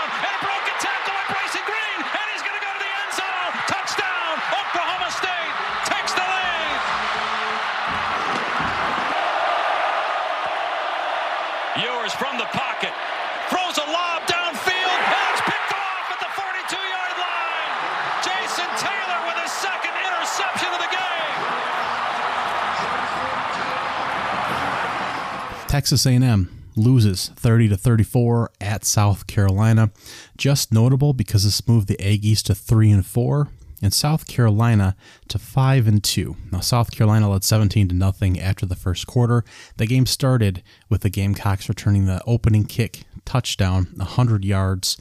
Texas 25.74 26.06
A&M 26.06 26.48
loses 26.76 27.30
30 27.30 27.70
to 27.70 27.76
34 27.76 28.52
at 28.60 28.84
South 28.84 29.26
Carolina. 29.26 29.90
Just 30.36 30.72
notable 30.72 31.12
because 31.12 31.42
this 31.42 31.66
moved 31.66 31.88
the 31.88 31.96
Aggies 31.96 32.44
to 32.44 32.54
3 32.54 32.92
and 32.92 33.04
4 33.04 33.48
and 33.82 33.92
South 33.92 34.28
Carolina 34.28 34.94
to 35.26 35.36
5 35.36 35.88
and 35.88 36.04
2. 36.04 36.36
Now 36.52 36.60
South 36.60 36.92
Carolina 36.92 37.28
led 37.28 37.42
17 37.42 37.88
to 37.88 37.94
nothing 37.96 38.38
after 38.38 38.64
the 38.64 38.76
first 38.76 39.08
quarter. 39.08 39.44
The 39.76 39.86
game 39.86 40.06
started 40.06 40.62
with 40.88 41.00
the 41.00 41.10
Gamecocks 41.10 41.68
returning 41.68 42.06
the 42.06 42.22
opening 42.24 42.66
kick 42.66 43.02
touchdown 43.24 43.88
100 43.96 44.44
yards 44.44 44.96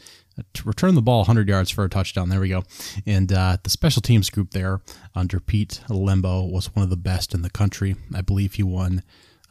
to 0.56 0.68
return 0.68 0.96
the 0.96 1.04
ball 1.04 1.20
100 1.20 1.48
yards 1.48 1.70
for 1.70 1.84
a 1.84 1.90
touchdown. 1.90 2.30
There 2.30 2.40
we 2.40 2.50
go. 2.50 2.64
And 3.06 3.32
uh, 3.32 3.58
the 3.62 3.70
special 3.70 4.02
teams 4.02 4.32
group 4.32 4.50
there 4.50 4.82
under 5.14 5.40
Pete 5.40 5.82
Lembo 5.88 6.52
was 6.52 6.76
one 6.76 6.82
of 6.82 6.90
the 6.90 6.98
best 6.98 7.36
in 7.36 7.44
the 7.44 7.52
country. 7.52 7.96
I 8.12 8.22
believe 8.22 8.56
he 8.56 8.64
won 8.64 9.04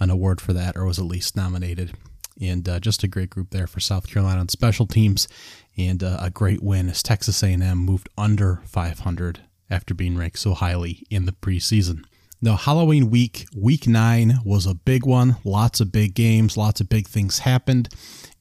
an 0.03 0.11
award 0.11 0.41
for 0.41 0.53
that 0.53 0.77
or 0.77 0.85
was 0.85 0.99
at 0.99 1.05
least 1.05 1.37
nominated. 1.37 1.93
And 2.41 2.69
uh, 2.69 2.81
just 2.81 3.03
a 3.03 3.09
great 3.09 3.31
group 3.31 3.51
there 3.51 3.67
for 3.67 3.81
South 3.81 4.09
Carolina 4.09 4.41
on 4.41 4.49
special 4.49 4.87
teams, 4.87 5.29
and 5.77 6.03
uh, 6.03 6.19
a 6.21 6.31
great 6.31 6.63
win 6.63 6.89
as 6.89 7.03
Texas 7.03 7.43
A&M 7.43 7.79
moved 7.79 8.09
under 8.17 8.63
500 8.65 9.41
after 9.71 9.95
being 9.95 10.17
ranked 10.17 10.39
so 10.39 10.55
highly 10.55 11.07
in 11.11 11.27
the 11.27 11.33
preseason. 11.33 12.05
Now, 12.45 12.57
Halloween 12.57 13.09
week, 13.09 13.47
week 13.57 13.87
nine, 13.87 14.41
was 14.45 14.67
a 14.67 14.75
big 14.75 15.07
one. 15.07 15.37
Lots 15.45 15.81
of 15.81 15.93
big 15.93 16.15
games, 16.15 16.57
lots 16.57 16.81
of 16.81 16.89
big 16.89 17.07
things 17.07 17.39
happened. 17.41 17.89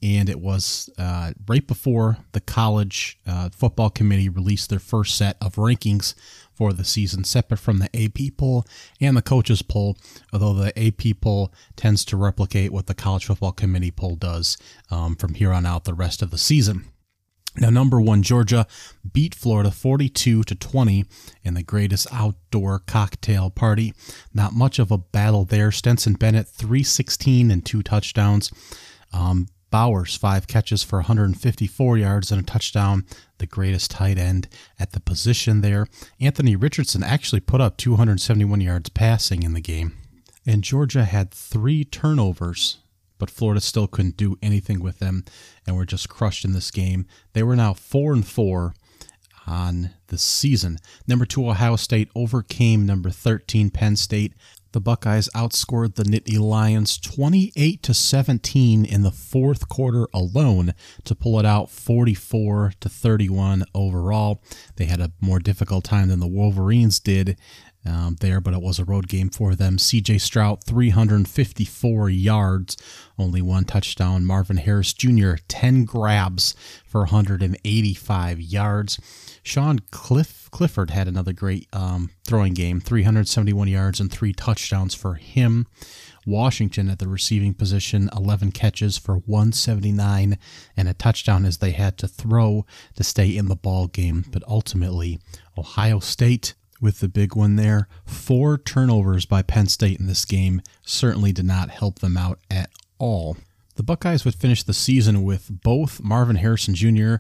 And 0.02 0.28
it 0.28 0.40
was 0.40 0.90
uh, 0.98 1.34
right 1.48 1.66
before 1.68 2.18
the 2.32 2.42
college 2.42 3.20
uh, 3.28 3.50
football 3.50 3.92
committee 3.92 4.28
released 4.28 4.72
their 4.72 4.80
first 4.80 5.16
set 5.16 5.38
of 5.40 5.56
rankings 5.56 6.16
for 6.62 6.74
the 6.74 6.86
season, 6.86 7.24
separate 7.24 7.58
from 7.58 7.80
the 7.80 7.90
AP 7.96 8.38
poll 8.38 8.64
and 9.00 9.18
the 9.18 9.22
coaches 9.24 9.64
poll, 9.64 9.98
although 10.32 10.54
the 10.54 10.72
AP 10.78 11.20
poll 11.20 11.52
tends 11.76 12.06
to 12.06 12.16
replicate 12.16 12.72
what 12.72 12.86
the 12.86 12.94
college 12.94 13.26
football 13.26 13.52
committee 13.52 13.90
poll 13.90 14.16
does 14.16 14.60
um, 14.92 15.16
from 15.16 15.34
here 15.34 15.52
on 15.52 15.66
out 15.66 15.86
the 15.86 15.94
rest 15.96 16.22
of 16.22 16.30
the 16.30 16.38
season. 16.38 16.86
Now, 17.58 17.72
number 17.72 18.00
one, 18.00 18.22
Georgia 18.22 18.68
beat 19.12 19.34
Florida 19.34 19.72
42 19.72 20.44
to 20.44 20.54
20 20.54 21.06
in 21.44 21.56
the 21.56 21.64
greatest 21.64 22.06
outdoor 22.14 22.78
cocktail 22.78 23.50
party. 23.50 23.96
Not 24.32 24.54
much 24.54 24.78
of 24.78 24.92
a 24.92 25.00
battle 25.00 25.46
there. 25.46 25.72
Stetson 25.72 26.14
Bennett, 26.14 26.48
316 26.48 27.50
and 27.50 27.66
two 27.66 27.82
touchdowns. 27.82 28.52
Um, 29.12 29.48
Bowers, 29.72 30.18
five 30.18 30.48
catches 30.48 30.84
for 30.84 30.98
154 31.00 31.98
yards 31.98 32.32
and 32.32 32.42
a 32.42 32.44
touchdown, 32.44 33.06
the 33.38 33.48
greatest 33.48 33.90
tight 33.92 34.18
end 34.18 34.48
at 34.78 34.92
the 34.92 35.00
position 35.00 35.62
there. 35.62 35.88
Anthony 36.20 36.56
Richardson 36.56 37.04
actually 37.04 37.40
put 37.40 37.62
up 37.62 37.78
271 37.78 38.62
yards 38.62 38.90
passing 38.90 39.44
in 39.44 39.54
the 39.54 39.62
game. 39.62 39.94
And 40.46 40.64
Georgia 40.64 41.06
had 41.06 41.32
three 41.32 41.86
turnovers, 41.86 42.80
but 43.18 43.30
Florida 43.30 43.62
still 43.62 43.88
couldn't 43.88 44.18
do 44.18 44.38
anything 44.42 44.82
with 44.82 45.00
them 45.00 45.24
and 45.66 45.76
were 45.76 45.86
just 45.86 46.10
crushed 46.10 46.44
in 46.44 46.54
this 46.54 46.70
game. 46.70 47.06
They 47.34 47.44
were 47.44 47.56
now 47.56 47.74
4 47.74 48.14
and 48.14 48.28
4 48.28 48.74
on 49.48 49.92
the 50.08 50.18
season. 50.18 50.78
Number 51.08 51.26
2 51.26 51.50
Ohio 51.50 51.76
State 51.76 52.10
overcame 52.16 52.86
number 52.86 53.10
13 53.10 53.70
Penn 53.70 53.96
State 53.96 54.34
the 54.72 54.82
Buckeyes 54.82 55.30
outscored 55.36 55.96
the 55.96 56.04
Nittany 56.04 56.40
Lions 56.40 56.98
28 56.98 57.84
to 57.84 57.94
17 57.94 58.86
in 58.86 59.02
the 59.04 59.12
fourth 59.12 59.68
quarter 59.68 60.08
alone 60.14 60.74
to 61.04 61.16
pull 61.16 61.40
it 61.40 61.46
out 61.46 61.70
44 61.70 62.74
to 62.80 62.90
31 62.90 63.66
overall. 63.76 64.42
They 64.78 64.86
had 64.86 65.02
a 65.02 65.12
more 65.20 65.40
difficult 65.40 65.84
time 65.84 66.08
than 66.08 66.20
the 66.20 66.28
Wolverines 66.28 67.00
did 67.00 67.38
um, 67.86 68.18
there, 68.20 68.40
but 68.40 68.54
it 68.54 68.62
was 68.62 68.80
a 68.80 68.86
road 68.86 69.08
game 69.08 69.30
for 69.30 69.56
them. 69.56 69.78
CJ 69.78 70.22
Stroud, 70.22 70.64
354 70.64 72.10
yards, 72.10 72.78
only 73.18 73.42
one 73.42 73.66
touchdown. 73.66 74.26
Marvin 74.26 74.58
Harris 74.58 74.94
Jr., 74.94 75.34
10 75.48 75.86
grabs 75.86 76.56
for 76.86 77.02
185 77.02 78.40
yards. 78.40 79.00
Sean 79.44 79.80
Cliff, 79.90 80.48
Clifford 80.52 80.92
had 80.92 81.08
another 81.08 81.34
great 81.34 81.68
um, 81.74 82.12
throwing 82.24 82.54
game, 82.54 82.80
371 82.80 83.68
yards 83.68 84.00
and 84.00 84.12
three 84.12 84.34
touchdowns 84.34 84.94
for 84.94 85.16
him. 85.16 85.66
Washington 86.26 86.88
at 86.88 87.00
the 87.00 87.08
receiving 87.08 87.56
position, 87.56 88.10
11 88.16 88.52
catches 88.52 88.98
for 88.98 89.16
179 89.16 90.38
and 90.78 90.88
a 90.88 90.94
touchdown 90.94 91.46
as 91.46 91.58
they 91.58 91.72
had 91.72 91.98
to 91.98 92.08
throw 92.08 92.66
to 92.96 93.04
stay 93.04 93.36
in 93.36 93.48
the 93.48 93.56
ball 93.56 93.88
game. 93.88 94.26
But 94.30 94.44
ultimately, 94.48 95.20
Ohio 95.58 96.00
State 96.00 96.54
with 96.82 97.00
the 97.00 97.08
big 97.08 97.36
one 97.36 97.56
there. 97.56 97.88
Four 98.06 98.58
turnovers 98.58 99.26
by 99.26 99.44
Penn 99.44 99.68
State 99.68 100.00
in 100.00 100.08
this 100.08 100.26
game 100.26 100.62
certainly 100.84 101.32
did 101.32 101.46
not 101.46 101.70
help 101.70 102.00
them 102.00 102.18
out 102.18 102.40
at 102.50 102.72
all. 102.98 103.38
The 103.76 103.84
Buckeyes 103.84 104.26
would 104.26 104.36
finish 104.36 104.64
the 104.64 104.74
season 104.74 105.24
with 105.24 105.64
both 105.64 106.04
Marvin 106.04 106.36
Harrison 106.38 106.76
Jr. 106.76 107.16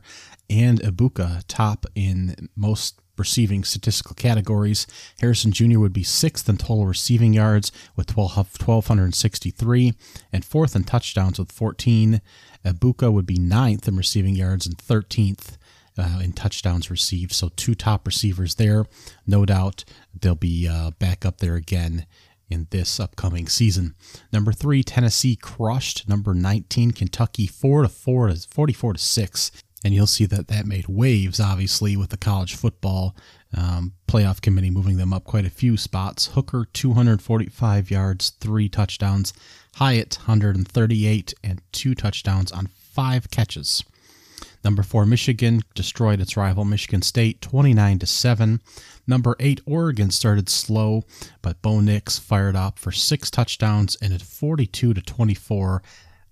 and 0.50 0.82
Egbuka 0.82 1.44
top 1.48 1.86
in 1.96 2.50
most 2.56 3.00
receiving 3.18 3.64
statistical 3.64 4.16
categories. 4.16 4.88
Harrison 5.20 5.52
Jr. 5.52 5.80
would 5.80 5.94
be 5.94 6.04
sixth 6.04 6.50
in 6.50 6.58
total 6.58 6.86
receiving 6.86 7.34
yards 7.34 7.72
with 7.96 8.18
1,263 8.18 9.94
and 10.34 10.44
fourth 10.44 10.76
in 10.76 10.84
touchdowns 10.84 11.40
with 11.40 11.52
14. 11.52 12.22
Egbuka 12.66 13.12
would 13.12 13.26
be 13.26 13.38
ninth 13.38 13.88
in 13.88 13.96
receiving 13.96 14.36
yards 14.36 14.66
and 14.66 14.78
13th 14.78 15.58
uh, 15.98 16.20
in 16.24 16.34
touchdowns 16.34 16.90
received. 16.90 17.34
So 17.34 17.50
two 17.56 17.76
top 17.76 18.06
receivers 18.06 18.56
there. 18.56 18.86
No 19.28 19.46
doubt 19.46 19.84
they'll 20.20 20.36
be 20.36 20.68
uh, 20.68 20.92
back 20.92 21.26
up 21.26 21.40
there 21.40 21.56
again 21.56 22.06
in 22.50 22.68
this 22.70 23.00
upcoming 23.00 23.48
season. 23.48 23.96
Number 24.32 24.52
three, 24.52 24.84
Tennessee 24.84 25.36
crushed 25.36 26.08
number 26.08 26.34
19 26.34 26.92
Kentucky 26.92 27.48
4 27.48 27.84
to 27.84 27.90
4 27.90 28.28
to 28.28 28.48
44 28.48 28.94
to 28.94 29.00
6. 29.00 29.52
And 29.84 29.96
you'll 29.96 30.06
see 30.06 30.26
that 30.28 30.48
that 30.48 30.68
made 30.68 30.88
waves, 30.88 31.40
obviously, 31.40 31.98
with 31.98 32.10
the 32.12 32.18
college 32.18 32.56
football 32.56 33.16
um, 33.58 33.94
playoff 34.08 34.40
committee 34.40 34.70
moving 34.70 34.98
them 34.98 35.12
up 35.12 35.24
quite 35.24 35.46
a 35.46 35.50
few 35.50 35.76
spots. 35.76 36.28
Hooker, 36.28 36.68
245 36.72 37.90
yards, 37.90 38.30
three 38.40 38.70
touchdowns. 38.70 39.34
Hyatt, 39.76 40.18
138 40.28 41.34
and 41.44 41.62
two 41.72 41.96
touchdowns 41.96 42.52
on 42.52 42.68
five 42.68 43.32
catches. 43.32 43.84
Number 44.64 44.84
four, 44.84 45.06
Michigan 45.06 45.62
destroyed 45.74 46.22
its 46.22 46.38
rival 46.38 46.66
Michigan 46.66 47.02
State 47.02 47.42
29 47.42 48.00
to 48.00 48.06
7. 48.06 48.62
Number 49.08 49.36
eight, 49.40 49.60
Oregon 49.66 50.12
started 50.12 50.50
slow, 50.50 51.04
but 51.42 51.62
Bo 51.62 51.80
Nix 51.80 52.20
fired 52.20 52.56
up 52.56 52.78
for 52.78 52.92
six 52.92 53.32
touchdowns 53.32 53.98
and 54.02 54.14
a 54.14 54.20
42 54.20 54.94
to 54.94 55.02
24 55.02 55.82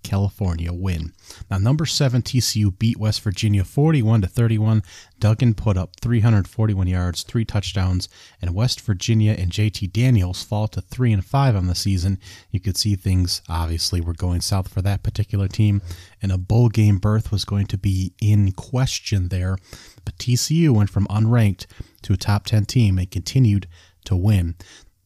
California 0.09 0.73
win. 0.73 1.13
Now, 1.51 1.59
number 1.59 1.85
seven 1.85 2.23
TCU 2.23 2.77
beat 2.79 2.97
West 2.97 3.21
Virginia 3.21 3.63
41 3.63 4.21
to 4.21 4.27
31. 4.27 4.81
Duggan 5.19 5.53
put 5.53 5.77
up 5.77 5.91
341 6.01 6.87
yards, 6.87 7.21
three 7.21 7.45
touchdowns, 7.45 8.09
and 8.41 8.55
West 8.55 8.81
Virginia 8.81 9.33
and 9.37 9.51
JT 9.51 9.93
Daniels 9.93 10.41
fall 10.41 10.67
to 10.69 10.81
three 10.81 11.13
and 11.13 11.23
five 11.23 11.55
on 11.55 11.67
the 11.67 11.75
season. 11.75 12.17
You 12.49 12.59
could 12.59 12.75
see 12.75 12.95
things 12.95 13.43
obviously 13.47 14.01
were 14.01 14.13
going 14.13 14.41
south 14.41 14.67
for 14.67 14.81
that 14.81 15.03
particular 15.03 15.47
team, 15.47 15.83
and 16.23 16.31
a 16.31 16.39
bowl 16.39 16.69
game 16.69 16.97
berth 16.97 17.31
was 17.31 17.45
going 17.45 17.67
to 17.67 17.77
be 17.77 18.13
in 18.19 18.51
question 18.53 19.27
there. 19.27 19.57
But 20.05 20.17
TCU 20.17 20.71
went 20.71 20.89
from 20.89 21.05
unranked 21.07 21.67
to 22.01 22.13
a 22.13 22.17
top 22.17 22.45
10 22.45 22.65
team 22.65 22.97
and 22.97 23.11
continued 23.11 23.67
to 24.05 24.15
win. 24.15 24.55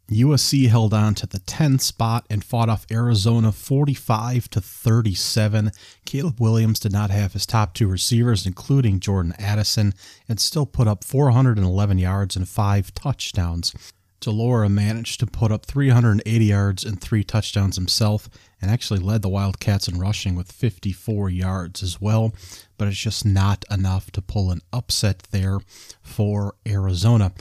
USC 0.09 0.67
held 0.67 0.93
on 0.93 1.15
to 1.15 1.25
the 1.25 1.39
10th 1.39 1.81
spot 1.81 2.25
and 2.29 2.43
fought 2.43 2.69
off 2.69 2.85
Arizona 2.91 3.51
45 3.51 4.49
to 4.49 4.59
37. 4.61 5.71
Caleb 6.05 6.41
Williams 6.41 6.79
did 6.79 6.91
not 6.91 7.09
have 7.09 7.33
his 7.33 7.45
top 7.45 7.73
two 7.73 7.87
receivers, 7.87 8.45
including 8.45 8.99
Jordan 8.99 9.33
Addison, 9.39 9.93
and 10.27 10.39
still 10.39 10.65
put 10.65 10.87
up 10.87 11.03
411 11.03 11.97
yards 11.97 12.35
and 12.35 12.47
five 12.47 12.93
touchdowns. 12.93 13.73
de 14.19 14.29
Laura 14.29 14.69
managed 14.69 15.19
to 15.21 15.25
put 15.25 15.51
up 15.51 15.65
380 15.65 16.45
yards 16.45 16.83
and 16.83 16.99
three 16.99 17.23
touchdowns 17.23 17.77
himself 17.77 18.29
and 18.61 18.69
actually 18.69 18.99
led 18.99 19.21
the 19.21 19.29
Wildcats 19.29 19.87
in 19.87 19.99
rushing 19.99 20.35
with 20.35 20.51
54 20.51 21.29
yards 21.29 21.81
as 21.81 22.01
well, 22.01 22.33
but 22.77 22.87
it's 22.87 22.97
just 22.97 23.25
not 23.25 23.63
enough 23.71 24.11
to 24.11 24.21
pull 24.21 24.51
an 24.51 24.61
upset 24.71 25.23
there 25.31 25.59
for 26.01 26.55
Arizona. 26.67 27.33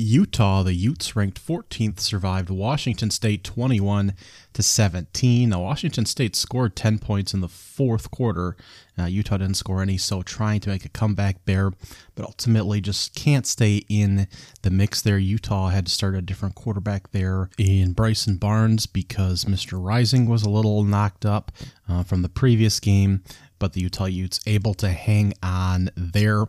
Utah, 0.00 0.62
the 0.62 0.74
Utes 0.74 1.16
ranked 1.16 1.44
14th, 1.44 1.98
survived 1.98 2.50
Washington 2.50 3.10
State 3.10 3.42
21 3.42 4.14
to 4.52 4.62
17. 4.62 5.48
Now 5.48 5.62
Washington 5.62 6.06
State 6.06 6.36
scored 6.36 6.76
10 6.76 7.00
points 7.00 7.34
in 7.34 7.40
the 7.40 7.48
fourth 7.48 8.12
quarter. 8.12 8.56
Uh, 8.96 9.06
Utah 9.06 9.38
didn't 9.38 9.56
score 9.56 9.82
any, 9.82 9.98
so 9.98 10.22
trying 10.22 10.60
to 10.60 10.68
make 10.68 10.84
a 10.84 10.88
comeback 10.88 11.44
there, 11.46 11.72
but 12.14 12.24
ultimately 12.24 12.80
just 12.80 13.12
can't 13.16 13.44
stay 13.44 13.84
in 13.88 14.28
the 14.62 14.70
mix 14.70 15.02
there. 15.02 15.18
Utah 15.18 15.70
had 15.70 15.86
to 15.86 15.92
start 15.92 16.14
a 16.14 16.22
different 16.22 16.54
quarterback 16.54 17.10
there 17.10 17.50
in 17.58 17.92
Bryson 17.92 18.36
Barnes 18.36 18.86
because 18.86 19.46
Mr. 19.46 19.84
Rising 19.84 20.26
was 20.26 20.44
a 20.44 20.50
little 20.50 20.84
knocked 20.84 21.26
up 21.26 21.50
uh, 21.88 22.04
from 22.04 22.22
the 22.22 22.28
previous 22.28 22.78
game, 22.78 23.24
but 23.58 23.72
the 23.72 23.80
Utah 23.80 24.04
Utes 24.04 24.38
able 24.46 24.74
to 24.74 24.90
hang 24.90 25.34
on 25.42 25.90
there. 25.96 26.44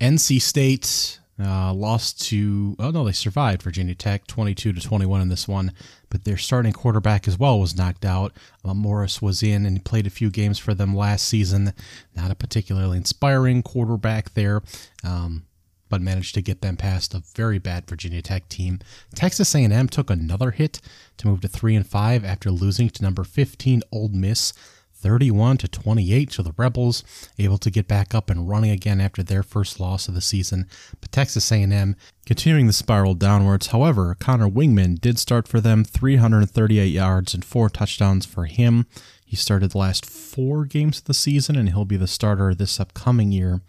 NC 0.00 0.40
State 0.40 1.18
uh, 1.40 1.72
lost 1.74 2.20
to 2.28 2.76
oh 2.78 2.90
no, 2.90 3.04
they 3.04 3.12
survived 3.12 3.62
Virginia 3.62 3.94
Tech 3.94 4.26
22 4.26 4.72
to 4.72 4.80
21 4.80 5.20
in 5.20 5.28
this 5.28 5.48
one, 5.48 5.72
but 6.08 6.24
their 6.24 6.36
starting 6.36 6.72
quarterback 6.72 7.26
as 7.26 7.38
well 7.38 7.58
was 7.58 7.76
knocked 7.76 8.04
out. 8.04 8.32
Uh, 8.64 8.74
Morris 8.74 9.20
was 9.20 9.42
in 9.42 9.66
and 9.66 9.84
played 9.84 10.06
a 10.06 10.10
few 10.10 10.30
games 10.30 10.58
for 10.58 10.74
them 10.74 10.94
last 10.94 11.26
season. 11.26 11.72
Not 12.14 12.30
a 12.30 12.36
particularly 12.36 12.98
inspiring 12.98 13.62
quarterback 13.62 14.34
there. 14.34 14.62
Um, 15.02 15.46
but 15.90 16.00
managed 16.00 16.34
to 16.34 16.42
get 16.42 16.60
them 16.60 16.76
past 16.76 17.14
a 17.14 17.22
very 17.36 17.58
bad 17.58 17.86
Virginia 17.86 18.20
Tech 18.20 18.48
team. 18.48 18.80
Texas 19.14 19.54
A&M 19.54 19.88
took 19.88 20.10
another 20.10 20.50
hit 20.50 20.80
to 21.18 21.28
move 21.28 21.40
to 21.42 21.46
3 21.46 21.76
and 21.76 21.86
5 21.86 22.24
after 22.24 22.50
losing 22.50 22.88
to 22.90 23.02
number 23.02 23.22
15 23.22 23.82
Ole 23.92 24.08
Miss 24.08 24.52
31 25.04 25.58
to 25.58 25.68
28 25.68 26.32
So 26.32 26.42
the 26.42 26.54
Rebels, 26.56 27.04
able 27.38 27.58
to 27.58 27.70
get 27.70 27.86
back 27.86 28.14
up 28.14 28.30
and 28.30 28.48
running 28.48 28.70
again 28.70 29.02
after 29.02 29.22
their 29.22 29.42
first 29.42 29.78
loss 29.78 30.08
of 30.08 30.14
the 30.14 30.22
season. 30.22 30.66
But 30.98 31.12
Texas 31.12 31.52
A&M 31.52 31.94
continuing 32.24 32.66
the 32.66 32.72
spiral 32.72 33.12
downwards. 33.12 33.66
However, 33.66 34.16
Conner 34.18 34.48
Weigman 34.48 34.98
did 34.98 35.18
start 35.18 35.46
for 35.46 35.60
them, 35.60 35.84
338 35.84 36.86
yards 36.86 37.34
and 37.34 37.44
four 37.44 37.68
touchdowns 37.68 38.24
for 38.24 38.46
him. 38.46 38.86
He 39.26 39.36
started 39.36 39.72
the 39.72 39.78
last 39.78 40.06
four 40.06 40.64
games 40.64 41.00
of 41.00 41.04
the 41.04 41.12
season, 41.12 41.54
and 41.54 41.68
he'll 41.68 41.84
be 41.84 41.98
the 41.98 42.06
starter 42.06 42.54
this 42.54 42.80
upcoming 42.80 43.30
year. 43.30 43.60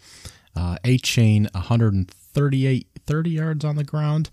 Uh, 0.55 0.77
chain 1.03 1.49
138 1.53 2.87
30 3.05 3.29
yards 3.29 3.65
on 3.65 3.75
the 3.75 3.83
ground. 3.83 4.29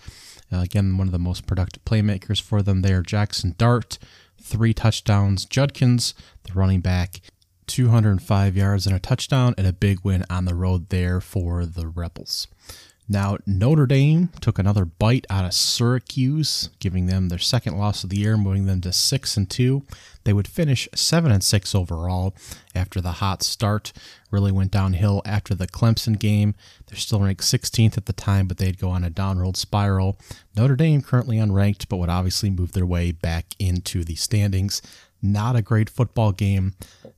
Uh, 0.53 0.61
again, 0.61 0.97
one 0.97 1.09
of 1.09 1.13
the 1.13 1.19
most 1.19 1.47
productive 1.47 1.85
playmakers 1.85 2.41
for 2.41 2.63
them 2.63 2.83
there. 2.83 3.03
Jaxson 3.03 3.57
Dart, 3.57 3.99
three 4.43 4.75
touchdowns. 4.75 5.45
Judkins, 5.45 6.15
the 6.45 6.53
running 6.53 6.81
back, 6.81 7.21
205 7.67 8.57
yards 8.57 8.87
and 8.87 8.95
a 8.95 8.99
touchdown, 8.99 9.55
and 9.57 9.67
a 9.67 9.73
big 9.73 10.01
win 10.03 10.25
on 10.29 10.45
the 10.45 10.55
road 10.55 10.89
there 10.91 11.21
for 11.21 11.65
the 11.65 11.87
Rebels. 11.87 12.49
Now, 13.09 13.37
Notre 13.47 13.87
Dame 13.87 14.29
took 14.41 14.59
another 14.59 14.85
bite 14.85 15.27
out 15.29 15.45
of 15.45 15.53
Syracuse, 15.53 16.71
giving 16.79 17.07
them 17.07 17.29
their 17.29 17.39
second 17.39 17.77
loss 17.77 18.05
of 18.05 18.11
the 18.11 18.19
year, 18.19 18.37
moving 18.37 18.67
them 18.67 18.81
to 18.83 18.93
6 18.93 19.37
and 19.37 19.51
2. 19.51 19.83
They 20.25 20.33
would 20.33 20.47
finish 20.47 20.89
7 20.95 21.31
and 21.31 21.43
6 21.43 21.75
overall 21.75 22.35
after 22.75 23.01
the 23.01 23.13
hot 23.13 23.43
start. 23.43 23.93
Really 24.31 24.53
went 24.53 24.71
downhill 24.71 25.21
after 25.25 25.55
the 25.55 25.67
Clemson 25.67 26.19
game. 26.19 26.55
They're 26.87 26.97
still 26.97 27.21
ranked 27.21 27.43
16th 27.43 27.99
at 27.99 28.07
the 28.07 28.13
time, 28.13 28.47
but 28.47 28.59
they'd 28.59 28.79
go 28.79 28.89
on 28.91 29.05
a 29.05 29.11
downward 29.11 29.57
spiral. 29.57 30.19
Notre 30.57 30.77
Dame 30.77 31.03
currently 31.03 31.37
unranked, 31.37 31.89
but 31.89 31.97
would 31.97 32.09
obviously 32.09 32.51
move 32.51 32.73
their 32.73 32.87
way 32.87 33.11
back 33.13 33.47
into 33.59 34.05
the 34.05 34.15
standings. 34.15 34.81
Not 35.21 35.55
a 35.55 35.63
great 35.63 35.91
football 35.91 36.33
game. 36.33 36.75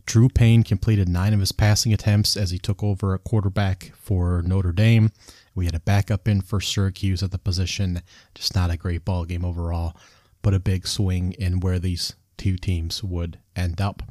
Drew 0.07 0.29
Payne 0.29 0.63
completed 0.63 1.09
nine 1.09 1.33
of 1.33 1.41
his 1.41 1.53
passing 1.53 1.93
attempts 1.93 2.37
as 2.37 2.51
he 2.51 2.59
took 2.59 2.83
over 2.83 3.15
a 3.15 3.19
quarterback 3.19 3.93
for 3.97 4.43
Notre 4.43 4.73
Dame. 4.73 5.11
We 5.55 5.67
had 5.67 5.75
a 5.75 5.81
backup 5.81 6.27
in 6.27 6.41
for 6.41 6.61
Syracuse 6.61 7.23
at 7.23 7.31
the 7.31 7.39
position. 7.39 8.03
Just 8.35 8.55
not 8.55 8.71
a 8.71 8.77
great 8.77 9.05
ball 9.05 9.25
game 9.25 9.45
overall, 9.45 9.97
but 10.43 10.55
a 10.55 10.61
big 10.61 10.87
swing 10.87 11.33
in 11.33 11.61
where 11.61 11.79
these 11.79 12.15
two 12.37 12.57
teams 12.57 13.03
would 13.03 13.39
end 13.57 13.81
up. 13.81 14.03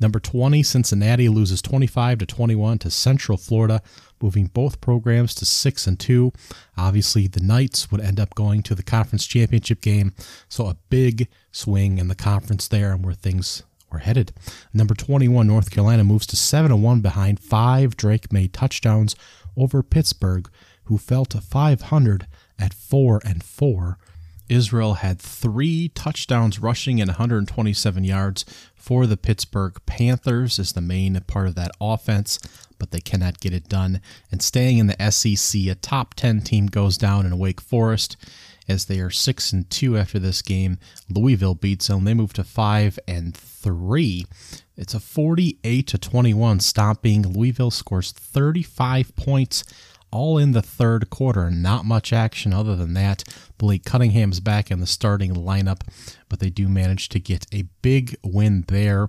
Number 0.00 0.18
20, 0.18 0.62
Cincinnati 0.62 1.28
loses 1.28 1.62
25 1.62 2.18
to 2.18 2.26
21 2.26 2.78
to 2.78 2.90
Central 2.90 3.38
Florida, 3.38 3.80
moving 4.20 4.46
both 4.46 4.80
programs 4.80 5.34
to 5.36 5.44
6 5.44 5.86
and 5.86 5.98
2. 5.98 6.32
Obviously, 6.76 7.26
the 7.28 7.40
Knights 7.40 7.90
would 7.90 8.00
end 8.00 8.18
up 8.18 8.34
going 8.34 8.62
to 8.64 8.74
the 8.74 8.82
conference 8.82 9.26
championship 9.26 9.80
game, 9.80 10.12
so 10.48 10.66
a 10.66 10.76
big 10.90 11.28
swing 11.52 11.98
in 11.98 12.08
the 12.08 12.14
conference 12.14 12.68
there 12.68 12.92
and 12.92 13.04
where 13.04 13.14
things 13.14 13.62
were 13.90 13.98
headed. 13.98 14.32
Number 14.74 14.94
21, 14.94 15.46
North 15.46 15.70
Carolina 15.70 16.04
moves 16.04 16.26
to 16.26 16.36
7 16.36 16.70
and 16.70 16.82
1 16.82 17.00
behind 17.00 17.40
5 17.40 17.96
Drake 17.96 18.32
Maye 18.32 18.48
touchdowns 18.48 19.16
over 19.56 19.82
Pittsburgh, 19.82 20.48
who 20.88 20.98
fell 20.98 21.24
to 21.26 21.40
500 21.40 22.26
at 22.58 22.74
4 22.74 23.20
and 23.24 23.44
4. 23.44 23.98
Israel 24.48 24.94
had 24.94 25.18
three 25.18 25.90
touchdowns 25.90 26.58
rushing 26.58 27.00
and 27.00 27.08
127 27.08 28.04
yards 28.04 28.46
for 28.74 29.06
the 29.06 29.18
Pittsburgh 29.18 29.76
Panthers 29.84 30.58
as 30.58 30.72
the 30.72 30.80
main 30.80 31.20
part 31.26 31.46
of 31.46 31.54
that 31.56 31.72
offense, 31.80 32.38
but 32.78 32.90
they 32.90 33.00
cannot 33.00 33.40
get 33.40 33.52
it 33.52 33.68
done. 33.68 34.00
And 34.32 34.42
staying 34.42 34.78
in 34.78 34.86
the 34.86 35.10
SEC, 35.10 35.60
a 35.66 35.74
top 35.74 36.14
10 36.14 36.40
team 36.40 36.66
goes 36.66 36.96
down 36.96 37.26
in 37.26 37.38
Wake 37.38 37.60
Forest 37.60 38.16
as 38.66 38.86
they 38.86 39.00
are 39.00 39.10
6 39.10 39.52
and 39.52 39.68
2 39.68 39.98
after 39.98 40.18
this 40.18 40.40
game. 40.40 40.78
Louisville 41.10 41.54
beats 41.54 41.88
them. 41.88 42.04
They 42.04 42.14
move 42.14 42.32
to 42.34 42.44
5 42.44 42.98
and 43.06 43.36
3. 43.36 44.26
It's 44.76 44.94
a 44.94 45.00
48 45.00 45.86
to 45.88 45.98
21 45.98 46.60
stomping. 46.60 47.34
Louisville 47.34 47.70
scores 47.70 48.12
35 48.12 49.16
points 49.16 49.64
all 50.10 50.38
in 50.38 50.52
the 50.52 50.62
third 50.62 51.10
quarter. 51.10 51.50
Not 51.50 51.84
much 51.84 52.12
action 52.12 52.52
other 52.52 52.76
than 52.76 52.94
that. 52.94 53.24
Blake 53.58 53.84
Cunningham's 53.84 54.40
back 54.40 54.70
in 54.70 54.80
the 54.80 54.86
starting 54.86 55.34
lineup, 55.34 55.80
but 56.28 56.40
they 56.40 56.50
do 56.50 56.68
manage 56.68 57.08
to 57.10 57.20
get 57.20 57.46
a 57.52 57.64
big 57.82 58.16
win 58.22 58.64
there. 58.68 59.08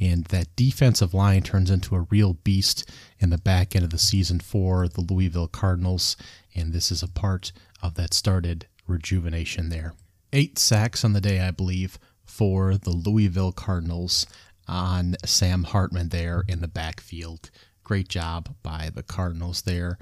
And 0.00 0.24
that 0.26 0.54
defensive 0.56 1.14
line 1.14 1.42
turns 1.42 1.70
into 1.70 1.96
a 1.96 2.06
real 2.10 2.34
beast 2.34 2.90
in 3.18 3.30
the 3.30 3.38
back 3.38 3.74
end 3.74 3.84
of 3.84 3.90
the 3.90 3.98
season 3.98 4.40
for 4.40 4.88
the 4.88 5.00
Louisville 5.00 5.48
Cardinals. 5.48 6.16
And 6.54 6.72
this 6.72 6.90
is 6.90 7.02
a 7.02 7.08
part 7.08 7.52
of 7.82 7.94
that 7.94 8.14
started 8.14 8.66
rejuvenation 8.86 9.68
there. 9.68 9.94
Eight 10.32 10.58
sacks 10.58 11.04
on 11.04 11.12
the 11.12 11.20
day, 11.20 11.40
I 11.40 11.50
believe, 11.50 11.98
for 12.24 12.76
the 12.76 12.90
Louisville 12.90 13.52
Cardinals 13.52 14.26
on 14.68 15.16
Sam 15.24 15.64
Hartman 15.64 16.08
there 16.08 16.44
in 16.48 16.60
the 16.60 16.68
backfield. 16.68 17.50
Great 17.84 18.08
job 18.08 18.54
by 18.62 18.90
the 18.92 19.02
Cardinals 19.02 19.62
there. 19.62 19.96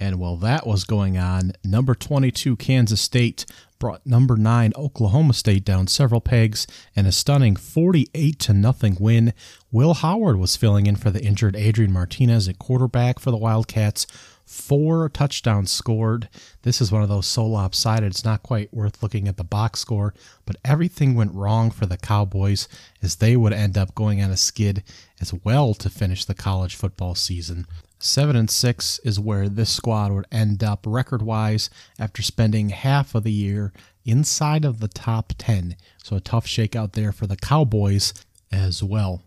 And 0.00 0.18
while 0.18 0.36
that 0.36 0.66
was 0.66 0.84
going 0.84 1.18
on, 1.18 1.52
number 1.62 1.94
22 1.94 2.56
Kansas 2.56 3.02
State 3.02 3.44
brought 3.78 4.06
number 4.06 4.36
9 4.36 4.72
Oklahoma 4.74 5.34
State 5.34 5.64
down 5.64 5.86
several 5.86 6.22
pegs 6.22 6.66
in 6.94 7.04
a 7.04 7.12
stunning 7.12 7.54
48 7.54 8.38
to 8.38 8.52
nothing 8.54 8.96
win. 8.98 9.34
Will 9.70 9.94
Howard 9.94 10.38
was 10.38 10.56
filling 10.56 10.86
in 10.86 10.96
for 10.96 11.10
the 11.10 11.22
injured 11.22 11.54
Adrian 11.54 11.92
Martinez 11.92 12.48
at 12.48 12.58
quarterback 12.58 13.18
for 13.18 13.30
the 13.30 13.36
Wildcats. 13.36 14.06
Four 14.46 15.08
touchdowns 15.10 15.70
scored. 15.70 16.28
This 16.62 16.80
is 16.80 16.90
one 16.90 17.02
of 17.02 17.08
those 17.08 17.26
so 17.26 17.46
lopsided, 17.46 18.10
it's 18.10 18.24
not 18.24 18.42
quite 18.42 18.72
worth 18.74 19.02
looking 19.02 19.28
at 19.28 19.36
the 19.36 19.44
box 19.44 19.80
score, 19.80 20.12
but 20.44 20.56
everything 20.64 21.14
went 21.14 21.34
wrong 21.34 21.70
for 21.70 21.86
the 21.86 21.98
Cowboys 21.98 22.68
as 23.02 23.16
they 23.16 23.36
would 23.36 23.52
end 23.52 23.78
up 23.78 23.94
going 23.94 24.20
on 24.22 24.30
a 24.30 24.36
skid 24.36 24.82
as 25.20 25.32
well 25.44 25.74
to 25.74 25.88
finish 25.90 26.24
the 26.24 26.34
college 26.34 26.74
football 26.74 27.14
season. 27.14 27.66
Seven 28.02 28.34
and 28.34 28.50
six 28.50 28.98
is 29.04 29.20
where 29.20 29.46
this 29.46 29.68
squad 29.68 30.10
would 30.10 30.24
end 30.32 30.64
up 30.64 30.86
record 30.86 31.20
wise 31.20 31.68
after 31.98 32.22
spending 32.22 32.70
half 32.70 33.14
of 33.14 33.24
the 33.24 33.32
year 33.32 33.74
inside 34.06 34.64
of 34.64 34.80
the 34.80 34.88
top 34.88 35.34
10. 35.36 35.76
So 36.02 36.16
a 36.16 36.20
tough 36.20 36.46
shakeout 36.46 36.92
there 36.92 37.12
for 37.12 37.26
the 37.26 37.36
Cowboys 37.36 38.14
as 38.50 38.82
well. 38.82 39.20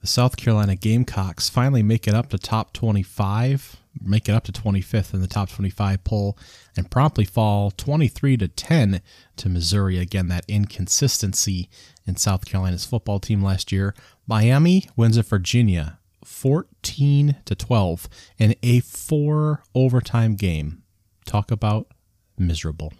The 0.00 0.08
South 0.08 0.36
Carolina 0.36 0.74
Gamecocks 0.74 1.48
finally 1.48 1.84
make 1.84 2.08
it 2.08 2.14
up 2.14 2.30
to 2.30 2.38
top 2.38 2.72
25, 2.72 3.76
make 4.02 4.28
it 4.28 4.32
up 4.32 4.42
to 4.44 4.52
25th 4.52 5.14
in 5.14 5.20
the 5.20 5.28
top 5.28 5.48
25 5.48 6.02
poll, 6.02 6.36
and 6.76 6.90
promptly 6.90 7.24
fall 7.24 7.70
23 7.70 8.36
to 8.38 8.48
10 8.48 9.02
to 9.36 9.48
Missouri. 9.48 9.98
Again, 9.98 10.26
that 10.28 10.44
inconsistency 10.48 11.70
in 12.04 12.16
South 12.16 12.44
Carolina's 12.44 12.84
football 12.84 13.20
team 13.20 13.40
last 13.40 13.70
year. 13.70 13.94
Miami 14.26 14.88
wins 14.96 15.16
at 15.16 15.26
Virginia 15.26 16.00
14 16.36 17.36
to 17.46 17.54
12 17.54 18.08
in 18.36 18.54
a 18.62 18.80
four 18.80 19.62
overtime 19.74 20.34
game. 20.34 20.82
Talk 21.24 21.50
about 21.50 21.88
miserable. 22.36 22.92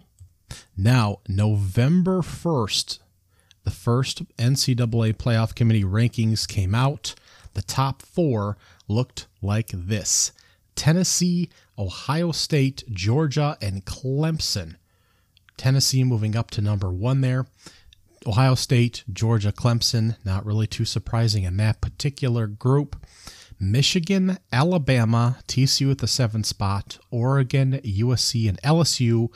Now, 0.74 1.18
November 1.28 2.22
1st, 2.22 2.98
the 3.64 3.70
first 3.70 4.22
NCAA 4.38 5.18
playoff 5.18 5.54
committee 5.54 5.84
rankings 5.84 6.48
came 6.48 6.74
out. 6.74 7.14
The 7.52 7.60
top 7.60 8.00
four 8.00 8.56
looked 8.88 9.26
like 9.42 9.68
this 9.70 10.32
Tennessee, 10.74 11.50
Ohio 11.78 12.32
State, 12.32 12.84
Georgia, 12.90 13.58
and 13.60 13.84
Clemson. 13.84 14.76
Tennessee 15.58 16.04
moving 16.04 16.36
up 16.36 16.50
to 16.52 16.62
number 16.62 16.90
one 16.90 17.20
there. 17.20 17.44
Ohio 18.26 18.54
State, 18.54 19.04
Georgia, 19.12 19.52
Clemson, 19.52 20.16
not 20.24 20.44
really 20.44 20.66
too 20.66 20.84
surprising 20.84 21.44
in 21.44 21.56
that 21.58 21.80
particular 21.80 22.46
group. 22.46 23.04
Michigan, 23.58 24.38
Alabama, 24.52 25.38
TCU 25.48 25.90
at 25.90 25.98
the 25.98 26.06
seventh 26.06 26.46
spot, 26.46 26.98
Oregon, 27.10 27.80
USC, 27.84 28.48
and 28.48 28.60
LSU 28.62 29.28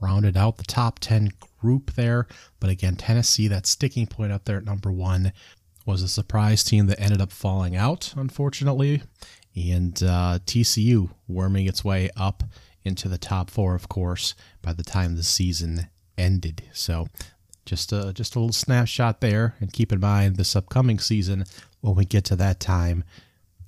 rounded 0.00 0.36
out 0.36 0.56
the 0.56 0.64
top 0.64 0.98
10 0.98 1.30
group 1.60 1.92
there. 1.94 2.26
But 2.60 2.70
again, 2.70 2.96
Tennessee, 2.96 3.48
that 3.48 3.66
sticking 3.66 4.06
point 4.06 4.32
up 4.32 4.44
there 4.44 4.58
at 4.58 4.64
number 4.64 4.90
one, 4.90 5.32
was 5.84 6.02
a 6.02 6.08
surprise 6.08 6.64
team 6.64 6.86
that 6.86 7.00
ended 7.00 7.20
up 7.20 7.32
falling 7.32 7.76
out, 7.76 8.12
unfortunately. 8.16 9.02
And 9.54 10.02
uh, 10.02 10.40
TCU 10.44 11.10
worming 11.28 11.66
its 11.66 11.84
way 11.84 12.10
up 12.16 12.42
into 12.84 13.08
the 13.08 13.18
top 13.18 13.50
four, 13.50 13.74
of 13.74 13.88
course, 13.88 14.34
by 14.62 14.72
the 14.72 14.82
time 14.82 15.16
the 15.16 15.22
season 15.22 15.88
ended. 16.18 16.64
So 16.72 17.08
just 17.66 17.92
a, 17.92 18.12
just 18.14 18.34
a 18.34 18.38
little 18.38 18.52
snapshot 18.52 19.20
there. 19.20 19.54
And 19.60 19.72
keep 19.72 19.92
in 19.92 20.00
mind 20.00 20.36
this 20.36 20.56
upcoming 20.56 20.98
season, 20.98 21.44
when 21.80 21.94
we 21.94 22.04
get 22.04 22.24
to 22.26 22.36
that 22.36 22.60
time, 22.60 23.04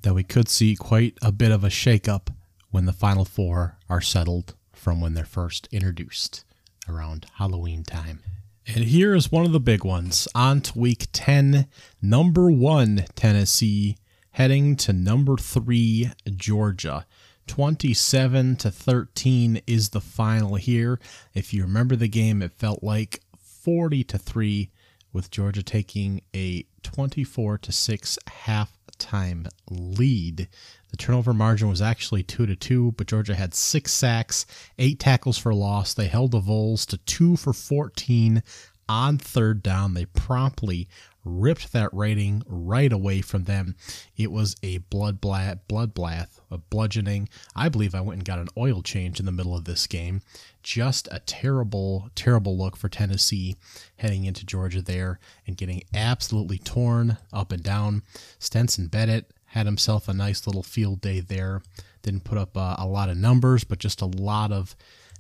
that 0.03 0.15
we 0.15 0.23
could 0.23 0.49
see 0.49 0.77
quite 0.77 1.19
a 1.21 1.33
bit 1.33 1.51
of 1.51 1.65
a 1.65 1.69
shakeup 1.69 2.29
when 2.71 2.87
the 2.87 2.93
final 2.93 3.25
four 3.25 3.77
are 3.89 4.01
settled 4.01 4.55
from 4.73 5.01
when 5.01 5.15
they're 5.15 5.25
first 5.25 5.69
introduced 5.73 6.45
around 6.89 7.27
Halloween 7.35 7.83
time. 7.83 8.21
And 8.67 8.85
here 8.85 9.15
is 9.15 9.33
one 9.33 9.45
of 9.45 9.53
the 9.53 9.61
big 9.61 9.85
ones. 9.85 10.29
On 10.35 10.61
to 10.61 10.79
week 10.79 11.07
10, 11.13 11.67
number 12.03 12.51
one, 12.51 13.05
Tennessee, 13.15 13.97
heading 14.33 14.77
to 14.77 14.93
number 14.93 15.37
three, 15.37 16.11
Georgia. 16.37 17.07
27 17.47 18.57
to 18.57 18.71
13 18.71 19.63
is 19.67 19.89
the 19.89 20.03
final 20.03 20.57
here. 20.57 21.01
If 21.35 21.55
you 21.55 21.63
remember 21.63 21.97
the 21.97 22.09
game, 22.09 22.43
it 22.43 22.53
felt 22.53 22.83
like 22.83 23.21
40 23.69 24.03
to 24.05 24.17
3 24.17 24.71
with 25.13 25.31
Georgia 25.31 25.63
taking 25.63 26.23
a 26.35 26.65
24 26.85 27.59
to 27.59 27.71
6 27.71 28.19
halftime 28.47 29.47
lead. 29.71 30.49
The 30.91 30.97
turnover 30.97 31.35
margin 31.35 31.69
was 31.69 31.83
actually 31.83 32.23
2 32.23 32.47
to 32.47 32.57
2, 32.57 32.93
but 32.93 33.09
Georgia 33.09 33.35
had 33.35 33.53
6 33.53 33.93
sacks, 33.93 34.47
8 34.79 34.99
tackles 34.99 35.37
for 35.37 35.53
loss. 35.53 35.93
They 35.93 36.07
held 36.07 36.31
the 36.31 36.41
Vols 36.41 36.87
to 36.87 36.97
2 36.97 37.37
for 37.37 37.53
14 37.53 38.43
on 38.89 39.19
third 39.19 39.63
down. 39.63 39.93
They 39.93 40.07
promptly 40.07 40.89
ripped 41.29 41.73
that 41.73 41.93
rating 41.93 42.43
right 42.47 42.93
away 42.93 43.21
from 43.21 43.45
them. 43.45 43.77
It 44.17 44.33
was 44.33 44.57
a 44.63 44.79
blood 44.79 45.21
bloodbath, 45.21 46.41
a 46.51 46.59
bludgeoning. 46.59 47.29
I 47.55 47.69
believe 47.69 47.95
I 47.95 48.01
went 48.01 48.19
and 48.19 48.25
got 48.25 48.39
an 48.39 48.49
oil 48.57 48.83
change 48.83 49.21
in 49.21 49.27
the 49.27 49.33
middle 49.33 49.57
of 49.57 49.65
this 49.65 49.87
game. 49.87 50.23
Just 50.63 51.09
a 51.11 51.21
terrible, 51.21 52.11
terrible 52.15 52.57
look 52.57 52.77
for 52.77 52.89
Tennessee 52.89 53.57
heading 53.97 54.25
into 54.25 54.45
Georgia 54.45 54.83
there 54.83 55.19
and 55.47 55.57
getting 55.57 55.83
absolutely 55.95 56.59
torn 56.59 57.19
up 57.33 57.53
and 57.53 57.63
down. 57.63 58.03
Stetson 58.39 58.89
Bennett 58.89 59.33
had 59.47 59.67
himself 59.67 60.09
a 60.09 60.15
nice 60.15 60.47
little 60.47 60.63
field 60.63 61.01
day 61.01 61.21
there. 61.21 61.63
Didn't 62.03 62.25
put 62.25 62.39
up 62.39 62.57
uh, 62.57 62.77
a 62.79 62.87
lot 62.87 63.09
of 63.09 63.17
numbers, 63.17 63.65
but 63.65 63.79
just 63.79 64.03
a 64.03 64.07
lot 64.07 64.53
of 64.53 64.77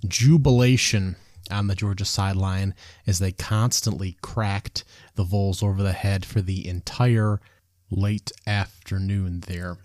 jubilation 0.06 1.16
on 1.51 1.66
the 1.66 1.74
Georgia 1.74 2.05
sideline 2.05 2.74
as 3.07 3.18
they 3.18 3.32
constantly 3.32 4.16
cracked 4.22 4.84
the 5.14 5.24
Vols 5.24 5.62
over 5.62 5.82
the 5.82 5.92
head 5.92 6.24
for 6.24 6.40
the 6.40 6.66
entire 6.68 7.40
late 7.90 8.30
afternoon 8.46 9.40
there. 9.46 9.78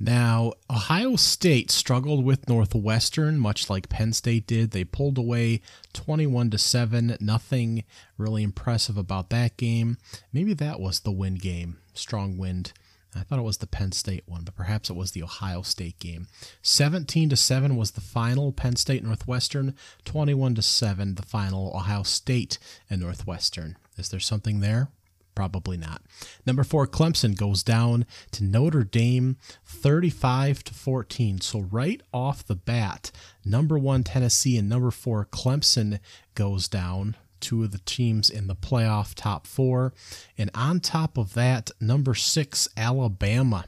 Now, 0.00 0.52
Ohio 0.68 1.16
State 1.16 1.70
struggled 1.70 2.24
with 2.24 2.48
Northwestern 2.48 3.38
much 3.38 3.70
like 3.70 3.88
Penn 3.88 4.12
State 4.12 4.46
did. 4.46 4.72
They 4.72 4.84
pulled 4.84 5.18
away 5.18 5.60
21 5.92 6.50
to 6.50 6.58
7. 6.58 7.16
Nothing 7.20 7.84
really 8.18 8.42
impressive 8.42 8.98
about 8.98 9.30
that 9.30 9.56
game. 9.56 9.96
Maybe 10.32 10.52
that 10.54 10.80
was 10.80 11.00
the 11.00 11.12
wind 11.12 11.40
game. 11.40 11.78
Strong 11.94 12.38
wind 12.38 12.72
I 13.16 13.22
thought 13.22 13.38
it 13.38 13.42
was 13.42 13.58
the 13.58 13.66
Penn 13.66 13.92
State 13.92 14.24
one, 14.26 14.42
but 14.44 14.56
perhaps 14.56 14.90
it 14.90 14.96
was 14.96 15.12
the 15.12 15.22
Ohio 15.22 15.62
State 15.62 15.98
game. 15.98 16.26
17 16.62 17.28
to 17.30 17.36
7 17.36 17.76
was 17.76 17.92
the 17.92 18.00
final 18.00 18.52
Penn 18.52 18.76
State 18.76 19.04
Northwestern, 19.04 19.74
21 20.04 20.56
to 20.56 20.62
7 20.62 21.14
the 21.14 21.22
final 21.22 21.72
Ohio 21.74 22.02
State 22.02 22.58
and 22.90 23.00
Northwestern. 23.00 23.76
Is 23.96 24.08
there 24.08 24.20
something 24.20 24.60
there? 24.60 24.88
Probably 25.34 25.76
not. 25.76 26.02
Number 26.46 26.62
4 26.62 26.86
Clemson 26.86 27.36
goes 27.36 27.62
down 27.62 28.06
to 28.32 28.44
Notre 28.44 28.84
Dame 28.84 29.36
35 29.64 30.62
to 30.64 30.74
14. 30.74 31.40
So 31.40 31.60
right 31.60 32.00
off 32.12 32.46
the 32.46 32.54
bat, 32.54 33.10
number 33.44 33.76
1 33.76 34.04
Tennessee 34.04 34.56
and 34.56 34.68
number 34.68 34.92
4 34.92 35.26
Clemson 35.26 35.98
goes 36.34 36.68
down 36.68 37.16
two 37.44 37.62
of 37.62 37.70
the 37.70 37.78
teams 37.78 38.30
in 38.30 38.46
the 38.46 38.56
playoff 38.56 39.14
top 39.14 39.46
four. 39.46 39.92
And 40.38 40.50
on 40.54 40.80
top 40.80 41.18
of 41.18 41.34
that, 41.34 41.70
number 41.80 42.14
six, 42.14 42.68
Alabama, 42.76 43.66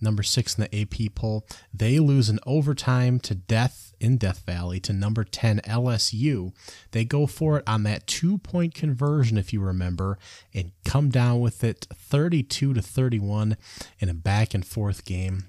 number 0.00 0.22
six 0.22 0.56
in 0.58 0.64
the 0.64 0.80
AP 0.80 1.14
poll, 1.14 1.46
they 1.72 1.98
lose 1.98 2.30
in 2.30 2.40
overtime 2.46 3.20
to 3.20 3.34
death 3.34 3.94
in 4.00 4.16
Death 4.16 4.44
Valley 4.44 4.80
to 4.80 4.92
number 4.92 5.24
10 5.24 5.60
LSU. 5.60 6.52
They 6.90 7.04
go 7.04 7.26
for 7.26 7.58
it 7.58 7.64
on 7.66 7.82
that 7.84 8.06
two 8.06 8.38
point 8.38 8.74
conversion, 8.74 9.38
if 9.38 9.52
you 9.52 9.60
remember, 9.60 10.18
and 10.54 10.72
come 10.84 11.10
down 11.10 11.40
with 11.40 11.62
it 11.64 11.86
32 11.94 12.74
to 12.74 12.82
31 12.82 13.56
in 13.98 14.08
a 14.08 14.14
back 14.14 14.54
and 14.54 14.66
forth 14.66 15.04
game. 15.04 15.44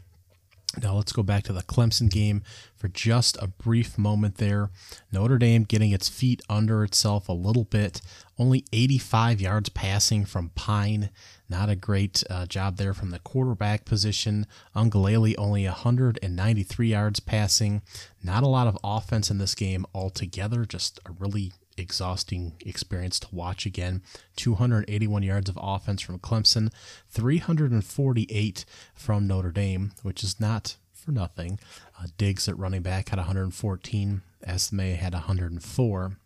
Now 0.81 0.93
let's 0.93 1.11
go 1.11 1.23
back 1.23 1.43
to 1.45 1.53
the 1.53 1.63
Clemson 1.63 2.09
game 2.09 2.43
for 2.75 2.87
just 2.87 3.35
a 3.41 3.47
brief 3.47 3.97
moment 3.97 4.35
there. 4.35 4.69
Notre 5.11 5.39
Dame 5.39 5.63
getting 5.63 5.91
its 5.91 6.07
feet 6.07 6.41
under 6.49 6.83
itself 6.83 7.27
a 7.27 7.33
little 7.33 7.63
bit. 7.63 7.99
Only 8.37 8.63
85 8.71 9.41
yards 9.41 9.69
passing 9.69 10.25
from 10.25 10.51
Pyne. 10.53 11.09
Not 11.49 11.69
a 11.69 11.75
great 11.75 12.23
uh, 12.29 12.45
job 12.45 12.77
there 12.77 12.93
from 12.93 13.09
the 13.09 13.19
quarterback 13.19 13.85
position. 13.85 14.45
Uiagalelei 14.75 15.33
only 15.37 15.65
193 15.65 16.87
yards 16.87 17.19
passing. 17.19 17.81
Not 18.23 18.43
a 18.43 18.47
lot 18.47 18.67
of 18.67 18.77
offense 18.83 19.31
in 19.31 19.39
this 19.39 19.55
game 19.55 19.85
altogether. 19.95 20.65
Just 20.65 20.99
a 21.05 21.11
really 21.11 21.53
exhausting 21.77 22.53
experience 22.65 23.19
to 23.21 23.27
watch 23.31 23.65
again. 23.65 24.01
281 24.35 25.23
yards 25.23 25.49
of 25.49 25.57
offense 25.61 26.01
from 26.01 26.19
Clemson, 26.19 26.71
348 27.09 28.65
from 28.93 29.27
Notre 29.27 29.51
Dame, 29.51 29.91
which 30.03 30.23
is 30.23 30.39
not 30.39 30.77
for 30.93 31.11
nothing. 31.11 31.59
Uh, 31.99 32.07
Diggs 32.17 32.47
at 32.47 32.57
running 32.57 32.81
back 32.81 33.09
had 33.09 33.19
114. 33.19 34.21
Estime 34.43 34.95
had 34.95 35.13
104, 35.13 36.17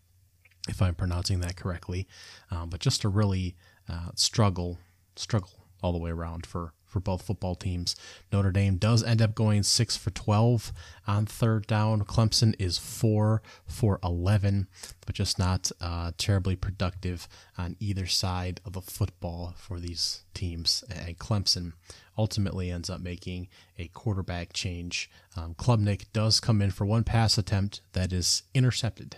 if 0.68 0.82
I'm 0.82 0.95
pronouncing 0.95 1.39
that 1.41 1.56
correctly. 1.56 2.08
Um, 2.49 2.70
but 2.70 2.80
just 2.80 3.04
a 3.04 3.10
really 3.10 3.56
uh, 3.89 4.10
struggle, 4.16 4.80
struggle 5.16 5.66
all 5.82 5.91
the 5.91 5.97
way 5.97 6.12
around 6.12 6.45
for 6.45 6.74
for 6.91 6.99
both 6.99 7.21
football 7.21 7.55
teams. 7.55 7.95
Notre 8.31 8.51
Dame 8.51 8.75
does 8.75 9.01
end 9.03 9.21
up 9.21 9.33
going 9.33 9.63
6 9.63 9.97
for 9.97 10.11
12 10.11 10.73
on 11.07 11.25
third 11.25 11.65
down. 11.65 12.03
Clemson 12.03 12.53
is 12.59 12.77
4 12.77 13.41
for 13.65 13.99
11, 14.03 14.67
but 15.05 15.15
just 15.15 15.39
not 15.39 15.71
uh, 15.79 16.11
terribly 16.17 16.55
productive 16.55 17.27
on 17.57 17.77
either 17.79 18.05
side 18.05 18.59
of 18.65 18.73
the 18.73 18.81
football 18.81 19.55
for 19.57 19.79
these 19.79 20.23
teams. 20.33 20.83
And 20.93 21.17
Clemson 21.17 21.73
ultimately 22.17 22.69
ends 22.69 22.89
up 22.89 22.99
making 22.99 23.47
a 23.79 23.87
quarterback 23.87 24.51
change. 24.51 25.09
Um, 25.37 25.53
Klubnik 25.55 26.07
does 26.11 26.39
come 26.41 26.61
in 26.61 26.71
for 26.71 26.85
one 26.85 27.05
pass 27.05 27.37
attempt 27.37 27.81
that 27.93 28.11
is 28.11 28.43
intercepted, 28.53 29.15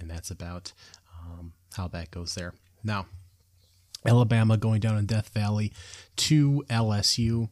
and 0.00 0.10
that's 0.10 0.30
about 0.30 0.72
um, 1.20 1.52
how 1.76 1.88
that 1.88 2.10
goes 2.10 2.34
there. 2.34 2.54
Now, 2.82 3.06
Alabama 4.06 4.56
going 4.56 4.80
down 4.80 4.98
in 4.98 5.06
Death 5.06 5.30
Valley 5.30 5.72
to 6.16 6.64
LSU. 6.68 7.48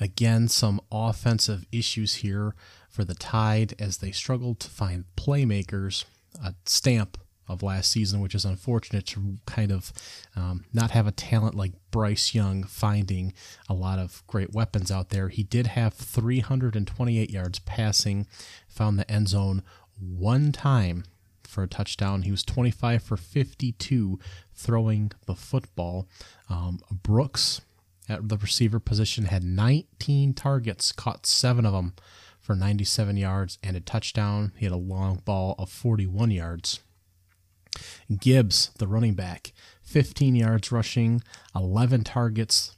Again, 0.00 0.48
some 0.48 0.80
offensive 0.90 1.66
issues 1.72 2.16
here 2.16 2.54
for 2.88 3.04
the 3.04 3.14
Tide 3.14 3.74
as 3.78 3.98
they 3.98 4.10
struggled 4.10 4.60
to 4.60 4.70
find 4.70 5.04
playmakers, 5.16 6.04
a 6.42 6.54
stamp 6.64 7.18
of 7.48 7.62
last 7.62 7.90
season, 7.90 8.20
which 8.20 8.34
is 8.34 8.44
unfortunate 8.44 9.06
to 9.06 9.38
kind 9.46 9.72
of 9.72 9.92
um, 10.36 10.64
not 10.72 10.90
have 10.90 11.06
a 11.06 11.12
talent 11.12 11.54
like 11.54 11.72
Bryce 11.90 12.34
Young 12.34 12.62
finding 12.62 13.32
a 13.68 13.74
lot 13.74 13.98
of 13.98 14.22
great 14.26 14.52
weapons 14.52 14.90
out 14.90 15.08
there. 15.08 15.28
He 15.28 15.42
did 15.42 15.68
have 15.68 15.94
328 15.94 17.30
yards 17.30 17.58
passing, 17.60 18.26
found 18.68 18.98
the 18.98 19.10
end 19.10 19.28
zone 19.28 19.62
one 19.98 20.52
time 20.52 21.04
for 21.48 21.62
a 21.62 21.68
touchdown. 21.68 22.22
He 22.22 22.30
was 22.30 22.44
25 22.44 23.02
for 23.02 23.16
52 23.16 24.18
throwing 24.54 25.12
the 25.26 25.34
football. 25.34 26.06
Um, 26.48 26.80
Brooks 26.90 27.60
at 28.08 28.28
the 28.28 28.36
receiver 28.36 28.78
position 28.80 29.26
had 29.26 29.44
19 29.44 30.34
targets, 30.34 30.92
caught 30.92 31.26
seven 31.26 31.66
of 31.66 31.72
them 31.72 31.94
for 32.40 32.54
97 32.54 33.16
yards 33.16 33.58
and 33.62 33.76
a 33.76 33.80
touchdown. 33.80 34.52
He 34.56 34.64
had 34.64 34.72
a 34.72 34.76
long 34.76 35.22
ball 35.24 35.54
of 35.58 35.70
41 35.70 36.30
yards. 36.30 36.80
Gibbs, 38.18 38.70
the 38.78 38.86
running 38.86 39.14
back, 39.14 39.52
15 39.82 40.34
yards 40.34 40.72
rushing, 40.72 41.22
11 41.54 42.04
targets 42.04 42.76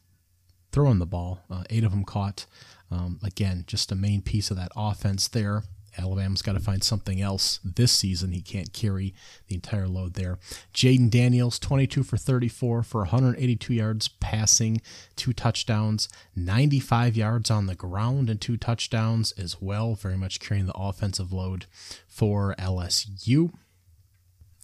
throwing 0.73 0.99
the 0.99 1.07
ball, 1.07 1.41
uh, 1.51 1.65
eight 1.71 1.85
of 1.85 1.91
them 1.91 2.05
caught. 2.05 2.47
Um, 2.91 3.21
again, 3.23 3.65
just 3.67 3.93
a 3.93 3.95
main 3.95 4.23
piece 4.23 4.51
of 4.51 4.57
that 4.57 4.73
offense 4.77 5.29
there. 5.29 5.63
Alabama's 5.99 6.43
got 6.43 6.53
to 6.53 6.61
find 6.61 6.83
something 6.83 7.21
else 7.21 7.61
this 7.65 7.93
season. 7.93 8.33
He 8.33 8.41
can't 8.41 8.73
carry 8.73 9.15
the 9.49 9.55
entire 9.55 9.89
load 9.89 10.15
there. 10.15 10.39
Jayden 10.73 11.11
Daniels, 11.11 11.59
22 11.59 12.03
for 12.03 12.17
34 12.17 12.83
for 12.83 13.01
182 13.01 13.75
yards 13.75 14.09
passing, 14.09 14.81
two 15.17 15.33
touchdowns, 15.33 16.09
95 16.37 17.17
yards 17.17 17.51
on 17.51 17.67
the 17.67 17.75
ground, 17.75 18.31
and 18.31 18.41
two 18.41 18.57
touchdowns 18.57 19.33
as 19.33 19.61
well. 19.61 19.95
Very 19.95 20.17
much 20.17 20.41
carrying 20.41 20.67
the 20.67 20.77
offensive 20.77 21.33
load 21.33 21.67
for 22.07 22.55
LSU. 22.59 23.53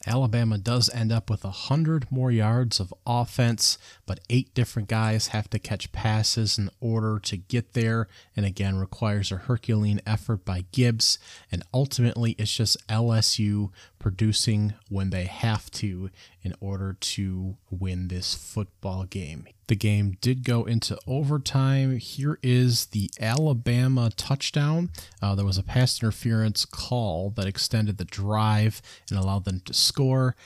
Alabama 0.06 0.56
does 0.56 0.88
end 0.90 1.10
up 1.10 1.28
with 1.28 1.42
100 1.42 2.10
more 2.10 2.30
yards 2.30 2.78
of 2.78 2.94
offense, 3.06 3.76
but 4.06 4.20
eight 4.30 4.54
different 4.54 4.88
guys 4.88 5.28
have 5.28 5.50
to 5.50 5.58
catch 5.58 5.90
passes 5.92 6.58
in 6.58 6.70
order 6.80 7.18
to 7.18 7.36
get 7.36 7.72
there, 7.72 8.06
and 8.36 8.46
again 8.46 8.76
requires 8.76 9.32
a 9.32 9.36
Herculean 9.36 10.00
effort 10.06 10.44
by 10.44 10.64
Gibbs. 10.72 11.18
And 11.50 11.62
ultimately, 11.74 12.36
it's 12.38 12.54
just 12.54 12.86
LSU 12.88 13.70
producing 14.06 14.72
when 14.88 15.10
they 15.10 15.24
have 15.24 15.68
to 15.68 16.08
in 16.44 16.54
order 16.60 16.96
to 17.00 17.56
win 17.70 18.06
this 18.06 18.36
football 18.36 19.02
game. 19.02 19.48
The 19.66 19.74
game 19.74 20.16
did 20.20 20.44
go 20.44 20.64
into 20.64 20.96
overtime. 21.08 21.98
Here 21.98 22.38
is 22.40 22.86
the 22.86 23.10
Alabama 23.20 24.12
touchdown. 24.14 24.90
Uh, 25.20 25.34
there 25.34 25.44
was 25.44 25.58
a 25.58 25.64
pass 25.64 26.00
interference 26.00 26.64
call 26.64 27.30
that 27.30 27.48
extended 27.48 27.98
the 27.98 28.04
drive 28.04 28.80
and 29.10 29.18
allowed 29.18 29.44
them 29.44 29.58
to 29.64 29.74
score. 29.74 30.36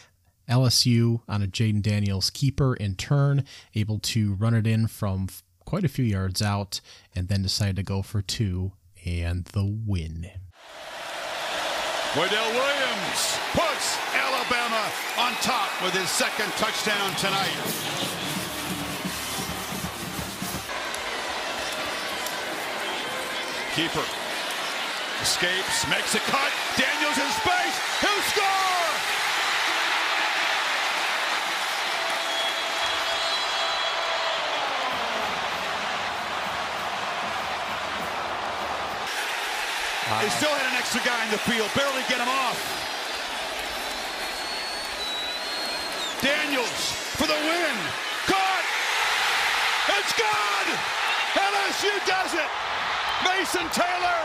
LSU 0.48 1.20
on 1.28 1.42
a 1.42 1.46
Jayden 1.46 1.82
Daniels 1.82 2.30
keeper 2.30 2.74
in 2.74 2.94
turn, 2.94 3.44
able 3.74 3.98
to 3.98 4.32
run 4.36 4.54
it 4.54 4.66
in 4.66 4.86
from 4.86 5.28
quite 5.66 5.84
a 5.84 5.88
few 5.88 6.06
yards 6.06 6.40
out, 6.40 6.80
and 7.14 7.28
then 7.28 7.42
decided 7.42 7.76
to 7.76 7.82
go 7.82 8.00
for 8.00 8.22
two 8.22 8.72
and 9.04 9.44
the 9.44 9.66
win. 9.66 10.30
Roydell 12.14 12.50
Williams 12.50 13.38
puts 13.54 13.96
Alabama 14.16 14.90
on 15.16 15.32
top 15.42 15.70
with 15.80 15.94
his 15.94 16.10
second 16.10 16.50
touchdown 16.58 17.14
tonight. 17.14 17.54
Keeper 23.76 24.02
escapes, 25.22 25.86
makes 25.88 26.16
a 26.16 26.20
cut. 26.26 26.50
Daniels 26.76 27.16
in 27.16 27.30
space. 27.30 27.78
He'll 28.00 28.22
score! 28.32 28.80
They 40.18 40.28
still 40.28 40.50
had 40.50 40.66
an 40.66 40.74
extra 40.74 41.00
guy 41.06 41.24
in 41.24 41.30
the 41.30 41.38
field, 41.38 41.70
barely 41.70 42.02
get 42.10 42.18
him 42.18 42.26
off. 42.26 42.58
Daniels 46.20 46.82
for 47.14 47.26
the 47.28 47.38
win. 47.46 47.76
Caught! 48.26 48.66
It's 49.88 50.12
good! 50.18 50.66
LSU 51.38 51.94
does 52.06 52.34
it! 52.34 52.50
Mason 53.24 53.68
Taylor! 53.70 54.20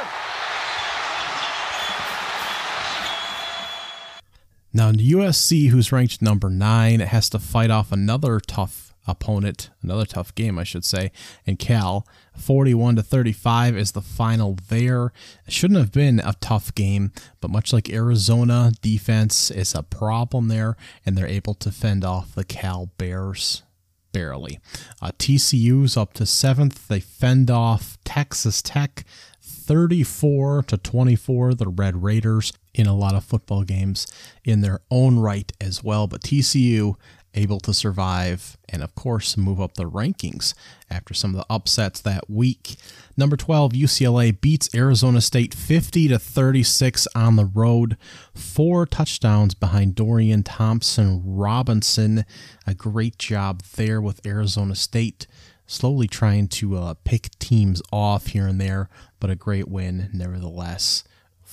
Now, 4.74 4.92
the 4.92 5.12
USC, 5.12 5.70
who's 5.70 5.92
ranked 5.92 6.22
number 6.22 6.50
nine, 6.50 7.00
has 7.00 7.30
to 7.30 7.40
fight 7.40 7.70
off 7.70 7.92
another 7.92 8.40
tough 8.40 8.85
opponent, 9.08 9.70
another 9.82 10.06
tough 10.06 10.34
game, 10.36 10.58
I 10.58 10.64
should 10.64 10.86
say, 10.86 11.12
in 11.46 11.58
Cal. 11.58 12.08
41 12.38 12.98
to 12.98 13.04
35 13.04 13.78
is 13.78 13.92
the 13.94 14.02
final 14.02 14.58
there. 14.68 15.12
Shouldn't 15.48 15.80
have 15.80 15.92
been 15.92 16.20
a 16.20 16.36
tough 16.42 16.74
game, 16.76 17.12
but 17.40 17.52
much 17.52 17.72
like 17.72 17.90
Arizona, 17.90 18.72
defense 18.82 19.52
is 19.52 19.74
a 19.74 19.84
problem 19.84 20.48
there, 20.48 20.76
and 21.06 21.18
they're 21.18 21.28
able 21.28 21.54
to 21.56 21.72
fend 21.72 22.04
off 22.04 22.36
the 22.36 22.44
Cal 22.44 22.90
Bears 22.98 23.64
barely. 24.12 24.60
Uh, 25.02 25.12
TCU's 25.20 25.98
up 25.98 26.14
to 26.14 26.26
seventh. 26.26 26.88
They 26.88 27.02
fend 27.02 27.52
off 27.52 27.98
Texas 28.06 28.62
Tech 28.62 29.04
34 29.42 30.64
to 30.64 30.78
24, 30.78 31.56
the 31.56 31.68
Red 31.68 32.02
Raiders, 32.02 32.54
in 32.74 32.88
a 32.88 32.96
lot 32.96 33.16
of 33.16 33.24
football 33.24 33.64
games 33.64 34.08
in 34.44 34.62
their 34.62 34.80
own 34.90 35.20
right 35.20 35.52
as 35.60 35.84
well. 35.84 36.08
But 36.08 36.22
TCU 36.22 36.96
able 37.36 37.60
to 37.60 37.74
survive 37.74 38.58
and, 38.70 38.84
of 38.84 38.96
course, 38.96 39.38
move 39.38 39.62
up 39.62 39.76
the 39.76 39.90
rankings 39.90 40.54
after 40.90 41.14
some 41.14 41.32
of 41.32 41.38
the 41.38 41.54
upsets 41.54 42.02
that 42.02 42.30
week. 42.30 42.76
Number 43.18 43.38
12, 43.38 43.74
UCLA 43.74 44.40
beats 44.40 44.74
Arizona 44.74 45.22
State 45.22 45.54
50 45.54 46.08
to 46.10 46.20
36 46.20 47.08
on 47.16 47.36
the 47.36 47.46
road. 47.46 47.98
Four 48.34 48.86
touchdowns 48.86 49.54
behind 49.54 49.96
Dorian 49.96 50.44
Thompson 50.44 51.22
Robinson. 51.26 52.26
A 52.66 52.74
great 52.74 53.18
job 53.18 53.64
there 53.76 54.02
with 54.02 54.26
Arizona 54.26 54.76
State. 54.76 55.28
Slowly 55.68 56.08
trying 56.08 56.48
to 56.50 56.78
uh, 56.78 56.94
pick 57.04 57.38
teams 57.40 57.82
off 57.92 58.28
here 58.28 58.48
and 58.48 58.62
there, 58.62 58.90
but 59.20 59.30
a 59.30 59.36
great 59.36 59.68
win 59.68 60.10
nevertheless 60.14 61.04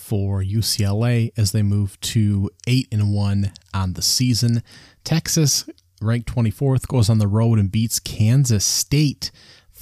for 0.03 0.43
UCLA 0.43 1.31
as 1.37 1.53
they 1.53 1.63
move 1.63 1.99
to 2.01 2.51
8 2.67 2.89
and 2.91 3.15
1 3.15 3.53
on 3.73 3.93
the 3.93 4.03
season. 4.03 4.63
Texas, 5.05 5.69
ranked 6.01 6.33
24th, 6.35 6.87
goes 6.89 7.09
on 7.11 7.19
the 7.19 7.29
road 7.29 7.59
and 7.59 7.71
beats 7.71 7.99
Kansas 7.99 8.65
State 8.65 9.31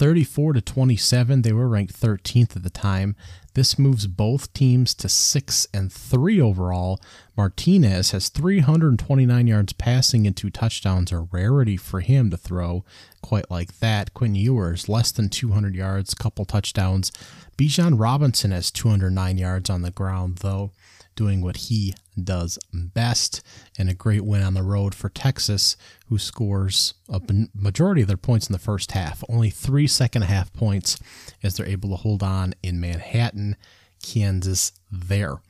34 0.01 0.55
to 0.55 0.61
27. 0.63 1.43
They 1.43 1.53
were 1.53 1.69
ranked 1.69 1.93
13th 1.93 2.57
at 2.57 2.63
the 2.63 2.71
time. 2.71 3.15
This 3.53 3.79
moves 3.79 4.07
both 4.07 4.51
teams 4.55 4.95
to 4.95 5.11
6 5.11 5.67
and 5.75 5.93
3 5.93 6.41
overall. 6.41 7.01
Martinez 7.37 8.13
has 8.13 8.31
329 8.31 9.47
yards 9.47 9.73
passing 9.75 10.27
and 10.27 10.35
two 10.35 10.49
touchdowns, 10.49 11.13
a 11.13 11.19
rarity 11.19 11.77
for 11.77 12.01
him 12.01 12.31
to 12.31 12.39
throw 12.39 12.83
quite 13.21 13.51
like 13.51 13.79
that. 13.81 14.15
Quinn 14.15 14.35
Ewers 14.35 14.89
less 14.89 15.13
than 15.13 15.29
200 15.29 15.75
yards, 15.75 16.15
couple 16.15 16.47
touchdowns. 16.47 17.13
Bijan 17.59 18.01
Robinson 18.01 18.53
has 18.53 18.71
209 18.71 19.37
yards 19.37 19.69
on 19.69 19.83
the 19.83 19.91
ground 19.91 20.39
though 20.39 20.71
doing 21.15 21.41
what 21.43 21.57
he 21.57 21.95
does 22.23 22.59
best, 22.73 23.43
and 23.79 23.89
a 23.89 23.95
great 23.95 24.25
win 24.25 24.43
on 24.43 24.55
the 24.55 24.63
road 24.63 24.95
for 24.95 25.09
Texas, 25.09 25.77
who 26.09 26.19
scores 26.19 26.95
a 27.09 27.21
majority 27.55 28.03
of 28.03 28.09
their 28.09 28.17
points 28.17 28.49
in 28.49 28.53
the 28.53 28.59
first 28.59 28.93
half. 28.93 29.23
Only 29.29 29.51
three 29.51 29.87
second 29.87 30.23
half 30.23 30.53
points 30.53 30.99
as 31.43 31.57
they're 31.57 31.67
able 31.67 31.91
to 31.91 31.97
hold 31.97 32.23
on 32.23 32.55
in 32.63 32.81
Manhattan. 32.81 33.57
Kansas 34.03 34.73
there. 34.91 35.43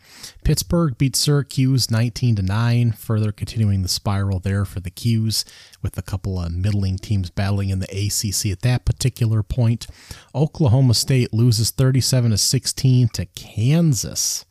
Pittsburgh 0.44 0.98
beat 0.98 1.14
Syracuse 1.14 1.90
19 1.90 2.36
to 2.36 2.42
9, 2.42 2.92
further 2.92 3.32
continuing 3.32 3.82
the 3.82 3.88
spiral 3.88 4.40
there 4.40 4.64
for 4.64 4.80
the 4.80 4.90
'Cuse 4.90 5.44
with 5.82 5.96
a 5.96 6.02
couple 6.02 6.40
of 6.40 6.52
middling 6.52 6.98
teams 6.98 7.30
battling 7.30 7.70
in 7.70 7.78
the 7.78 7.86
ACC 7.86 8.50
at 8.50 8.62
that 8.62 8.84
particular 8.84 9.42
point. 9.42 9.86
Oklahoma 10.34 10.94
State 10.94 11.32
loses 11.32 11.70
37 11.70 12.32
to 12.32 12.38
16 12.38 13.08
to 13.10 13.26
Kansas 13.26 14.44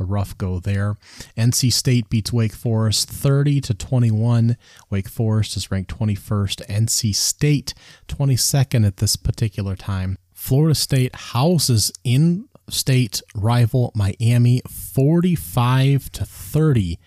a 0.00 0.04
rough 0.04 0.36
go 0.38 0.58
there. 0.58 0.96
NC 1.36 1.72
State 1.72 2.08
beats 2.08 2.32
Wake 2.32 2.54
Forest 2.54 3.08
30 3.08 3.60
to 3.62 3.74
21. 3.74 4.56
Wake 4.88 5.08
Forest 5.08 5.56
is 5.56 5.70
ranked 5.70 5.96
21st. 5.96 6.66
NC 6.66 7.14
State 7.14 7.74
22nd 8.08 8.86
at 8.86 8.96
this 8.96 9.16
particular 9.16 9.76
time. 9.76 10.18
Florida 10.32 10.74
State 10.74 11.14
houses 11.14 11.92
in 12.02 12.48
state 12.68 13.20
rival 13.34 13.92
Miami 13.94 14.62
45 14.68 16.10
to 16.12 16.24
30. 16.24 16.98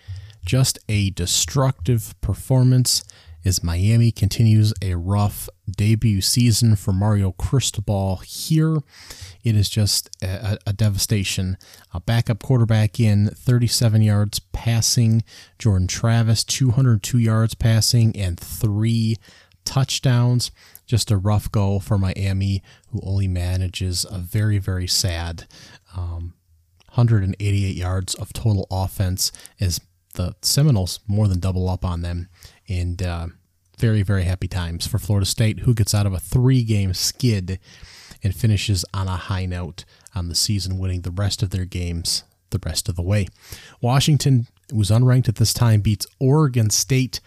Just 0.44 0.78
a 0.88 1.10
destructive 1.10 2.14
performance 2.20 3.02
as 3.44 3.62
Miami 3.62 4.10
continues 4.10 4.72
a 4.82 4.94
rough 4.94 5.48
debut 5.70 6.20
season 6.20 6.76
for 6.76 6.92
Mario 6.92 7.32
Cristobal 7.32 8.16
here. 8.16 8.78
It 9.42 9.56
is 9.56 9.68
just 9.68 10.10
a, 10.22 10.58
a, 10.66 10.72
devastation. 10.72 11.56
A 11.92 12.00
backup 12.00 12.42
quarterback 12.42 13.00
in 13.00 13.28
37 13.28 14.02
yards 14.02 14.38
passing. 14.52 15.22
Jordan 15.58 15.86
Travis, 15.86 16.44
202 16.44 17.18
yards 17.18 17.54
passing 17.54 18.16
and 18.16 18.38
three 18.38 19.16
touchdowns. 19.64 20.50
Just 20.86 21.10
a 21.10 21.16
rough 21.16 21.50
go 21.50 21.78
for 21.78 21.98
Miami, 21.98 22.62
who 22.90 23.00
only 23.02 23.28
manages 23.28 24.04
a 24.10 24.18
very, 24.18 24.58
very 24.58 24.86
sad 24.86 25.46
um, 25.96 26.34
188 26.94 27.76
yards 27.76 28.14
of 28.14 28.32
total 28.32 28.66
offense 28.70 29.32
as 29.60 29.80
the 30.14 30.34
Seminoles 30.42 31.00
more 31.06 31.26
than 31.26 31.40
double 31.40 31.68
up 31.68 31.84
on 31.84 32.02
them. 32.02 32.28
And 32.68 33.02
uh, 33.02 33.28
very, 33.78 34.02
very 34.02 34.24
happy 34.24 34.48
times 34.48 34.86
for 34.86 34.98
Florida 34.98 35.26
State, 35.26 35.60
who 35.60 35.74
gets 35.74 35.94
out 35.94 36.06
of 36.06 36.12
a 36.12 36.20
three 36.20 36.62
game 36.62 36.94
skid 36.94 37.58
and 38.22 38.34
finishes 38.34 38.84
on 38.94 39.08
a 39.08 39.16
high 39.16 39.46
note 39.46 39.84
on 40.14 40.28
the 40.28 40.34
season, 40.34 40.78
winning 40.78 41.02
the 41.02 41.10
rest 41.10 41.42
of 41.42 41.50
their 41.50 41.64
games 41.64 42.24
the 42.50 42.60
rest 42.64 42.88
of 42.88 42.96
the 42.96 43.02
way. 43.02 43.26
Washington, 43.80 44.46
was 44.72 44.90
unranked 44.90 45.28
at 45.28 45.36
this 45.36 45.52
time, 45.52 45.80
beats 45.80 46.06
Oregon 46.18 46.70
State 46.70 47.20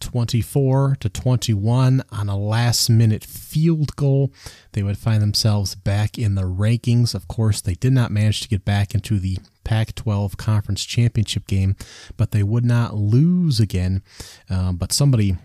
24 0.00 0.96
to 1.00 1.08
21 1.08 2.02
on 2.10 2.28
a 2.28 2.38
last 2.38 2.88
minute 2.88 3.24
field 3.24 3.94
goal. 3.96 4.32
They 4.72 4.82
would 4.82 4.96
find 4.96 5.20
themselves 5.20 5.74
back 5.74 6.18
in 6.18 6.34
the 6.34 6.42
rankings. 6.42 7.14
Of 7.14 7.28
course, 7.28 7.60
they 7.60 7.74
did 7.74 7.92
not 7.92 8.12
manage 8.12 8.40
to 8.42 8.48
get 8.48 8.64
back 8.64 8.94
into 8.94 9.18
the 9.18 9.38
Pac 9.64 9.94
12 9.96 10.36
conference 10.36 10.84
championship 10.84 11.46
game, 11.46 11.76
but 12.16 12.30
they 12.30 12.42
would 12.42 12.64
not 12.64 12.94
lose 12.94 13.60
again. 13.60 14.02
Um, 14.48 14.76
but 14.76 14.92
somebody 14.92 15.36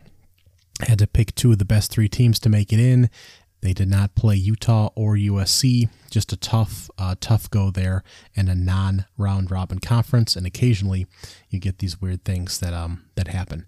had 0.82 1.00
to 1.00 1.08
pick 1.08 1.36
two 1.36 1.52
of 1.52 1.60
the 1.60 1.66
best 1.66 1.91
three 1.91 2.10
teams 2.10 2.40
to 2.40 2.50
make 2.50 2.74
it 2.74 2.80
in. 2.80 3.10
They 3.62 3.74
did 3.74 3.88
not 3.88 4.16
play 4.16 4.36
Utah 4.36 4.90
or 4.94 5.16
USC. 5.16 5.88
Just 6.12 6.34
a 6.34 6.38
tough, 6.38 6.91
uh, 6.98 7.16
tough 7.22 7.50
go 7.50 7.72
there, 7.72 8.04
and 8.36 8.50
a 8.50 8.56
non-round 8.56 9.50
robin 9.50 9.80
conference. 9.80 10.36
And 10.36 10.45
occasionally, 10.45 11.08
you 11.50 11.60
get 11.60 11.78
these 11.78 12.02
weird 12.02 12.26
things 12.26 12.60
that 12.60 12.74
um 12.74 13.06
that 13.16 13.30
happen. 13.30 13.66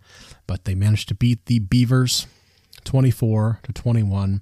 But 0.47 0.65
they 0.65 0.75
managed 0.75 1.07
to 1.09 1.15
beat 1.15 1.45
the 1.45 1.59
Beavers, 1.59 2.27
twenty-four 2.83 3.61
to 3.63 3.71
twenty-one, 3.71 4.41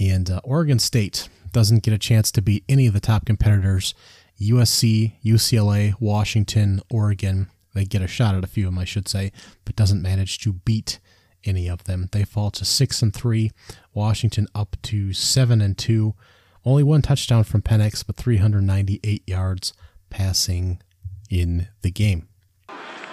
and 0.00 0.30
uh, 0.30 0.40
Oregon 0.42 0.78
State 0.78 1.28
doesn't 1.52 1.82
get 1.82 1.92
a 1.92 1.98
chance 1.98 2.32
to 2.32 2.42
beat 2.42 2.64
any 2.66 2.86
of 2.86 2.94
the 2.94 3.00
top 3.00 3.26
competitors. 3.26 3.94
USC, 4.40 5.12
UCLA, 5.22 5.94
Washington, 6.00 6.80
Oregon. 6.90 7.48
They 7.74 7.84
get 7.84 8.02
a 8.02 8.06
shot 8.06 8.34
at 8.34 8.44
a 8.44 8.48
few 8.48 8.66
of 8.66 8.72
them, 8.72 8.78
I 8.78 8.84
should 8.84 9.08
say, 9.08 9.32
but 9.66 9.76
doesn't 9.76 10.00
manage 10.00 10.38
to 10.40 10.54
beat 10.54 10.98
any 11.44 11.68
of 11.68 11.84
them. 11.84 12.08
They 12.12 12.24
fall 12.24 12.50
to 12.52 12.64
six 12.64 13.02
and 13.02 13.14
three. 13.14 13.52
Washington 13.94 14.46
up 14.54 14.76
to 14.82 15.12
seven 15.12 15.60
and 15.60 15.76
two. 15.76 16.14
Only 16.64 16.82
one 16.82 17.02
touchdown 17.02 17.44
from 17.44 17.62
Penix, 17.62 18.04
but 18.06 18.16
398 18.16 19.22
yards 19.26 19.72
passing 20.10 20.80
in 21.30 21.68
the 21.82 21.90
game. 21.90 22.28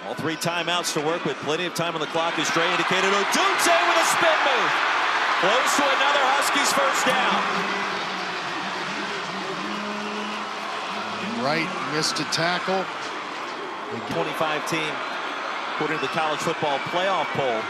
All 0.06 0.14
three 0.14 0.36
timeouts 0.36 0.94
to 0.94 1.04
work 1.04 1.24
with. 1.24 1.36
Plenty 1.38 1.66
of 1.66 1.74
time 1.74 1.94
on 1.94 2.00
the 2.00 2.06
clock 2.08 2.38
as 2.38 2.48
Dre 2.50 2.64
indicated. 2.64 3.10
Odunze 3.10 3.88
with 3.88 3.98
a 3.98 4.06
spin 4.14 4.38
move. 4.46 4.72
Close 5.40 5.76
to 5.76 5.84
another 5.84 6.24
Huskies 6.32 6.72
first 6.72 7.06
down. 7.06 7.42
Wright 11.44 11.68
missed 11.94 12.20
a 12.20 12.24
tackle. 12.32 12.84
The 13.92 14.14
25 14.14 14.68
team, 14.68 14.94
according 15.74 15.98
to 15.98 16.02
the 16.02 16.12
college 16.12 16.40
football 16.40 16.78
playoff 16.90 17.26
poll, 17.36 17.60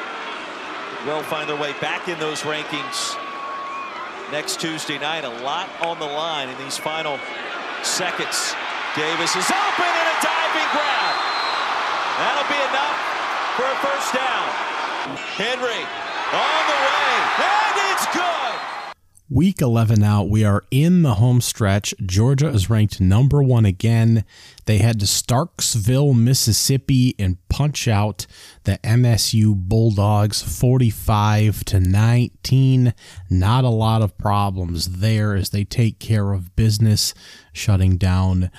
will 1.04 1.22
find 1.22 1.48
their 1.48 1.60
way 1.60 1.72
back 1.80 2.08
in 2.08 2.18
those 2.18 2.42
rankings 2.42 3.16
next 4.32 4.60
Tuesday 4.60 4.98
night. 4.98 5.24
A 5.24 5.34
lot 5.42 5.68
on 5.80 5.98
the 5.98 6.06
line 6.06 6.48
in 6.48 6.56
these 6.58 6.76
final 6.78 7.18
seconds. 7.82 8.54
Davis 8.96 9.36
is 9.36 9.46
open 9.50 9.90
and 9.92 10.08
a 10.08 10.16
diving 10.24 10.70
grab. 10.72 11.14
That'll 12.16 12.48
be 12.48 12.62
enough 12.72 12.98
for 13.56 13.66
a 13.68 13.76
first 13.84 14.14
down. 14.14 14.48
Henry 15.36 15.82
on 16.32 16.62
the 16.66 16.78
way, 16.80 17.08
and 17.44 17.74
it's 17.92 18.06
good. 18.14 18.45
Week 19.28 19.60
11 19.60 20.04
out, 20.04 20.28
we 20.28 20.44
are 20.44 20.62
in 20.70 21.02
the 21.02 21.14
home 21.14 21.40
stretch. 21.40 21.92
Georgia 22.04 22.46
is 22.46 22.70
ranked 22.70 23.00
number 23.00 23.42
one 23.42 23.64
again. 23.64 24.24
They 24.66 24.78
head 24.78 25.00
to 25.00 25.06
Starkville, 25.06 26.16
Mississippi, 26.16 27.16
and 27.18 27.36
punch 27.48 27.88
out 27.88 28.28
the 28.62 28.78
MSU 28.84 29.56
Bulldogs 29.56 30.42
45 30.42 31.64
to 31.64 31.80
19. 31.80 32.94
Not 33.28 33.64
a 33.64 33.68
lot 33.68 34.00
of 34.00 34.16
problems 34.16 35.00
there 35.00 35.34
as 35.34 35.50
they 35.50 35.64
take 35.64 35.98
care 35.98 36.32
of 36.32 36.54
business, 36.54 37.12
shutting 37.52 37.96
down 37.96 38.52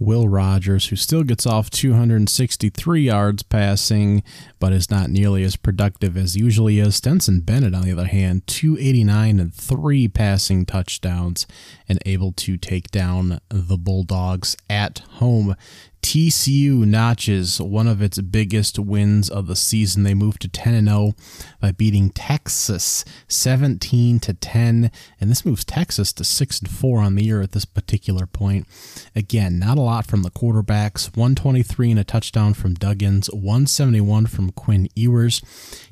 Will 0.00 0.28
Rogers, 0.28 0.86
who 0.86 0.96
still 0.96 1.22
gets 1.22 1.46
off 1.46 1.68
263 1.68 3.02
yards 3.02 3.42
passing, 3.42 4.22
but 4.58 4.72
is 4.72 4.90
not 4.90 5.10
nearly 5.10 5.44
as 5.44 5.56
productive 5.56 6.16
as 6.16 6.36
usually 6.36 6.78
is. 6.78 6.96
Stetson 6.96 7.40
Bennett, 7.40 7.74
on 7.74 7.82
the 7.82 7.92
other 7.92 8.06
hand, 8.06 8.46
289 8.46 9.38
and 9.38 9.54
three 9.54 10.08
passing 10.08 10.64
touchdowns, 10.64 11.46
and 11.86 11.98
able 12.06 12.32
to 12.32 12.56
take 12.56 12.90
down 12.90 13.40
the 13.50 13.76
Bulldogs 13.76 14.56
at 14.70 15.00
home. 15.10 15.54
TCU 16.02 16.86
notches 16.86 17.60
one 17.60 17.86
of 17.86 18.00
its 18.00 18.20
biggest 18.20 18.78
wins 18.78 19.28
of 19.28 19.46
the 19.46 19.56
season. 19.56 20.02
They 20.02 20.14
moved 20.14 20.42
to 20.42 20.48
10 20.48 20.74
and 20.74 20.88
0 20.88 21.12
by 21.60 21.72
beating 21.72 22.10
Texas 22.10 23.04
17 23.28 24.18
to 24.20 24.34
10, 24.34 24.90
and 25.20 25.30
this 25.30 25.44
moves 25.44 25.64
Texas 25.64 26.12
to 26.14 26.24
6 26.24 26.60
and 26.60 26.70
4 26.70 27.00
on 27.00 27.14
the 27.14 27.24
year 27.24 27.42
at 27.42 27.52
this 27.52 27.64
particular 27.64 28.26
point. 28.26 28.66
Again, 29.14 29.58
not 29.58 29.78
a 29.78 29.82
lot 29.82 30.06
from 30.06 30.22
the 30.22 30.30
quarterbacks. 30.30 31.16
123 31.16 31.92
and 31.92 32.00
a 32.00 32.04
touchdown 32.04 32.54
from 32.54 32.74
Duggins, 32.74 33.32
171 33.32 34.26
from 34.26 34.50
Quinn 34.52 34.88
Ewers. 34.94 35.42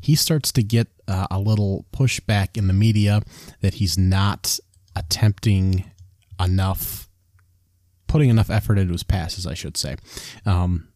He 0.01 0.15
starts 0.15 0.53
to 0.53 0.63
get 0.63 0.89
uh, 1.07 1.27
a 1.31 1.39
little 1.39 1.87
pushback 1.93 2.57
in 2.57 2.67
the 2.67 2.73
media 2.73 3.23
that 3.61 3.75
he's 3.75 3.99
not 3.99 4.59
attempting 4.97 5.91
enough 6.41 7.08
putting 8.09 8.31
enough 8.31 8.51
effort 8.51 8.79
into 8.79 8.93
his 8.93 9.05
passes, 9.05 9.47
I 9.47 9.55
should 9.55 9.77
say. 9.77 9.97
Um, 10.45 10.89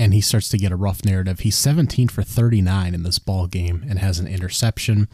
and 0.00 0.12
he 0.12 0.20
starts 0.20 0.48
to 0.48 0.58
get 0.58 0.72
a 0.72 0.76
rough 0.76 1.04
narrative. 1.04 1.40
He's 1.40 1.56
17 1.56 2.08
for 2.08 2.22
39 2.22 2.94
in 2.94 3.02
this 3.04 3.20
ball 3.20 3.46
game 3.46 3.84
and 3.88 3.98
has 4.00 4.18
an 4.18 4.26
interception. 4.26 5.08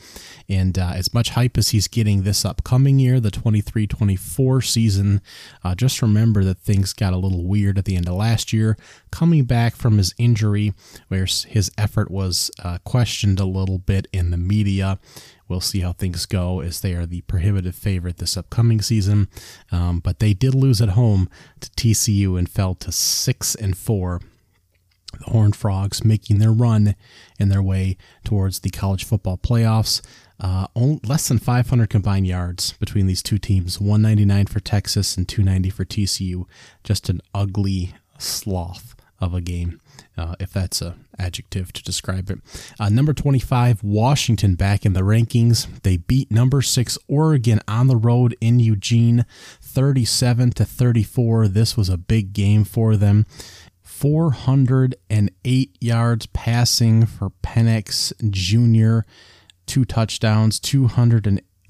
And 0.48 0.78
uh, 0.78 0.92
as 0.94 1.12
much 1.12 1.30
hype 1.30 1.58
as 1.58 1.70
he's 1.70 1.86
getting 1.86 2.22
this 2.22 2.44
upcoming 2.44 2.98
year, 2.98 3.20
the 3.20 3.30
23-24 3.30 4.64
season, 4.64 5.20
uh, 5.62 5.74
just 5.74 6.00
remember 6.00 6.44
that 6.44 6.58
things 6.58 6.94
got 6.94 7.12
a 7.12 7.18
little 7.18 7.44
weird 7.44 7.76
at 7.76 7.84
the 7.84 7.96
end 7.96 8.08
of 8.08 8.14
last 8.14 8.52
year. 8.52 8.78
Coming 9.10 9.44
back 9.44 9.76
from 9.76 9.98
his 9.98 10.14
injury, 10.16 10.72
where 11.08 11.26
his 11.26 11.70
effort 11.76 12.10
was 12.10 12.50
uh, 12.64 12.78
questioned 12.84 13.38
a 13.38 13.44
little 13.44 13.78
bit 13.78 14.06
in 14.12 14.30
the 14.30 14.38
media. 14.38 14.98
We'll 15.50 15.60
see 15.60 15.80
how 15.80 15.92
things 15.92 16.26
go 16.26 16.60
as 16.60 16.80
they 16.80 16.94
are 16.94 17.06
the 17.06 17.22
prohibitive 17.22 17.74
favorite 17.74 18.18
this 18.18 18.36
upcoming 18.36 18.80
season. 18.80 19.28
Um, 19.72 19.98
but 19.98 20.20
they 20.20 20.32
did 20.32 20.54
lose 20.54 20.80
at 20.80 20.90
home 20.90 21.28
to 21.58 21.68
TCU 21.70 22.38
and 22.38 22.48
fell 22.48 22.76
to 22.76 22.92
six 22.92 23.56
and 23.56 23.76
four. 23.76 24.20
The 25.18 25.24
Horned 25.24 25.56
Frogs 25.56 26.04
making 26.04 26.38
their 26.38 26.52
run 26.52 26.94
in 27.40 27.48
their 27.48 27.62
way 27.62 27.96
towards 28.22 28.60
the 28.60 28.70
college 28.70 29.02
football 29.02 29.36
playoffs. 29.36 30.00
Uh, 30.38 30.68
less 30.76 31.26
than 31.26 31.38
500 31.38 31.90
combined 31.90 32.28
yards 32.28 32.74
between 32.74 33.08
these 33.08 33.22
two 33.22 33.36
teams 33.36 33.80
199 33.80 34.46
for 34.46 34.60
Texas 34.60 35.16
and 35.16 35.28
290 35.28 35.68
for 35.70 35.84
TCU. 35.84 36.44
Just 36.84 37.08
an 37.08 37.20
ugly 37.34 37.94
sloth 38.18 38.94
of 39.20 39.34
a 39.34 39.40
game, 39.40 39.80
uh, 40.20 40.34
if 40.38 40.52
that's 40.52 40.82
a 40.82 40.96
adjective 41.18 41.72
to 41.72 41.82
describe 41.82 42.30
it. 42.30 42.38
Uh, 42.78 42.90
number 42.90 43.12
25, 43.14 43.82
Washington 43.82 44.54
back 44.54 44.84
in 44.84 44.92
the 44.92 45.00
rankings. 45.00 45.66
They 45.82 45.96
beat 45.96 46.30
number 46.30 46.60
six 46.62 46.98
Oregon 47.08 47.60
on 47.66 47.86
the 47.86 47.96
road 47.96 48.36
in 48.40 48.60
Eugene, 48.60 49.24
37 49.60 50.50
to 50.52 50.64
34. 50.64 51.48
This 51.48 51.76
was 51.76 51.88
a 51.88 51.96
big 51.96 52.32
game 52.34 52.64
for 52.64 52.96
them. 52.96 53.26
408 53.82 55.76
yards 55.80 56.26
passing 56.26 57.06
for 57.06 57.30
Penix 57.42 58.12
Jr., 58.30 59.06
two 59.66 59.84
touchdowns, 59.84 60.60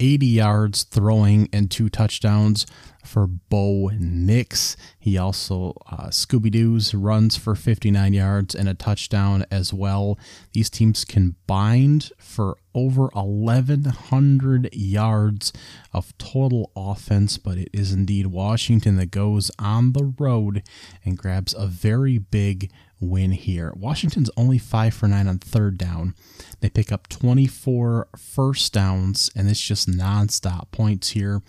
280 0.01 0.25
yards 0.25 0.83
throwing, 0.83 1.47
and 1.53 1.69
two 1.69 1.87
touchdowns 1.87 2.65
for 3.05 3.27
Bo 3.27 3.91
Nix. 3.99 4.75
He 4.97 5.15
also 5.15 5.75
uh, 5.91 6.07
Scooby 6.07 6.49
Doo's 6.49 6.95
runs 6.95 7.37
for 7.37 7.53
59 7.53 8.11
yards 8.11 8.55
and 8.55 8.67
a 8.67 8.73
touchdown 8.73 9.45
as 9.51 9.71
well. 9.71 10.17
These 10.53 10.71
teams 10.71 11.05
combined 11.05 12.11
for 12.17 12.57
over 12.73 13.09
1,100 13.13 14.73
yards 14.73 15.53
of 15.93 16.17
total 16.17 16.71
offense, 16.75 17.37
but 17.37 17.59
it 17.59 17.69
is 17.71 17.93
indeed 17.93 18.27
Washington 18.27 18.97
that 18.97 19.11
goes 19.11 19.51
on 19.59 19.93
the 19.93 20.15
road 20.17 20.63
and 21.05 21.15
grabs 21.15 21.53
a 21.53 21.67
very 21.67 22.17
big 22.17 22.71
win 23.01 23.31
here. 23.31 23.73
Washington's 23.75 24.29
only 24.37 24.57
5 24.57 24.93
for 24.93 25.07
9 25.07 25.27
on 25.27 25.39
third 25.39 25.77
down. 25.77 26.15
They 26.61 26.69
pick 26.69 26.91
up 26.91 27.09
24 27.09 28.07
first 28.15 28.71
downs, 28.73 29.29
and 29.35 29.49
it's 29.49 29.61
just 29.61 29.89
nonstop 29.89 30.71
points 30.71 31.09
here. 31.09 31.41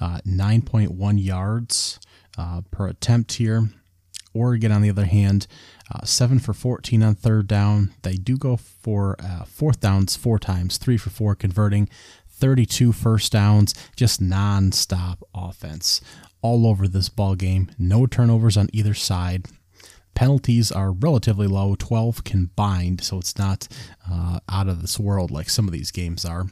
Uh, 0.00 0.20
9.1 0.26 1.22
yards 1.22 1.98
uh, 2.38 2.62
per 2.70 2.86
attempt 2.86 3.32
here. 3.34 3.68
Oregon, 4.32 4.70
on 4.70 4.80
the 4.80 4.90
other 4.90 5.06
hand, 5.06 5.48
uh, 5.92 6.04
7 6.04 6.38
for 6.38 6.54
14 6.54 7.02
on 7.02 7.14
third 7.16 7.48
down. 7.48 7.92
They 8.02 8.14
do 8.14 8.36
go 8.36 8.56
for 8.56 9.16
uh, 9.18 9.44
fourth 9.44 9.80
downs 9.80 10.14
four 10.14 10.38
times, 10.38 10.76
3 10.76 10.96
for 10.96 11.10
4 11.10 11.34
converting, 11.34 11.88
32 12.28 12.92
first 12.92 13.32
downs, 13.32 13.74
just 13.96 14.22
nonstop 14.22 15.18
offense 15.34 16.00
all 16.42 16.66
over 16.66 16.88
this 16.88 17.08
ball 17.08 17.34
game. 17.34 17.70
No 17.78 18.06
turnovers 18.06 18.56
on 18.56 18.68
either 18.72 18.94
side. 18.94 19.46
Penalties 20.14 20.70
are 20.70 20.92
relatively 20.92 21.46
low, 21.46 21.74
12 21.78 22.24
combined, 22.24 23.02
so 23.02 23.18
it's 23.18 23.38
not 23.38 23.68
uh, 24.10 24.40
out 24.48 24.68
of 24.68 24.80
this 24.82 24.98
world 24.98 25.30
like 25.30 25.48
some 25.48 25.66
of 25.66 25.72
these 25.72 25.90
games 25.90 26.24
are. 26.24 26.46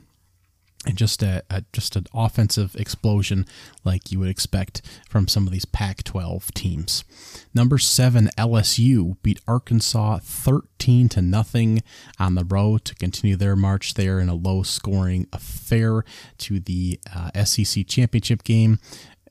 and 0.87 0.97
just 0.97 1.23
a, 1.23 1.43
a, 1.51 1.65
just 1.73 1.97
an 1.97 2.07
offensive 2.15 2.77
explosion 2.77 3.45
like 3.85 4.13
you 4.13 4.21
would 4.21 4.29
expect 4.29 4.81
from 5.09 5.27
some 5.27 5.47
of 5.47 5.53
these 5.53 5.65
Pac-12 5.65 6.55
teams. 6.55 7.05
Number 7.53 7.79
seven, 7.79 8.31
LSU 8.39 9.17
beat 9.23 9.41
Arkansas 9.47 10.21
13 10.23 11.09
to 11.11 11.21
nothing 11.21 11.83
on 12.19 12.37
the 12.37 12.45
road 12.45 12.85
to 12.85 12.95
continue 12.95 13.35
their 13.37 13.57
march 13.57 13.95
there 13.95 14.21
in 14.21 14.29
a 14.29 14.35
low-scoring 14.35 15.27
affair 15.33 16.05
to 16.39 16.61
the 16.61 17.01
uh, 17.15 17.45
SEC 17.45 17.87
championship 17.87 18.45
game. 18.45 18.79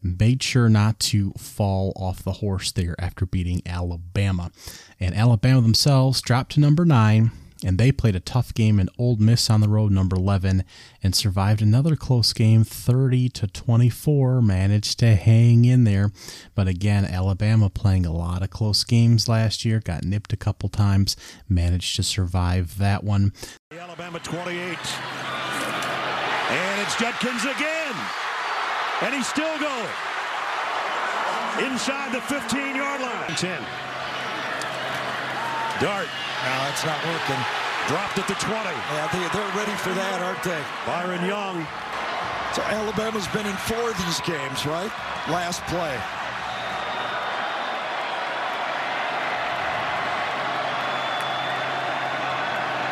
Made 0.08 0.42
sure 0.42 0.70
not 0.70 1.00
to 1.02 1.32
fall 1.32 1.92
off 1.96 2.24
the 2.24 2.34
horse 2.34 2.72
there 2.72 2.96
after 3.00 3.26
beating 3.26 3.62
Alabama, 3.66 4.52
and 5.00 5.14
Alabama 5.14 5.62
themselves 5.62 6.22
dropped 6.22 6.54
to 6.54 6.60
number 6.60 6.86
nine 6.86 7.32
and 7.64 7.78
they 7.78 7.92
played 7.92 8.16
a 8.16 8.20
tough 8.20 8.54
game 8.54 8.80
in 8.80 8.90
Ole 8.98 9.18
Miss 9.18 9.50
on 9.50 9.62
the 9.62 9.70
road, 9.70 9.92
number 9.92 10.16
11, 10.16 10.64
and 11.02 11.16
survived 11.16 11.62
another 11.62 11.96
close 11.96 12.34
game, 12.34 12.64
30 12.64 13.30
to 13.30 13.48
24. 13.48 14.42
Managed 14.42 15.00
to 15.00 15.16
hang 15.16 15.66
in 15.66 15.84
there, 15.84 16.12
but 16.56 16.68
again, 16.68 17.06
Alabama 17.06 17.70
playing 17.70 18.06
a 18.06 18.14
lot 18.14 18.44
of 18.44 18.50
close 18.50 18.84
games 18.84 19.28
last 19.28 19.66
year, 19.66 19.80
got 19.80 20.04
nipped 20.04 20.34
a 20.34 20.38
couple 20.38 20.70
times, 20.70 21.16
managed 21.50 21.96
to 21.96 22.04
survive 22.04 22.78
that 22.78 23.04
one. 23.04 23.34
Alabama 23.72 24.20
28, 24.20 24.58
and 26.50 26.82
it's 26.82 26.96
Judkins 26.98 27.44
again, 27.44 27.96
and 29.02 29.14
he's 29.14 29.28
still 29.28 29.58
going 29.60 29.94
inside 31.66 32.12
the 32.12 32.24
15-yard 32.30 33.02
line. 33.02 33.36
10. 33.36 33.62
Dart 35.80 36.08
no, 36.46 36.54
that's 36.70 36.86
not 36.86 37.04
working. 37.06 37.42
Dropped 37.88 38.18
at 38.20 38.28
the 38.28 38.36
20. 38.36 38.54
Yeah, 38.54 39.10
they, 39.12 39.26
they're 39.34 39.56
ready 39.58 39.76
for 39.82 39.90
that, 39.92 40.22
aren't 40.22 40.44
they? 40.44 40.62
Byron 40.86 41.26
Young. 41.26 41.66
So 42.54 42.62
Alabama's 42.70 43.28
been 43.30 43.46
in 43.46 43.56
four 43.66 43.90
of 43.90 43.98
these 44.06 44.22
games, 44.22 44.66
right? 44.66 44.92
Last 45.28 45.66
play. 45.66 45.98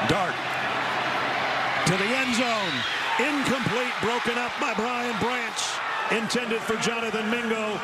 Dart 0.10 0.36
to 1.86 1.96
the 1.96 2.10
end 2.18 2.36
zone. 2.36 2.76
Incomplete, 3.16 3.94
broken 4.02 4.38
up 4.38 4.52
by 4.60 4.74
Brian 4.74 5.16
Branch. 5.20 5.85
Intended 6.12 6.62
for 6.62 6.76
Jonathan 6.78 7.30
Mingo. 7.30 7.80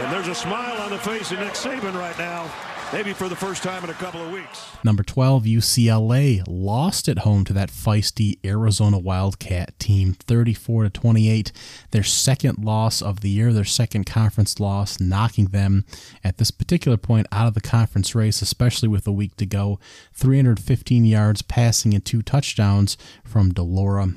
And 0.00 0.12
there's 0.12 0.28
a 0.28 0.34
smile 0.34 0.80
on 0.82 0.90
the 0.90 0.98
face 0.98 1.32
of 1.32 1.38
Nick 1.38 1.52
Saban 1.52 1.94
right 1.94 2.18
now 2.18 2.50
maybe 2.94 3.12
for 3.12 3.28
the 3.28 3.34
first 3.34 3.64
time 3.64 3.82
in 3.82 3.90
a 3.90 3.94
couple 3.94 4.22
of 4.22 4.30
weeks. 4.30 4.70
Number 4.84 5.02
12, 5.02 5.44
UCLA 5.44 6.44
lost 6.46 7.08
at 7.08 7.18
home 7.18 7.44
to 7.46 7.52
that 7.52 7.68
feisty 7.68 8.38
Arizona 8.44 8.98
Wildcat 9.00 9.76
team 9.80 10.12
34 10.12 10.84
to 10.84 10.90
28. 10.90 11.50
Their 11.90 12.04
second 12.04 12.64
loss 12.64 13.02
of 13.02 13.20
the 13.20 13.30
year, 13.30 13.52
their 13.52 13.64
second 13.64 14.04
conference 14.04 14.60
loss, 14.60 15.00
knocking 15.00 15.46
them 15.46 15.84
at 16.22 16.38
this 16.38 16.52
particular 16.52 16.96
point 16.96 17.26
out 17.32 17.48
of 17.48 17.54
the 17.54 17.60
conference 17.60 18.14
race, 18.14 18.40
especially 18.40 18.88
with 18.88 19.08
a 19.08 19.12
week 19.12 19.34
to 19.38 19.46
go. 19.46 19.80
315 20.12 21.04
yards 21.04 21.42
passing 21.42 21.94
and 21.94 22.04
two 22.04 22.22
touchdowns 22.22 22.96
from 23.24 23.52
de 23.52 23.62
Laura. 23.62 24.14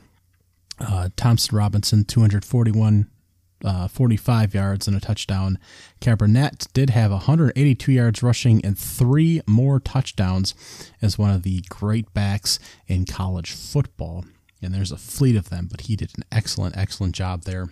Uh, 0.79 1.09
Thompson 1.15 1.57
Robinson, 1.57 2.05
241 2.05 3.07
uh, 3.63 3.87
45 3.87 4.53
yards 4.53 4.87
and 4.87 4.95
a 4.95 4.99
touchdown. 4.99 5.57
Charbonnet 6.01 6.71
did 6.73 6.89
have 6.91 7.11
182 7.11 7.91
yards 7.91 8.23
rushing 8.23 8.63
and 8.63 8.77
three 8.77 9.41
more 9.47 9.79
touchdowns 9.79 10.53
as 11.01 11.17
one 11.17 11.31
of 11.31 11.43
the 11.43 11.63
great 11.69 12.13
backs 12.13 12.59
in 12.87 13.05
college 13.05 13.51
football. 13.51 14.25
And 14.61 14.73
there's 14.73 14.91
a 14.91 14.97
fleet 14.97 15.35
of 15.35 15.49
them, 15.49 15.67
but 15.69 15.81
he 15.81 15.95
did 15.95 16.11
an 16.17 16.23
excellent, 16.31 16.77
excellent 16.77 17.15
job 17.15 17.43
there. 17.43 17.69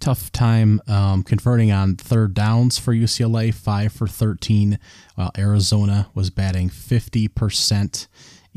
Tough 0.00 0.32
time 0.32 0.80
um, 0.88 1.22
converting 1.22 1.70
on 1.70 1.94
third 1.94 2.34
downs 2.34 2.78
for 2.78 2.92
UCLA, 2.92 3.54
5 3.54 3.92
for 3.92 4.08
13, 4.08 4.78
while 5.14 5.30
Arizona 5.38 6.08
was 6.14 6.30
batting 6.30 6.68
50%, 6.68 8.08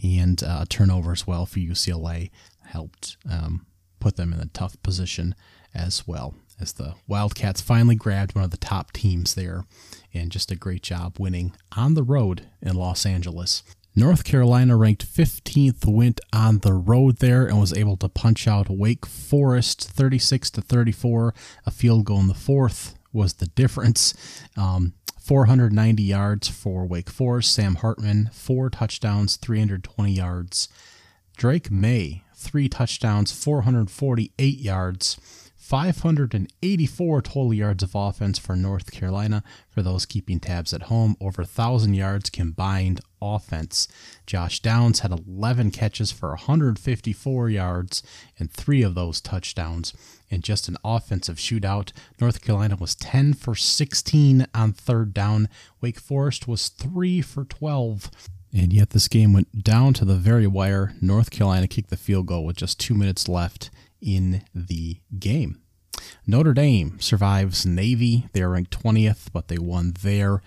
and 0.03 0.43
uh, 0.43 0.65
turnover 0.67 1.11
as 1.11 1.25
well 1.25 1.45
for 1.45 1.59
UCLA 1.59 2.31
helped 2.69 3.17
um, 3.29 3.65
put 3.99 4.15
them 4.15 4.33
in 4.33 4.39
a 4.39 4.47
tough 4.47 4.81
position 4.83 5.35
as 5.73 6.07
well 6.07 6.35
as 6.59 6.73
the 6.73 6.95
Wildcats 7.07 7.61
finally 7.61 7.95
grabbed 7.95 8.33
one 8.33 8.43
of 8.43 8.51
the 8.51 8.57
top 8.57 8.93
teams 8.93 9.35
there 9.35 9.65
and 10.13 10.31
just 10.31 10.51
a 10.51 10.55
great 10.55 10.83
job 10.83 11.17
winning 11.19 11.53
on 11.75 11.93
the 11.93 12.03
road 12.03 12.47
in 12.61 12.75
Los 12.75 13.05
Angeles. 13.05 13.63
North 13.97 14.25
Carolina 14.25 14.75
ranked 14.75 15.05
15th 15.05 15.85
went 15.85 16.19
on 16.33 16.59
the 16.59 16.73
road 16.73 17.19
there 17.19 17.45
and 17.45 17.59
was 17.59 17.73
able 17.73 17.95
to 17.97 18.09
punch 18.09 18.45
out 18.45 18.69
Wake 18.69 19.05
Forest 19.05 19.89
36 19.89 20.51
to 20.51 20.61
34. 20.61 21.33
A 21.65 21.71
field 21.71 22.05
goal 22.05 22.19
in 22.19 22.27
the 22.27 22.33
fourth 22.33 22.95
was 23.13 23.35
the 23.35 23.47
difference. 23.47 24.13
Um, 24.57 24.93
490 25.21 26.03
yards 26.03 26.49
for 26.49 26.85
Wake 26.85 27.09
Forest. 27.09 27.53
Sam 27.53 27.75
Hartman, 27.75 28.29
four 28.33 28.69
touchdowns, 28.69 29.37
320 29.37 30.11
yards. 30.11 30.67
Drake 31.37 31.71
Maye, 31.71 32.24
three 32.45 32.69
touchdowns, 32.69 33.31
448 33.31 34.59
yards. 34.59 35.17
584 35.65 37.21
total 37.23 37.51
yards 37.51 37.81
of 37.81 37.95
offense 37.95 38.37
for 38.37 38.55
North 38.55 38.91
Carolina 38.91 39.43
for 39.67 39.81
those 39.81 40.05
keeping 40.05 40.39
tabs 40.39 40.75
at 40.75 40.83
home, 40.83 41.17
over 41.19 41.41
1,000 41.41 41.95
yards 41.95 42.29
combined 42.29 43.01
offense. 43.19 43.87
Josh 44.27 44.59
Downs 44.59 44.99
had 44.99 45.11
11 45.11 45.71
catches 45.71 46.11
for 46.11 46.29
154 46.29 47.49
yards 47.49 48.03
and 48.37 48.51
three 48.51 48.83
of 48.83 48.93
those 48.93 49.19
touchdowns. 49.19 49.91
In 50.29 50.41
just 50.41 50.67
an 50.67 50.77
offensive 50.83 51.37
shootout, 51.37 51.91
North 52.21 52.43
Carolina 52.43 52.75
was 52.79 52.93
10 52.93 53.33
for 53.33 53.55
16 53.55 54.45
on 54.53 54.71
third 54.71 55.15
down. 55.15 55.49
Wake 55.81 55.99
Forest 55.99 56.47
was 56.47 56.69
3 56.69 57.21
for 57.21 57.43
12. 57.43 58.11
And 58.55 58.71
yet 58.71 58.91
this 58.91 59.09
game 59.09 59.33
went 59.33 59.63
down 59.63 59.93
to 59.95 60.05
the 60.05 60.15
very 60.15 60.47
wire. 60.47 60.93
North 61.01 61.29
Carolina 61.29 61.67
kicked 61.67 61.89
the 61.89 61.97
field 61.97 62.27
goal 62.27 62.45
with 62.45 62.55
just 62.55 62.79
two 62.79 62.93
minutes 62.93 63.27
left 63.27 63.69
in 64.01 64.43
the 64.55 65.01
game. 65.19 65.59
Notre 66.25 66.53
Dame 66.53 66.97
survives 67.01 67.65
Navy. 67.65 68.27
They 68.31 68.41
are 68.41 68.51
ranked 68.51 68.71
20th, 68.81 69.27
but 69.33 69.49
they 69.49 69.57
won 69.57 69.93
there. 70.01 70.41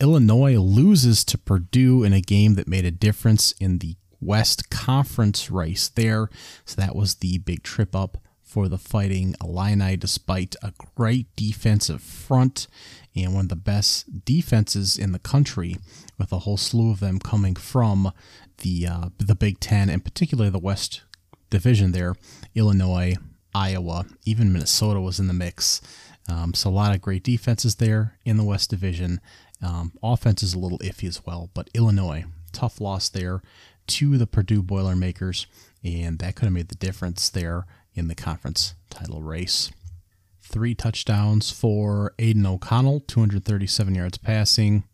Illinois 0.00 0.56
loses 0.58 1.22
to 1.26 1.36
Purdue 1.36 2.02
in 2.02 2.14
a 2.14 2.22
game 2.22 2.54
that 2.54 2.66
made 2.66 2.86
a 2.86 2.90
difference 2.90 3.52
in 3.60 3.78
the 3.78 3.96
West 4.22 4.70
Conference 4.70 5.50
race 5.50 5.90
there. 5.90 6.30
So 6.64 6.80
that 6.80 6.96
was 6.96 7.16
the 7.16 7.36
big 7.38 7.62
trip 7.62 7.94
up 7.94 8.16
for 8.42 8.68
the 8.68 8.78
Fighting 8.78 9.34
Illini, 9.40 9.96
despite 9.96 10.56
a 10.62 10.72
great 10.96 11.26
defensive 11.36 12.02
front 12.02 12.66
and 13.14 13.34
one 13.34 13.44
of 13.44 13.48
the 13.48 13.56
best 13.56 14.24
defenses 14.24 14.98
in 14.98 15.12
the 15.12 15.18
country, 15.18 15.76
with 16.20 16.32
a 16.32 16.40
whole 16.40 16.56
slew 16.56 16.92
of 16.92 17.00
them 17.00 17.18
coming 17.18 17.56
from 17.56 18.12
the 18.58 18.86
uh, 18.86 19.08
the 19.18 19.34
Big 19.34 19.58
Ten 19.58 19.88
and 19.88 20.04
particularly 20.04 20.50
the 20.50 20.58
West 20.58 21.02
division 21.48 21.90
there, 21.90 22.14
Illinois, 22.54 23.16
Iowa, 23.54 24.06
even 24.24 24.52
Minnesota 24.52 25.00
was 25.00 25.18
in 25.18 25.26
the 25.26 25.32
mix. 25.32 25.80
Um, 26.28 26.54
so 26.54 26.70
a 26.70 26.70
lot 26.70 26.94
of 26.94 27.00
great 27.00 27.24
defenses 27.24 27.76
there 27.76 28.18
in 28.24 28.36
the 28.36 28.44
West 28.44 28.70
Division. 28.70 29.20
Um, 29.60 29.92
offense 30.02 30.42
is 30.42 30.54
a 30.54 30.58
little 30.58 30.78
iffy 30.78 31.08
as 31.08 31.26
well, 31.26 31.50
but 31.54 31.68
Illinois, 31.74 32.24
tough 32.52 32.80
loss 32.80 33.08
there 33.08 33.42
to 33.88 34.16
the 34.16 34.26
Purdue 34.26 34.62
Boilermakers, 34.62 35.46
and 35.82 36.18
that 36.20 36.36
could 36.36 36.44
have 36.44 36.52
made 36.52 36.68
the 36.68 36.76
difference 36.76 37.28
there 37.28 37.66
in 37.94 38.06
the 38.06 38.14
conference 38.14 38.74
title 38.90 39.22
race. 39.22 39.70
Three 40.40 40.74
touchdowns 40.74 41.50
for 41.50 42.12
Aidan 42.18 42.46
O'Connell, 42.46 43.00
237 43.00 43.94
yards 43.94 44.18
passing, 44.18 44.84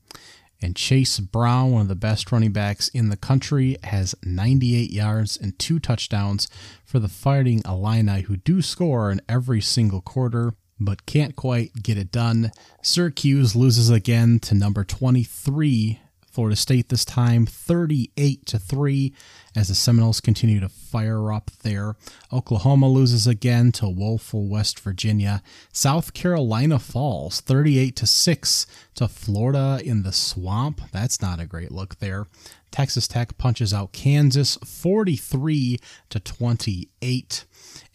and 0.63 0.77
Chase 0.77 1.21
Brown, 1.21 1.73
one 1.73 1.83
of 1.83 1.89
the 1.89 1.95
best 1.95 2.33
running 2.33 2.53
backs 2.53 2.89
in 2.89 3.09
the 3.09 3.17
country, 3.17 3.77
has 3.85 4.15
98 4.25 4.91
yards 4.91 5.37
and 5.37 5.59
two 5.59 5.79
touchdowns 5.79 6.49
for 6.85 6.99
the 6.99 7.09
Fighting 7.09 7.63
Illini, 7.65 8.23
who 8.23 8.37
do 8.37 8.63
score 8.63 9.11
in 9.11 9.21
every 9.29 9.61
single 9.61 10.01
quarter 10.01 10.55
but 10.79 11.07
can't 11.07 11.37
quite 11.37 11.83
get 11.83 11.97
it 11.99 12.13
done. 12.13 12.53
Syracuse 12.83 13.57
loses 13.57 13.91
again 13.91 14.39
to 14.41 14.55
number 14.55 14.85
23 14.85 16.01
Florida 16.37 16.55
State 16.55 16.91
this 16.91 17.07
time 17.07 17.47
38 17.47 18.45
to 18.45 18.59
3 18.59 19.15
as 19.57 19.69
the 19.69 19.75
Seminoles 19.75 20.21
continue 20.21 20.61
to 20.61 20.69
fire 20.69 21.33
up 21.33 21.51
there. 21.63 21.97
Oklahoma 22.31 22.91
loses 22.91 23.27
again 23.27 23.73
to 23.73 23.89
Woeful 23.89 24.47
West 24.47 24.79
Virginia. 24.81 25.43
South 25.73 26.13
Carolina 26.13 26.79
falls 26.79 27.41
38 27.41 27.97
to 27.97 28.07
6 28.07 28.67
to 28.97 29.09
Florida 29.09 29.81
in 29.83 30.03
the 30.03 30.13
swamp. 30.13 30.83
That's 30.93 31.23
not 31.23 31.41
a 31.41 31.47
great 31.47 31.73
look 31.73 32.01
there. 32.01 32.27
Texas 32.71 33.09
Tech 33.09 33.39
punches 33.39 33.73
out 33.73 33.93
Kansas 33.93 34.57
43 34.57 35.79
to 36.11 36.21
28. 36.21 37.47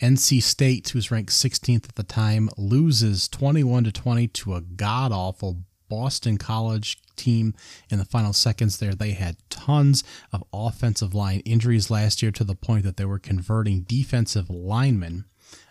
NC 0.01 0.41
State, 0.41 0.89
who's 0.89 1.11
ranked 1.11 1.31
16th 1.31 1.89
at 1.89 1.95
the 1.95 2.01
time, 2.01 2.49
loses 2.57 3.27
21 3.27 3.83
to 3.83 3.91
20 3.91 4.27
to 4.29 4.55
a 4.55 4.61
god 4.61 5.11
awful 5.11 5.57
Boston 5.91 6.37
College 6.37 7.01
team 7.17 7.53
in 7.89 7.99
the 7.99 8.05
final 8.05 8.31
seconds 8.31 8.77
there. 8.77 8.95
They 8.95 9.11
had 9.11 9.35
tons 9.49 10.05
of 10.31 10.41
offensive 10.53 11.13
line 11.13 11.41
injuries 11.41 11.91
last 11.91 12.21
year 12.21 12.31
to 12.31 12.45
the 12.45 12.55
point 12.55 12.85
that 12.85 12.95
they 12.95 13.03
were 13.03 13.19
converting 13.19 13.81
defensive 13.81 14.49
linemen. 14.49 15.25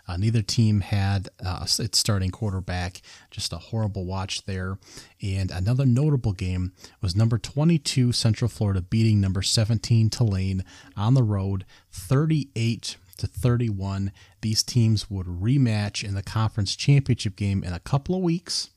Uh, 0.07 0.17
neither 0.17 0.43
team 0.43 0.81
had 0.81 1.29
uh, 1.43 1.65
its 1.79 1.97
starting 1.97 2.29
quarterback. 2.29 3.01
Just 3.31 3.51
a 3.51 3.57
horrible 3.57 4.05
watch 4.05 4.45
there. 4.45 4.77
And 5.23 5.49
another 5.49 5.87
notable 5.87 6.33
game 6.33 6.73
was 7.01 7.15
number 7.15 7.39
22 7.39 8.11
Central 8.11 8.47
Florida 8.47 8.83
beating 8.83 9.19
number 9.19 9.41
17 9.41 10.11
Tulane 10.11 10.63
on 10.95 11.15
the 11.15 11.23
road, 11.23 11.65
38 11.91 12.97
to 13.17 13.25
31. 13.25 14.11
These 14.41 14.61
teams 14.61 15.09
would 15.09 15.25
rematch 15.25 16.03
in 16.03 16.13
the 16.13 16.21
conference 16.21 16.75
championship 16.75 17.35
game 17.35 17.63
in 17.63 17.73
a 17.73 17.79
couple 17.79 18.13
of 18.13 18.21
weeks. 18.21 18.69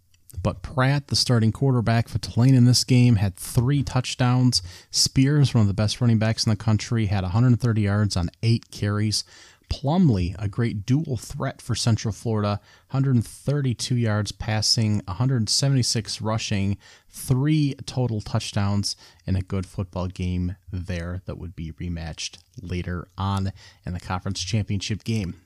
But 0.43 0.63
Pratt, 0.63 1.09
the 1.09 1.17
starting 1.17 1.53
quarterback 1.53 2.09
for 2.09 2.19
Tulane 2.19 2.55
in 2.55 2.65
this 2.65 2.85
game, 2.85 3.17
had 3.17 3.37
three 3.37 3.83
touchdowns. 3.83 4.63
Spears, 4.91 5.55
one 5.55 5.63
of 5.63 5.69
the 5.69 5.75
best 5.75 6.01
running 6.01 6.19
backs 6.19 6.47
in 6.47 6.51
the 6.51 6.57
country, 6.57 7.07
had 7.07 7.23
130 7.23 7.81
yards 7.81 8.17
on 8.17 8.31
eight 8.43 8.71
carries. 8.71 9.25
Plumlee, 9.71 10.37
a 10.39 10.49
great 10.49 10.87
dual 10.87 11.17
threat 11.17 11.61
for 11.61 11.75
Central 11.75 12.13
Florida, 12.13 12.61
132 12.91 13.97
yards 13.97 14.31
passing, 14.31 15.01
176 15.07 16.21
rushing, 16.21 16.77
three 17.09 17.75
total 17.87 18.21
touchdowns 18.21 18.95
in 19.27 19.37
a 19.37 19.43
good 19.43 19.67
football 19.67 20.07
game 20.07 20.57
there 20.71 21.23
that 21.27 21.39
would 21.39 21.57
be 21.57 21.73
rematched 21.73 22.39
later 22.61 23.09
on 23.17 23.53
in 23.87 23.95
the 23.95 24.01
conference 24.01 24.43
championship 24.43 25.03
game. 25.03 25.41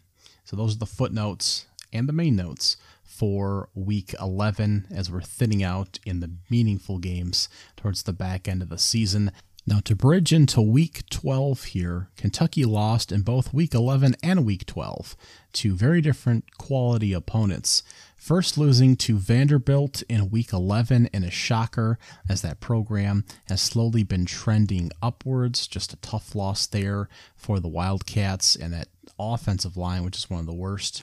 So 0.45 0.57
those 0.57 0.75
are 0.75 0.79
the 0.79 0.87
footnotes 0.87 1.67
and 1.93 2.09
the 2.09 2.13
main 2.13 2.37
notes 2.37 2.77
for 3.19 3.69
week 3.75 4.15
11 4.21 4.87
as 4.95 5.11
we're 5.11 5.21
thinning 5.21 5.61
out 5.61 5.99
in 6.07 6.21
the 6.21 6.31
meaningful 6.49 6.99
games 6.99 7.49
towards 7.77 8.05
the 8.05 8.13
back 8.13 8.47
end 8.47 8.63
of 8.63 8.69
the 8.69 8.79
season. 8.79 9.33
Now, 9.67 9.81
to 9.81 9.97
bridge 9.97 10.33
into 10.33 10.63
week 10.63 11.03
12 11.11 11.65
here, 11.65 12.11
Kentucky 12.17 12.65
lost 12.65 13.11
in 13.11 13.23
both 13.23 13.53
week 13.53 13.75
11 13.75 14.15
and 14.23 14.47
week 14.47 14.67
12 14.67 15.17
to 15.55 15.75
very 15.75 16.01
different 16.01 16.57
quality 16.59 17.13
opponents. 17.13 17.83
First, 18.17 18.57
losing 18.57 18.95
to 18.97 19.19
Vanderbilt 19.19 20.05
in 20.09 20.31
week 20.31 20.53
11 20.53 21.11
in 21.13 21.25
a 21.25 21.31
shocker, 21.31 21.99
as 22.29 22.41
that 22.43 22.61
program 22.61 23.25
has 23.49 23.61
slowly 23.61 24.05
been 24.05 24.27
trending 24.27 24.93
upwards. 25.03 25.67
Just 25.67 25.93
a 25.93 25.97
tough 25.97 26.37
loss 26.37 26.67
there 26.67 27.09
for 27.37 27.59
the 27.59 27.69
Wildcats 27.69 28.55
and 28.55 28.73
that 28.73 28.89
offensive 29.19 29.77
line, 29.77 30.05
which 30.05 30.17
is 30.17 30.31
one 30.31 30.41
of 30.41 30.47
the 30.47 30.55
worst 30.55 31.03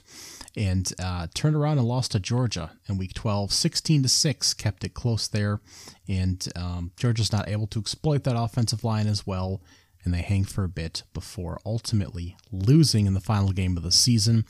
and 0.56 0.92
uh, 0.98 1.26
turned 1.34 1.54
around 1.54 1.78
and 1.78 1.86
lost 1.86 2.12
to 2.12 2.20
Georgia 2.20 2.72
in 2.88 2.96
Week 2.96 3.12
12, 3.14 3.52
16 3.52 4.02
to 4.02 4.08
six, 4.08 4.54
kept 4.54 4.84
it 4.84 4.94
close 4.94 5.28
there, 5.28 5.60
and 6.08 6.48
um, 6.56 6.92
Georgia's 6.96 7.32
not 7.32 7.48
able 7.48 7.66
to 7.68 7.80
exploit 7.80 8.24
that 8.24 8.38
offensive 8.38 8.82
line 8.82 9.06
as 9.06 9.26
well, 9.26 9.60
and 10.04 10.14
they 10.14 10.22
hang 10.22 10.44
for 10.44 10.64
a 10.64 10.68
bit 10.68 11.02
before 11.12 11.60
ultimately 11.66 12.36
losing 12.50 13.06
in 13.06 13.14
the 13.14 13.20
final 13.20 13.52
game 13.52 13.76
of 13.76 13.82
the 13.82 13.92
season. 13.92 14.44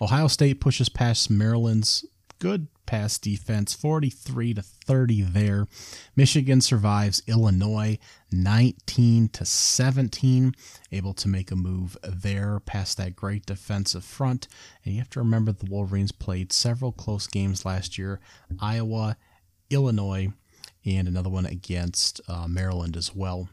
Ohio 0.00 0.26
State 0.26 0.60
pushes 0.60 0.88
past 0.88 1.30
Maryland's 1.30 2.04
good 2.38 2.66
pass 2.92 3.16
defense, 3.16 3.72
43 3.72 4.52
to 4.52 4.60
30 4.60 5.22
there. 5.22 5.66
Michigan 6.14 6.60
survives 6.60 7.22
Illinois 7.26 7.98
19 8.30 9.30
to 9.30 9.46
17, 9.46 10.54
able 10.92 11.14
to 11.14 11.26
make 11.26 11.50
a 11.50 11.56
move 11.56 11.96
there 12.02 12.60
past 12.60 12.98
that 12.98 13.16
great 13.16 13.46
defensive 13.46 14.04
front. 14.04 14.46
And 14.84 14.92
you 14.92 15.00
have 15.00 15.08
to 15.10 15.20
remember 15.20 15.52
the 15.52 15.70
Wolverines 15.70 16.12
played 16.12 16.52
several 16.52 16.92
close 16.92 17.26
games 17.26 17.64
last 17.64 17.96
year, 17.96 18.20
Iowa, 18.60 19.16
Illinois, 19.70 20.28
and 20.84 21.08
another 21.08 21.30
one 21.30 21.46
against 21.46 22.20
uh, 22.28 22.46
Maryland 22.46 22.98
as 22.98 23.14
well 23.14 23.48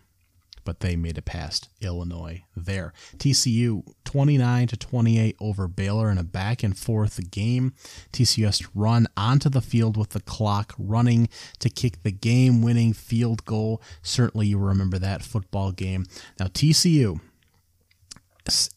but 0.64 0.80
they 0.80 0.96
made 0.96 1.18
it 1.18 1.26
past 1.26 1.70
Illinois 1.82 2.44
there. 2.56 2.94
TCU 3.18 3.84
29 4.06 4.68
to 4.68 4.78
28 4.78 5.36
over 5.40 5.68
Baylor 5.68 6.10
in 6.10 6.18
a 6.18 6.24
back 6.24 6.64
and 6.64 6.78
forth 6.78 7.32
game. 7.32 7.74
TCU 8.12 8.46
has 8.46 8.60
to 8.60 8.68
run 8.74 9.08
onto 9.16 9.50
the 9.50 9.62
field 9.62 9.98
with 9.98 10.10
the 10.10 10.22
clock 10.22 10.74
running 10.78 11.30
to 11.60 11.70
kick 11.70 12.04
the 12.04 12.12
game 12.12 12.62
winning 12.62 12.94
field 12.94 13.46
goal. 13.46 13.82
Certainly 14.02 14.48
you 14.48 14.58
remember 14.58 14.98
that 15.00 15.24
football 15.24 15.72
game. 15.72 16.06
Now 16.40 16.48
TCU 16.48 17.20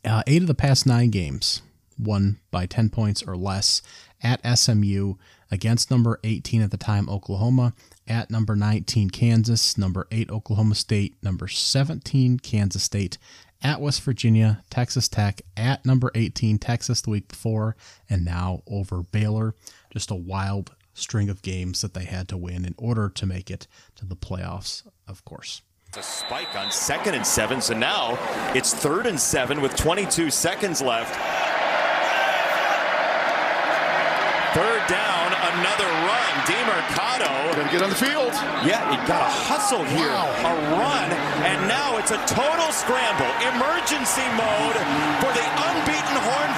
uh, 0.05 0.23
8 0.27 0.43
of 0.43 0.49
the 0.49 0.55
past 0.55 0.87
9 0.87 1.11
games 1.11 1.63
won 1.99 2.39
by 2.51 2.67
10 2.67 2.91
points 2.91 3.23
or 3.23 3.37
less 3.37 3.83
at 4.23 4.41
SMU 4.59 5.15
against 5.51 5.91
number 5.91 6.19
18 6.25 6.63
at 6.63 6.71
the 6.71 6.77
time 6.77 7.09
Oklahoma 7.09 7.75
at 8.13 8.31
number 8.31 8.55
19 8.55 9.09
Kansas, 9.09 9.79
number 9.79 10.07
8 10.11 10.31
Oklahoma 10.31 10.75
State, 10.75 11.17
number 11.23 11.49
17 11.49 12.39
Kansas 12.41 12.83
State, 12.83 13.17
at 13.63 13.81
West 13.81 14.03
Virginia, 14.03 14.63
Texas 14.69 15.09
Tech, 15.09 15.41
at 15.57 15.87
number 15.87 16.11
18 16.15 16.59
Texas 16.59 17.01
the 17.01 17.11
week 17.11 17.27
before, 17.27 17.75
and 18.11 18.23
now 18.23 18.61
over 18.67 19.03
Baylor. 19.03 19.55
Just 19.91 20.11
a 20.11 20.15
wild 20.15 20.75
string 20.93 21.31
of 21.31 21.41
games 21.41 21.81
that 21.81 21.95
they 21.95 22.05
had 22.05 22.29
to 22.29 22.37
win 22.37 22.67
in 22.67 22.75
order 22.77 23.09
to 23.09 23.25
make 23.25 23.51
it 23.51 23.67
to 23.97 24.05
the 24.05 24.17
playoffs, 24.17 24.87
of 25.09 25.25
course. 25.25 25.63
A 25.97 26.03
spike 26.03 26.55
on 26.55 26.71
second 26.71 27.15
and 27.15 27.27
seven, 27.27 27.63
so 27.63 27.73
now 27.75 28.19
it's 28.55 28.75
third 28.75 29.07
and 29.07 29.19
seven 29.19 29.63
with 29.63 29.75
22 29.77 30.31
seconds 30.31 30.83
left. 30.83 31.52
Third 34.53 34.85
down, 34.85 35.33
another 35.33 35.89
run. 36.05 36.33
DeMercado. 36.45 37.57
Gonna 37.57 37.71
get 37.71 37.83
on 37.83 37.89
the 37.89 37.97
field. 37.97 38.33
Yeah, 38.69 38.85
he 38.93 38.97
got 39.09 39.23
a 39.23 39.33
hustle 39.49 39.85
here. 39.85 40.13
Wow. 40.13 40.29
A 40.45 40.53
run, 40.77 41.09
and 41.47 41.69
now 41.69 41.97
it's 41.97 42.11
a 42.11 42.21
total 42.29 42.69
scramble. 42.73 43.31
Emergency 43.49 44.27
mode 44.37 44.77
for 45.25 45.33
the 45.33 45.47
unbeaten 45.71 46.17
Horned 46.21 46.57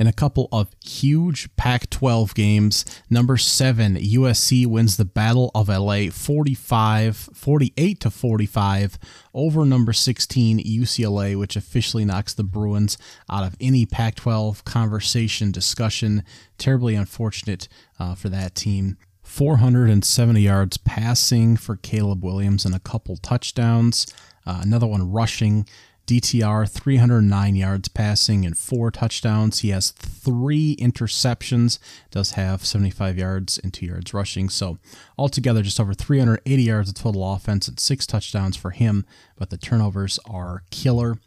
in 0.00 0.06
a 0.06 0.12
couple 0.14 0.48
of 0.50 0.70
huge 0.82 1.54
Pac 1.56 1.90
12 1.90 2.34
games. 2.34 2.86
Number 3.10 3.36
seven, 3.36 3.96
USC 3.96 4.66
wins 4.66 4.96
the 4.96 5.04
Battle 5.04 5.50
of 5.54 5.68
LA 5.68 6.08
45, 6.10 7.16
48 7.34 8.00
to 8.00 8.10
45 8.10 8.98
over 9.34 9.66
number 9.66 9.92
16, 9.92 10.58
UCLA, 10.64 11.38
which 11.38 11.54
officially 11.54 12.06
knocks 12.06 12.32
the 12.32 12.42
Bruins 12.42 12.96
out 13.30 13.44
of 13.44 13.54
any 13.60 13.84
Pac 13.84 14.14
12 14.14 14.64
conversation 14.64 15.52
discussion. 15.52 16.24
Terribly 16.56 16.94
unfortunate 16.94 17.68
uh, 17.98 18.14
for 18.14 18.30
that 18.30 18.54
team. 18.54 18.96
470 19.22 20.40
yards 20.40 20.78
passing 20.78 21.58
for 21.58 21.76
Caleb 21.76 22.24
Williams 22.24 22.64
and 22.64 22.74
a 22.74 22.80
couple 22.80 23.18
touchdowns. 23.18 24.06
Uh, 24.46 24.60
another 24.62 24.86
one 24.86 25.12
rushing. 25.12 25.68
DTR 26.10 26.68
309 26.68 27.54
yards 27.54 27.86
passing 27.86 28.44
and 28.44 28.58
four 28.58 28.90
touchdowns. 28.90 29.60
He 29.60 29.68
has 29.68 29.92
three 29.92 30.74
interceptions, 30.74 31.78
does 32.10 32.32
have 32.32 32.66
75 32.66 33.16
yards 33.16 33.58
and 33.58 33.72
two 33.72 33.86
yards 33.86 34.12
rushing. 34.12 34.48
So 34.48 34.78
altogether, 35.16 35.62
just 35.62 35.78
over 35.78 35.94
380 35.94 36.62
yards 36.64 36.88
of 36.88 36.96
total 36.96 37.32
offense 37.32 37.68
and 37.68 37.78
six 37.78 38.08
touchdowns 38.08 38.56
for 38.56 38.72
him. 38.72 39.06
But 39.36 39.50
the 39.50 39.56
turnovers 39.56 40.18
are 40.28 40.64
killer. 40.72 41.18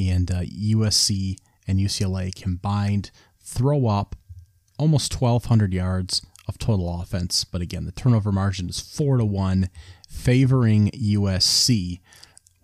And 0.00 0.28
uh, 0.32 0.40
USC 0.40 1.36
and 1.68 1.78
UCLA 1.78 2.34
combined 2.34 3.12
throw 3.40 3.86
up 3.86 4.16
almost 4.80 5.20
1,200 5.20 5.72
yards 5.72 6.26
of 6.48 6.58
total 6.58 7.00
offense. 7.00 7.44
But 7.44 7.62
again, 7.62 7.84
the 7.84 7.92
turnover 7.92 8.32
margin 8.32 8.68
is 8.68 8.80
four 8.80 9.16
to 9.16 9.24
one, 9.24 9.70
favoring 10.08 10.90
USC 10.90 12.00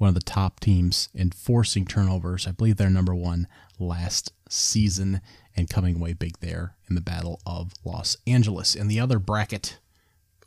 one 0.01 0.09
of 0.09 0.15
the 0.15 0.21
top 0.21 0.61
teams 0.61 1.11
in 1.15 1.31
forcing 1.31 1.85
turnovers. 1.85 2.47
I 2.47 2.53
believe 2.53 2.77
they're 2.79 2.89
number 2.89 3.15
one 3.15 3.47
last 3.79 4.33
season 4.49 5.21
and 5.55 5.69
coming 5.69 5.97
away 5.97 6.15
big 6.15 6.39
there 6.41 6.75
in 6.89 6.95
the 6.95 7.03
Battle 7.03 7.39
of 7.45 7.75
Los 7.85 8.17
Angeles. 8.27 8.75
In 8.75 8.89
the 8.89 8.99
other 8.99 9.19
bracket, 9.19 9.79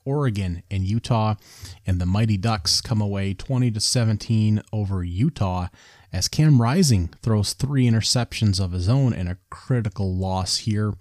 Oregon 0.05 0.63
and 0.71 0.83
Utah, 0.83 1.35
and 1.85 2.01
the 2.01 2.07
Mighty 2.07 2.35
Ducks 2.35 2.81
come 2.81 2.99
away 2.99 3.35
20 3.35 3.69
to 3.71 3.79
17 3.79 4.63
over 4.73 5.03
Utah 5.03 5.67
as 6.11 6.27
Cam 6.27 6.59
Rising 6.59 7.09
throws 7.21 7.53
three 7.53 7.87
interceptions 7.87 8.59
of 8.59 8.71
his 8.71 8.89
own 8.89 9.13
in 9.13 9.27
a 9.27 9.37
critical 9.51 10.15
loss 10.15 10.57
here. 10.57 10.93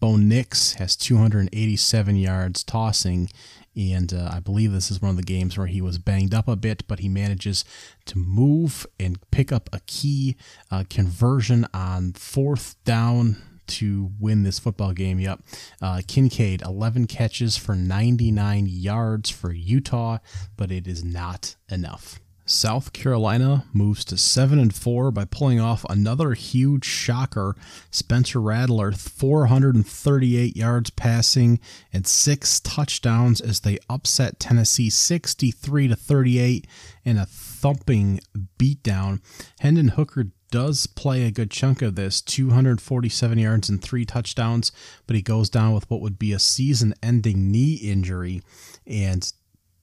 Bo 0.00 0.16
Nix 0.16 0.74
has 0.74 0.96
287 0.96 2.16
yards 2.16 2.64
tossing 2.64 3.28
and 3.76 4.12
uh, 4.12 4.30
I 4.32 4.40
believe 4.40 4.72
this 4.72 4.90
is 4.90 5.00
one 5.00 5.10
of 5.10 5.16
the 5.16 5.22
games 5.22 5.56
where 5.56 5.66
he 5.66 5.80
was 5.80 5.98
banged 5.98 6.34
up 6.34 6.48
a 6.48 6.56
bit, 6.56 6.86
but 6.88 6.98
he 6.98 7.08
manages 7.08 7.64
to 8.06 8.18
move 8.18 8.86
and 8.98 9.18
pick 9.30 9.52
up 9.52 9.68
a 9.72 9.80
key 9.86 10.36
uh, 10.70 10.84
conversion 10.90 11.66
on 11.72 12.12
fourth 12.12 12.76
down 12.84 13.36
to 13.68 14.10
win 14.18 14.42
this 14.42 14.58
football 14.58 14.92
game. 14.92 15.20
Yep. 15.20 15.40
Uh, 15.80 16.02
Kincaid, 16.06 16.62
11 16.62 17.06
catches 17.06 17.56
for 17.56 17.74
99 17.74 18.66
yards 18.68 19.30
for 19.30 19.52
Utah, 19.52 20.18
but 20.56 20.72
it 20.72 20.86
is 20.86 21.04
not 21.04 21.56
enough. 21.70 22.20
South 22.50 22.92
Carolina 22.92 23.64
moves 23.72 24.04
to 24.04 24.16
7 24.16 24.58
and 24.58 24.74
4 24.74 25.12
by 25.12 25.24
pulling 25.24 25.60
off 25.60 25.86
another 25.88 26.34
huge 26.34 26.84
shocker. 26.84 27.54
Spencer 27.90 28.40
Rattler 28.40 28.90
438 28.90 30.56
yards 30.56 30.90
passing 30.90 31.60
and 31.92 32.06
6 32.06 32.60
touchdowns 32.60 33.40
as 33.40 33.60
they 33.60 33.78
upset 33.88 34.40
Tennessee 34.40 34.90
63 34.90 35.88
to 35.88 35.96
38 35.96 36.66
in 37.04 37.18
a 37.18 37.26
thumping 37.26 38.20
beatdown. 38.58 39.20
Hendon 39.60 39.88
Hooker 39.88 40.26
does 40.50 40.86
play 40.88 41.24
a 41.24 41.30
good 41.30 41.52
chunk 41.52 41.80
of 41.80 41.94
this 41.94 42.20
247 42.20 43.38
yards 43.38 43.68
and 43.68 43.80
3 43.80 44.04
touchdowns, 44.04 44.72
but 45.06 45.14
he 45.14 45.22
goes 45.22 45.48
down 45.48 45.72
with 45.72 45.88
what 45.88 46.00
would 46.00 46.18
be 46.18 46.32
a 46.32 46.40
season-ending 46.40 47.52
knee 47.52 47.74
injury 47.74 48.42
and 48.86 49.32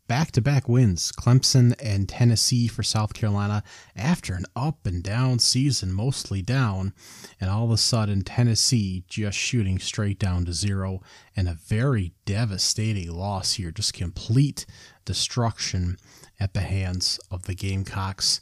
back 0.08 0.32
to 0.32 0.42
back 0.42 0.68
wins, 0.70 1.12
Clemson 1.12 1.76
and 1.82 2.08
Tennessee 2.08 2.68
for 2.68 2.84
South 2.84 3.14
Carolina, 3.14 3.64
after 3.96 4.34
an 4.34 4.46
up 4.56 4.86
and 4.86 5.04
down 5.04 5.40
season, 5.40 5.94
mostly 5.94 6.42
down. 6.42 6.94
And 7.40 7.50
all 7.50 7.66
of 7.66 7.72
a 7.72 7.78
sudden, 7.78 8.24
Tennessee 8.24 9.04
just 9.08 9.38
shooting 9.38 9.80
straight 9.80 10.20
down 10.20 10.46
to 10.46 10.54
zero, 10.54 11.02
and 11.36 11.48
a 11.48 11.54
very 11.54 12.14
devastating 12.26 13.12
loss 13.12 13.54
here. 13.54 13.72
Just 13.72 13.94
complete 13.94 14.66
destruction 15.06 15.98
at 16.40 16.54
the 16.54 16.62
hands 16.62 17.20
of 17.30 17.44
the 17.44 17.56
Gamecocks. 17.56 18.42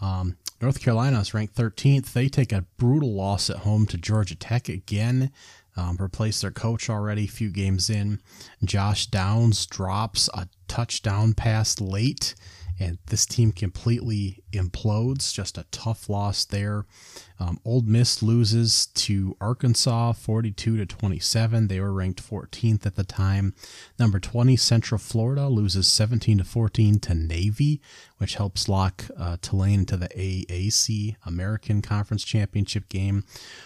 Um, 0.00 0.36
North 0.60 0.80
Carolina 0.80 1.20
is 1.20 1.34
ranked 1.34 1.56
13th. 1.56 2.12
They 2.12 2.28
take 2.28 2.52
a 2.52 2.66
brutal 2.76 3.12
loss 3.12 3.50
at 3.50 3.58
home 3.58 3.86
to 3.86 3.96
Georgia 3.96 4.34
Tech 4.34 4.68
again 4.68 5.32
um, 5.76 5.96
replaced 5.98 6.42
their 6.42 6.50
coach 6.50 6.90
already 6.90 7.24
a 7.24 7.28
few 7.28 7.50
games 7.50 7.88
in. 7.88 8.20
Josh 8.64 9.06
Downs 9.06 9.66
drops 9.66 10.28
a 10.34 10.48
touchdown 10.68 11.34
pass 11.34 11.80
late, 11.80 12.34
and 12.82 12.98
this 13.06 13.26
team 13.26 13.52
completely 13.52 14.42
implodes. 14.52 15.32
Just 15.32 15.56
a 15.56 15.66
tough 15.70 16.08
loss 16.08 16.44
there. 16.44 16.84
Um, 17.38 17.60
Ole 17.64 17.82
Miss 17.82 18.22
loses 18.22 18.86
to 18.86 19.36
Arkansas 19.40 20.12
42 20.12 20.76
to 20.78 20.86
27. 20.86 21.68
They 21.68 21.80
were 21.80 21.92
ranked 21.92 22.28
14th 22.28 22.84
at 22.84 22.96
the 22.96 23.04
time. 23.04 23.54
Number 23.98 24.18
20 24.18 24.56
Central 24.56 24.98
Florida 24.98 25.48
loses 25.48 25.86
17 25.86 26.38
to 26.38 26.44
14 26.44 26.98
to 27.00 27.14
Navy, 27.14 27.80
which 28.18 28.34
helps 28.34 28.68
lock 28.68 29.04
uh, 29.16 29.36
Tulane 29.40 29.80
into 29.80 29.96
the 29.96 30.08
AAC 30.08 31.16
American 31.24 31.82
Conference 31.82 32.24
Championship 32.24 32.88
game. 32.88 33.24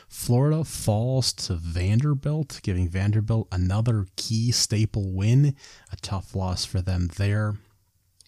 Florida 0.09 0.63
falls 0.63 1.33
to 1.35 1.55
Vanderbilt, 1.55 2.61
giving 2.63 2.89
Vanderbilt 2.89 3.49
another 3.51 4.07
key 4.17 4.53
staple 4.53 5.11
win. 5.11 5.57
A 5.91 5.97
tough 5.97 6.35
loss 6.35 6.67
for 6.67 6.83
them 6.83 7.09
there. 7.17 7.57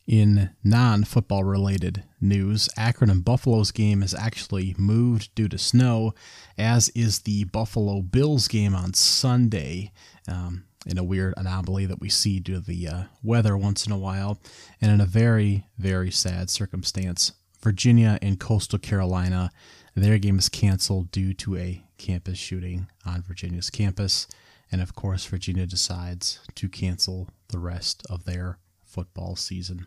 In 0.09 0.49
non 0.65 1.05
football 1.05 1.45
related 1.45 2.03
news, 2.19 2.71
Akron 2.79 3.11
and 3.11 3.23
Buffalo's 3.23 3.71
game 3.71 4.03
is 4.03 4.15
actually 4.15 4.75
moved 4.79 5.35
due 5.35 5.49
to 5.49 5.59
snow, 5.59 6.15
as 6.57 6.89
is 6.95 7.21
the 7.21 7.45
Buffalo 7.45 8.01
Bills 8.01 8.49
game 8.49 8.75
on 8.75 8.95
Sunday. 8.95 9.93
Um, 10.27 10.65
in 10.87 10.97
a 10.97 11.05
weird 11.05 11.35
anomaly 11.37 11.85
that 11.85 12.01
we 12.01 12.09
see 12.09 12.41
due 12.41 12.55
to 12.55 12.61
the 12.61 12.89
uh, 12.89 13.03
weather 13.23 13.59
once 13.59 13.85
in 13.85 13.93
a 13.93 13.99
while, 13.99 14.41
and 14.81 14.91
in 14.91 15.03
a 15.03 15.07
very, 15.07 15.67
very 15.77 16.11
sad 16.11 16.49
circumstance. 16.49 17.33
Virginia 17.61 18.19
and 18.23 18.41
Coastal 18.41 18.79
Carolina, 18.79 19.51
their 19.95 20.17
game 20.17 20.39
is 20.39 20.49
canceled 20.49 21.11
due 21.11 21.35
to 21.35 21.59
a 21.59 21.85
campus 21.99 22.39
shooting 22.39 22.87
on 23.05 23.21
Virginia's 23.21 23.69
campus. 23.69 24.27
And 24.73 24.81
of 24.81 24.95
course, 24.95 25.27
Virginia 25.27 25.67
decides 25.67 26.41
to 26.55 26.71
cancel 26.71 27.29
the 27.49 27.59
rest 27.59 28.07
of 28.09 28.25
their 28.25 28.59
football 28.87 29.37
season. 29.37 29.87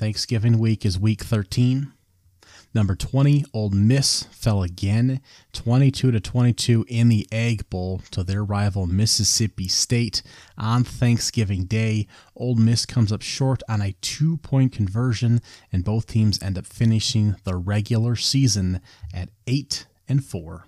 Thanksgiving 0.00 0.58
week 0.58 0.86
is 0.86 0.98
week 0.98 1.22
13. 1.22 1.92
Number 2.72 2.94
20, 2.94 3.44
Ole 3.52 3.68
Miss 3.68 4.22
fell 4.30 4.62
again, 4.62 5.20
22 5.52 6.10
to 6.10 6.18
22 6.18 6.86
in 6.88 7.10
the 7.10 7.28
Egg 7.30 7.68
Bowl 7.68 8.00
to 8.12 8.24
their 8.24 8.42
rival 8.42 8.86
Mississippi 8.86 9.68
State 9.68 10.22
on 10.56 10.84
Thanksgiving 10.84 11.66
Day. 11.66 12.06
Ole 12.34 12.54
Miss 12.54 12.86
comes 12.86 13.12
up 13.12 13.20
short 13.20 13.62
on 13.68 13.82
a 13.82 13.94
two-point 14.00 14.72
conversion, 14.72 15.42
and 15.70 15.84
both 15.84 16.06
teams 16.06 16.42
end 16.42 16.56
up 16.56 16.64
finishing 16.64 17.36
the 17.44 17.56
regular 17.56 18.16
season 18.16 18.80
at 19.12 19.28
8 19.46 19.86
and 20.08 20.24
4. 20.24 20.64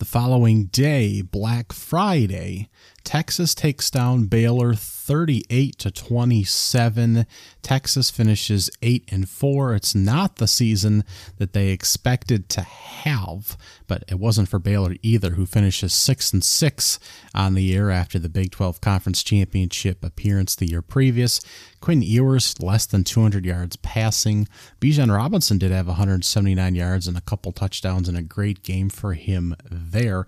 The 0.00 0.04
following 0.04 0.64
day, 0.64 1.22
Black 1.22 1.72
Friday, 1.72 2.68
Texas 3.04 3.54
takes 3.54 3.90
down 3.90 4.24
Baylor 4.24 4.74
38 4.74 5.78
to 5.78 5.90
27. 5.90 7.26
Texas 7.60 8.10
finishes 8.10 8.70
8 8.80 9.08
and 9.10 9.28
4. 9.28 9.74
It's 9.74 9.94
not 9.94 10.36
the 10.36 10.46
season 10.46 11.04
that 11.38 11.52
they 11.52 11.68
expected 11.70 12.48
to 12.50 12.62
have, 12.62 13.56
but 13.88 14.04
it 14.08 14.18
wasn't 14.18 14.48
for 14.48 14.58
Baylor 14.58 14.94
either, 15.02 15.30
who 15.30 15.44
finishes 15.44 15.92
6 15.92 16.32
and 16.32 16.44
6 16.44 17.00
on 17.34 17.54
the 17.54 17.62
year 17.62 17.90
after 17.90 18.18
the 18.18 18.28
Big 18.28 18.52
12 18.52 18.80
Conference 18.80 19.22
Championship 19.22 20.04
appearance 20.04 20.54
the 20.54 20.70
year 20.70 20.82
previous. 20.82 21.40
Quinn 21.80 22.02
Ewers 22.02 22.60
less 22.62 22.86
than 22.86 23.02
200 23.02 23.44
yards 23.44 23.76
passing. 23.76 24.46
Bijan 24.80 25.14
Robinson 25.14 25.58
did 25.58 25.72
have 25.72 25.88
179 25.88 26.74
yards 26.76 27.08
and 27.08 27.18
a 27.18 27.22
couple 27.22 27.50
touchdowns 27.50 28.08
in 28.08 28.14
a 28.14 28.22
great 28.22 28.62
game 28.62 28.88
for 28.88 29.14
him 29.14 29.56
there. 29.70 30.26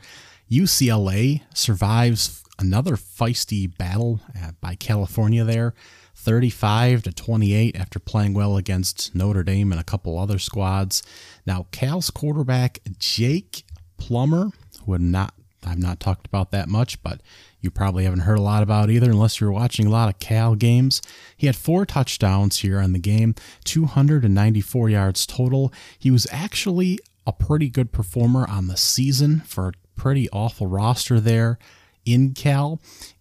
UCLA 0.50 1.40
survives 1.54 2.43
another 2.58 2.96
feisty 2.96 3.76
battle 3.76 4.20
uh, 4.40 4.52
by 4.60 4.74
California 4.74 5.44
there, 5.44 5.74
35 6.14 7.02
to 7.04 7.12
28 7.12 7.76
after 7.76 7.98
playing 7.98 8.34
well 8.34 8.56
against 8.56 9.14
Notre 9.14 9.42
Dame 9.42 9.72
and 9.72 9.80
a 9.80 9.84
couple 9.84 10.18
other 10.18 10.38
squads. 10.38 11.02
Now, 11.46 11.66
Cal's 11.70 12.10
quarterback 12.10 12.80
Jake 12.98 13.64
Plummer, 13.96 14.50
who 14.84 14.92
have 14.92 15.02
not 15.02 15.34
I've 15.66 15.78
not 15.78 15.98
talked 15.98 16.26
about 16.26 16.50
that 16.50 16.68
much, 16.68 17.02
but 17.02 17.22
you 17.60 17.70
probably 17.70 18.04
haven't 18.04 18.20
heard 18.20 18.38
a 18.38 18.42
lot 18.42 18.62
about 18.62 18.90
either 18.90 19.10
unless 19.10 19.40
you're 19.40 19.50
watching 19.50 19.86
a 19.86 19.90
lot 19.90 20.10
of 20.10 20.18
Cal 20.18 20.54
games. 20.54 21.00
He 21.36 21.46
had 21.46 21.56
four 21.56 21.86
touchdowns 21.86 22.58
here 22.58 22.78
on 22.78 22.92
the 22.92 22.98
game, 22.98 23.34
294 23.64 24.90
yards 24.90 25.26
total. 25.26 25.72
He 25.98 26.10
was 26.10 26.26
actually 26.30 26.98
a 27.26 27.32
pretty 27.32 27.70
good 27.70 27.92
performer 27.92 28.46
on 28.46 28.68
the 28.68 28.76
season 28.76 29.40
for 29.46 29.68
a 29.68 29.72
pretty 29.96 30.28
awful 30.30 30.66
roster 30.66 31.18
there 31.20 31.58
in 32.04 32.34
Cal. 32.34 32.80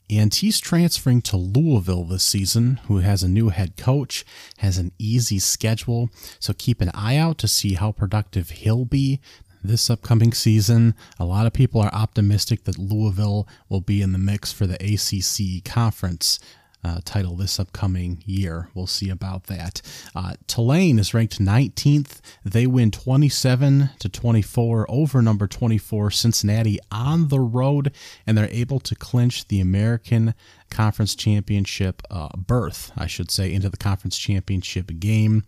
And 0.09 0.33
he's 0.33 0.59
transferring 0.59 1.21
to 1.23 1.37
Louisville 1.37 2.03
this 2.03 2.23
season, 2.23 2.79
who 2.87 2.99
has 2.99 3.23
a 3.23 3.27
new 3.27 3.49
head 3.49 3.77
coach, 3.77 4.25
has 4.57 4.77
an 4.77 4.91
easy 4.99 5.39
schedule. 5.39 6.09
So 6.39 6.53
keep 6.55 6.81
an 6.81 6.91
eye 6.93 7.17
out 7.17 7.37
to 7.39 7.47
see 7.47 7.73
how 7.75 7.91
productive 7.91 8.49
he'll 8.51 8.85
be 8.85 9.21
this 9.63 9.89
upcoming 9.89 10.33
season. 10.33 10.93
A 11.17 11.25
lot 11.25 11.47
of 11.47 11.53
people 11.53 11.81
are 11.81 11.93
optimistic 11.93 12.65
that 12.65 12.77
Louisville 12.77 13.47
will 13.69 13.81
be 13.81 14.01
in 14.01 14.11
the 14.11 14.19
mix 14.19 14.51
for 14.51 14.67
the 14.67 14.75
ACC 14.75 15.63
conference 15.63 16.39
uh, 16.83 16.99
title 17.05 17.35
this 17.35 17.59
upcoming 17.59 18.23
year. 18.25 18.69
We'll 18.73 18.87
see 18.87 19.09
about 19.09 19.45
that. 19.45 19.81
Uh, 20.15 20.33
Tulane 20.47 20.99
is 20.99 21.13
ranked 21.13 21.39
19th. 21.39 22.19
They 22.43 22.67
win 22.67 22.91
27 22.91 23.91
to 23.99 24.09
24 24.09 24.85
over 24.89 25.21
number 25.21 25.47
24 25.47 26.11
Cincinnati 26.11 26.79
on 26.91 27.29
the 27.29 27.39
road, 27.39 27.93
and 28.27 28.37
they're 28.37 28.49
able 28.51 28.79
to 28.81 28.95
clinch 28.95 29.47
the 29.47 29.59
American 29.59 30.33
Conference 30.69 31.15
Championship 31.15 32.01
uh, 32.09 32.29
berth, 32.35 32.91
I 32.97 33.07
should 33.07 33.31
say, 33.31 33.53
into 33.53 33.69
the 33.69 33.77
Conference 33.77 34.17
Championship 34.17 34.91
game. 34.99 35.43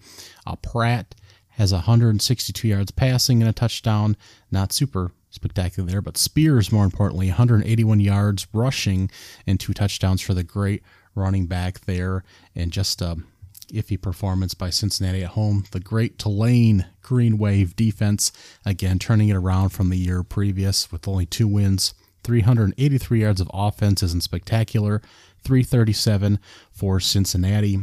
Uh, 0.46 0.56
Pratt 0.56 1.16
has 1.50 1.72
162 1.72 2.68
yards 2.68 2.92
passing 2.92 3.42
and 3.42 3.50
a 3.50 3.54
touchdown. 3.54 4.18
Not 4.52 4.74
super 4.74 5.12
spectacular 5.30 5.90
there, 5.90 6.02
but 6.02 6.18
Spears, 6.18 6.72
more 6.72 6.86
importantly, 6.86 7.28
181 7.28 8.00
yards 8.00 8.48
rushing 8.54 9.10
and 9.46 9.60
two 9.60 9.74
touchdowns 9.74 10.22
for 10.22 10.34
the 10.34 10.44
great 10.44 10.84
running 11.16 11.48
back 11.48 11.82
there, 11.82 12.24
and 12.54 12.72
just 12.72 13.02
a 13.02 13.18
iffy 13.70 14.00
performance 14.00 14.54
by 14.54 14.70
Cincinnati 14.70 15.24
at 15.24 15.32
home. 15.32 15.66
The 15.72 15.80
great 15.80 16.20
Tulane 16.20 16.86
Green 17.02 17.38
Wave 17.38 17.76
defense, 17.76 18.32
again, 18.66 19.00
turning 19.00 19.30
it 19.30 19.36
around 19.36 19.70
from 19.70 19.90
the 19.90 19.98
year 19.98 20.24
previous 20.24 20.92
with 20.92 21.08
only 21.08 21.26
two 21.26 21.48
wins. 21.48 21.94
383 22.24 23.22
yards 23.22 23.42
of 23.42 23.50
offense 23.54 24.02
isn't 24.02 24.24
spectacular. 24.24 25.02
337 25.44 26.40
for 26.72 27.00
Cincinnati. 27.00 27.80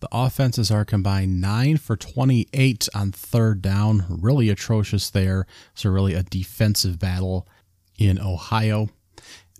The 0.00 0.08
offenses 0.12 0.70
are 0.70 0.84
combined 0.84 1.40
9 1.40 1.76
for 1.76 1.96
28 1.96 2.88
on 2.94 3.12
third 3.12 3.60
down. 3.60 4.06
Really 4.08 4.48
atrocious 4.48 5.10
there. 5.10 5.46
So, 5.74 5.90
really 5.90 6.14
a 6.14 6.22
defensive 6.22 6.98
battle 6.98 7.46
in 7.98 8.18
Ohio. 8.20 8.88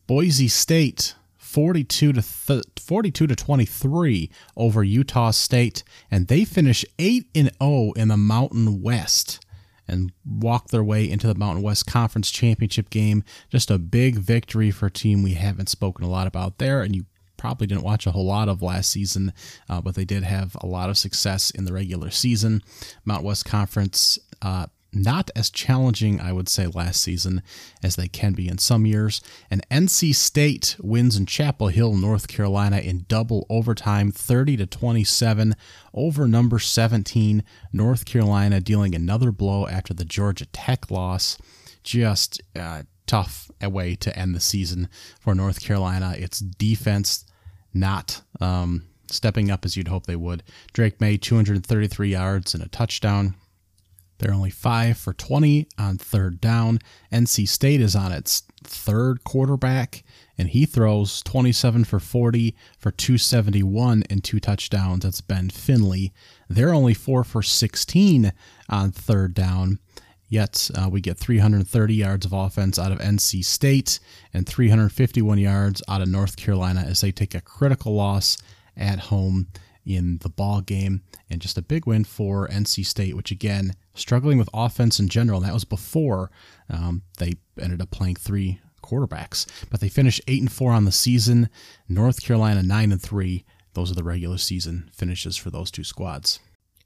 Boise 0.07 0.49
State 0.49 1.15
42 1.49 2.13
to 2.13 2.23
th- 2.23 2.65
42 2.77 3.27
to 3.27 3.35
23 3.35 4.31
over 4.55 4.85
Utah 4.85 5.31
State 5.31 5.83
and 6.11 6.29
they 6.29 6.45
finish 6.45 6.85
8 6.99 7.27
and 7.35 7.51
0 7.63 7.93
in 7.97 8.09
the 8.09 8.19
Mountain 8.19 8.83
West 8.83 9.43
and 9.89 10.13
walk 10.27 10.69
their 10.69 10.85
way 10.85 11.11
into 11.11 11.27
the 11.27 11.35
Mountain 11.35 11.63
West 11.63 11.87
Conference 11.87 12.31
Championship 12.31 12.91
game. 12.91 13.25
Just 13.49 13.71
a 13.71 13.79
big 13.79 14.17
victory 14.17 14.71
for 14.71 14.87
a 14.87 14.91
team 14.91 15.23
we 15.23 15.35
haven't 15.35 15.71
spoken 15.71 16.05
a 16.05 16.11
lot 16.11 16.27
about 16.27 16.59
there, 16.59 16.83
and 16.83 16.95
you 16.95 17.07
probably 17.39 17.67
didn't 17.67 17.83
watch 17.85 18.07
a 18.07 18.11
whole 18.11 18.27
lot 18.27 18.51
of 18.51 18.61
last 18.61 18.91
season, 18.91 19.33
uh, 19.71 19.81
but 19.81 19.95
they 19.95 20.05
did 20.05 20.25
have 20.25 20.55
a 20.61 20.67
lot 20.67 20.91
of 20.91 20.99
success 20.99 21.51
in 21.51 21.65
the 21.65 21.73
regular 21.73 22.11
season. 22.11 22.63
Mountain 23.07 23.27
West 23.27 23.47
Conference. 23.47 24.19
Uh, 24.43 24.67
not 24.93 25.31
as 25.37 25.51
challenging, 25.51 26.21
I 26.21 26.33
would 26.33 26.49
say, 26.49 26.67
last 26.67 27.01
season 27.01 27.43
as 27.83 27.97
they 27.97 28.09
can 28.09 28.33
be 28.33 28.49
in 28.49 28.59
some 28.59 28.87
years. 28.87 29.21
And 29.51 29.67
NC 29.71 30.15
State 30.15 30.77
wins 30.81 31.17
in 31.17 31.27
Chapel 31.27 31.69
Hill, 31.69 31.95
North 31.95 32.29
Carolina, 32.29 32.79
in 32.79 33.05
double 33.09 33.47
overtime, 33.51 34.11
30 34.11 34.57
to 34.59 34.67
27 34.67 35.55
over 35.93 36.27
number 36.27 36.59
17, 36.59 37.43
North 37.73 38.05
Carolina, 38.05 38.61
dealing 38.61 38.95
another 38.95 39.31
blow 39.31 39.67
after 39.67 39.93
the 39.93 40.05
Georgia 40.05 40.47
Tech 40.47 40.91
loss. 40.91 41.39
Just 41.83 42.41
uh, 42.57 42.83
tough 43.07 43.51
a 43.61 43.69
way 43.69 43.95
to 43.97 44.17
end 44.17 44.35
the 44.35 44.41
season 44.41 44.89
for 45.21 45.35
North 45.35 45.61
Carolina. 45.61 46.15
It's 46.17 46.39
defense 46.39 47.25
not 47.75 48.23
um, 48.41 48.85
stepping 49.09 49.51
up 49.51 49.65
as 49.65 49.77
you'd 49.77 49.89
hope 49.89 50.07
they 50.07 50.17
would. 50.17 50.43
Drake 50.73 51.01
Maye, 51.01 51.17
233 51.17 52.11
yards 52.11 52.55
and 52.55 52.63
a 52.63 52.69
touchdown. 52.69 53.35
They're 54.19 54.35
only 54.35 54.51
5 54.51 54.97
for 54.99 55.13
20 55.13 55.69
on 55.79 55.99
third 55.99 56.41
down. 56.41 56.81
NC 57.13 57.49
State 57.49 57.81
is 57.81 57.95
on 57.95 58.13
its 58.13 58.43
third 58.65 59.25
quarterback, 59.25 60.03
and 60.37 60.49
he 60.49 60.67
throws 60.67 61.23
27 61.23 61.85
for 61.85 62.01
40 62.01 62.55
for 62.79 62.91
271 62.91 64.05
and 64.11 64.23
two 64.23 64.41
touchdowns. 64.41 65.05
That's 65.05 65.21
Ben 65.21 65.51
Finley. 65.51 66.13
They're 66.49 66.75
only 66.75 66.95
4 66.95 67.25
for 67.25 67.43
16 67.43 68.33
on 68.69 68.93
third 68.93 69.35
down. 69.35 69.79
Yet 70.29 70.71
uh, 70.75 70.89
we 70.91 71.01
get 71.01 71.17
330 71.17 71.95
yards 71.95 72.27
of 72.27 72.35
offense 72.35 72.79
out 72.79 72.93
of 72.93 72.99
NC 72.99 73.45
State 73.45 73.99
and 74.35 74.47
351 74.47 75.39
yards 75.39 75.83
out 75.89 76.03
of 76.03 76.09
North 76.09 76.37
Carolina 76.37 76.85
as 76.87 77.01
they 77.01 77.11
take 77.13 77.35
a 77.35 77.41
critical 77.41 77.95
loss 77.95 78.37
at 78.77 78.99
home 78.99 79.49
in 79.89 80.19
the 80.19 80.29
ball 80.29 80.61
game 80.61 81.03
and 81.31 81.41
just 81.41 81.57
a 81.57 81.63
big 81.63 81.87
win 81.87 82.05
for 82.05 82.47
NC 82.49 82.85
State, 82.85 83.17
which 83.17 83.31
again 83.31 83.75
struggling 83.95 84.39
with 84.39 84.51
offense 84.53 85.01
in 85.01 85.09
general. 85.09 85.39
And 85.39 85.49
that 85.49 85.55
was 85.55 85.65
before 85.65 86.31
um, 86.69 87.03
they 87.19 87.35
ended 87.61 87.81
up 87.81 87.91
playing 87.91 88.17
three 88.17 88.61
quarterbacks, 88.83 89.47
but 89.71 89.81
they 89.81 89.89
finished 89.89 90.21
eight 90.29 90.41
and 90.41 90.53
four 90.53 90.73
on 90.73 90.85
the 90.85 90.93
season. 90.93 91.49
North 91.89 92.23
Carolina 92.23 92.63
nine 92.63 92.93
and 92.93 93.03
three. 93.03 93.45
Those 93.75 93.91
are 93.91 93.95
the 93.97 94.05
regular 94.05 94.39
season 94.39 94.91
finishes 94.93 95.37
for 95.37 95.51
those 95.51 95.71
two 95.71 95.85
squads. 95.85 96.41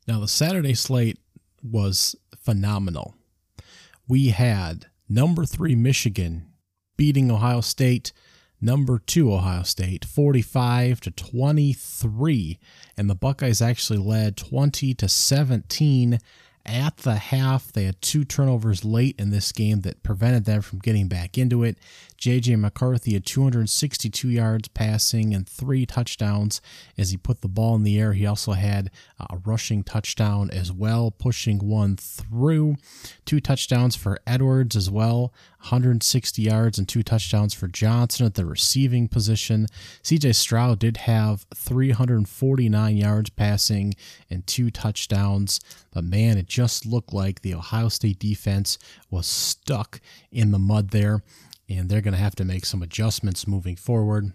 Now 0.06 0.20
the 0.20 0.28
Saturday 0.28 0.74
slate 0.74 1.18
was 1.62 2.16
phenomenal. 2.36 3.14
We 4.08 4.28
had 4.28 4.86
number 5.08 5.44
three 5.44 5.74
Michigan 5.74 6.52
beating 6.96 7.30
Ohio 7.30 7.60
State 7.60 8.12
number 8.62 8.98
two 8.98 9.32
Ohio 9.32 9.64
State 9.64 10.04
45 10.04 11.00
to 11.02 11.10
23 11.10 12.58
and 12.96 13.10
the 13.10 13.14
Buckeyes 13.14 13.60
actually 13.60 13.98
led 13.98 14.36
20 14.36 14.94
to 14.94 15.08
17 15.08 16.18
at 16.64 16.98
the 16.98 17.16
half. 17.16 17.72
They 17.72 17.84
had 17.84 18.00
two 18.00 18.24
turnovers 18.24 18.84
late 18.84 19.16
in 19.18 19.30
this 19.30 19.52
game 19.52 19.80
that 19.80 20.02
prevented 20.02 20.44
them 20.44 20.62
from 20.62 20.78
getting 20.78 21.08
back 21.08 21.36
into 21.36 21.64
it. 21.64 21.76
J.J. 22.16 22.54
McCarthy 22.56 23.14
had 23.14 23.26
262 23.26 24.28
yards 24.28 24.68
passing 24.68 25.34
and 25.34 25.48
three 25.48 25.84
touchdowns 25.84 26.60
as 26.96 27.10
he 27.10 27.16
put 27.16 27.40
the 27.40 27.48
ball 27.48 27.74
in 27.74 27.82
the 27.82 27.98
air. 27.98 28.12
He 28.12 28.24
also 28.24 28.52
had 28.52 28.92
a 29.18 29.38
rushing 29.38 29.82
touchdown 29.82 30.48
as 30.50 30.70
well, 30.70 31.10
pushing 31.10 31.58
one 31.58 31.96
through. 31.96 32.76
Two 33.24 33.40
touchdowns 33.40 33.96
for 33.96 34.20
Edwards 34.24 34.76
as 34.76 34.88
well, 34.88 35.32
160 35.62 36.42
yards 36.42 36.78
and 36.78 36.88
two 36.88 37.02
touchdowns 37.02 37.54
for 37.54 37.68
Johnson 37.68 38.26
at 38.26 38.34
the 38.34 38.44
receiving 38.44 39.08
position. 39.08 39.66
CJ 40.02 40.34
Stroud 40.34 40.78
did 40.78 40.98
have 40.98 41.46
349 41.54 42.96
yards 42.96 43.30
passing 43.30 43.94
and 44.28 44.46
two 44.46 44.70
touchdowns, 44.70 45.60
but 45.92 46.04
man, 46.04 46.36
it 46.36 46.46
just 46.46 46.84
looked 46.84 47.12
like 47.12 47.40
the 47.40 47.54
Ohio 47.54 47.88
State 47.88 48.18
defense 48.18 48.78
was 49.10 49.26
stuck 49.26 50.00
in 50.30 50.50
the 50.50 50.58
mud 50.58 50.90
there 50.90 51.22
and 51.68 51.88
they're 51.88 52.00
going 52.00 52.14
to 52.14 52.20
have 52.20 52.36
to 52.36 52.44
make 52.44 52.66
some 52.66 52.82
adjustments 52.82 53.46
moving 53.46 53.76
forward 53.76 54.32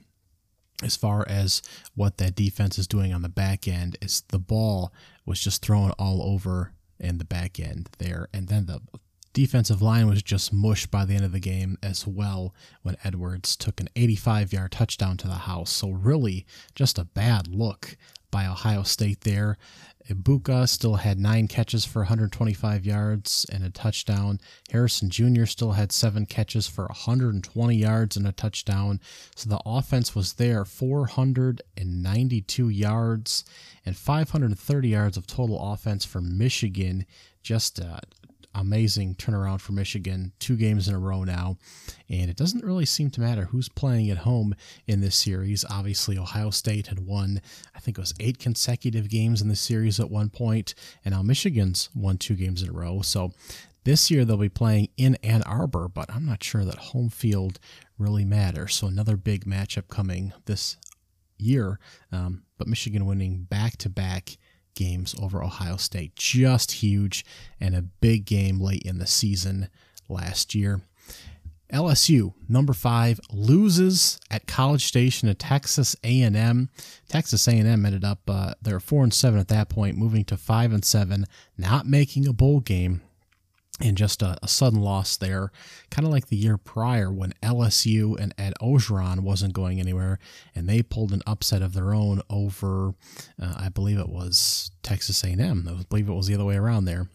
as 0.84 0.96
far 0.96 1.26
as 1.28 1.62
what 1.96 2.18
that 2.18 2.36
defense 2.36 2.78
is 2.78 2.88
doing 2.88 3.14
on 3.14 3.22
the 3.22 3.30
back 3.30 3.68
end 3.68 3.98
is 4.02 4.24
the 4.30 4.40
ball 4.40 4.94
was 5.26 5.40
just 5.40 5.62
thrown 5.62 5.92
all 5.92 6.22
over 6.22 6.72
in 7.00 7.18
the 7.18 7.26
back 7.26 7.60
end 7.60 7.90
there. 7.98 8.28
And 8.34 8.48
then 8.48 8.68
the 8.68 8.82
defensive 9.38 9.84
line 9.84 10.08
was 10.08 10.24
just 10.24 10.52
mush 10.52 10.88
by 10.88 11.06
the 11.06 11.14
end 11.14 11.24
of 11.24 11.32
the 11.32 11.40
game 11.40 11.78
as 11.84 12.08
well 12.08 12.56
when 12.82 12.98
Edwards 13.04 13.56
took 13.56 13.80
an 13.80 13.88
85 13.96 14.52
yard 14.52 14.72
touchdown 14.72 15.16
to 15.18 15.28
the 15.28 15.36
house 15.36 15.70
so 15.70 15.92
really 15.92 16.44
just 16.74 16.98
a 16.98 17.06
bad 17.06 17.48
look 17.48 17.98
by 18.32 18.48
Ohio 18.48 18.82
State 18.82 19.22
there 19.22 19.60
Egbuka 20.10 20.68
still 20.68 20.96
had 20.96 21.20
nine 21.20 21.48
catches 21.48 21.86
for 21.86 22.00
125 22.00 22.84
yards 22.84 23.46
and 23.52 23.64
a 23.64 23.70
touchdown. 23.70 24.40
Harrison 24.72 25.12
Jr. 25.12 25.46
still 25.46 25.74
had 25.74 25.92
seven 25.92 26.26
catches 26.26 26.66
for 26.66 26.86
120 26.86 27.76
yards 27.76 28.18
and 28.18 28.26
a 28.26 28.32
touchdown. 28.32 29.00
So 29.36 29.52
the 29.52 29.62
offense 29.68 30.16
was 30.16 30.34
there 30.34 30.66
492 30.66 32.70
yards 32.70 33.46
and 33.86 33.96
530 33.96 34.88
yards 34.88 35.18
of 35.18 35.28
total 35.28 35.74
offense 35.74 36.06
for 36.06 36.22
Michigan. 36.22 37.06
Just 37.44 37.80
uh, 37.80 38.00
amazing 38.58 39.16
turnaround 39.16 39.62
for 39.62 39.72
Michigan, 39.72 40.34
two 40.40 40.58
games 40.58 40.88
in 40.88 40.96
a 40.96 41.00
row 41.00 41.24
now. 41.24 41.58
And 42.10 42.30
it 42.30 42.36
doesn't 42.36 42.66
really 42.66 42.86
seem 42.86 43.10
to 43.12 43.22
matter 43.22 43.46
who's 43.46 43.70
playing 43.70 44.10
at 44.10 44.20
home 44.20 44.56
in 44.88 45.02
this 45.02 45.16
series. 45.16 45.64
Obviously, 45.70 46.18
Ohio 46.18 46.50
State 46.50 46.88
had 46.88 47.06
won, 47.06 47.42
I 47.76 47.80
think 47.80 47.98
it 47.98 48.02
was 48.02 48.14
eight 48.20 48.40
consecutive 48.40 49.10
games 49.10 49.42
in 49.42 49.48
the 49.48 49.56
series 49.56 50.00
at 50.00 50.10
one 50.10 50.30
point, 50.30 50.74
and 51.06 51.14
now 51.14 51.22
Michigan's 51.22 51.90
won 51.96 52.18
two 52.18 52.36
games 52.36 52.64
in 52.64 52.70
a 52.70 52.74
row. 52.74 53.02
So 53.02 53.32
this 53.84 54.12
year 54.12 54.26
they'll 54.26 54.38
be 54.38 54.50
playing 54.50 54.90
in 54.98 55.16
Ann 55.24 55.44
Arbor, 55.44 55.88
but 55.88 56.10
I'm 56.14 56.26
not 56.26 56.44
sure 56.44 56.66
that 56.66 56.78
home 56.78 57.10
field 57.10 57.60
really 57.98 58.26
matters. 58.26 58.76
So 58.76 58.88
another 58.88 59.16
big 59.16 59.46
matchup 59.46 59.88
coming 59.88 60.34
this 60.46 60.78
year. 61.38 61.80
Um, 62.12 62.44
but 62.58 62.68
Michigan 62.68 63.06
winning 63.06 63.44
back 63.50 63.78
to 63.78 63.90
back 63.90 64.38
games 64.78 65.14
over 65.22 65.44
Ohio 65.44 65.76
State. 65.76 66.16
Just 66.16 66.72
huge 66.72 67.26
and 67.60 67.76
a 67.76 67.82
big 67.82 68.26
game 68.26 68.62
late 68.62 68.84
in 68.84 69.00
the 69.00 69.08
season 69.08 69.68
last 70.08 70.56
year. 70.56 70.82
LSU 71.74 72.34
number 72.48 72.72
five 72.72 73.20
loses 73.30 74.20
at 74.32 74.48
College 74.48 74.86
Station 74.86 75.28
to 75.28 75.34
Texas 75.34 75.98
A&M. 76.02 76.70
Texas 77.10 77.46
A&M 77.46 77.86
ended 77.86 78.06
up 78.06 78.20
uh, 78.30 78.54
they 78.62 78.72
were 78.72 78.80
four 78.80 79.04
and 79.04 79.14
seven 79.14 79.38
at 79.40 79.50
that 79.50 79.68
point, 79.68 79.98
moving 79.98 80.24
to 80.26 80.38
five 80.38 80.72
and 80.72 80.86
seven, 80.86 81.26
not 81.58 81.86
making 81.86 82.26
a 82.26 82.32
bowl 82.32 82.62
game 82.62 83.02
and 83.80 83.98
just 83.98 84.22
a, 84.22 84.38
a, 84.42 84.48
sudden 84.48 84.82
loss 84.82 85.18
there, 85.18 85.52
kind 85.92 86.06
of 86.06 86.12
like 86.12 86.28
the 86.28 86.36
year 86.36 86.58
prior 86.58 87.12
when 87.12 87.34
LSU 87.44 88.20
and 88.20 88.34
Ed 88.38 88.54
Orgeron 88.62 89.20
wasn't 89.20 89.54
going 89.54 89.80
anywhere, 89.80 90.20
and 90.56 90.68
they 90.68 90.82
pulled 90.82 91.12
an 91.12 91.22
upset 91.28 91.62
of 91.62 91.74
their 91.74 91.94
own 91.94 92.22
over, 92.30 92.96
uh, 93.42 93.54
I 93.58 93.70
believe 93.70 94.00
it 94.00 94.10
was 94.10 94.72
Texas 94.82 95.24
A&M. 95.24 95.68
I 95.70 95.84
believe 95.84 96.10
it 96.10 96.14
was 96.14 96.28
the 96.28 96.36
other 96.36 96.46
way 96.46 96.56
around 96.56 96.86
there. 96.86 97.08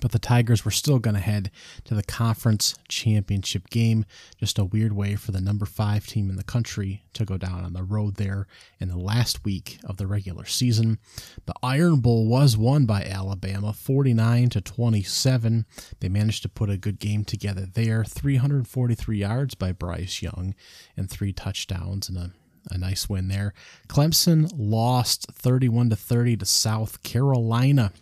But 0.00 0.12
the 0.12 0.18
Tigers 0.18 0.64
were 0.64 0.70
still 0.70 0.98
going 0.98 1.14
to 1.14 1.20
head 1.20 1.50
to 1.84 1.94
the 1.94 2.02
conference 2.02 2.74
championship 2.88 3.70
game. 3.70 4.04
Just 4.38 4.58
a 4.58 4.64
weird 4.64 4.92
way 4.92 5.16
for 5.16 5.32
the 5.32 5.40
number 5.40 5.66
five 5.66 6.06
team 6.06 6.30
in 6.30 6.36
the 6.36 6.44
country 6.44 7.04
to 7.14 7.24
go 7.24 7.36
down 7.36 7.64
on 7.64 7.72
the 7.72 7.82
road 7.82 8.16
there 8.16 8.46
in 8.78 8.88
the 8.88 8.98
last 8.98 9.44
week 9.44 9.78
of 9.84 9.96
the 9.96 10.06
regular 10.06 10.44
season. 10.44 10.98
The 11.46 11.54
Iron 11.62 12.00
Bowl 12.00 12.26
was 12.26 12.56
won 12.56 12.86
by 12.86 13.02
Alabama 13.02 13.72
49 13.72 14.50
to 14.50 14.60
27. 14.60 15.66
They 16.00 16.08
managed 16.08 16.42
to 16.42 16.48
put 16.48 16.70
a 16.70 16.76
good 16.76 16.98
game 16.98 17.24
together 17.24 17.66
there. 17.66 18.04
343 18.04 19.18
yards 19.18 19.54
by 19.54 19.72
Bryce 19.72 20.22
Young 20.22 20.54
and 20.96 21.10
three 21.10 21.32
touchdowns 21.32 22.08
and 22.08 22.18
a 22.18 22.32
a 22.70 22.78
nice 22.78 23.08
win 23.08 23.28
there. 23.28 23.54
Clemson 23.88 24.50
lost 24.56 25.26
31 25.32 25.90
to 25.90 25.96
30 25.96 26.38
to 26.38 26.44
South 26.44 27.02
Carolina 27.02 27.92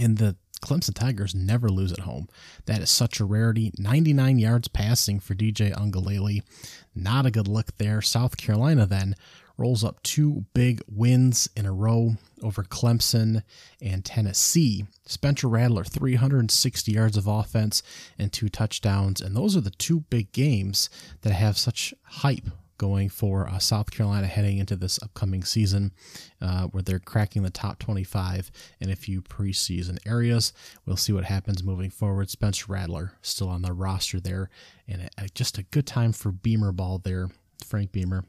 in 0.00 0.16
the 0.16 0.36
Clemson 0.60 0.94
Tigers 0.94 1.34
never 1.34 1.68
lose 1.68 1.92
at 1.92 2.00
home. 2.00 2.28
That 2.66 2.80
is 2.80 2.90
such 2.90 3.20
a 3.20 3.24
rarity. 3.24 3.72
99 3.78 4.38
yards 4.38 4.68
passing 4.68 5.20
for 5.20 5.34
DJ 5.34 5.74
Uiagalelei. 5.74 6.42
Not 6.94 7.26
a 7.26 7.30
good 7.30 7.48
look 7.48 7.76
there. 7.78 8.02
South 8.02 8.36
Carolina 8.36 8.86
then 8.86 9.14
rolls 9.56 9.84
up 9.84 10.02
two 10.02 10.46
big 10.54 10.80
wins 10.88 11.48
in 11.54 11.66
a 11.66 11.72
row 11.72 12.14
over 12.42 12.62
Clemson 12.62 13.42
and 13.80 14.04
Tennessee. 14.04 14.86
Spencer 15.06 15.48
Rattler, 15.48 15.84
360 15.84 16.92
yards 16.92 17.16
of 17.16 17.26
offense 17.26 17.82
and 18.18 18.32
two 18.32 18.48
touchdowns. 18.48 19.20
And 19.20 19.36
those 19.36 19.56
are 19.56 19.60
the 19.60 19.70
two 19.70 20.00
big 20.08 20.32
games 20.32 20.88
that 21.20 21.32
have 21.32 21.58
such 21.58 21.92
hype 22.04 22.46
going 22.80 23.10
for 23.10 23.46
uh, 23.46 23.58
South 23.58 23.90
Carolina 23.90 24.26
heading 24.26 24.56
into 24.56 24.74
this 24.74 24.98
upcoming 25.02 25.44
season, 25.44 25.92
uh, 26.40 26.62
where 26.68 26.82
they're 26.82 26.98
cracking 26.98 27.42
the 27.42 27.50
top 27.50 27.78
25 27.78 28.50
in 28.80 28.88
a 28.88 28.96
few 28.96 29.20
preseason 29.20 29.98
areas. 30.06 30.54
We'll 30.86 30.96
see 30.96 31.12
what 31.12 31.24
happens 31.24 31.62
moving 31.62 31.90
forward. 31.90 32.30
Spencer 32.30 32.64
Rattler 32.72 33.12
still 33.20 33.50
on 33.50 33.60
the 33.60 33.74
roster 33.74 34.18
there, 34.18 34.48
and 34.88 35.02
a, 35.02 35.24
a, 35.24 35.28
just 35.28 35.58
a 35.58 35.62
good 35.64 35.86
time 35.86 36.12
for 36.12 36.32
Beamer 36.32 36.72
ball 36.72 36.98
there, 36.98 37.28
Frank 37.62 37.92
Beamer 37.92 38.24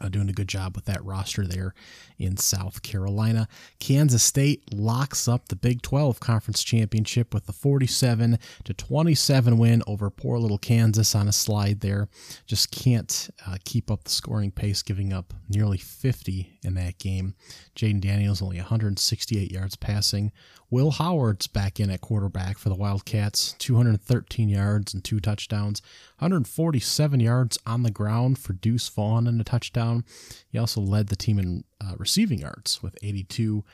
uh, 0.00 0.08
doing 0.08 0.28
a 0.28 0.32
good 0.32 0.48
job 0.48 0.76
with 0.76 0.84
that 0.86 1.04
roster 1.04 1.46
there 1.46 1.74
in 2.18 2.36
South 2.36 2.82
Carolina. 2.82 3.48
Kansas 3.78 4.22
State 4.22 4.72
locks 4.72 5.28
up 5.28 5.48
the 5.48 5.56
Big 5.56 5.82
12 5.82 6.20
Conference 6.20 6.62
Championship 6.62 7.32
with 7.32 7.46
the 7.46 7.52
47 7.52 8.38
to 8.64 8.74
27 8.74 9.58
win 9.58 9.82
over 9.86 10.10
poor 10.10 10.38
little 10.38 10.58
Kansas 10.58 11.14
on 11.14 11.28
a 11.28 11.32
slide 11.32 11.80
there. 11.80 12.08
Just 12.46 12.70
can't 12.70 13.30
uh, 13.46 13.56
keep 13.64 13.90
up 13.90 14.04
the 14.04 14.10
scoring 14.10 14.50
pace, 14.50 14.82
giving 14.82 15.12
up 15.12 15.32
nearly 15.48 15.78
50 15.78 16.58
in 16.62 16.74
that 16.74 16.98
game. 16.98 17.34
Jayden 17.74 18.00
Daniels 18.00 18.42
only 18.42 18.56
168 18.56 19.50
yards 19.50 19.76
passing. 19.76 20.32
Will 20.68 20.90
Howard's 20.90 21.46
back 21.46 21.78
in 21.78 21.90
at 21.90 22.00
quarterback 22.00 22.58
for 22.58 22.68
the 22.68 22.74
Wildcats, 22.74 23.54
213 23.58 24.48
yards 24.48 24.92
and 24.92 25.04
two 25.04 25.20
touchdowns, 25.20 25.80
147 26.18 27.20
yards 27.20 27.58
on 27.64 27.84
the 27.84 27.90
ground 27.90 28.38
for 28.38 28.52
Deuce 28.52 28.88
Vaughn 28.88 29.26
and 29.28 29.40
a 29.40 29.44
touchdown. 29.44 30.04
He 30.48 30.58
also 30.58 30.80
led 30.80 31.06
the 31.06 31.16
team 31.16 31.38
in 31.38 31.64
uh, 31.80 31.94
receiving 31.98 32.40
yards 32.40 32.82
with 32.82 32.96
82 33.02 33.64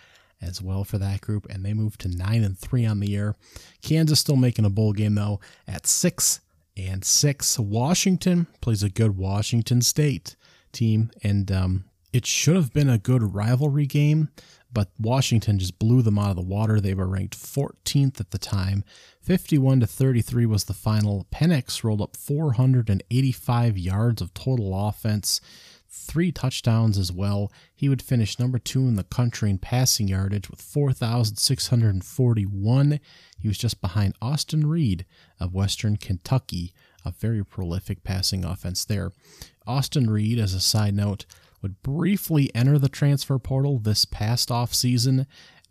as 0.43 0.61
well 0.61 0.85
for 0.85 0.99
that 0.99 1.21
group, 1.21 1.47
and 1.49 1.65
they 1.65 1.73
moved 1.73 2.01
to 2.03 2.09
nine 2.09 2.43
and 2.43 2.59
three 2.59 2.85
on 2.85 3.01
the 3.01 3.09
year. 3.09 3.37
Kansas 3.81 4.21
still 4.21 4.37
making 4.37 4.65
a 4.65 4.71
bowl 4.71 4.93
game 4.93 5.15
though 5.15 5.41
at 5.67 5.87
six 5.87 6.41
and 6.77 7.05
six. 7.05 7.59
Washington 7.59 8.49
plays 8.61 8.83
a 8.83 8.91
good 8.91 9.17
Washington 9.17 9.81
State 9.81 10.37
team, 10.73 11.11
and 11.23 11.51
um, 11.51 11.85
it 12.13 12.27
should 12.27 12.57
have 12.57 12.73
been 12.73 12.91
a 12.91 12.99
good 12.99 13.35
rivalry 13.35 13.87
game 13.87 14.29
but 14.73 14.89
Washington 14.99 15.59
just 15.59 15.79
blew 15.79 16.01
them 16.03 16.19
out 16.19 16.31
of 16.31 16.37
the 16.37 16.43
water. 16.43 16.81
They 16.81 16.95
were 16.95 17.07
ranked 17.07 17.37
14th 17.37 18.19
at 18.21 18.31
the 18.31 18.39
time. 18.39 18.85
51 19.21 19.81
to 19.81 19.87
33 19.87 20.47
was 20.47 20.65
the 20.65 20.73
final. 20.73 21.27
Penix 21.31 21.85
rolled 21.85 22.01
up 22.01 22.17
485 22.17 23.79
yards 23.79 24.23
of 24.23 24.33
total 24.33 24.89
offense, 24.89 25.43
three 25.89 26.33
touchdowns 26.33 26.97
as 26.97 27.13
well. 27.13 27.53
He 27.75 27.89
would 27.89 28.03
finish 28.03 28.39
number 28.39 28.59
two 28.59 28.87
in 28.89 28.97
the 28.97 29.05
country 29.05 29.51
in 29.51 29.59
passing 29.59 30.09
yardage 30.09 30.49
with 30.51 30.63
4,641. 30.63 33.01
He 33.39 33.49
was 33.49 33.59
just 33.59 33.83
behind 33.83 34.15
Austin 34.23 34.67
Reed 34.67 35.05
of 35.39 35.55
Western 35.55 35.99
Kentucky, 35.99 36.73
a 37.05 37.11
very 37.11 37.45
prolific 37.45 38.05
passing 38.05 38.43
offense 38.45 38.87
there. 38.87 39.13
Austin 39.67 40.09
Reed, 40.09 40.39
as 40.39 40.55
a 40.55 40.61
side 40.61 40.95
note, 40.95 41.27
would 41.63 41.83
briefly 41.83 42.55
enter 42.55 42.79
the 42.79 42.89
transfer 42.89 43.39
portal 43.39 43.79
this 43.79 44.05
past 44.05 44.51
off 44.51 44.75
season 44.75 45.27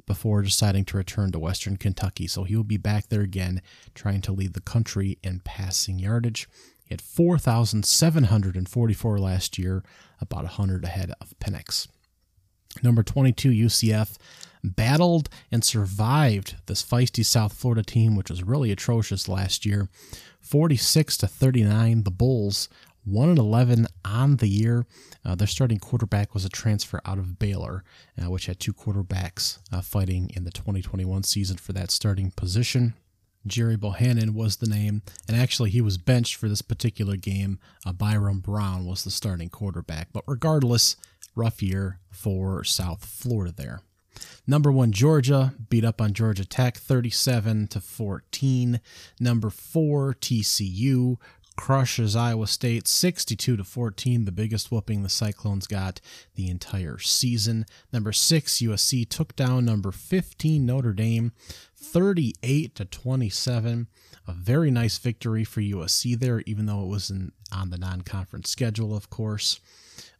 before 0.07 0.41
deciding 0.41 0.85
to 0.85 0.97
return 0.97 1.31
to 1.31 1.39
Western 1.39 1.77
Kentucky. 1.77 2.27
So 2.27 2.43
he 2.43 2.55
will 2.55 2.63
be 2.63 2.77
back 2.77 3.09
there 3.09 3.21
again, 3.21 3.61
trying 3.93 4.21
to 4.21 4.31
lead 4.31 4.53
the 4.53 4.61
country 4.61 5.19
in 5.23 5.41
passing 5.41 5.99
yardage. 5.99 6.47
He 6.83 6.93
had 6.93 7.01
4,744 7.01 9.19
last 9.19 9.59
year, 9.59 9.83
about 10.19 10.43
100 10.43 10.83
ahead 10.83 11.13
of 11.21 11.35
Penix. 11.39 11.87
Number 12.81 13.03
22, 13.03 13.49
UCF 13.49 14.17
battled 14.63 15.29
and 15.51 15.63
survived 15.63 16.55
this 16.67 16.83
feisty 16.83 17.25
South 17.25 17.53
Florida 17.53 17.83
team, 17.83 18.15
which 18.15 18.29
was 18.29 18.43
really 18.43 18.71
atrocious 18.71 19.27
last 19.27 19.65
year. 19.65 19.89
46 20.39 21.17
to 21.17 21.27
39, 21.27 22.03
the 22.03 22.11
Bulls 22.11 22.69
1 23.05 23.29
and 23.29 23.39
11 23.39 23.87
on 24.05 24.37
the 24.37 24.47
year. 24.47 24.85
Uh, 25.25 25.35
their 25.35 25.47
starting 25.47 25.79
quarterback 25.79 26.33
was 26.33 26.45
a 26.45 26.49
transfer 26.49 27.01
out 27.05 27.17
of 27.17 27.39
Baylor, 27.39 27.83
uh, 28.21 28.29
which 28.29 28.45
had 28.45 28.59
two 28.59 28.73
quarterbacks 28.73 29.59
uh, 29.71 29.81
fighting 29.81 30.31
in 30.35 30.43
the 30.43 30.51
2021 30.51 31.23
season 31.23 31.57
for 31.57 31.73
that 31.73 31.91
starting 31.91 32.31
position. 32.31 32.93
Gerry 33.47 33.75
Bohannon 33.75 34.31
was 34.31 34.57
the 34.57 34.67
name, 34.67 35.01
and 35.27 35.35
actually 35.35 35.71
he 35.71 35.81
was 35.81 35.97
benched 35.97 36.35
for 36.35 36.47
this 36.47 36.61
particular 36.61 37.15
game. 37.15 37.59
Uh, 37.85 37.91
Byrum 37.91 38.41
Brown 38.41 38.85
was 38.85 39.03
the 39.03 39.11
starting 39.11 39.49
quarterback, 39.49 40.09
but 40.13 40.23
regardless, 40.27 40.95
rough 41.35 41.63
year 41.63 41.99
for 42.11 42.63
South 42.63 43.05
Florida 43.05 43.53
there. 43.55 43.81
Number 44.45 44.71
one, 44.71 44.91
Georgia 44.91 45.55
beat 45.69 45.85
up 45.85 46.01
on 46.01 46.13
Georgia 46.13 46.45
Tech 46.45 46.77
37 46.77 47.67
to 47.67 47.81
14. 47.81 48.79
Number 49.19 49.49
four, 49.49 50.13
TCU 50.13 51.17
crushes 51.55 52.15
Iowa 52.15 52.47
State 52.47 52.87
62 52.87 53.57
to 53.57 53.63
14, 53.63 54.25
the 54.25 54.31
biggest 54.31 54.71
whooping 54.71 55.03
the 55.03 55.09
Cyclones 55.09 55.67
got 55.67 56.01
the 56.35 56.49
entire 56.49 56.97
season. 56.97 57.65
Number 57.91 58.11
6 58.11 58.57
USC 58.59 59.07
took 59.07 59.35
down 59.35 59.65
number 59.65 59.91
15 59.91 60.65
Notre 60.65 60.93
Dame 60.93 61.31
38 61.75 62.75
to 62.75 62.85
27. 62.85 63.87
A 64.27 64.33
very 64.33 64.71
nice 64.71 64.97
victory 64.97 65.43
for 65.43 65.61
USC 65.61 66.17
there 66.17 66.41
even 66.45 66.65
though 66.65 66.83
it 66.83 66.87
was 66.87 67.09
in, 67.09 67.31
on 67.51 67.69
the 67.69 67.77
non-conference 67.77 68.49
schedule 68.49 68.95
of 68.95 69.09
course. 69.09 69.59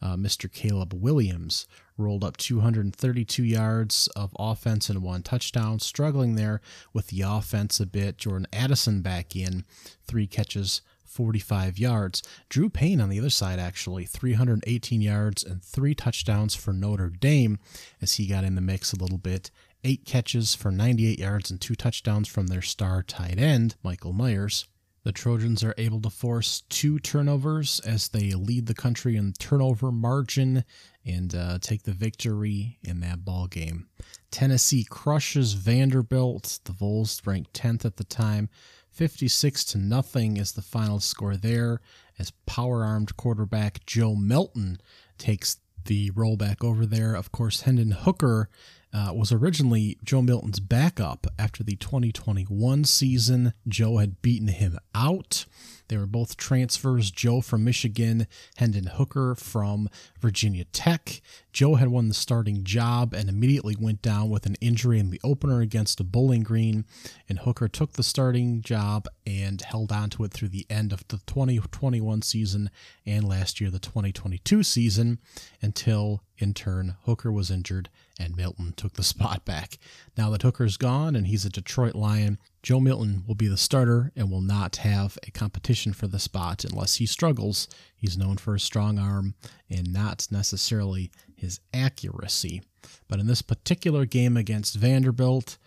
Uh, 0.02 0.16
Mr. 0.16 0.52
Caleb 0.52 0.94
Williams 0.94 1.68
rolled 1.98 2.24
up 2.24 2.38
232 2.38 3.44
yards 3.44 4.08
of 4.16 4.36
offense 4.38 4.90
and 4.90 5.04
one 5.04 5.22
touchdown, 5.22 5.80
struggling 5.80 6.36
there 6.36 6.62
with 6.94 7.08
the 7.08 7.22
offense 7.22 7.80
a 7.80 7.86
bit. 7.86 8.18
Jordan 8.18 8.48
Addison 8.52 9.02
back 9.02 9.36
in, 9.36 9.64
three 10.08 10.28
catches 10.28 10.82
45 11.12 11.78
yards. 11.78 12.24
Drew 12.50 12.70
Pyne 12.70 13.02
on 13.02 13.10
the 13.10 13.20
other 13.20 13.30
side, 13.30 13.60
actually, 13.60 14.06
318 14.06 15.02
yards 15.02 15.44
and 15.44 15.62
three 15.62 15.94
touchdowns 15.94 16.56
for 16.56 16.72
Notre 16.74 17.10
Dame 17.10 17.60
as 18.02 18.14
he 18.14 18.28
got 18.28 18.44
in 18.44 18.56
the 18.56 18.62
mix 18.62 18.94
a 18.94 18.98
little 18.98 19.18
bit. 19.18 19.52
Eight 19.84 20.06
catches 20.06 20.56
for 20.56 20.72
98 20.72 21.20
yards 21.20 21.52
and 21.52 21.60
two 21.60 21.76
touchdowns 21.76 22.28
from 22.28 22.48
their 22.48 22.62
star 22.62 23.04
tight 23.04 23.40
end, 23.40 23.76
Michael 23.84 24.14
Myers. 24.14 24.66
The 25.04 25.12
Trojans 25.12 25.64
are 25.64 25.74
able 25.80 26.00
to 26.02 26.12
force 26.12 26.62
two 26.70 27.00
turnovers 27.00 27.80
as 27.80 28.10
they 28.10 28.34
lead 28.34 28.68
the 28.68 28.76
country 28.76 29.16
in 29.18 29.34
turnover 29.34 29.92
margin 29.92 30.64
and 31.04 31.34
uh, 31.34 31.58
take 31.60 31.84
the 31.84 31.92
victory 31.92 32.78
in 32.84 33.00
that 33.00 33.26
ball 33.26 33.48
game. 33.48 33.88
Tennessee 34.30 34.86
crushes 34.88 35.54
Vanderbilt. 35.54 36.60
The 36.66 36.74
Vols 36.74 37.20
ranked 37.26 37.54
10th 37.54 37.84
at 37.84 37.98
the 37.98 38.04
time. 38.04 38.50
56 38.92 39.64
to 39.66 39.78
nothing 39.78 40.38
is 40.38 40.52
the 40.52 40.62
final 40.62 41.00
score 41.00 41.36
there 41.36 41.82
as 42.20 42.32
power 42.46 42.84
armed 42.84 43.16
quarterback 43.18 43.86
Joe 43.86 44.16
Milton 44.16 44.80
takes 45.18 45.58
the 45.86 46.12
rollback 46.12 46.64
over 46.64 46.86
there. 46.86 47.16
Of 47.16 47.32
course, 47.32 47.62
Hendon 47.62 47.92
Hooker 47.92 48.50
uh, 48.94 49.12
was 49.14 49.32
originally 49.32 49.98
Joe 50.04 50.22
Milton's 50.22 50.60
backup 50.60 51.26
after 51.40 51.64
the 51.64 51.76
2021 51.78 52.84
season. 52.84 53.54
Joe 53.68 53.98
had 53.98 54.22
beaten 54.22 54.50
him 54.50 54.78
out. 54.94 55.46
They 55.92 55.98
were 55.98 56.06
both 56.06 56.38
transfers. 56.38 57.12
Joe 57.12 57.42
from 57.42 57.66
Michigan, 57.66 58.26
Hendon 58.56 58.86
Hooker 58.86 59.36
from 59.36 59.90
Virginia 60.22 60.64
Tech. 60.64 61.22
Joe 61.52 61.76
had 61.76 61.90
won 61.90 62.08
the 62.08 62.14
starting 62.14 62.64
job 62.64 63.14
and 63.14 63.28
immediately 63.28 63.76
went 63.78 64.02
down 64.02 64.30
with 64.30 64.46
an 64.46 64.56
injury 64.62 65.00
in 65.00 65.10
the 65.10 65.20
opener 65.22 65.60
against 65.60 66.10
Bowling 66.10 66.44
Green. 66.44 66.86
And 67.28 67.40
Hooker 67.40 67.68
took 67.68 67.92
the 67.92 68.04
starting 68.04 68.62
job 68.62 69.06
and 69.28 69.62
held 69.62 69.92
on 69.92 70.10
to 70.12 70.24
it 70.24 70.32
through 70.32 70.48
the 70.48 70.66
end 70.70 70.94
of 70.94 71.06
the 71.10 71.18
2021 71.28 72.22
season 72.22 72.70
and 73.06 73.28
last 73.28 73.60
year, 73.60 73.70
the 73.70 73.78
2022 73.78 74.64
season, 74.64 75.20
until 75.62 76.24
in 76.42 76.54
turn 76.54 76.96
Hooker 77.04 77.32
was 77.32 77.52
injured 77.52 77.90
and 78.20 78.36
Milton 78.36 78.74
took 78.76 78.94
the 78.94 79.04
spot 79.12 79.46
back. 79.46 79.78
Now 80.18 80.30
that 80.32 80.42
Hooker's 80.42 80.78
gone 80.78 81.16
and 81.16 81.28
he's 81.28 81.46
a 81.46 81.50
Detroit 81.50 81.96
Lion, 81.96 82.40
Joe 82.64 82.80
Milton 82.80 83.24
will 83.28 83.36
be 83.36 83.48
the 83.48 83.58
starter 83.58 84.12
and 84.16 84.30
will 84.30 84.42
not 84.42 84.78
have 84.78 85.18
a 85.28 85.32
competition 85.32 85.94
for 85.94 86.08
the 86.08 86.20
spot 86.20 86.64
unless 86.64 86.96
he 86.96 87.06
struggles. 87.06 87.68
He's 87.96 88.18
known 88.18 88.38
for 88.38 88.54
his 88.54 88.64
strong 88.64 89.00
arm 89.00 89.36
and 89.70 89.92
not 89.92 90.28
necessarily 90.32 91.12
his 91.36 91.60
accuracy. 91.74 92.62
But 93.08 93.20
in 93.20 93.28
this 93.28 93.42
particular 93.42 94.06
game 94.06 94.38
against 94.38 94.76
Vanderbilt, 94.76 95.58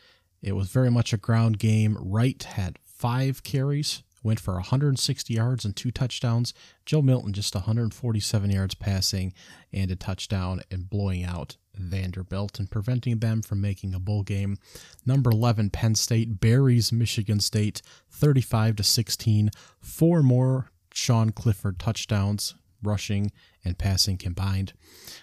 it 0.43 0.53
was 0.53 0.69
very 0.69 0.91
much 0.91 1.13
a 1.13 1.19
ground 1.19 1.59
game. 1.59 1.97
Wright 2.01 2.43
had 2.43 2.79
five 2.85 3.43
carries, 3.43 4.03
went 4.25 4.41
for 4.41 4.55
160 4.55 5.33
yards 5.33 5.65
and 5.65 5.77
two 5.77 5.93
touchdowns. 5.93 6.53
Joe 6.85 7.03
Milton 7.03 7.33
just 7.33 7.55
147 7.55 8.51
yards 8.51 8.75
passing 8.75 9.33
and 9.73 9.91
a 9.91 9.97
touchdown 9.97 10.63
and 10.71 10.91
blowing 10.91 11.23
out 11.23 11.57
Vanderbilt 11.77 12.59
and 12.59 12.71
preventing 12.71 13.19
them 13.19 13.43
from 13.43 13.61
making 13.61 13.95
a 13.95 14.01
bowl 14.01 14.23
game. 14.23 14.59
Number 15.07 15.31
11 15.31 15.71
Penn 15.71 15.95
State 15.95 16.41
buries 16.41 16.93
Michigan 16.93 17.41
State 17.41 17.83
35 18.11 18.77
to 18.77 18.83
16. 18.83 19.51
Four 19.81 20.23
more 20.23 20.71
Sean 20.93 21.31
Clifford 21.31 21.79
touchdowns 21.79 22.55
rushing 22.83 23.33
and 23.65 23.79
passing 23.79 24.17
combined. 24.17 24.73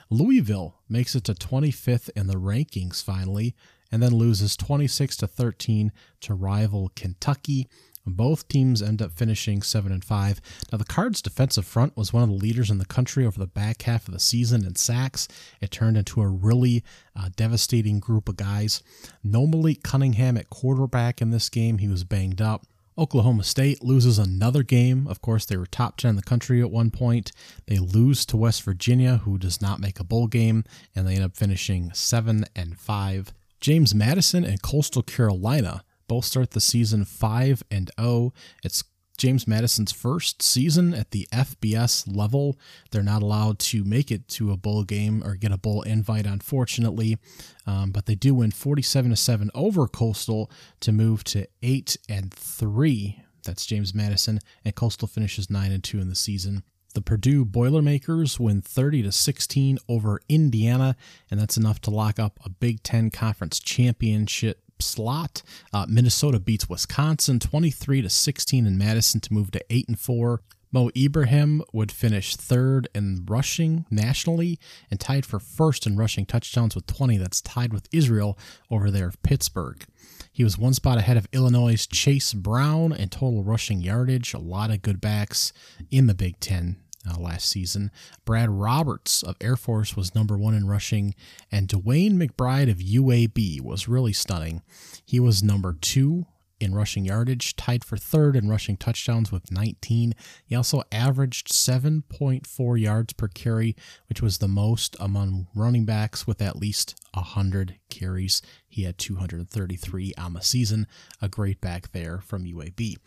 Louisville 0.10 0.76
makes 0.90 1.16
it 1.16 1.24
to 1.26 1.34
25th 1.34 2.10
in 2.16 2.28
the 2.28 2.36
rankings 2.36 3.04
finally 3.04 3.56
and 3.92 4.02
then 4.02 4.16
loses 4.16 4.56
26 4.56 5.18
to 5.18 5.28
13 5.28 5.92
to 6.22 6.34
rival 6.34 6.92
Kentucky. 6.96 7.68
Both 8.06 8.48
teams 8.48 8.82
end 8.82 9.02
up 9.02 9.14
finishing 9.14 9.62
7 9.62 9.92
and 9.92 10.04
5. 10.04 10.42
Now 10.72 10.78
the 10.78 10.86
Cards 10.86 11.22
defensive 11.22 11.66
front 11.66 11.96
was 11.96 12.12
one 12.12 12.24
of 12.24 12.30
the 12.30 12.36
leaders 12.36 12.70
in 12.70 12.78
the 12.78 12.86
country 12.86 13.26
over 13.26 13.40
the 13.40 13.48
back 13.48 13.84
half 13.84 14.08
of 14.08 14.14
the 14.14 14.20
season 14.20 14.66
in 14.66 14.76
sacks. 14.76 15.28
It 15.60 15.72
turned 15.72 15.98
into 15.98 16.22
a 16.22 16.28
really 16.28 16.84
uh, 17.16 17.30
devastating 17.36 18.00
group 18.00 18.28
of 18.28 18.38
guys. 18.38 18.82
No 19.24 19.46
Malik 19.46 19.84
Cunningham 19.84 20.38
at 20.38 20.50
quarterback 20.50 21.22
in 21.22 21.30
this 21.30 21.50
game. 21.50 21.78
He 21.78 21.88
was 21.88 22.04
banged 22.04 22.42
up. 22.42 22.66
Oklahoma 22.98 23.44
State 23.44 23.84
loses 23.84 24.20
another 24.20 24.64
game. 24.64 25.08
Of 25.08 25.22
course, 25.22 25.46
they 25.46 25.58
were 25.58 25.66
top 25.66 25.98
10 25.98 26.10
in 26.10 26.16
the 26.18 26.22
country 26.22 26.62
at 26.62 26.70
one 26.70 26.92
point. 26.92 27.32
They 27.68 27.80
lose 27.80 28.26
to 28.28 28.38
West 28.38 28.64
Virginia, 28.64 29.18
who 29.18 29.38
does 29.38 29.62
not 29.62 29.80
make 29.80 30.00
a 30.00 30.04
bowl 30.04 30.28
game, 30.28 30.66
and 30.96 31.08
they 31.08 31.16
end 31.16 31.24
up 31.24 31.36
finishing 31.36 31.92
7 31.94 32.46
and 32.56 32.78
5. 32.78 33.34
James 33.62 33.96
Madison 33.96 34.44
and 34.44 34.62
Coastal 34.62 35.04
Carolina 35.04 35.84
both 36.12 36.26
start 36.26 36.52
the 36.52 36.60
season 36.60 37.06
5 37.06 37.64
and 37.72 37.90
0. 37.98 38.34
It's 38.66 38.84
James 39.18 39.48
Madison's 39.48 39.94
first 39.94 40.42
season 40.42 40.94
at 40.94 41.12
the 41.12 41.26
FBS 41.32 42.06
level. 42.14 42.60
They're 42.92 43.02
not 43.02 43.24
allowed 43.24 43.60
to 43.60 43.86
make 43.86 44.12
it 44.12 44.28
to 44.30 44.52
a 44.52 44.58
bowl 44.58 44.84
game 44.84 45.24
or 45.24 45.36
get 45.36 45.54
a 45.54 45.58
bowl 45.58 45.84
invite, 45.84 46.26
unfortunately. 46.26 47.18
Um, 47.66 47.92
but 47.92 48.08
they 48.08 48.16
do 48.16 48.36
win 48.36 48.52
47 48.52 49.12
to 49.12 49.16
7 49.16 49.52
over 49.56 49.88
Coastal 49.88 50.52
to 50.82 50.92
move 50.92 51.24
to 51.24 51.48
8 51.64 51.96
and 52.10 52.34
3. 52.34 53.24
That's 53.46 53.66
James 53.66 53.96
Madison, 53.96 54.40
and 54.66 54.76
Coastal 54.76 55.08
finishes 55.08 55.50
9 55.50 55.72
and 55.72 55.82
2 55.82 56.02
in 56.02 56.10
the 56.10 56.16
season. 56.16 56.64
The 56.94 57.02
Purdue 57.02 57.46
Boilermakers 57.46 58.38
win 58.38 58.62
30 58.62 59.04
to 59.04 59.14
16 59.14 59.78
over 59.88 60.20
Indiana, 60.28 60.98
and 61.30 61.40
that's 61.40 61.56
enough 61.56 61.80
to 61.82 61.90
lock 61.90 62.20
up 62.20 62.38
a 62.44 62.50
Big 62.50 62.84
Ten 62.84 63.12
Conference 63.12 63.62
championship 63.62 64.62
slot. 64.82 65.42
Uh, 65.74 65.86
Minnesota 65.88 66.40
beats 66.40 66.70
Wisconsin 66.70 67.40
23 67.40 68.02
to 68.02 68.10
16 68.10 68.66
in 68.66 68.78
Madison 68.78 69.22
to 69.22 69.34
move 69.34 69.52
to 69.52 69.64
8 69.70 69.88
and 69.88 70.00
4. 70.00 70.42
Mo 70.74 70.90
Ibrahim 70.96 71.62
would 71.74 71.92
finish 71.92 72.36
third 72.36 72.88
in 72.96 73.26
rushing 73.28 73.86
nationally 73.92 74.58
and 74.90 75.00
tied 75.00 75.26
for 75.26 75.38
first 75.38 75.86
in 75.86 75.98
rushing 75.98 76.26
touchdowns 76.26 76.76
with 76.76 76.88
20. 76.88 77.18
That's 77.18 77.42
tied 77.42 77.74
with 77.74 77.90
Israel 77.92 78.38
over 78.70 78.90
there 78.90 79.10
of 79.10 79.22
Pittsburgh. 79.22 79.84
He 80.32 80.46
was 80.46 80.58
one 80.58 80.74
spot 80.74 80.98
ahead 80.98 81.18
of 81.18 81.28
Illinois' 81.34 81.86
Chase 81.88 82.34
Brown 82.34 82.94
in 82.94 83.10
total 83.10 83.44
rushing 83.44 83.82
yardage. 83.82 84.34
A 84.34 84.40
lot 84.40 84.72
of 84.72 84.82
good 84.82 85.02
backs 85.02 85.52
in 85.90 86.08
the 86.08 86.14
Big 86.14 86.40
Ten 86.40 86.78
uh, 87.10 87.20
last 87.20 87.48
season. 87.50 87.92
Brad 88.26 88.50
Roberts 88.50 89.24
of 89.24 89.36
Air 89.42 89.56
Force 89.56 89.96
was 89.96 90.16
number 90.16 90.38
one 90.38 90.54
in 90.54 90.68
rushing, 90.68 91.16
and 91.52 91.68
DeWayne 91.68 92.14
McBride 92.14 92.70
of 92.70 92.78
UAB 92.78 93.62
was 93.62 93.88
really 93.88 94.14
stunning. 94.14 94.62
He 95.06 95.20
was 95.20 95.44
number 95.44 95.76
two 95.80 96.26
in 96.62 96.76
rushing 96.76 97.06
yardage, 97.06 97.56
tied 97.56 97.84
for 97.84 97.98
third 97.98 98.36
in 98.36 98.48
rushing 98.48 98.78
touchdowns 98.78 99.32
with 99.32 99.52
19. 99.52 100.14
He 100.46 100.56
also 100.56 100.84
averaged 100.92 101.48
7.4 101.48 102.80
yards 102.80 103.14
per 103.14 103.28
carry, 103.28 103.76
which 104.08 104.22
was 104.22 104.38
the 104.38 104.48
most 104.48 104.96
among 105.00 105.48
running 105.56 105.86
backs 105.86 106.28
with 106.28 106.42
at 106.42 106.56
least 106.56 106.96
100 107.14 107.80
carries. 107.90 108.42
He 108.68 108.84
had 108.84 108.98
233 108.98 110.14
on 110.18 110.34
the 110.34 110.42
season. 110.42 110.88
A 111.22 111.28
great 111.28 111.60
back 111.60 111.92
there 111.92 112.20
from 112.20 112.46
UAB. 112.46 112.98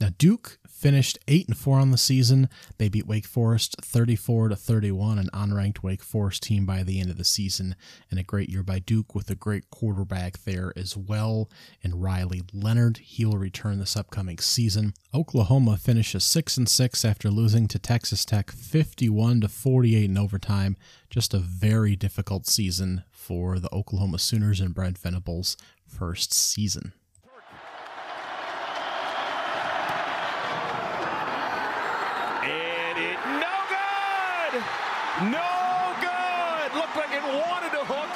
Now 0.00 0.10
Duke 0.16 0.58
finished 0.80 1.18
8 1.28 1.48
and 1.48 1.56
4 1.56 1.78
on 1.78 1.90
the 1.90 1.98
season. 1.98 2.48
They 2.78 2.88
beat 2.88 3.06
Wake 3.06 3.26
Forest 3.26 3.76
34 3.82 4.48
to 4.48 4.56
31, 4.56 5.18
an 5.18 5.28
unranked 5.34 5.82
Wake 5.82 6.02
Forest 6.02 6.42
team 6.42 6.64
by 6.64 6.82
the 6.82 6.98
end 7.00 7.10
of 7.10 7.18
the 7.18 7.24
season, 7.24 7.76
and 8.10 8.18
a 8.18 8.22
great 8.22 8.48
year 8.48 8.62
by 8.62 8.78
Duke 8.78 9.14
with 9.14 9.28
a 9.30 9.34
great 9.34 9.70
quarterback 9.70 10.44
there 10.44 10.72
as 10.76 10.96
well. 10.96 11.50
And 11.84 12.02
Riley 12.02 12.42
Leonard, 12.52 12.98
he 12.98 13.24
will 13.26 13.36
return 13.36 13.78
this 13.78 13.96
upcoming 13.96 14.38
season. 14.38 14.94
Oklahoma 15.12 15.76
finishes 15.76 16.24
6 16.24 16.56
and 16.56 16.68
6 16.68 17.04
after 17.04 17.30
losing 17.30 17.68
to 17.68 17.78
Texas 17.78 18.24
Tech 18.24 18.50
51 18.50 19.42
to 19.42 19.48
48 19.48 20.04
in 20.04 20.16
overtime. 20.16 20.76
Just 21.10 21.34
a 21.34 21.38
very 21.38 21.94
difficult 21.94 22.46
season 22.46 23.04
for 23.10 23.58
the 23.58 23.72
Oklahoma 23.74 24.18
Sooners 24.18 24.60
and 24.60 24.74
Brent 24.74 24.96
Venables' 24.96 25.56
first 25.86 26.32
season. 26.32 26.94
And 32.42 32.98
it 32.98 33.18
no 33.38 33.56
good! 33.68 34.62
No 35.30 35.94
good! 36.00 36.74
Looked 36.74 36.96
like 36.96 37.12
it 37.12 37.22
wanted 37.22 37.70
to 37.76 37.84
hook, 37.84 38.10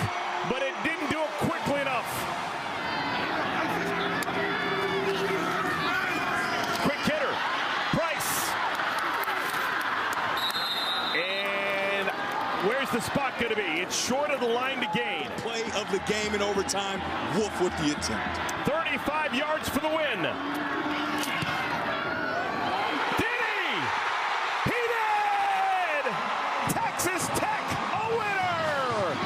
but 0.49 0.62
it 0.62 0.73
didn't 0.82 1.11
do 1.11 1.20
it 1.20 1.31
quickly 1.45 1.81
enough. 1.82 2.09
Quick 6.82 6.99
hitter, 7.05 7.35
Price. 7.93 8.51
And 11.15 12.09
where's 12.66 12.91
the 12.91 13.01
spot 13.01 13.39
going 13.39 13.51
to 13.51 13.57
be? 13.57 13.82
It's 13.82 13.93
short 14.06 14.31
of 14.31 14.40
the 14.40 14.47
line 14.47 14.81
to 14.81 14.89
gain. 14.93 15.31
Play 15.39 15.62
of 15.81 15.90
the 15.90 15.98
game 16.06 16.35
in 16.35 16.43
overtime. 16.43 17.01
Wolff 17.39 17.59
with 17.60 17.72
the 17.78 17.93
attempt. 17.97 18.36
35 18.68 19.35
yards 19.35 19.68
for 19.70 19.81
the 19.81 19.89
win. 19.89 20.20
Did 23.16 23.40
he? 23.48 23.64
He 24.64 24.81
did! 24.93 26.05
Texas 26.68 27.28
Tech, 27.28 27.64
a 27.94 28.09
winner! 28.10 29.16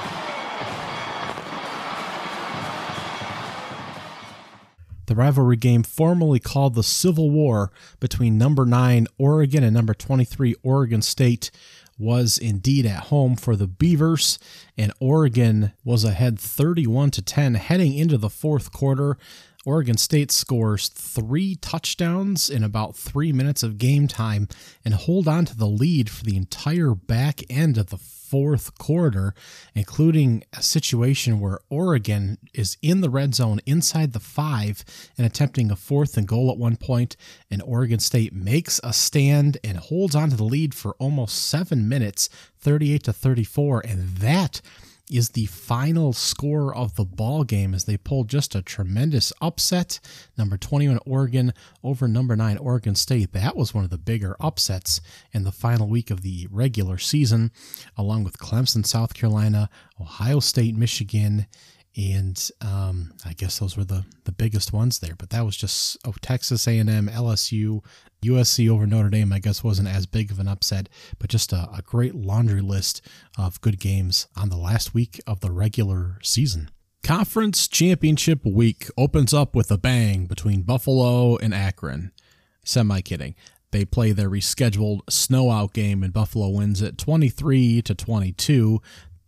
The 5.07 5.17
rivalry 5.17 5.57
game, 5.57 5.83
formerly 5.83 6.39
called 6.39 6.77
the 6.77 6.85
Civil 6.85 7.31
War 7.31 7.73
between 7.99 8.39
number 8.39 8.65
9 8.65 9.09
Oregon 9.19 9.65
and 9.65 9.75
number 9.75 9.95
23 9.95 10.55
Oregon 10.63 11.03
State, 11.03 11.51
was 11.99 12.39
indeed 12.39 12.87
at 12.87 13.05
home 13.05 13.37
for 13.37 13.57
the 13.57 13.67
Beavers, 13.67 14.39
and 14.77 14.93
Oregon 15.01 15.73
was 15.85 16.05
ahead 16.05 16.39
31 16.39 17.11
to 17.13 17.23
10 17.23 17.55
heading 17.55 17.95
into 17.95 18.17
the 18.17 18.31
fourth 18.31 18.73
quarter. 18.73 19.19
Oregon 19.65 19.97
State 19.97 20.31
scores 20.31 20.89
three 20.89 21.57
touchdowns 21.57 22.49
in 22.49 22.63
about 22.63 22.97
three 22.97 23.33
minutes 23.33 23.63
of 23.63 23.77
game 23.77 24.09
time 24.09 24.49
and 24.85 24.95
hold 24.95 25.29
on 25.29 25.45
to 25.47 25.57
the 25.57 25.67
lead 25.67 26.09
for 26.09 26.25
the 26.25 26.37
entire 26.37 26.95
back 26.95 27.43
end 27.51 27.77
of 27.77 27.91
the 27.91 27.99
fourth 28.29 28.77
quarter, 28.79 29.35
including 29.75 30.45
a 30.53 30.63
situation 30.63 31.41
where 31.41 31.61
Oregon 31.71 32.39
is 32.53 32.77
in 32.83 33.01
the 33.01 33.11
red 33.11 33.35
zone 33.35 33.61
inside 33.65 34.13
the 34.13 34.21
five 34.21 34.85
and 35.17 35.27
attempting 35.27 35.71
a 35.71 35.77
fourth 35.77 36.17
and 36.17 36.29
goal 36.29 36.51
at 36.51 36.59
one 36.59 36.77
point, 36.77 37.17
and 37.51 37.63
Oregon 37.63 37.99
State 37.99 38.35
makes 38.35 38.81
a 38.85 38.93
stand 38.93 39.57
and 39.65 39.79
holds 39.79 40.15
on 40.15 40.31
to 40.31 40.37
the 40.37 40.45
lead 40.45 40.75
for 40.75 40.95
almost 40.99 41.47
seven 41.47 41.89
minutes, 41.89 42.29
38 42.59 43.05
to 43.05 43.13
34, 43.13 43.83
and 43.87 44.17
that 44.19 44.61
is 45.11 45.31
the 45.31 45.47
final 45.47 46.13
score 46.13 46.75
of 46.75 46.95
the 46.97 47.05
ball 47.05 47.45
game 47.45 47.75
as 47.75 47.85
they 47.85 47.97
pulled 47.97 48.29
just 48.29 48.55
a 48.55 48.63
tremendous 48.63 49.33
upset. 49.41 50.01
Number 50.37 50.57
21 50.57 50.99
Oregon 51.07 51.53
over 51.83 52.09
number 52.09 52.37
9 52.37 52.59
Oregon 52.59 52.95
State. 52.95 53.33
That 53.33 53.57
was 53.57 53.75
one 53.75 53.85
of 53.85 53.91
the 53.91 53.99
bigger 53.99 54.37
upsets 54.41 55.01
in 55.33 55.45
the 55.45 55.53
final 55.53 55.89
week 55.89 56.11
of 56.11 56.23
the 56.23 56.47
regular 56.51 56.99
season, 56.99 57.51
along 57.97 58.25
with 58.25 58.39
Clemson, 58.39 58.85
South 58.87 59.15
Carolina, 59.15 59.69
Ohio 60.01 60.41
State, 60.41 60.77
Michigan, 60.77 61.47
and 61.99 62.51
um, 62.61 63.13
I 63.27 63.33
guess 63.33 63.59
those 63.59 63.77
were 63.77 63.85
the, 63.85 64.05
the 64.23 64.31
biggest 64.31 64.73
ones 64.73 65.01
there. 65.01 65.17
But 65.19 65.31
that 65.31 65.45
was 65.45 65.57
just 65.57 65.99
oh, 66.07 66.15
Texas 66.23 66.69
A&M, 66.69 66.87
LSU, 66.87 67.85
USC 68.23 68.71
over 68.71 68.87
Notre 68.87 69.11
Dame. 69.11 69.33
I 69.33 69.41
guess 69.41 69.65
wasn't 69.65 69.89
as 69.89 70.07
big 70.07 70.31
of 70.31 70.39
an 70.39 70.47
upset, 70.47 70.89
but 71.19 71.29
just 71.29 71.53
a, 71.53 71.69
a 71.77 71.83
great 71.85 72.15
laundry 72.15 72.61
list 72.61 73.03
of 73.37 73.61
good 73.61 73.81
games 73.81 74.29
on 74.37 74.49
the 74.49 74.57
last 74.57 74.95
week 74.95 75.21
of 75.27 75.41
the 75.41 75.51
regular 75.51 76.21
season. 76.23 76.71
Conference 77.03 77.67
Championship 77.67 78.45
Week 78.45 78.89
opens 78.97 79.35
up 79.35 79.57
with 79.57 79.71
a 79.73 79.79
bang 79.79 80.27
between 80.27 80.63
Buffalo 80.63 81.37
and 81.37 81.53
Akron. 81.53 82.13
Semi 82.65 83.01
kidding. 83.01 83.35
They 83.71 83.85
play 83.85 84.13
their 84.13 84.31
rescheduled 84.31 85.01
snow 85.11 85.51
out 85.51 85.75
game 85.75 86.03
and 86.03 86.13
Buffalo 86.13 86.49
wins 86.49 86.81
it 86.81 86.97
23 86.97 87.83
to 87.83 87.95
22 87.95 88.81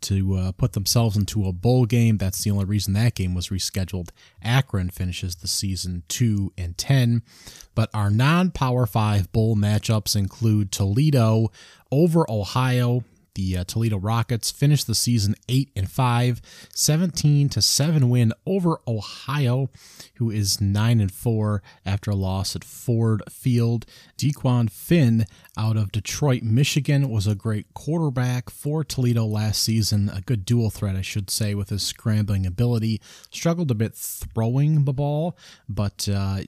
to 0.03 0.37
uh, 0.37 0.53
put 0.53 0.73
themselves 0.73 1.17
into 1.17 1.47
a 1.47 1.53
bowl 1.53 1.87
game. 1.87 2.17
That's 2.17 2.43
the 2.43 2.51
only 2.51 2.65
reason 2.65 2.95
that 2.95 3.15
game 3.15 3.35
was 3.35 3.49
rescheduled. 3.49 4.11
Akron 4.43 4.91
finishes 4.91 5.37
the 5.37 5.49
season 5.49 6.03
2 6.09 6.53
and 6.57 6.77
10. 6.77 7.23
But 7.75 7.91
our 7.95 8.11
non 8.11 8.51
Power 8.51 8.87
5 8.87 9.33
bowl 9.33 9.57
matchups 9.57 10.17
include 10.17 10.73
Toledo 10.73 11.51
over 11.91 12.31
Ohio. 12.31 13.05
The 13.35 13.59
uh, 13.59 13.65
Toledo 13.65 13.99
Rockets 13.99 14.51
finished 14.51 14.87
the 14.87 14.95
season 14.95 15.35
8 15.49 15.71
and 15.77 15.91
5, 15.91 16.41
17 16.75 17.49
to 17.51 17.63
7 17.63 18.09
win 18.09 18.33
over 18.47 18.81
Ohio, 18.87 19.71
who 20.15 20.31
is 20.31 20.61
9 20.61 21.01
and 21.01 21.13
4 21.13 21.63
after 21.85 22.11
a 22.11 22.17
loss 22.17 22.57
at 22.57 22.65
Ford 22.65 23.23
Field. 23.31 23.87
Dequan 24.17 24.71
Finn 24.71 25.27
out 25.57 25.77
of 25.77 25.93
Detroit, 25.93 26.43
Michigan 26.43 27.09
was 27.09 27.27
a 27.27 27.35
great 27.35 27.73
quarterback 27.75 28.51
for 28.51 28.85
Toledo 28.85 29.25
last 29.25 29.63
season, 29.63 30.09
a 30.09 30.21
good 30.21 30.45
dual 30.45 30.71
threat, 30.71 30.97
I 30.97 31.03
should 31.03 31.31
say, 31.31 31.55
with 31.55 31.69
his 31.71 31.83
scrambling 31.83 32.47
ability. 32.47 33.01
Struggled 33.31 33.71
a 33.71 33.75
bit 33.75 33.95
throwing 33.95 34.85
the 34.85 34.93
ball, 34.93 35.37
but 35.69 36.09
uh, 36.11 36.41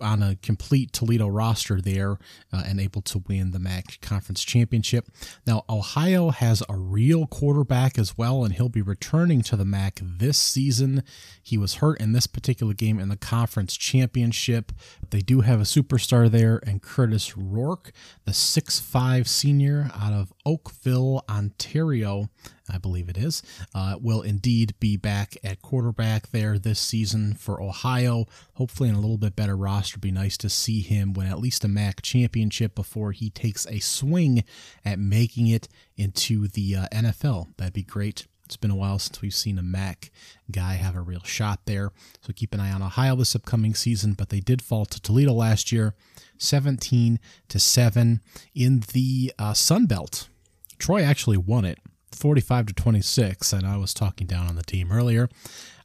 on 0.00 0.22
a 0.22 0.36
complete 0.36 0.92
Toledo 0.92 1.28
roster 1.28 1.80
there 1.80 2.18
uh, 2.52 2.62
and 2.66 2.80
able 2.80 3.02
to 3.02 3.22
win 3.28 3.50
the 3.50 3.58
MAC 3.58 4.00
conference 4.00 4.44
championship. 4.44 5.08
Now, 5.46 5.64
Ohio 5.68 6.30
has 6.30 6.62
a 6.68 6.76
real 6.76 7.26
quarterback 7.26 7.98
as 7.98 8.16
well, 8.16 8.44
and 8.44 8.54
he'll 8.54 8.68
be 8.68 8.82
returning 8.82 9.42
to 9.42 9.56
the 9.56 9.64
MAC 9.64 10.00
this 10.02 10.38
season. 10.38 11.02
He 11.42 11.58
was 11.58 11.76
hurt 11.76 12.00
in 12.00 12.12
this 12.12 12.26
particular 12.26 12.74
game 12.74 12.98
in 12.98 13.08
the 13.08 13.16
conference 13.16 13.76
championship. 13.76 14.72
They 15.10 15.20
do 15.20 15.40
have 15.42 15.60
a 15.60 15.64
superstar 15.64 16.30
there, 16.30 16.60
and 16.66 16.82
Curtis 16.82 17.36
Rourke, 17.36 17.92
the 18.24 18.34
six-five 18.34 19.28
senior 19.28 19.90
out 19.94 20.12
of 20.12 20.32
Oakville, 20.44 21.24
Ontario, 21.28 22.28
I 22.70 22.78
believe 22.78 23.08
it 23.08 23.16
is, 23.16 23.42
uh, 23.74 23.96
will 24.00 24.22
indeed 24.22 24.74
be 24.80 24.96
back 24.96 25.36
at 25.42 25.62
quarterback 25.62 26.30
there 26.30 26.58
this 26.58 26.80
season 26.80 27.34
for 27.34 27.62
Ohio. 27.62 28.26
Hopefully, 28.54 28.88
in 28.88 28.94
a 28.94 29.00
little 29.00 29.18
bit 29.18 29.36
better 29.36 29.56
roster. 29.56 29.98
Be 29.98 30.10
nice 30.10 30.36
to 30.38 30.48
see 30.48 30.80
him 30.80 31.12
win 31.12 31.26
at 31.26 31.38
least 31.38 31.64
a 31.64 31.68
MAC 31.68 32.02
championship 32.02 32.74
before 32.74 33.12
he 33.12 33.30
takes 33.30 33.66
a 33.66 33.78
swing 33.78 34.44
at 34.84 34.98
making 34.98 35.48
it 35.48 35.68
into 35.96 36.48
the 36.48 36.76
uh, 36.76 36.86
NFL. 36.92 37.48
That'd 37.56 37.74
be 37.74 37.82
great. 37.82 38.26
It's 38.48 38.56
been 38.56 38.70
a 38.70 38.76
while 38.76 38.98
since 38.98 39.20
we've 39.20 39.34
seen 39.34 39.58
a 39.58 39.62
MAC 39.62 40.10
guy 40.50 40.74
have 40.74 40.96
a 40.96 41.02
real 41.02 41.22
shot 41.22 41.60
there. 41.66 41.92
So 42.22 42.32
keep 42.32 42.54
an 42.54 42.60
eye 42.60 42.72
on 42.72 42.82
Ohio 42.82 43.14
this 43.14 43.36
upcoming 43.36 43.74
season, 43.74 44.14
but 44.14 44.30
they 44.30 44.40
did 44.40 44.62
fall 44.62 44.86
to 44.86 44.98
Toledo 45.02 45.34
last 45.34 45.70
year, 45.70 45.94
17 46.38 47.20
to 47.48 47.58
7 47.58 48.22
in 48.54 48.80
the 48.94 49.34
uh, 49.38 49.52
Sun 49.52 49.84
Belt. 49.84 50.30
Troy 50.78 51.02
actually 51.02 51.36
won 51.36 51.66
it 51.66 51.78
45 52.12 52.66
to 52.66 52.72
26, 52.74 53.52
and 53.52 53.66
I 53.66 53.76
was 53.76 53.94
talking 53.94 54.26
down 54.26 54.48
on 54.48 54.56
the 54.56 54.62
team 54.62 54.92
earlier. 54.92 55.28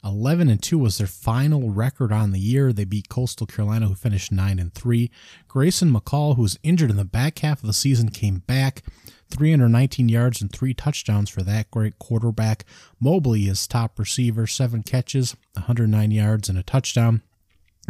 11 0.03 0.49
and 0.49 0.61
2 0.61 0.77
was 0.77 0.97
their 0.97 1.07
final 1.07 1.69
record 1.69 2.11
on 2.11 2.31
the 2.31 2.39
year. 2.39 2.73
They 2.73 2.83
beat 2.83 3.07
Coastal 3.07 3.47
Carolina, 3.47 3.87
who 3.87 3.95
finished 3.95 4.31
9 4.31 4.59
and 4.59 4.73
3. 4.73 5.09
Grayson 5.47 5.93
McCall, 5.93 6.35
who 6.35 6.41
was 6.41 6.59
injured 6.61 6.89
in 6.89 6.97
the 6.97 7.05
back 7.05 7.39
half 7.39 7.61
of 7.61 7.67
the 7.67 7.73
season, 7.73 8.09
came 8.09 8.39
back. 8.39 8.83
319 9.29 10.09
yards 10.09 10.41
and 10.41 10.51
three 10.51 10.73
touchdowns 10.73 11.29
for 11.29 11.41
that 11.41 11.71
great 11.71 11.97
quarterback. 11.97 12.65
Mobley 12.99 13.47
is 13.47 13.65
top 13.65 13.97
receiver, 13.97 14.45
seven 14.45 14.83
catches, 14.83 15.35
109 15.53 16.11
yards 16.11 16.49
and 16.49 16.57
a 16.57 16.63
touchdown. 16.63 17.21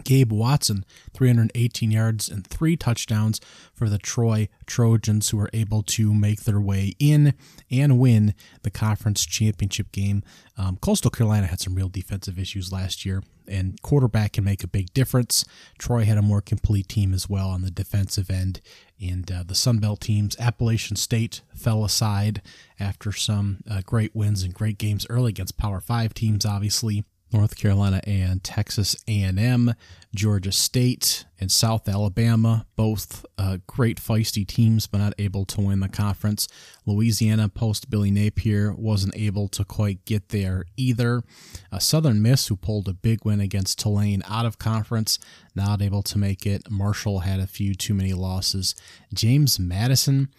Gabe 0.03 0.31
Watson, 0.31 0.85
318 1.13 1.91
yards 1.91 2.27
and 2.27 2.45
three 2.45 2.75
touchdowns 2.75 3.39
for 3.73 3.87
the 3.87 3.99
Troy 3.99 4.49
Trojans, 4.65 5.29
who 5.29 5.37
were 5.37 5.51
able 5.53 5.83
to 5.83 6.13
make 6.13 6.43
their 6.43 6.59
way 6.59 6.93
in 6.97 7.35
and 7.69 7.99
win 7.99 8.33
the 8.63 8.71
conference 8.71 9.23
championship 9.23 9.91
game. 9.91 10.23
Um, 10.57 10.77
Coastal 10.77 11.11
Carolina 11.11 11.45
had 11.45 11.59
some 11.59 11.75
real 11.75 11.89
defensive 11.89 12.39
issues 12.39 12.71
last 12.71 13.05
year, 13.05 13.21
and 13.47 13.79
quarterback 13.83 14.33
can 14.33 14.43
make 14.43 14.63
a 14.63 14.67
big 14.67 14.91
difference. 14.93 15.45
Troy 15.77 16.05
had 16.05 16.17
a 16.17 16.23
more 16.23 16.41
complete 16.41 16.87
team 16.87 17.13
as 17.13 17.29
well 17.29 17.49
on 17.49 17.61
the 17.61 17.71
defensive 17.71 18.31
end, 18.31 18.61
and 18.99 19.31
uh, 19.31 19.43
the 19.45 19.55
Sun 19.55 19.77
Belt 19.77 20.01
teams, 20.01 20.35
Appalachian 20.39 20.95
State 20.95 21.41
fell 21.55 21.85
aside 21.85 22.41
after 22.79 23.11
some 23.11 23.59
uh, 23.69 23.81
great 23.85 24.15
wins 24.15 24.41
and 24.41 24.55
great 24.55 24.79
games 24.79 25.05
early 25.07 25.29
against 25.29 25.57
Power 25.57 25.81
Five 25.81 26.15
teams, 26.15 26.47
obviously. 26.47 27.03
North 27.33 27.57
Carolina 27.57 27.99
and 28.05 28.43
Texas 28.43 28.95
A&M, 29.07 29.73
Georgia 30.15 30.51
State, 30.51 31.25
and 31.39 31.51
South 31.51 31.89
Alabama, 31.89 32.65
both 32.75 33.25
uh, 33.37 33.57
great 33.67 33.99
feisty 33.99 34.47
teams, 34.47 34.87
but 34.87 34.99
not 34.99 35.13
able 35.17 35.43
to 35.45 35.61
win 35.61 35.79
the 35.79 35.89
conference. 35.89 36.47
Louisiana, 36.85 37.49
post 37.49 37.89
Billy 37.89 38.11
Napier, 38.11 38.73
wasn't 38.73 39.15
able 39.17 39.47
to 39.49 39.65
quite 39.65 40.05
get 40.05 40.29
there 40.29 40.65
either. 40.77 41.23
Uh, 41.71 41.79
Southern 41.79 42.21
Miss, 42.21 42.47
who 42.47 42.55
pulled 42.55 42.87
a 42.87 42.93
big 42.93 43.25
win 43.25 43.41
against 43.41 43.79
Tulane 43.79 44.23
out 44.29 44.45
of 44.45 44.59
conference, 44.59 45.19
not 45.55 45.81
able 45.81 46.03
to 46.03 46.17
make 46.17 46.45
it. 46.45 46.69
Marshall 46.69 47.19
had 47.19 47.39
a 47.39 47.47
few 47.47 47.73
too 47.73 47.93
many 47.93 48.13
losses. 48.13 48.75
James 49.13 49.59
Madison 49.59 50.29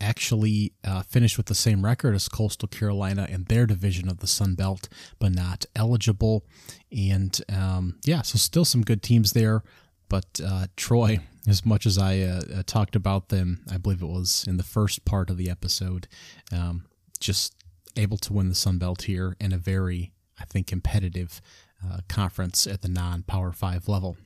actually 0.00 0.72
uh, 0.84 1.02
finished 1.02 1.36
with 1.36 1.46
the 1.46 1.54
same 1.54 1.84
record 1.84 2.14
as 2.14 2.28
Coastal 2.28 2.68
Carolina 2.68 3.26
in 3.30 3.44
their 3.44 3.66
division 3.66 4.08
of 4.08 4.18
the 4.18 4.26
Sun 4.26 4.54
Belt, 4.54 4.88
but 5.18 5.32
not 5.32 5.64
eligible. 5.76 6.44
And 6.90 7.38
um, 7.48 7.98
yeah, 8.04 8.22
so 8.22 8.38
still 8.38 8.64
some 8.64 8.82
good 8.82 9.02
teams 9.02 9.32
there. 9.32 9.62
But 10.08 10.40
uh, 10.44 10.66
Troy, 10.76 11.20
as 11.48 11.64
much 11.64 11.86
as 11.86 11.98
I 11.98 12.20
uh, 12.20 12.42
uh, 12.54 12.62
talked 12.66 12.96
about 12.96 13.28
them, 13.28 13.64
I 13.70 13.78
believe 13.78 14.02
it 14.02 14.06
was 14.06 14.44
in 14.46 14.56
the 14.56 14.62
first 14.62 15.04
part 15.04 15.30
of 15.30 15.36
the 15.36 15.48
episode, 15.48 16.08
um, 16.52 16.84
just 17.20 17.54
able 17.96 18.18
to 18.18 18.32
win 18.32 18.48
the 18.48 18.54
Sun 18.54 18.78
Belt 18.78 19.02
here 19.02 19.36
in 19.40 19.52
a 19.52 19.58
very, 19.58 20.12
I 20.38 20.44
think, 20.44 20.66
competitive 20.66 21.40
uh, 21.84 21.98
conference 22.08 22.66
at 22.66 22.82
the 22.82 22.88
non 22.88 23.22
Power 23.22 23.52
5 23.52 23.88
level. 23.88 24.16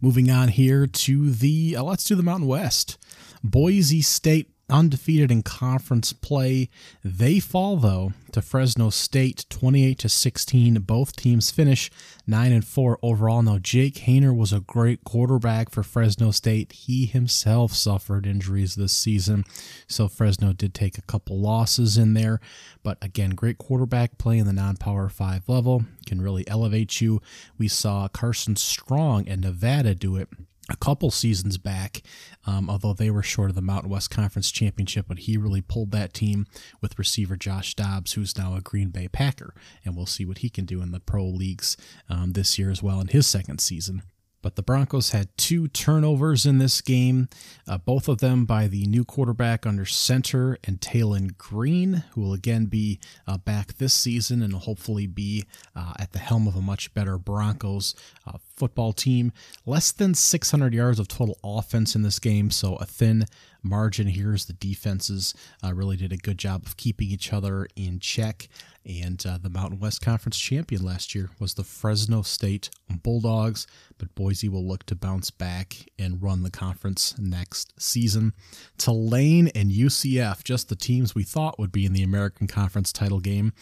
Moving 0.00 0.30
on 0.30 0.48
here 0.48 0.86
to 0.86 1.30
the, 1.30 1.76
uh, 1.78 1.82
let's 1.82 2.04
do 2.04 2.14
the 2.14 2.22
Mountain 2.22 2.48
West. 2.48 2.98
Boise 3.42 4.02
State 4.02 4.50
undefeated 4.70 5.30
in 5.30 5.42
conference 5.42 6.12
play. 6.12 6.68
They 7.04 7.40
fall 7.40 7.76
though 7.76 8.12
to 8.32 8.40
Fresno 8.40 8.90
State 8.90 9.44
28 9.50 9.98
to 9.98 10.08
16. 10.08 10.74
Both 10.80 11.16
teams 11.16 11.50
finish 11.50 11.90
9 12.26 12.52
and 12.52 12.64
4 12.64 12.98
overall. 13.02 13.42
Now 13.42 13.58
Jake 13.58 13.94
Haener 13.94 14.36
was 14.36 14.52
a 14.52 14.60
great 14.60 15.04
quarterback 15.04 15.70
for 15.70 15.82
Fresno 15.82 16.30
State. 16.30 16.72
He 16.72 17.06
himself 17.06 17.72
suffered 17.72 18.26
injuries 18.26 18.76
this 18.76 18.92
season, 18.92 19.44
so 19.88 20.08
Fresno 20.08 20.52
did 20.52 20.72
take 20.74 20.96
a 20.96 21.02
couple 21.02 21.38
losses 21.38 21.98
in 21.98 22.14
there, 22.14 22.40
but 22.82 22.98
again, 23.02 23.30
great 23.30 23.58
quarterback 23.58 24.18
play 24.18 24.38
in 24.38 24.46
the 24.46 24.52
non-power 24.52 25.08
5 25.08 25.48
level 25.48 25.84
can 26.06 26.20
really 26.20 26.46
elevate 26.48 27.00
you. 27.00 27.20
We 27.58 27.68
saw 27.68 28.08
Carson 28.08 28.56
Strong 28.56 29.28
and 29.28 29.40
Nevada 29.40 29.94
do 29.94 30.16
it 30.16 30.28
a 30.70 30.76
couple 30.76 31.10
seasons 31.10 31.58
back, 31.58 32.02
um, 32.46 32.70
although 32.70 32.92
they 32.92 33.10
were 33.10 33.22
short 33.22 33.50
of 33.50 33.56
the 33.56 33.62
Mountain 33.62 33.90
West 33.90 34.10
Conference 34.10 34.50
Championship, 34.50 35.06
but 35.08 35.20
he 35.20 35.36
really 35.36 35.60
pulled 35.60 35.90
that 35.92 36.14
team 36.14 36.46
with 36.80 36.98
receiver 36.98 37.36
Josh 37.36 37.74
Dobbs, 37.74 38.12
who's 38.12 38.36
now 38.36 38.56
a 38.56 38.60
Green 38.60 38.90
Bay 38.90 39.08
Packer, 39.08 39.54
and 39.84 39.96
we'll 39.96 40.06
see 40.06 40.24
what 40.24 40.38
he 40.38 40.50
can 40.50 40.64
do 40.64 40.82
in 40.82 40.92
the 40.92 41.00
pro 41.00 41.24
leagues 41.24 41.76
um, 42.08 42.32
this 42.32 42.58
year 42.58 42.70
as 42.70 42.82
well 42.82 43.00
in 43.00 43.08
his 43.08 43.26
second 43.26 43.60
season. 43.60 44.02
But 44.42 44.56
the 44.56 44.62
Broncos 44.62 45.10
had 45.10 45.36
two 45.36 45.68
turnovers 45.68 46.46
in 46.46 46.58
this 46.58 46.80
game, 46.80 47.28
uh, 47.68 47.78
both 47.78 48.08
of 48.08 48.18
them 48.18 48.46
by 48.46 48.68
the 48.68 48.86
new 48.86 49.04
quarterback 49.04 49.66
under 49.66 49.84
center 49.84 50.58
and 50.64 50.80
Taylen 50.80 51.36
Green, 51.36 52.04
who 52.12 52.22
will 52.22 52.32
again 52.32 52.66
be 52.66 53.00
uh, 53.26 53.36
back 53.36 53.74
this 53.74 53.92
season 53.92 54.42
and 54.42 54.54
hopefully 54.54 55.06
be 55.06 55.44
uh, 55.76 55.92
at 55.98 56.12
the 56.12 56.18
helm 56.18 56.48
of 56.48 56.56
a 56.56 56.62
much 56.62 56.94
better 56.94 57.18
Broncos 57.18 57.94
uh, 58.26 58.38
football 58.56 58.92
team. 58.92 59.32
Less 59.66 59.92
than 59.92 60.14
600 60.14 60.72
yards 60.72 60.98
of 60.98 61.08
total 61.08 61.38
offense 61.44 61.94
in 61.94 62.02
this 62.02 62.18
game, 62.18 62.50
so 62.50 62.76
a 62.76 62.86
thin 62.86 63.26
margin 63.62 64.06
here 64.06 64.32
as 64.32 64.46
the 64.46 64.52
defenses 64.54 65.34
uh, 65.62 65.74
really 65.74 65.96
did 65.96 66.12
a 66.12 66.16
good 66.16 66.38
job 66.38 66.64
of 66.64 66.76
keeping 66.76 67.08
each 67.08 67.32
other 67.32 67.68
in 67.76 67.98
check. 68.00 68.48
And 68.86 69.22
uh, 69.26 69.38
the 69.42 69.50
Mountain 69.50 69.78
West 69.78 70.00
Conference 70.00 70.38
champion 70.38 70.82
last 70.82 71.14
year 71.14 71.30
was 71.38 71.54
the 71.54 71.64
Fresno 71.64 72.22
State 72.22 72.70
Bulldogs, 73.02 73.66
but 73.98 74.14
Boise 74.14 74.48
will 74.48 74.66
look 74.66 74.84
to 74.86 74.94
bounce 74.94 75.30
back 75.30 75.76
and 75.98 76.22
run 76.22 76.42
the 76.42 76.50
conference 76.50 77.14
next 77.18 77.74
season. 77.80 78.32
Tulane 78.78 79.48
and 79.48 79.70
UCF, 79.70 80.42
just 80.42 80.68
the 80.68 80.76
teams 80.76 81.14
we 81.14 81.22
thought 81.22 81.58
would 81.58 81.72
be 81.72 81.84
in 81.84 81.92
the 81.92 82.02
American 82.02 82.46
Conference 82.46 82.92
title 82.92 83.20
game, 83.20 83.52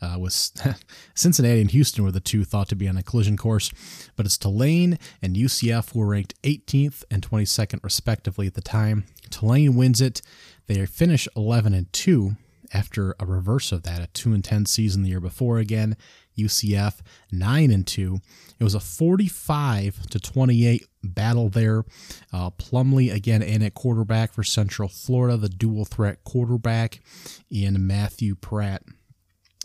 uh, 0.00 0.16
was 0.18 0.52
Cincinnati 1.14 1.60
and 1.60 1.70
Houston 1.70 2.04
were 2.04 2.12
the 2.12 2.20
two 2.20 2.44
thought 2.44 2.68
to 2.68 2.76
be 2.76 2.88
on 2.88 2.96
a 2.96 3.02
collision 3.02 3.36
course, 3.36 3.72
but 4.16 4.26
it's 4.26 4.38
Tulane 4.38 4.98
and 5.20 5.36
UCF 5.36 5.94
were 5.94 6.06
ranked 6.06 6.40
18th 6.42 7.04
and 7.10 7.28
22nd 7.28 7.82
respectively 7.82 8.46
at 8.46 8.54
the 8.54 8.62
time. 8.62 9.04
Tulane 9.30 9.74
wins 9.74 10.00
it. 10.00 10.22
They 10.66 10.84
finish 10.86 11.26
11 11.36 11.74
and 11.74 11.92
2 11.92 12.36
after 12.72 13.14
a 13.18 13.26
reverse 13.26 13.72
of 13.72 13.82
that, 13.84 14.00
a 14.00 14.06
2 14.08 14.32
and 14.32 14.44
10 14.44 14.66
season 14.66 15.02
the 15.02 15.10
year 15.10 15.20
before 15.20 15.58
again. 15.58 15.96
UCF 16.38 17.00
9 17.32 17.70
and 17.70 17.86
2. 17.86 18.18
It 18.60 18.64
was 18.64 18.74
a 18.74 18.80
45 18.80 20.06
to 20.10 20.20
28 20.20 20.86
battle 21.02 21.48
there. 21.48 21.84
Uh, 22.32 22.50
Plumlee 22.50 23.12
again 23.12 23.42
in 23.42 23.62
at 23.62 23.74
quarterback 23.74 24.32
for 24.32 24.44
Central 24.44 24.88
Florida, 24.88 25.36
the 25.36 25.48
dual 25.48 25.84
threat 25.84 26.24
quarterback 26.24 27.00
in 27.50 27.86
Matthew 27.86 28.34
Pratt 28.34 28.82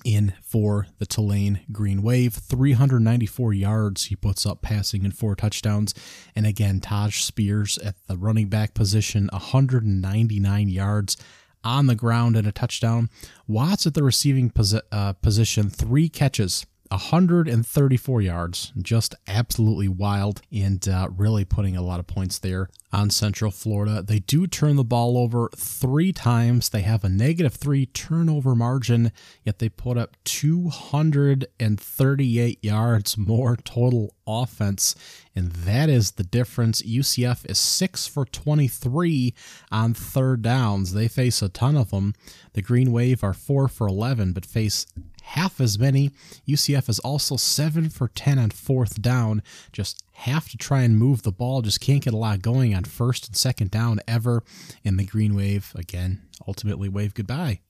in 0.04 0.34
for 0.42 0.88
the 1.00 1.06
Tulane 1.06 1.62
Green 1.72 2.02
Wave. 2.02 2.34
394 2.34 3.54
yards 3.54 4.06
he 4.06 4.16
puts 4.16 4.46
up 4.46 4.62
passing 4.62 5.06
and 5.06 5.16
four 5.16 5.36
touchdowns. 5.36 5.94
And 6.36 6.46
again, 6.46 6.82
Tyjae 6.82 7.22
Spears 7.22 7.78
at 7.80 7.96
the 8.08 8.18
running 8.18 8.48
back 8.50 8.74
position, 8.74 9.30
199 9.32 10.70
yards 10.70 11.18
on 11.64 11.88
the 11.88 11.96
ground 11.96 12.36
and 12.36 12.48
a 12.48 12.52
touchdown. 12.52 13.10
Watts 13.48 13.86
at 13.88 13.94
the 13.94 14.04
receiving 14.04 14.50
posi- 14.50 14.82
uh, 14.92 15.14
position, 15.14 15.70
three 15.70 16.10
catches, 16.10 16.66
134 16.94 18.22
yards, 18.22 18.72
just 18.80 19.16
absolutely 19.28 19.88
wild, 19.88 20.44
and 20.52 20.88
uh, 20.88 21.10
really 21.16 21.44
putting 21.44 21.76
a 21.76 21.82
lot 21.82 22.00
of 22.00 22.06
points 22.06 22.38
there 22.38 22.70
on 22.92 23.10
Central 23.10 23.50
Florida. 23.50 24.04
They 24.04 24.20
do 24.20 24.46
turn 24.46 24.76
the 24.76 24.84
ball 24.84 25.18
over 25.18 25.50
three 25.56 26.14
times. 26.14 26.70
They 26.70 26.82
have 26.82 27.04
a 27.04 27.10
negative 27.10 27.56
three 27.56 27.88
turnover 27.88 28.54
margin, 28.54 29.12
yet 29.44 29.58
they 29.58 29.70
put 29.70 29.98
up 29.98 30.18
238 30.24 32.64
yards 32.64 33.18
more 33.18 33.58
total 33.58 34.14
offense, 34.28 34.94
and 35.36 35.52
that 35.52 35.90
is 35.90 36.12
the 36.12 36.24
difference. 36.24 36.84
UCF 36.84 37.50
is 37.50 37.58
six 37.58 38.06
for 38.06 38.26
23 38.26 39.34
on 39.72 39.96
third 39.96 40.44
downs. 40.44 40.94
They 40.94 41.08
face 41.08 41.42
a 41.42 41.50
ton 41.50 41.76
of 41.76 41.90
them. 41.90 42.14
The 42.54 42.62
Green 42.62 42.92
Wave 42.92 43.24
are 43.24 43.34
four 43.34 43.68
for 43.68 43.88
11, 43.88 44.34
but 44.34 44.46
face 44.46 44.86
half 45.24 45.60
as 45.60 45.80
many. 45.80 46.12
UCF 46.48 46.90
is 46.90 47.00
also 47.00 47.38
7 47.38 47.90
for 47.90 48.10
10 48.10 48.38
on 48.38 48.50
fourth 48.52 49.02
down. 49.02 49.42
Just 49.72 50.04
have 50.14 50.50
to 50.50 50.58
try 50.58 50.82
and 50.82 50.98
move 50.98 51.24
the 51.24 51.32
ball. 51.32 51.62
Just 51.62 51.82
can't 51.82 52.04
get 52.04 52.14
a 52.14 52.18
lot 52.18 52.42
going 52.42 52.76
on 52.76 52.84
first 52.84 53.28
and 53.28 53.36
second 53.36 53.72
down 53.72 54.00
ever. 54.08 54.44
And 54.86 55.00
the 55.00 55.06
Green 55.06 55.36
Wave, 55.36 55.72
again, 55.76 56.22
ultimately 56.48 56.90
wave 56.90 57.14
goodbye 57.14 57.62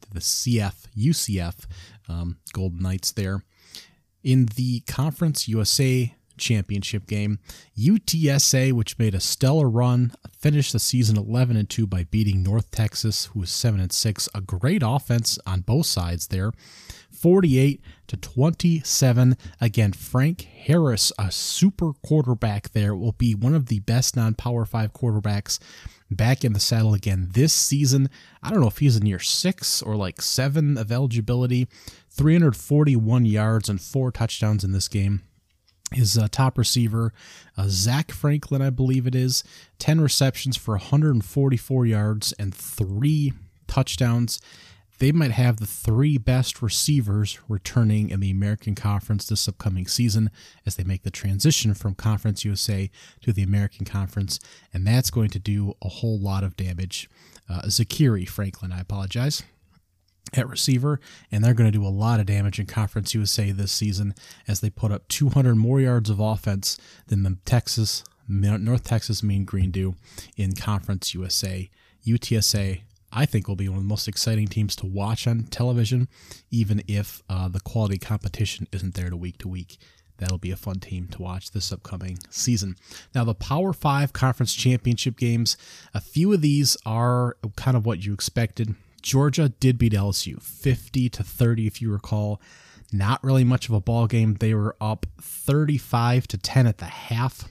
to 0.00 0.10
the 0.10 0.20
CF, 0.20 0.86
UCF 0.96 1.66
um, 2.08 2.38
Golden 2.52 2.80
Knights 2.80 3.12
there. 3.12 3.44
In 4.24 4.46
the 4.56 4.80
Conference 4.80 5.48
USA 5.48 6.14
championship 6.36 7.06
game. 7.06 7.38
UTSA, 7.78 8.72
which 8.72 8.98
made 8.98 9.14
a 9.14 9.20
stellar 9.20 9.68
run, 9.68 10.12
finished 10.38 10.72
the 10.72 10.78
season 10.78 11.16
11 11.16 11.56
and 11.56 11.68
2 11.68 11.86
by 11.86 12.04
beating 12.04 12.42
North 12.42 12.70
Texas, 12.70 13.26
who 13.26 13.40
was 13.40 13.50
7 13.50 13.80
and 13.80 13.92
6. 13.92 14.28
A 14.34 14.40
great 14.40 14.82
offense 14.84 15.38
on 15.46 15.60
both 15.60 15.86
sides 15.86 16.28
there. 16.28 16.52
48 17.10 17.80
to 18.08 18.16
27. 18.16 19.36
Again, 19.60 19.92
Frank 19.92 20.42
Harris, 20.42 21.12
a 21.18 21.30
super 21.30 21.92
quarterback 21.92 22.70
there, 22.72 22.96
will 22.96 23.12
be 23.12 23.34
one 23.34 23.54
of 23.54 23.66
the 23.66 23.80
best 23.80 24.16
non 24.16 24.34
Power 24.34 24.64
5 24.64 24.92
quarterbacks 24.92 25.58
back 26.10 26.44
in 26.44 26.52
the 26.52 26.60
saddle 26.60 26.94
again 26.94 27.28
this 27.32 27.52
season. 27.52 28.10
I 28.42 28.50
don't 28.50 28.60
know 28.60 28.68
if 28.68 28.78
he's 28.78 28.96
in 28.96 29.06
year 29.06 29.18
six 29.18 29.82
or 29.82 29.96
like 29.96 30.20
seven 30.20 30.76
of 30.76 30.92
eligibility. 30.92 31.68
341 32.10 33.24
yards 33.24 33.68
and 33.68 33.80
four 33.80 34.10
touchdowns 34.10 34.64
in 34.64 34.72
this 34.72 34.88
game 34.88 35.22
his 35.92 36.18
uh, 36.18 36.28
top 36.30 36.58
receiver, 36.58 37.12
uh, 37.56 37.66
Zach 37.68 38.10
Franklin, 38.10 38.62
I 38.62 38.70
believe 38.70 39.06
it 39.06 39.14
is, 39.14 39.44
10 39.78 40.00
receptions 40.00 40.56
for 40.56 40.72
144 40.72 41.86
yards 41.86 42.32
and 42.38 42.54
three 42.54 43.32
touchdowns. 43.66 44.40
They 44.98 45.10
might 45.10 45.32
have 45.32 45.56
the 45.56 45.66
three 45.66 46.16
best 46.16 46.62
receivers 46.62 47.38
returning 47.48 48.10
in 48.10 48.20
the 48.20 48.30
American 48.30 48.74
Conference 48.74 49.26
this 49.26 49.48
upcoming 49.48 49.86
season 49.86 50.30
as 50.64 50.76
they 50.76 50.84
make 50.84 51.02
the 51.02 51.10
transition 51.10 51.74
from 51.74 51.94
Conference 51.94 52.44
USA 52.44 52.88
to 53.22 53.32
the 53.32 53.42
American 53.42 53.84
Conference, 53.84 54.38
and 54.72 54.86
that's 54.86 55.10
going 55.10 55.30
to 55.30 55.40
do 55.40 55.74
a 55.82 55.88
whole 55.88 56.20
lot 56.20 56.44
of 56.44 56.56
damage. 56.56 57.10
Uh, 57.50 57.62
Zakhari 57.62 58.28
Franklin, 58.28 58.70
I 58.70 58.80
apologize 58.80 59.42
at 60.34 60.48
receiver, 60.48 61.00
and 61.30 61.44
they're 61.44 61.54
going 61.54 61.70
to 61.70 61.78
do 61.78 61.86
a 61.86 61.88
lot 61.88 62.20
of 62.20 62.26
damage 62.26 62.58
in 62.58 62.66
Conference 62.66 63.14
USA 63.14 63.50
this 63.50 63.72
season 63.72 64.14
as 64.48 64.60
they 64.60 64.70
put 64.70 64.92
up 64.92 65.08
200 65.08 65.54
more 65.56 65.80
yards 65.80 66.10
of 66.10 66.20
offense 66.20 66.78
than 67.06 67.22
the 67.22 67.38
Texas, 67.44 68.04
North 68.28 68.84
Texas 68.84 69.22
Mean 69.22 69.44
Green 69.44 69.70
do 69.70 69.94
in 70.36 70.54
Conference 70.54 71.14
USA. 71.14 71.70
UTSA, 72.06 72.82
I 73.12 73.26
think, 73.26 73.46
will 73.46 73.56
be 73.56 73.68
one 73.68 73.78
of 73.78 73.84
the 73.84 73.88
most 73.88 74.08
exciting 74.08 74.48
teams 74.48 74.74
to 74.76 74.86
watch 74.86 75.26
on 75.26 75.44
television, 75.44 76.08
even 76.50 76.82
if 76.88 77.22
uh, 77.28 77.48
the 77.48 77.60
quality 77.60 77.98
competition 77.98 78.66
isn't 78.72 78.94
there 78.94 79.10
to 79.10 79.16
week 79.16 79.38
to 79.38 79.48
week. 79.48 79.78
That'll 80.18 80.38
be 80.38 80.52
a 80.52 80.56
fun 80.56 80.78
team 80.78 81.08
to 81.08 81.22
watch 81.22 81.50
this 81.50 81.72
upcoming 81.72 82.18
season. 82.30 82.76
Now, 83.14 83.24
the 83.24 83.34
Power 83.34 83.72
Five 83.72 84.12
Conference 84.12 84.54
Championship 84.54 85.16
games, 85.16 85.56
a 85.94 86.00
few 86.00 86.32
of 86.32 86.40
these 86.40 86.76
are 86.86 87.36
kind 87.56 87.76
of 87.76 87.84
what 87.84 88.04
you 88.04 88.14
expected 88.14 88.76
Georgia 89.02 89.48
did 89.48 89.78
beat 89.78 89.92
LSU 89.92 90.40
50 90.40 91.08
to 91.10 91.22
30, 91.22 91.66
if 91.66 91.82
you 91.82 91.92
recall. 91.92 92.40
Not 92.92 93.22
really 93.24 93.44
much 93.44 93.68
of 93.68 93.74
a 93.74 93.80
ball 93.80 94.06
game. 94.06 94.34
They 94.34 94.54
were 94.54 94.76
up 94.80 95.06
35 95.20 96.26
to 96.28 96.38
10 96.38 96.66
at 96.66 96.78
the 96.78 96.84
half. 96.86 97.48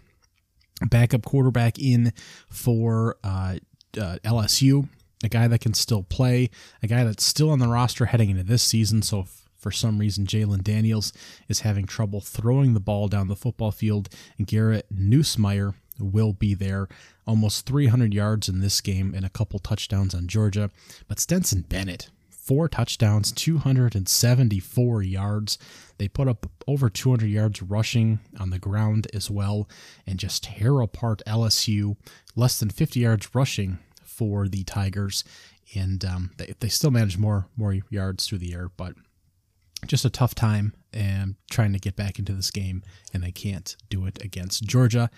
Backup 0.89 1.23
quarterback 1.23 1.77
in 1.77 2.13
for 2.49 3.17
uh, 3.23 3.57
uh, 3.99 4.17
LSU, 4.23 4.87
a 5.23 5.29
guy 5.29 5.47
that 5.47 5.61
can 5.61 5.73
still 5.73 6.03
play, 6.03 6.49
a 6.81 6.87
guy 6.87 7.03
that's 7.03 7.23
still 7.23 7.51
on 7.51 7.59
the 7.59 7.67
roster 7.67 8.05
heading 8.05 8.31
into 8.31 8.43
this 8.43 8.63
season. 8.63 9.01
So 9.03 9.25
for 9.57 9.71
some 9.71 9.99
reason, 9.99 10.25
Jalon 10.25 10.63
Daniels 10.63 11.13
is 11.47 11.59
having 11.59 11.85
trouble 11.85 12.19
throwing 12.19 12.73
the 12.73 12.79
ball 12.79 13.07
down 13.07 13.27
the 13.27 13.35
football 13.35 13.71
field, 13.71 14.09
and 14.37 14.47
Garrett 14.47 14.87
Nussmeier 14.91 15.75
will 16.01 16.33
be 16.33 16.53
there. 16.53 16.87
Almost 17.25 17.65
300 17.65 18.13
yards 18.13 18.49
in 18.49 18.59
this 18.59 18.81
game 18.81 19.13
and 19.15 19.25
a 19.25 19.29
couple 19.29 19.59
touchdowns 19.59 20.13
on 20.13 20.27
Georgia. 20.27 20.69
But 21.07 21.19
Stetson 21.19 21.61
Bennett, 21.61 22.09
four 22.29 22.67
touchdowns, 22.67 23.31
274 23.31 25.03
yards. 25.03 25.57
They 25.97 26.07
put 26.07 26.27
up 26.27 26.47
over 26.67 26.89
200 26.89 27.27
yards 27.27 27.61
rushing 27.61 28.19
on 28.39 28.49
the 28.49 28.59
ground 28.59 29.07
as 29.13 29.29
well 29.29 29.69
and 30.07 30.19
just 30.19 30.43
tear 30.43 30.81
apart 30.81 31.21
LSU. 31.27 31.95
Less 32.35 32.59
than 32.59 32.69
50 32.69 32.99
yards 32.99 33.33
rushing 33.35 33.79
for 34.03 34.47
the 34.47 34.63
Tigers. 34.63 35.23
And 35.75 36.03
um, 36.03 36.31
they, 36.37 36.53
they 36.59 36.69
still 36.69 36.91
manage 36.91 37.17
more, 37.17 37.47
more 37.55 37.77
yards 37.89 38.27
through 38.27 38.39
the 38.39 38.53
air, 38.53 38.69
but 38.75 38.95
just 39.87 40.05
a 40.05 40.09
tough 40.09 40.35
time 40.35 40.73
and 40.93 41.35
trying 41.49 41.73
to 41.73 41.79
get 41.79 41.95
back 41.95 42.19
into 42.19 42.33
this 42.33 42.51
game, 42.51 42.83
and 43.13 43.23
they 43.23 43.31
can't 43.31 43.75
do 43.89 44.05
it 44.05 44.21
against 44.23 44.63
Georgia. 44.63 45.09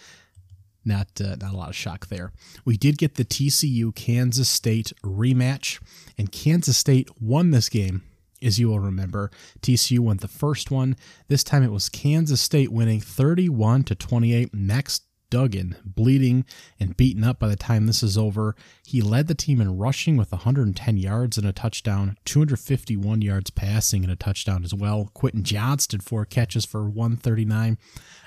Not 0.85 1.07
uh, 1.22 1.35
not 1.39 1.53
a 1.53 1.57
lot 1.57 1.69
of 1.69 1.76
shock 1.76 2.07
there. 2.07 2.31
We 2.65 2.77
did 2.77 2.97
get 2.97 3.15
the 3.15 3.26
TCU 3.26 3.93
Kansas 3.95 4.49
State 4.49 4.91
rematch, 5.03 5.81
and 6.18 6.31
Kansas 6.31 6.77
State 6.77 7.10
won 7.22 7.51
this 7.51 7.69
game. 7.69 8.03
As 8.41 8.60
you 8.60 8.68
will 8.68 8.80
remember, 8.80 9.31
TCU 9.61 9.99
won 9.99 10.18
the 10.18 10.27
first 10.27 10.69
one. 10.69 10.97
This 11.30 11.45
time 11.45 11.64
it 11.64 11.72
was 11.72 11.88
Kansas 11.88 12.41
State 12.41 12.73
winning 12.73 12.99
31 12.99 13.84
to 13.85 13.95
28. 13.95 14.53
Max 14.53 14.99
Duggan, 15.34 15.77
bleeding 15.84 16.45
and 16.80 16.95
beaten 16.95 17.23
up 17.23 17.39
by 17.39 17.47
the 17.47 17.55
time 17.55 17.88
this 17.88 18.03
is 18.03 18.19
over. 18.19 18.55
He 18.85 19.01
led 19.01 19.26
the 19.26 19.34
team 19.34 19.60
in 19.60 19.80
rushing 19.80 20.15
with 20.15 20.31
110 20.31 20.97
yards 20.97 21.39
and 21.39 21.47
a 21.47 21.51
touchdown, 21.51 22.19
251 22.26 23.23
yards 23.23 23.49
passing 23.49 24.03
and 24.03 24.14
a 24.14 24.15
touchdown 24.15 24.64
as 24.64 24.76
well. 24.76 25.10
Quentin 25.15 25.41
Johnston, 25.41 26.01
four 26.01 26.26
catches 26.26 26.65
for 26.65 26.88
139. 26.88 27.80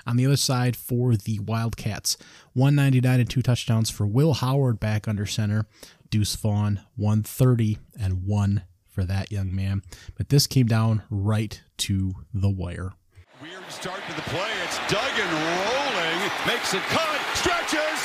On 0.07 0.15
the 0.15 0.25
other 0.25 0.37
side 0.37 0.77
for 0.77 1.17
the 1.17 1.39
Wildcats, 1.39 2.15
199 2.53 3.19
and 3.19 3.29
two 3.29 3.41
touchdowns 3.41 3.89
for 3.89 4.07
Will 4.07 4.35
Howard 4.35 4.79
back 4.79 5.05
under 5.05 5.25
center. 5.25 5.65
Deuce 6.09 6.33
Vaughn, 6.37 6.79
130 6.95 7.77
and 7.99 8.25
one 8.25 8.63
for 8.89 9.03
that 9.03 9.33
young 9.33 9.53
man. 9.53 9.83
But 10.15 10.29
this 10.29 10.47
came 10.47 10.65
down 10.65 11.03
right 11.09 11.61
to 11.79 12.13
the 12.33 12.49
wire. 12.49 12.93
Weird 13.41 13.69
start 13.69 13.99
to 14.09 14.15
the 14.15 14.21
play. 14.21 14.49
It's 14.63 14.77
Duggan 14.87 15.29
rolling, 15.29 16.31
makes 16.47 16.73
a 16.73 16.79
cut, 16.87 17.19
stretches. 17.35 17.99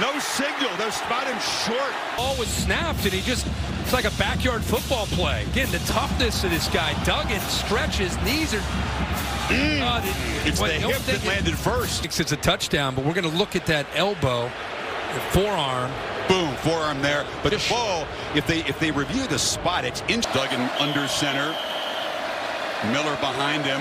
No 0.00 0.18
signal. 0.18 0.74
They 0.78 0.90
spot 0.90 1.26
him 1.26 1.38
short. 1.40 1.92
Ball 2.16 2.38
was 2.38 2.48
snapped, 2.48 3.04
and 3.04 3.12
he 3.12 3.20
just, 3.20 3.46
it's 3.82 3.92
like 3.92 4.06
a 4.06 4.16
backyard 4.18 4.62
football 4.62 5.06
play. 5.06 5.44
Again, 5.50 5.70
the 5.72 5.78
toughness 5.80 6.42
of 6.42 6.50
this 6.50 6.68
guy. 6.68 6.94
Duggan 7.04 7.40
stretches, 7.40 8.16
knees 8.22 8.54
are. 8.54 8.99
Mm. 9.50 9.82
Uh, 9.82 10.00
the, 10.00 10.48
it's 10.48 10.60
the 10.60 10.68
hip 10.68 11.02
that 11.02 11.24
landed 11.26 11.58
first. 11.58 12.04
It's 12.04 12.20
a 12.20 12.36
touchdown, 12.36 12.94
but 12.94 13.04
we're 13.04 13.14
going 13.14 13.30
to 13.30 13.36
look 13.36 13.56
at 13.56 13.66
that 13.66 13.86
elbow, 13.94 14.50
forearm. 15.30 15.90
Boom, 16.28 16.54
forearm 16.58 17.02
there. 17.02 17.26
But 17.42 17.52
the 17.52 17.66
ball, 17.68 18.06
if 18.36 18.46
they 18.46 18.60
if 18.60 18.78
they 18.78 18.92
review 18.92 19.26
the 19.26 19.38
spot, 19.38 19.84
it's 19.84 20.02
in 20.08 20.20
Duggan 20.20 20.60
under 20.78 21.08
center. 21.08 21.50
Miller 22.92 23.16
behind 23.16 23.64
him. 23.64 23.80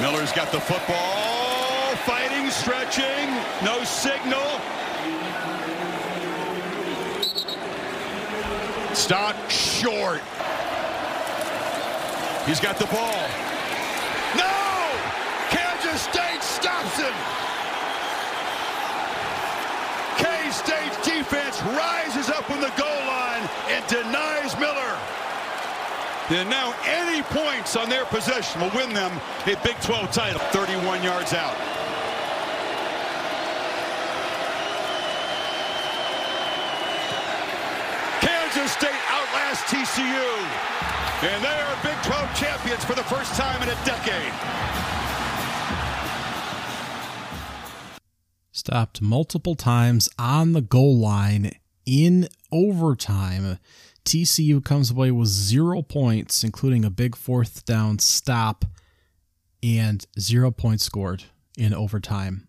Miller's 0.00 0.32
got 0.32 0.52
the 0.52 0.60
football. 0.60 1.96
Fighting, 2.06 2.50
stretching. 2.50 3.28
No 3.64 3.82
signal. 3.82 4.60
Stop 8.94 9.50
short. 9.50 10.22
He's 12.46 12.60
got 12.60 12.78
the 12.78 12.86
ball. 12.86 13.26
No! 14.38 14.54
Kansas 15.50 16.00
State 16.02 16.40
stops 16.42 16.96
him. 16.96 17.12
K-State's 20.16 20.96
defense 21.04 21.60
rises 21.74 22.30
up 22.30 22.48
on 22.48 22.60
the 22.60 22.72
goal 22.78 23.02
line 23.08 23.42
and 23.68 23.84
denies 23.88 24.56
Miller. 24.60 24.96
Then 26.30 26.48
now 26.48 26.72
any 26.86 27.22
points 27.22 27.74
on 27.74 27.88
their 27.88 28.04
possession 28.04 28.60
will 28.60 28.70
win 28.76 28.94
them 28.94 29.10
a 29.46 29.56
Big 29.64 29.80
12 29.80 30.12
title. 30.12 30.40
31 30.52 31.02
yards 31.02 31.34
out. 31.34 31.56
Kansas 38.20 38.70
State 38.70 39.02
outlasts 39.10 39.64
TCU. 39.68 40.95
And 41.22 41.42
they 41.42 41.48
are 41.48 41.76
Big 41.82 41.96
12 42.04 42.36
champions 42.36 42.84
for 42.84 42.94
the 42.94 43.02
first 43.04 43.34
time 43.34 43.62
in 43.62 43.70
a 43.70 43.84
decade. 43.86 44.32
Stopped 48.52 49.00
multiple 49.00 49.54
times 49.54 50.10
on 50.18 50.52
the 50.52 50.60
goal 50.60 50.98
line 50.98 51.52
in 51.86 52.28
overtime. 52.52 53.58
TCU 54.04 54.62
comes 54.62 54.90
away 54.90 55.10
with 55.10 55.28
zero 55.28 55.80
points, 55.80 56.44
including 56.44 56.84
a 56.84 56.90
big 56.90 57.16
fourth 57.16 57.64
down 57.64 57.98
stop 57.98 58.66
and 59.62 60.06
zero 60.20 60.50
points 60.50 60.84
scored 60.84 61.24
in 61.56 61.72
overtime. 61.72 62.46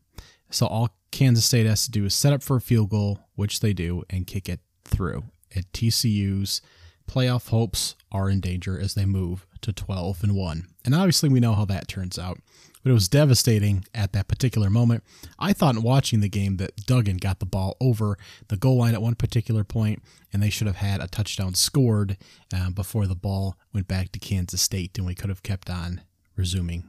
So 0.50 0.68
all 0.68 0.90
Kansas 1.12 1.46
State 1.46 1.66
has 1.68 1.86
to 1.86 1.92
do 1.92 2.04
is 2.04 2.14
set 2.14 2.34
up 2.34 2.44
for 2.44 2.58
a 2.58 2.62
field 2.62 2.90
goal, 2.90 3.20
which 3.36 3.62
they 3.62 3.72
do, 3.72 4.04
and 4.10 4.28
kick 4.28 4.50
it 4.50 4.60
through. 4.84 5.24
At 5.56 5.72
TCU's 5.72 6.62
playoff 7.08 7.50
hopes 7.50 7.96
are 8.12 8.30
in 8.30 8.40
danger 8.40 8.80
as 8.80 8.94
they 8.94 9.06
move 9.06 9.46
to 9.62 9.74
12 9.74 10.24
and 10.24 10.36
1. 10.36 10.68
And 10.86 10.96
obviously 10.96 11.30
we 11.30 11.40
know 11.40 11.54
how 11.54 11.66
that 11.66 11.88
turns 11.88 12.20
out. 12.20 12.40
But 12.84 12.92
it 12.92 12.94
was 12.94 13.10
devastating 13.10 13.86
at 13.94 14.14
that 14.14 14.28
particular 14.28 14.70
moment. 14.70 15.04
I 15.38 15.52
thought 15.52 15.76
in 15.76 15.84
watching 15.84 16.22
the 16.22 16.30
game 16.30 16.58
that 16.58 16.86
Duggan 16.86 17.18
got 17.18 17.40
the 17.40 17.46
ball 17.46 17.76
over 17.82 18.18
the 18.48 18.56
goal 18.56 18.78
line 18.78 18.94
at 18.94 19.02
one 19.02 19.16
particular 19.16 19.66
point, 19.66 20.02
and 20.32 20.42
they 20.42 20.50
should 20.50 20.68
have 20.68 20.78
had 20.78 21.02
a 21.02 21.08
touchdown 21.08 21.54
scored 21.56 22.18
uh, 22.56 22.70
before 22.70 23.06
the 23.08 23.16
ball 23.16 23.58
went 23.74 23.90
back 23.90 24.12
to 24.14 24.20
Kansas 24.20 24.62
State, 24.62 24.98
and 24.98 25.06
we 25.06 25.16
could 25.16 25.30
have 25.30 25.44
kept 25.44 25.70
on 25.70 26.02
resuming 26.38 26.86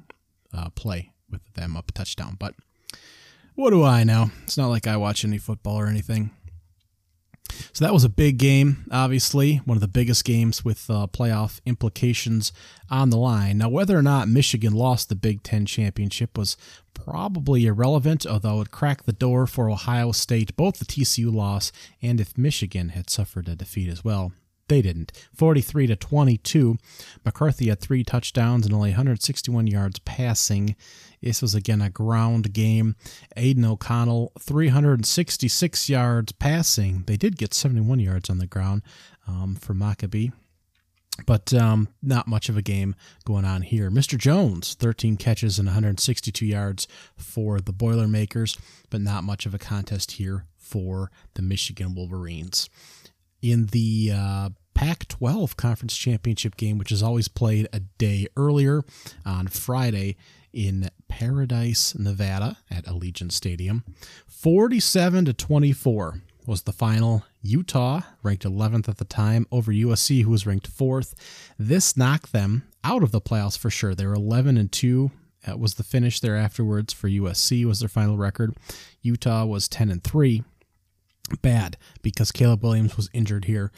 uh, 0.55 0.69
play 0.71 1.11
with 1.31 1.41
them 1.55 1.77
up 1.77 1.89
a 1.89 1.93
touchdown. 1.93 2.37
But 2.39 2.55
what 3.55 3.71
do 3.71 3.83
I 3.83 4.05
know? 4.05 4.31
It's 4.45 4.57
not 4.57 4.69
like 4.69 4.87
I 4.87 4.97
watch 4.97 5.25
any 5.25 5.39
football 5.39 5.81
or 5.81 5.89
anything. 5.89 6.31
So 7.73 7.85
that 7.85 7.93
was 7.93 8.05
a 8.05 8.09
big 8.09 8.39
game, 8.39 8.87
obviously, 8.91 9.57
one 9.65 9.77
of 9.77 9.81
the 9.81 9.89
biggest 9.89 10.25
games 10.25 10.65
with 10.65 10.89
uh, 10.91 11.07
playoff 11.07 11.61
implications 11.67 12.53
on 12.91 13.11
the 13.11 13.17
line. 13.17 13.59
Now, 13.59 13.69
whether 13.69 13.97
or 13.97 14.03
not 14.03 14.29
Michigan 14.29 14.73
lost 14.73 15.09
the 15.09 15.15
Big 15.15 15.43
Ten 15.43 15.67
championship 15.67 16.37
was 16.37 16.57
probably 16.95 17.67
irrelevant, 17.67 18.27
although 18.27 18.61
it 18.61 18.71
cracked 18.71 19.07
the 19.07 19.13
door 19.13 19.47
for 19.47 19.71
Ohio 19.71 20.13
State, 20.13 20.57
both 20.57 20.79
the 20.79 20.85
TCU 20.85 21.33
loss 21.33 21.73
and 22.03 22.21
if 22.21 22.37
Michigan 22.37 22.91
had 22.91 23.11
suffered 23.11 23.49
a 23.49 23.55
defeat 23.55 23.89
as 23.89 24.05
well. 24.05 24.33
They 24.69 24.83
didn't. 24.83 25.13
43 25.35 25.87
to 25.89 25.97
22. 25.97 26.77
McCarthy 27.25 27.69
had 27.69 27.81
three 27.81 28.05
touchdowns 28.05 28.67
and 28.67 28.75
only 28.75 28.91
161 28.91 29.67
yards 29.67 29.99
passing. 30.01 30.77
This 31.23 31.43
was 31.43 31.55
again 31.55 31.81
a 31.81 31.91
ground 31.91 32.53
game. 32.53 32.95
Aidan 33.37 33.65
O'Connell, 33.65 34.33
366 34.39 35.89
yards 35.89 36.33
passing. 36.33 37.05
They 37.07 37.17
did 37.17 37.39
get 37.39 37.55
71 37.55 37.99
yards 37.99 38.29
on 38.29 38.39
the 38.39 38.47
ground 38.47 38.83
um, 39.27 39.57
for 39.57 39.75
Maccabi. 39.75 40.33
But 41.27 41.53
um, 41.53 41.89
not 42.01 42.29
much 42.29 42.49
of 42.49 42.57
a 42.57 42.63
game 42.63 42.95
going 43.25 43.45
on 43.45 43.63
here. 43.63 43.91
Mr. 43.91 44.17
Jones, 44.17 44.75
13 44.75 45.17
catches 45.17 45.59
and 45.59 45.67
162 45.67 46.47
yards 46.47 46.87
for 47.17 47.61
the 47.61 47.73
Boilermakers, 47.73 48.57
but 48.89 49.01
not 49.01 49.25
much 49.25 49.45
of 49.45 49.53
a 49.53 49.59
contest 49.59 50.13
here 50.13 50.45
for 50.57 51.11
the 51.35 51.43
Michigan 51.43 51.97
Wolverines 51.97 52.69
in 53.43 53.67
the 53.67 54.13
uh, 54.15 54.51
Pac 54.75 55.09
12 55.09 55.57
Conference 55.57 55.97
Championship 55.97 56.57
game, 56.57 56.79
which 56.79 56.93
is 56.93 57.03
always 57.03 57.29
played 57.29 57.69
a 57.73 57.81
day 57.81 58.27
earlier 58.37 58.83
on 59.25 59.49
Friday 59.49 60.17
in 60.53 60.91
Paradise, 61.09 61.95
Nevada 61.97 62.59
at 62.71 62.85
Allegiant 62.87 63.33
Stadium. 63.33 63.85
47 64.27 65.27
to 65.27 65.33
24 65.33 66.23
was 66.47 66.63
the 66.63 66.73
final. 66.73 67.25
Utah, 67.43 68.01
ranked 68.23 68.45
11th 68.45 68.89
at 68.89 68.99
the 68.99 69.05
time, 69.05 69.47
over 69.53 69.73
USC, 69.73 70.23
who 70.23 70.31
was 70.31 70.47
ranked 70.47 70.71
4th. 70.71 71.15
This 71.59 71.97
knocked 71.97 72.33
them 72.33 72.65
out 72.83 73.03
of 73.03 73.13
the 73.13 73.21
playoffs 73.21 73.59
for 73.59 73.71
sure. 73.71 73.95
They 73.95 74.07
were 74.07 74.15
11 74.15 74.57
and 74.57 74.71
2 74.71 75.11
that 75.45 75.59
was 75.59 75.75
the 75.75 75.85
finish 75.85 76.21
there 76.21 76.37
afterwards 76.37 76.93
for 76.93 77.09
USC 77.09 77.65
was 77.65 77.81
their 77.81 77.89
final 77.89 78.17
record. 78.17 78.55
Utah 79.03 79.45
was 79.45 79.69
10 79.69 79.91
and 79.91 80.03
3 80.03 80.43
bad 81.37 81.77
because 82.03 82.33
Caleb 82.33 82.63
Williams 82.63 82.97
was 82.97 83.11
injured 83.13 83.45
here 83.47 83.71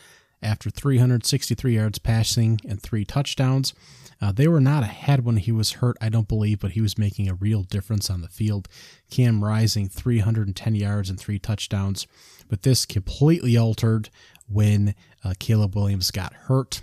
after 0.42 0.70
363 0.70 1.74
yards 1.74 1.98
passing 1.98 2.60
and 2.66 2.80
three 2.80 3.04
touchdowns. 3.04 3.74
Uh, 4.22 4.32
they 4.32 4.46
were 4.48 4.60
not 4.60 4.82
ahead 4.82 5.24
when 5.24 5.38
he 5.38 5.50
was 5.50 5.72
hurt, 5.72 5.96
I 6.00 6.10
don't 6.10 6.28
believe, 6.28 6.60
but 6.60 6.72
he 6.72 6.80
was 6.80 6.98
making 6.98 7.28
a 7.28 7.34
real 7.34 7.62
difference 7.62 8.10
on 8.10 8.20
the 8.20 8.28
field. 8.28 8.68
Cam 9.10 9.42
Rising, 9.42 9.88
310 9.88 10.74
yards 10.74 11.08
and 11.08 11.18
three 11.18 11.38
touchdowns. 11.38 12.06
But 12.48 12.62
this 12.62 12.84
completely 12.84 13.56
altered 13.56 14.10
when 14.46 14.94
uh, 15.24 15.34
Caleb 15.38 15.74
Williams 15.74 16.10
got 16.10 16.34
hurt. 16.34 16.82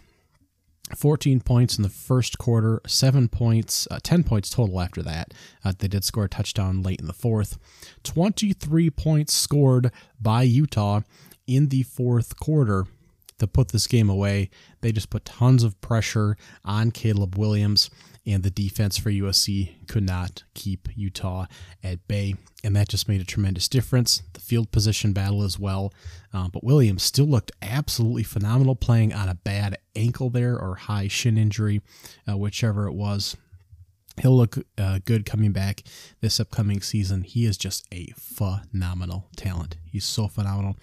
14 0.95 1.41
points 1.41 1.77
in 1.77 1.84
the 1.84 1.89
first 1.89 2.38
quarter, 2.38 2.81
seven 2.88 3.27
points, 3.27 3.88
uh, 3.91 3.99
10 4.01 4.23
points 4.23 4.49
total 4.49 4.80
after 4.80 5.03
that. 5.03 5.34
Uh, 5.64 5.73
they 5.77 5.88
did 5.88 6.03
score 6.03 6.26
a 6.26 6.30
touchdown 6.30 6.81
late 6.81 6.99
in 6.99 7.07
the 7.07 7.14
fourth. 7.14 7.57
23 8.03 8.89
points 8.91 9.34
scored 9.34 9.91
by 10.19 10.43
Utah 10.43 11.01
in 11.45 11.69
the 11.69 11.84
fourth 11.84 12.39
quarter 12.39 12.85
to 13.39 13.47
put 13.47 13.69
this 13.69 13.88
game 13.88 14.09
away. 14.09 14.49
They 14.81 14.91
just 14.91 15.09
put 15.09 15.26
tons 15.26 15.64
of 15.64 15.80
pressure 15.81 16.38
on 16.64 16.91
Caleb 16.91 17.38
Williams, 17.38 17.89
and 18.27 18.43
the 18.43 18.49
defense 18.49 18.97
for 18.97 19.09
USC 19.09 19.87
could 19.87 20.03
not 20.03 20.43
keep 20.53 20.89
Utah 20.95 21.45
at 21.81 22.05
bay. 22.07 22.35
And 22.63 22.75
that 22.75 22.89
just 22.89 23.07
made 23.07 23.21
a 23.21 23.25
tremendous 23.25 23.69
difference. 23.69 24.21
The 24.33 24.41
field 24.41 24.71
position 24.71 25.13
battle 25.13 25.43
as 25.43 25.57
well. 25.57 25.93
Uh, 26.33 26.49
but 26.49 26.63
Williams 26.63 27.03
still 27.03 27.25
looked 27.25 27.53
absolutely 27.61 28.23
phenomenal 28.23 28.75
playing 28.75 29.13
on 29.13 29.29
a 29.29 29.35
bad 29.35 29.77
ankle 29.95 30.29
there 30.29 30.59
or 30.59 30.75
high 30.75 31.07
shin 31.07 31.37
injury, 31.37 31.81
uh, 32.29 32.37
whichever 32.37 32.85
it 32.87 32.93
was 32.93 33.37
he'll 34.19 34.35
look 34.35 34.57
uh, 34.77 34.99
good 35.06 35.26
coming 35.26 35.52
back 35.52 35.84
this 36.22 36.39
upcoming 36.39 36.81
season. 36.81 37.23
He 37.23 37.45
is 37.45 37.57
just 37.57 37.85
a 37.91 38.14
phenomenal 38.18 39.27
talent. 39.35 39.77
He's 39.85 40.06
so 40.06 40.27
phenomenal. 40.27 40.76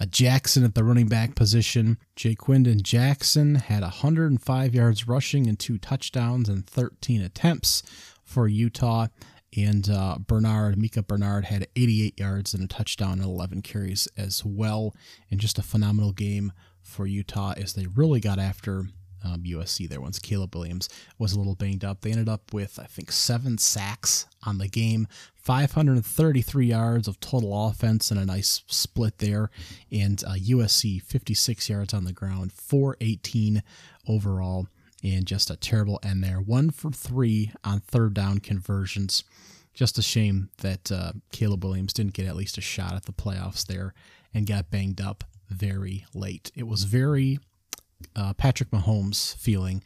A 0.00 0.06
Jackson 0.06 0.64
at 0.64 0.74
the 0.74 0.84
running 0.84 1.08
back 1.08 1.34
position. 1.34 1.98
Ja'Quinden 2.16 2.82
Jackson 2.82 3.56
had 3.56 3.82
105 3.82 4.74
yards 4.74 5.06
rushing 5.08 5.46
and 5.46 5.58
two 5.58 5.78
touchdowns 5.78 6.48
and 6.48 6.66
13 6.66 7.22
attempts 7.22 7.82
for 8.24 8.48
Utah. 8.48 9.08
And 9.56 9.88
uh, 9.88 10.18
Bernard, 10.18 10.76
Micah 10.76 11.02
Bernard, 11.02 11.46
had 11.46 11.68
88 11.74 12.20
yards 12.20 12.52
and 12.52 12.62
a 12.62 12.66
touchdown 12.66 13.12
and 13.12 13.24
11 13.24 13.62
carries 13.62 14.06
as 14.16 14.44
well. 14.44 14.94
And 15.30 15.40
just 15.40 15.58
a 15.58 15.62
phenomenal 15.62 16.12
game 16.12 16.52
for 16.82 17.06
Utah 17.06 17.54
as 17.56 17.72
they 17.74 17.86
really 17.86 18.20
got 18.20 18.38
after 18.38 18.86
um, 19.24 19.42
USC 19.42 19.88
there 19.88 20.00
once 20.00 20.18
Caleb 20.18 20.54
Williams 20.54 20.88
was 21.18 21.32
a 21.32 21.38
little 21.38 21.54
banged 21.54 21.84
up. 21.84 22.00
They 22.00 22.10
ended 22.10 22.28
up 22.28 22.52
with, 22.52 22.78
I 22.78 22.86
think, 22.86 23.12
seven 23.12 23.58
sacks 23.58 24.26
on 24.44 24.58
the 24.58 24.68
game, 24.68 25.06
533 25.34 26.66
yards 26.66 27.08
of 27.08 27.20
total 27.20 27.66
offense, 27.66 28.10
and 28.10 28.20
a 28.20 28.26
nice 28.26 28.62
split 28.66 29.18
there. 29.18 29.50
And 29.90 30.22
uh, 30.24 30.34
USC 30.34 31.02
56 31.02 31.68
yards 31.68 31.94
on 31.94 32.04
the 32.04 32.12
ground, 32.12 32.52
418 32.52 33.62
overall, 34.06 34.68
and 35.02 35.26
just 35.26 35.50
a 35.50 35.56
terrible 35.56 35.98
end 36.02 36.22
there. 36.22 36.40
One 36.40 36.70
for 36.70 36.90
three 36.90 37.52
on 37.64 37.80
third 37.80 38.14
down 38.14 38.38
conversions. 38.38 39.24
Just 39.74 39.98
a 39.98 40.02
shame 40.02 40.50
that 40.58 40.90
uh, 40.90 41.12
Caleb 41.30 41.64
Williams 41.64 41.92
didn't 41.92 42.14
get 42.14 42.26
at 42.26 42.34
least 42.34 42.58
a 42.58 42.60
shot 42.60 42.94
at 42.94 43.04
the 43.04 43.12
playoffs 43.12 43.64
there 43.64 43.94
and 44.34 44.46
got 44.46 44.70
banged 44.70 45.00
up 45.00 45.24
very 45.48 46.04
late. 46.14 46.50
It 46.54 46.66
was 46.66 46.84
very 46.84 47.38
uh, 48.16 48.34
Patrick 48.34 48.70
Mahomes 48.70 49.36
feeling, 49.36 49.82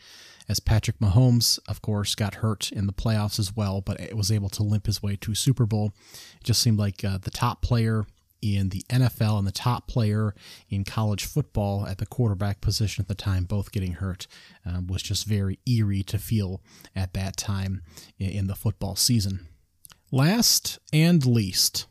as 0.49 0.61
Patrick 0.61 0.99
Mahomes, 0.99 1.59
of 1.69 1.83
course, 1.83 2.15
got 2.15 2.37
hurt 2.37 2.71
in 2.73 2.87
the 2.87 2.93
playoffs 2.93 3.39
as 3.39 3.55
well, 3.55 3.81
but 3.81 4.13
was 4.15 4.33
able 4.33 4.49
to 4.51 4.63
limp 4.63 4.87
his 4.87 5.03
way 5.03 5.17
to 5.17 5.35
Super 5.35 5.67
Bowl. 5.67 5.93
It 6.37 6.45
just 6.45 6.61
seemed 6.61 6.79
like 6.79 7.05
uh, 7.05 7.19
the 7.19 7.31
top 7.31 7.63
player 7.63 8.07
in 8.43 8.71
the 8.71 8.85
NFL 8.89 9.39
and 9.39 9.47
the 9.47 9.53
top 9.53 9.87
player 9.87 10.35
in 10.69 10.85
college 10.85 11.25
football 11.25 11.87
at 11.87 11.99
the 11.99 12.07
quarterback 12.07 12.61
position 12.61 13.03
at 13.03 13.09
the 13.09 13.15
time, 13.15 13.45
both 13.45 13.71
getting 13.71 13.93
hurt, 13.93 14.27
uh, 14.67 14.81
was 14.87 15.01
just 15.01 15.27
very 15.27 15.61
eerie 15.65 16.03
to 16.03 16.19
feel 16.19 16.61
at 16.97 17.15
that 17.15 17.37
time 17.37 17.83
in 18.19 18.49
the 18.49 18.57
football 18.57 18.97
season. 18.97 19.47
Last 20.11 20.81
and 20.93 21.25
least, 21.25 21.87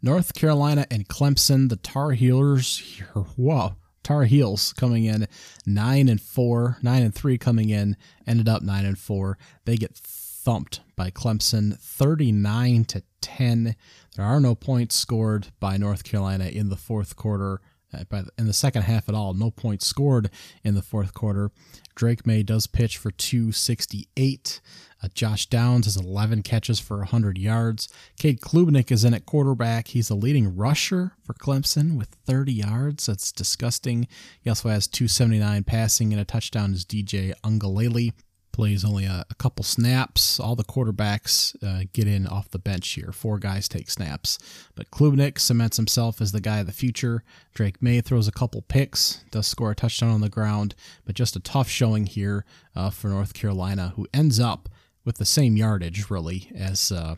North 0.00 0.34
Carolina 0.34 0.86
and 0.90 1.08
Clemson, 1.08 1.68
the 1.68 1.76
Tar 1.76 2.12
Heelers. 2.12 3.00
Whoa 3.36 3.74
Tar 4.06 4.22
Heels 4.22 4.72
coming 4.72 5.04
in 5.04 5.26
nine 5.66 6.08
and 6.08 6.20
four, 6.20 6.78
nine 6.80 7.02
and 7.02 7.12
three 7.12 7.36
coming 7.38 7.70
in, 7.70 7.96
ended 8.24 8.48
up 8.48 8.62
nine 8.62 8.84
and 8.84 8.96
four. 8.96 9.36
They 9.64 9.76
get 9.76 9.96
thumped 9.96 10.78
by 10.94 11.10
Clemson, 11.10 11.76
thirty 11.76 12.30
nine 12.30 12.84
to 12.84 13.02
ten. 13.20 13.74
There 14.14 14.24
are 14.24 14.38
no 14.38 14.54
points 14.54 14.94
scored 14.94 15.48
by 15.58 15.76
North 15.76 16.04
Carolina 16.04 16.44
in 16.44 16.68
the 16.68 16.76
fourth 16.76 17.16
quarter 17.16 17.60
Uh, 17.92 18.04
by 18.08 18.22
in 18.38 18.46
the 18.46 18.52
second 18.52 18.82
half 18.82 19.08
at 19.08 19.14
all, 19.16 19.34
no 19.34 19.50
points 19.50 19.86
scored 19.86 20.30
in 20.62 20.74
the 20.76 20.82
fourth 20.82 21.12
quarter. 21.12 21.50
Drake 21.96 22.24
Maye 22.26 22.44
does 22.44 22.68
pitch 22.68 22.98
for 22.98 23.10
268. 23.10 24.60
Uh, 25.02 25.08
Josh 25.14 25.46
Downs 25.46 25.86
has 25.86 25.96
11 25.96 26.42
catches 26.42 26.80
for 26.80 26.98
100 26.98 27.38
yards. 27.38 27.88
Cade 28.18 28.40
Klubnik 28.40 28.90
is 28.90 29.04
in 29.04 29.14
at 29.14 29.26
quarterback. 29.26 29.88
He's 29.88 30.08
the 30.08 30.14
leading 30.14 30.56
rusher 30.56 31.12
for 31.22 31.34
Clemson 31.34 31.96
with 31.96 32.16
30 32.26 32.52
yards. 32.52 33.06
That's 33.06 33.32
disgusting. 33.32 34.08
He 34.40 34.50
also 34.50 34.68
has 34.68 34.86
279 34.86 35.64
passing 35.64 36.12
and 36.12 36.20
a 36.20 36.24
touchdown 36.24 36.72
is 36.72 36.84
DJ 36.84 37.34
Uiagalelei 37.42 38.12
plays 38.56 38.86
only 38.86 39.04
a, 39.04 39.26
a 39.28 39.34
couple 39.34 39.62
snaps. 39.62 40.40
All 40.40 40.56
the 40.56 40.64
quarterbacks 40.64 41.54
uh, 41.62 41.84
get 41.92 42.08
in 42.08 42.26
off 42.26 42.50
the 42.50 42.58
bench 42.58 42.88
here. 42.88 43.12
Four 43.12 43.38
guys 43.38 43.68
take 43.68 43.90
snaps. 43.90 44.38
But 44.74 44.90
Klubnik 44.90 45.38
cements 45.38 45.76
himself 45.76 46.22
as 46.22 46.32
the 46.32 46.40
guy 46.40 46.60
of 46.60 46.66
the 46.66 46.72
future. 46.72 47.22
Drake 47.52 47.82
Maye 47.82 48.00
throws 48.00 48.26
a 48.26 48.32
couple 48.32 48.62
picks, 48.62 49.22
does 49.30 49.46
score 49.46 49.72
a 49.72 49.74
touchdown 49.74 50.08
on 50.08 50.22
the 50.22 50.30
ground, 50.30 50.74
but 51.04 51.14
just 51.14 51.36
a 51.36 51.40
tough 51.40 51.68
showing 51.68 52.06
here 52.06 52.46
uh, 52.74 52.88
for 52.88 53.08
North 53.08 53.34
Carolina, 53.34 53.92
who 53.94 54.06
ends 54.14 54.40
up 54.40 54.70
with 55.06 55.16
the 55.16 55.24
same 55.24 55.56
yardage, 55.56 56.10
really, 56.10 56.52
as 56.54 56.92
uh, 56.92 57.14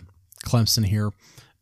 Clemson 0.47 0.87
here 0.87 1.11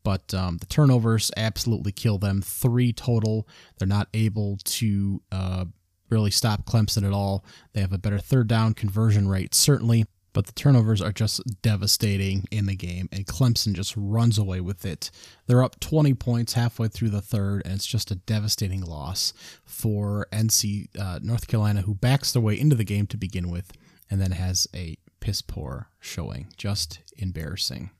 but 0.06 0.32
um, 0.34 0.58
the 0.58 0.66
turnovers 0.66 1.32
absolutely 1.36 1.90
kill 1.90 2.16
them. 2.16 2.40
Three 2.40 2.92
total. 2.92 3.48
They're 3.76 3.88
not 3.88 4.06
able 4.14 4.56
to 4.62 5.20
uh, 5.32 5.64
really 6.10 6.30
stop 6.30 6.64
Clemson 6.64 7.04
at 7.04 7.12
all. 7.12 7.44
They 7.72 7.80
have 7.80 7.92
a 7.92 7.98
better 7.98 8.18
third 8.20 8.46
down 8.46 8.74
conversion 8.74 9.26
rate, 9.26 9.52
certainly, 9.52 10.06
but 10.32 10.46
the 10.46 10.52
turnovers 10.52 11.02
are 11.02 11.10
just 11.10 11.40
devastating 11.60 12.44
in 12.52 12.66
the 12.66 12.76
game, 12.76 13.08
and 13.10 13.26
Clemson 13.26 13.72
just 13.72 13.94
runs 13.96 14.38
away 14.38 14.60
with 14.60 14.86
it. 14.86 15.10
They're 15.48 15.64
up 15.64 15.80
20 15.80 16.14
points 16.14 16.52
halfway 16.52 16.86
through 16.86 17.10
the 17.10 17.20
third, 17.20 17.62
and 17.64 17.74
it's 17.74 17.84
just 17.84 18.12
a 18.12 18.14
devastating 18.14 18.82
loss 18.82 19.32
for 19.64 20.28
NC 20.30 20.86
uh, 20.96 21.18
North 21.20 21.48
Carolina, 21.48 21.82
who 21.82 21.94
backs 21.94 22.32
their 22.32 22.42
way 22.42 22.56
into 22.56 22.76
the 22.76 22.84
game 22.84 23.08
to 23.08 23.16
begin 23.16 23.50
with, 23.50 23.72
and 24.08 24.20
then 24.20 24.30
has 24.30 24.68
a 24.72 24.98
piss 25.20 25.42
poor 25.42 25.88
showing. 26.00 26.48
Just 26.56 27.00
embarrassing. 27.18 27.90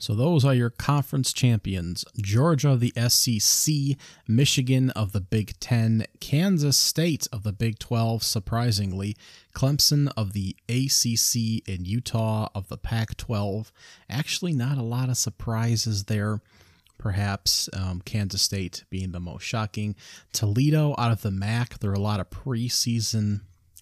So 0.00 0.14
those 0.14 0.44
are 0.44 0.54
your 0.54 0.70
conference 0.70 1.32
champions 1.32 2.04
Georgia 2.16 2.70
of 2.70 2.80
the 2.80 2.92
SEC, 3.08 3.96
Michigan 4.28 4.90
of 4.90 5.10
the 5.10 5.20
Big 5.20 5.58
Ten, 5.58 6.06
Kansas 6.20 6.76
State 6.76 7.26
of 7.32 7.42
the 7.42 7.52
Big 7.52 7.80
12, 7.80 8.22
surprisingly, 8.22 9.16
Clemson 9.54 10.08
of 10.16 10.34
the 10.34 10.54
ACC, 10.68 11.68
and 11.68 11.84
Utah 11.84 12.48
of 12.54 12.68
the 12.68 12.78
Pac 12.78 13.16
12. 13.16 13.72
Actually, 14.08 14.52
not 14.52 14.78
a 14.78 14.82
lot 14.82 15.08
of 15.08 15.16
surprises 15.16 16.04
there. 16.04 16.40
Perhaps 16.96 17.68
um, 17.72 18.00
Kansas 18.04 18.42
State 18.42 18.84
being 18.90 19.10
the 19.10 19.20
most 19.20 19.42
shocking. 19.42 19.96
Toledo 20.32 20.94
out 20.96 21.10
of 21.10 21.22
the 21.22 21.30
MAC. 21.32 21.80
There 21.80 21.90
are 21.90 21.94
a 21.94 22.00
lot 22.00 22.20
of 22.20 22.30
preseason 22.30 23.40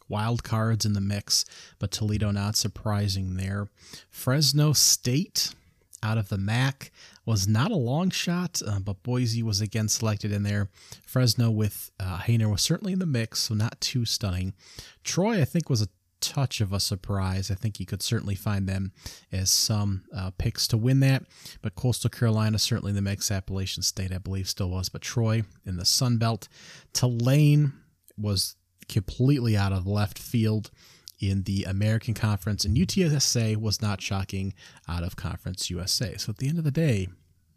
wild 0.08 0.42
cards 0.42 0.84
in 0.84 0.92
the 0.92 1.00
mix, 1.00 1.44
but 1.78 1.90
Toledo 1.90 2.30
not 2.30 2.56
surprising 2.56 3.36
there. 3.36 3.68
Fresno 4.10 4.72
State 4.72 5.54
out 6.02 6.18
of 6.18 6.28
the 6.28 6.38
MAC 6.38 6.92
was 7.24 7.48
not 7.48 7.70
a 7.70 7.76
long 7.76 8.10
shot, 8.10 8.62
uh, 8.66 8.78
but 8.78 9.02
Boise 9.02 9.42
was 9.42 9.60
again 9.60 9.88
selected 9.88 10.30
in 10.30 10.42
there. 10.42 10.68
Fresno 11.04 11.50
with 11.50 11.90
uh, 11.98 12.20
was 12.28 12.62
certainly 12.62 12.92
in 12.92 12.98
the 12.98 13.06
mix, 13.06 13.40
so 13.40 13.54
not 13.54 13.80
too 13.80 14.04
stunning. 14.04 14.54
Troy, 15.02 15.40
I 15.40 15.44
think, 15.44 15.68
was 15.68 15.82
a 15.82 15.88
touch 16.20 16.60
of 16.60 16.72
a 16.72 16.80
surprise. 16.80 17.50
I 17.50 17.54
think 17.54 17.78
you 17.78 17.86
could 17.86 18.02
certainly 18.02 18.34
find 18.34 18.68
them 18.68 18.92
as 19.32 19.50
some 19.50 20.04
uh, 20.14 20.30
picks 20.38 20.66
to 20.68 20.76
win 20.76 21.00
that. 21.00 21.24
But 21.62 21.74
Coastal 21.74 22.10
Carolina 22.10 22.58
certainly 22.58 22.90
in 22.90 22.96
the 22.96 23.02
mix. 23.02 23.30
Appalachian 23.30 23.82
State, 23.82 24.12
I 24.12 24.18
believe, 24.18 24.48
still 24.48 24.70
was. 24.70 24.88
But 24.88 25.02
Troy 25.02 25.42
in 25.64 25.76
the 25.76 25.84
Sun 25.84 26.18
Belt. 26.18 26.48
Tulane 26.92 27.72
was 28.18 28.55
completely 28.88 29.56
out 29.56 29.72
of 29.72 29.86
left 29.86 30.18
field 30.18 30.70
in 31.18 31.44
the 31.44 31.64
American 31.64 32.14
Conference, 32.14 32.64
and 32.64 32.76
UTSA 32.76 33.56
was 33.56 33.80
not 33.80 34.02
shocking 34.02 34.52
out 34.88 35.02
of 35.02 35.16
Conference 35.16 35.70
USA. 35.70 36.16
So 36.16 36.30
at 36.30 36.38
the 36.38 36.48
end 36.48 36.58
of 36.58 36.64
the 36.64 36.70
day, 36.70 37.08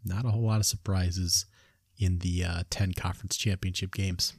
not 0.04 0.24
a 0.24 0.30
whole 0.30 0.42
lot 0.42 0.60
of 0.60 0.66
surprises 0.66 1.46
in 1.98 2.18
the 2.20 2.44
uh, 2.44 2.62
10 2.70 2.94
conference 2.94 3.36
championship 3.36 3.92
games. 3.92 4.32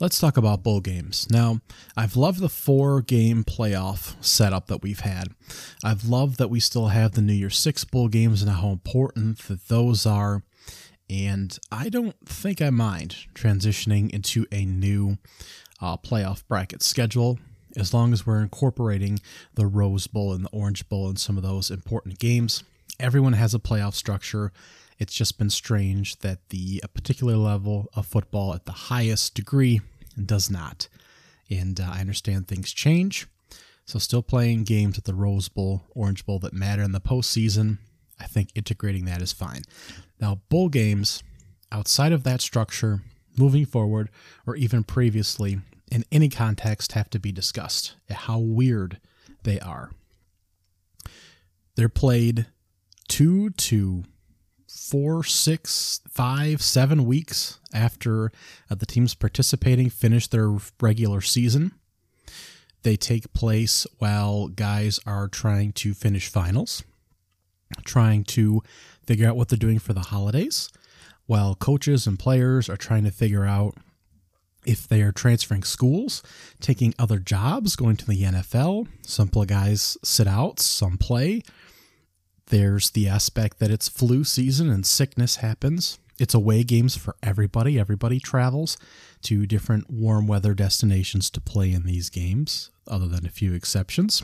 Let's 0.00 0.20
talk 0.20 0.36
about 0.36 0.62
bowl 0.62 0.80
games. 0.80 1.26
Now, 1.28 1.60
I've 1.96 2.14
loved 2.14 2.38
the 2.38 2.48
four 2.48 3.02
game 3.02 3.42
playoff 3.42 4.14
setup 4.24 4.68
that 4.68 4.80
we've 4.80 5.00
had. 5.00 5.30
I've 5.82 6.04
loved 6.04 6.38
that 6.38 6.50
we 6.50 6.60
still 6.60 6.88
have 6.88 7.12
the 7.12 7.20
New 7.20 7.32
Year 7.32 7.50
Six 7.50 7.82
bowl 7.82 8.06
games 8.06 8.40
and 8.40 8.52
how 8.52 8.68
important 8.68 9.38
that 9.48 9.66
those 9.66 10.06
are 10.06 10.44
and 11.10 11.58
I 11.72 11.88
don't 11.88 12.16
think 12.26 12.60
I 12.60 12.70
mind 12.70 13.16
transitioning 13.34 14.10
into 14.10 14.46
a 14.52 14.64
new 14.64 15.18
uh, 15.80 15.96
playoff 15.96 16.46
bracket 16.48 16.82
schedule 16.82 17.38
as 17.76 17.94
long 17.94 18.12
as 18.12 18.26
we're 18.26 18.42
incorporating 18.42 19.20
the 19.54 19.66
Rose 19.66 20.06
Bowl 20.06 20.32
and 20.32 20.44
the 20.44 20.50
Orange 20.50 20.88
Bowl 20.88 21.08
and 21.08 21.18
some 21.18 21.36
of 21.36 21.42
those 21.42 21.70
important 21.70 22.18
games. 22.18 22.64
Everyone 22.98 23.34
has 23.34 23.54
a 23.54 23.58
playoff 23.58 23.94
structure. 23.94 24.52
It's 24.98 25.14
just 25.14 25.38
been 25.38 25.50
strange 25.50 26.18
that 26.20 26.48
the 26.48 26.82
particular 26.94 27.36
level 27.36 27.88
of 27.94 28.06
football 28.06 28.54
at 28.54 28.66
the 28.66 28.72
highest 28.72 29.34
degree 29.34 29.80
does 30.22 30.50
not. 30.50 30.88
And 31.48 31.80
uh, 31.80 31.90
I 31.92 32.00
understand 32.00 32.48
things 32.48 32.72
change. 32.72 33.26
So, 33.86 33.98
still 33.98 34.22
playing 34.22 34.64
games 34.64 34.98
at 34.98 35.04
the 35.04 35.14
Rose 35.14 35.48
Bowl, 35.48 35.84
Orange 35.94 36.26
Bowl 36.26 36.38
that 36.40 36.52
matter 36.52 36.82
in 36.82 36.92
the 36.92 37.00
postseason, 37.00 37.78
I 38.20 38.26
think 38.26 38.50
integrating 38.54 39.04
that 39.04 39.22
is 39.22 39.32
fine. 39.32 39.62
Now, 40.20 40.40
bowl 40.48 40.68
games 40.68 41.22
outside 41.70 42.12
of 42.12 42.24
that 42.24 42.40
structure, 42.40 43.02
moving 43.36 43.66
forward, 43.66 44.10
or 44.46 44.56
even 44.56 44.84
previously, 44.84 45.60
in 45.90 46.04
any 46.10 46.28
context, 46.28 46.92
have 46.92 47.10
to 47.10 47.18
be 47.18 47.32
discussed. 47.32 47.94
How 48.10 48.38
weird 48.38 48.98
they 49.44 49.60
are. 49.60 49.90
They're 51.76 51.88
played 51.88 52.46
two 53.08 53.50
to 53.50 54.04
four, 54.66 55.24
six, 55.24 56.00
five, 56.08 56.62
seven 56.62 57.04
weeks 57.04 57.58
after 57.72 58.32
uh, 58.70 58.74
the 58.74 58.86
teams 58.86 59.14
participating 59.14 59.90
finish 59.90 60.26
their 60.26 60.56
regular 60.80 61.20
season. 61.20 61.72
They 62.82 62.96
take 62.96 63.32
place 63.32 63.86
while 63.98 64.48
guys 64.48 65.00
are 65.06 65.28
trying 65.28 65.72
to 65.74 65.94
finish 65.94 66.28
finals, 66.28 66.82
trying 67.84 68.24
to 68.24 68.62
figure 69.06 69.28
out 69.28 69.36
what 69.36 69.48
they're 69.48 69.58
doing 69.58 69.78
for 69.78 69.92
the 69.92 70.00
holidays, 70.00 70.70
while 71.26 71.54
coaches 71.54 72.06
and 72.06 72.18
players 72.18 72.68
are 72.68 72.76
trying 72.76 73.04
to 73.04 73.10
figure 73.10 73.44
out 73.44 73.74
if 74.66 74.86
they 74.86 75.02
are 75.02 75.12
transferring 75.12 75.62
schools, 75.62 76.22
taking 76.60 76.94
other 76.98 77.18
jobs, 77.18 77.76
going 77.76 77.96
to 77.96 78.06
the 78.06 78.22
NFL. 78.22 78.86
Some 79.02 79.28
guys 79.28 79.96
sit 80.02 80.26
out, 80.26 80.60
some 80.60 80.98
play. 80.98 81.42
There's 82.46 82.90
the 82.90 83.08
aspect 83.08 83.58
that 83.60 83.70
it's 83.70 83.88
flu 83.88 84.24
season 84.24 84.68
and 84.68 84.84
sickness 84.84 85.36
happens. 85.36 85.98
It's 86.18 86.34
away 86.34 86.64
games 86.64 86.96
for 86.96 87.14
everybody. 87.22 87.78
Everybody 87.78 88.18
travels 88.18 88.76
to 89.22 89.46
different 89.46 89.90
warm 89.90 90.26
weather 90.26 90.54
destinations 90.54 91.30
to 91.30 91.40
play 91.40 91.72
in 91.72 91.84
these 91.84 92.10
games, 92.10 92.70
other 92.86 93.06
than 93.06 93.24
a 93.24 93.30
few 93.30 93.52
exceptions. 93.52 94.22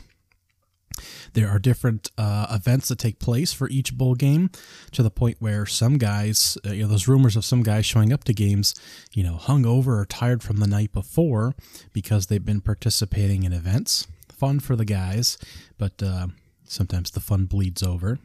There 1.33 1.49
are 1.49 1.59
different 1.59 2.11
uh, 2.17 2.47
events 2.49 2.87
that 2.87 2.99
take 2.99 3.19
place 3.19 3.51
for 3.51 3.69
each 3.69 3.97
bowl 3.97 4.15
game 4.15 4.49
to 4.91 5.03
the 5.03 5.09
point 5.09 5.37
where 5.39 5.65
some 5.65 5.97
guys, 5.97 6.57
uh, 6.65 6.71
you 6.71 6.83
know, 6.83 6.89
those 6.89 7.07
rumors 7.07 7.35
of 7.35 7.45
some 7.45 7.63
guys 7.63 7.85
showing 7.85 8.13
up 8.13 8.23
to 8.25 8.33
games, 8.33 8.73
you 9.13 9.23
know, 9.23 9.35
hungover 9.35 9.99
or 9.99 10.05
tired 10.05 10.41
from 10.41 10.57
the 10.57 10.67
night 10.67 10.91
before 10.93 11.53
because 11.93 12.27
they've 12.27 12.45
been 12.45 12.61
participating 12.61 13.43
in 13.43 13.53
events. 13.53 14.07
Fun 14.31 14.59
for 14.59 14.75
the 14.75 14.85
guys, 14.85 15.37
but 15.77 16.01
uh, 16.01 16.27
sometimes 16.65 17.11
the 17.11 17.19
fun 17.19 17.45
bleeds 17.45 17.83
over. 17.83 18.19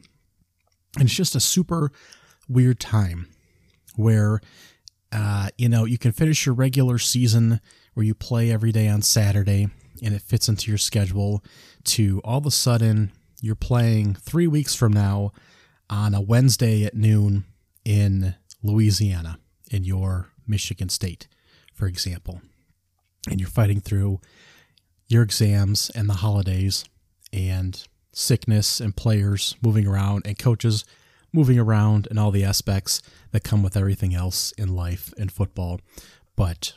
And 0.97 1.05
it's 1.05 1.15
just 1.15 1.37
a 1.37 1.41
super 1.41 1.93
weird 2.49 2.81
time 2.81 3.29
where, 3.97 4.41
uh, 5.13 5.51
you 5.57 5.69
know, 5.69 5.85
you 5.85 5.99
can 5.99 6.13
finish 6.13 6.47
your 6.47 6.55
regular 6.55 6.99
season 6.99 7.61
where 7.95 8.05
you 8.05 8.15
play 8.15 8.51
every 8.51 8.73
day 8.73 8.89
on 8.89 9.03
Saturday 9.03 9.69
and 10.03 10.15
it 10.15 10.23
fits 10.23 10.49
into 10.49 10.71
your 10.71 10.79
schedule 10.79 11.43
to 11.85 12.21
all 12.25 12.39
of 12.39 12.47
a 12.47 12.51
sudden 12.51 13.13
you're 13.41 13.55
playing 13.55 14.15
three 14.15 14.47
weeks 14.47 14.75
from 14.75 14.93
now 14.93 15.33
on 15.89 16.15
a 16.15 16.21
Wednesday 16.21 16.85
at 16.85 16.95
noon 16.95 17.45
in 17.85 18.35
Louisiana, 18.63 19.39
in 19.71 19.85
your 19.85 20.31
Michigan 20.47 20.89
State, 20.89 21.27
for 21.75 21.87
example. 21.87 22.43
And 23.29 23.41
you're 23.41 23.49
fighting 23.49 23.81
through 23.81 24.21
your 25.09 25.23
exams 25.23 25.91
and 25.95 26.09
the 26.09 26.15
holidays 26.15 26.85
and 27.33 27.83
sickness 28.13 28.81
and 28.81 28.97
players 28.97 29.57
moving 29.63 29.87
around 29.87 30.23
and 30.27 30.39
coaches 30.39 30.85
moving 31.33 31.59
around 31.59 32.09
and 32.11 32.19
all 32.19 32.31
the 32.31 32.45
aspects 32.45 33.01
that 33.31 33.45
come 33.45 33.63
with 33.63 33.77
everything 33.77 34.15
else 34.15 34.53
in 34.53 34.75
life 34.75 35.15
and 35.17 35.31
football. 35.31 35.81
But 36.37 36.75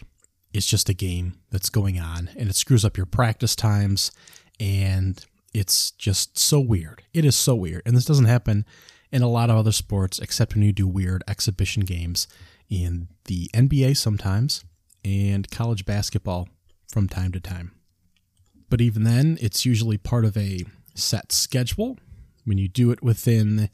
it's 0.53 0.67
just 0.67 0.89
a 0.89 0.93
game 0.93 1.35
that's 1.49 1.69
going 1.69 1.99
on 1.99 2.29
and 2.37 2.49
it 2.49 2.55
screws 2.55 2.85
up 2.85 2.95
your 2.95 3.05
practice 3.05 3.55
times 3.55 4.11
and 4.59 5.25
it's 5.53 5.91
just 5.91 6.37
so 6.37 6.59
weird. 6.59 7.03
It 7.13 7.25
is 7.25 7.35
so 7.35 7.55
weird. 7.55 7.83
And 7.85 7.95
this 7.95 8.05
doesn't 8.05 8.25
happen 8.25 8.65
in 9.11 9.21
a 9.21 9.29
lot 9.29 9.49
of 9.49 9.57
other 9.57 9.71
sports, 9.71 10.19
except 10.19 10.55
when 10.55 10.63
you 10.63 10.71
do 10.71 10.87
weird 10.87 11.23
exhibition 11.27 11.83
games 11.83 12.27
in 12.69 13.07
the 13.25 13.49
NBA 13.53 13.97
sometimes 13.97 14.63
and 15.05 15.49
college 15.51 15.85
basketball 15.85 16.49
from 16.91 17.07
time 17.07 17.31
to 17.33 17.39
time. 17.39 17.73
But 18.69 18.81
even 18.81 19.03
then, 19.03 19.37
it's 19.39 19.65
usually 19.65 19.97
part 19.97 20.25
of 20.25 20.35
a 20.35 20.61
set 20.95 21.31
schedule. 21.31 21.97
When 22.45 22.57
you 22.57 22.67
do 22.67 22.91
it 22.91 23.03
within 23.03 23.69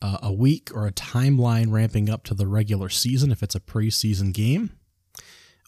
uh, 0.00 0.18
a 0.22 0.32
week 0.32 0.70
or 0.72 0.86
a 0.86 0.92
timeline 0.92 1.72
ramping 1.72 2.08
up 2.08 2.22
to 2.24 2.34
the 2.34 2.46
regular 2.46 2.88
season, 2.88 3.32
if 3.32 3.42
it's 3.42 3.56
a 3.56 3.60
preseason 3.60 4.32
game, 4.32 4.70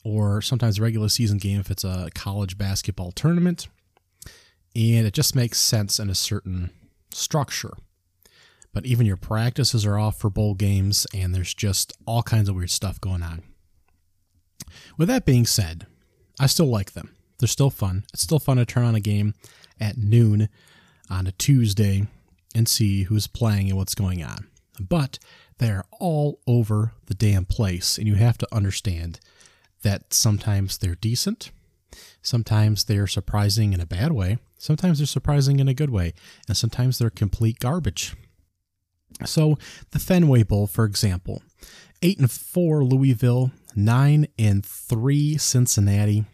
or 0.07 0.41
sometimes 0.41 0.79
regular 0.79 1.09
season 1.09 1.37
game 1.37 1.59
if 1.59 1.69
it's 1.69 1.83
a 1.83 2.09
college 2.15 2.57
basketball 2.57 3.11
tournament. 3.11 3.67
And 4.77 5.05
it 5.05 5.13
just 5.13 5.35
makes 5.35 5.59
sense 5.59 5.99
in 5.99 6.09
a 6.09 6.15
certain 6.15 6.71
structure. 7.13 7.73
But 8.73 8.87
even 8.87 9.05
your 9.05 9.17
practices 9.17 9.85
are 9.85 9.99
off 9.99 10.21
for 10.21 10.31
bowl 10.31 10.55
games, 10.55 11.09
and 11.13 11.35
there's 11.35 11.55
just 11.55 11.93
all 12.07 12.23
kinds 12.23 12.49
of 12.49 12.55
weird 12.55 12.71
stuff 12.71 13.01
going 13.01 13.25
on. 13.25 13.43
With 14.97 15.09
that 15.09 15.25
being 15.25 15.45
said, 15.45 15.89
I 16.39 16.47
still 16.47 16.67
like 16.67 16.93
them. 16.93 17.17
They're 17.39 17.49
still 17.49 17.71
fun. 17.71 18.05
It's 18.13 18.23
still 18.23 18.39
fun 18.39 18.59
to 18.59 18.65
turn 18.65 18.85
on 18.85 18.95
a 18.95 19.01
game 19.01 19.35
at 19.81 19.99
noon 19.99 20.49
on 21.11 21.27
a 21.27 21.33
Tuesday 21.33 22.07
and 22.55 22.69
see 22.69 23.05
who's 23.05 23.27
playing 23.27 23.71
and 23.71 23.77
what's 23.77 23.97
going 23.97 24.23
on. 24.23 24.47
But 24.79 25.19
they're 25.59 25.85
all 25.99 26.39
over 26.47 26.93
the 27.07 27.15
damn 27.15 27.45
place, 27.45 27.99
and 27.99 28.07
you 28.07 28.15
have 28.15 28.39
to 28.39 28.55
understand 28.55 29.19
that 29.87 30.13
sometimes 30.13 30.79
they're 30.79 30.97
decent, 30.97 31.53
sometimes 32.21 32.85
they're 32.85 33.07
surprising 33.07 33.73
in 33.73 33.81
a 33.81 33.87
bad 33.87 34.11
way, 34.11 34.39
sometimes 34.59 34.99
they're 34.99 35.07
surprising 35.07 35.61
in 35.61 35.69
a 35.69 35.75
good 35.75 35.91
way, 35.91 36.13
and 36.49 36.57
sometimes 36.57 36.99
they're 36.99 37.09
complete 37.09 37.61
garbage. 37.61 38.17
So, 39.25 39.57
the 39.93 40.01
Fenway 40.01 40.43
Bowl, 40.43 40.67
for 40.67 40.85
example, 40.85 41.41
8 42.03 42.19
and 42.19 42.31
4 42.31 42.83
Louisville, 42.83 43.53
9 43.77 44.27
and 44.37 44.67
3 44.67 45.39
Cincinnati. 45.39 46.25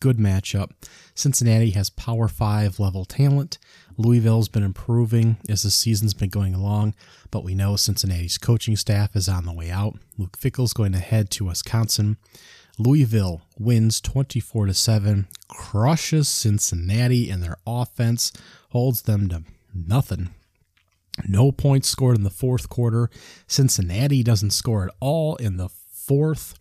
Good 0.00 0.18
matchup. 0.18 0.72
Cincinnati 1.14 1.70
has 1.70 1.88
Power 1.88 2.28
5 2.28 2.78
level 2.78 3.06
talent. 3.06 3.56
Louisville's 3.96 4.48
been 4.48 4.62
improving 4.62 5.38
as 5.48 5.62
the 5.62 5.70
season's 5.70 6.14
been 6.14 6.28
going 6.28 6.54
along, 6.54 6.94
but 7.30 7.42
we 7.42 7.54
know 7.54 7.74
Cincinnati's 7.74 8.38
coaching 8.38 8.76
staff 8.76 9.16
is 9.16 9.30
on 9.30 9.46
the 9.46 9.52
way 9.52 9.70
out. 9.70 9.98
Luke 10.18 10.36
Fickell's 10.36 10.74
going 10.74 10.92
to 10.92 10.98
head 10.98 11.30
to 11.30 11.46
Wisconsin. 11.46 12.18
Louisville 12.78 13.42
wins 13.58 14.00
24 14.00 14.66
to 14.66 14.74
7, 14.74 15.26
crushes 15.48 16.28
Cincinnati, 16.28 17.28
and 17.28 17.42
their 17.42 17.56
offense 17.66 18.32
holds 18.70 19.02
them 19.02 19.28
to 19.28 19.42
nothing. 19.74 20.30
No 21.26 21.50
points 21.50 21.88
scored 21.88 22.16
in 22.16 22.22
the 22.22 22.30
fourth 22.30 22.68
quarter. 22.68 23.10
Cincinnati 23.48 24.22
doesn't 24.22 24.52
score 24.52 24.84
at 24.84 24.94
all 25.00 25.34
in 25.36 25.56
the 25.56 25.68
fourth. 25.68 26.54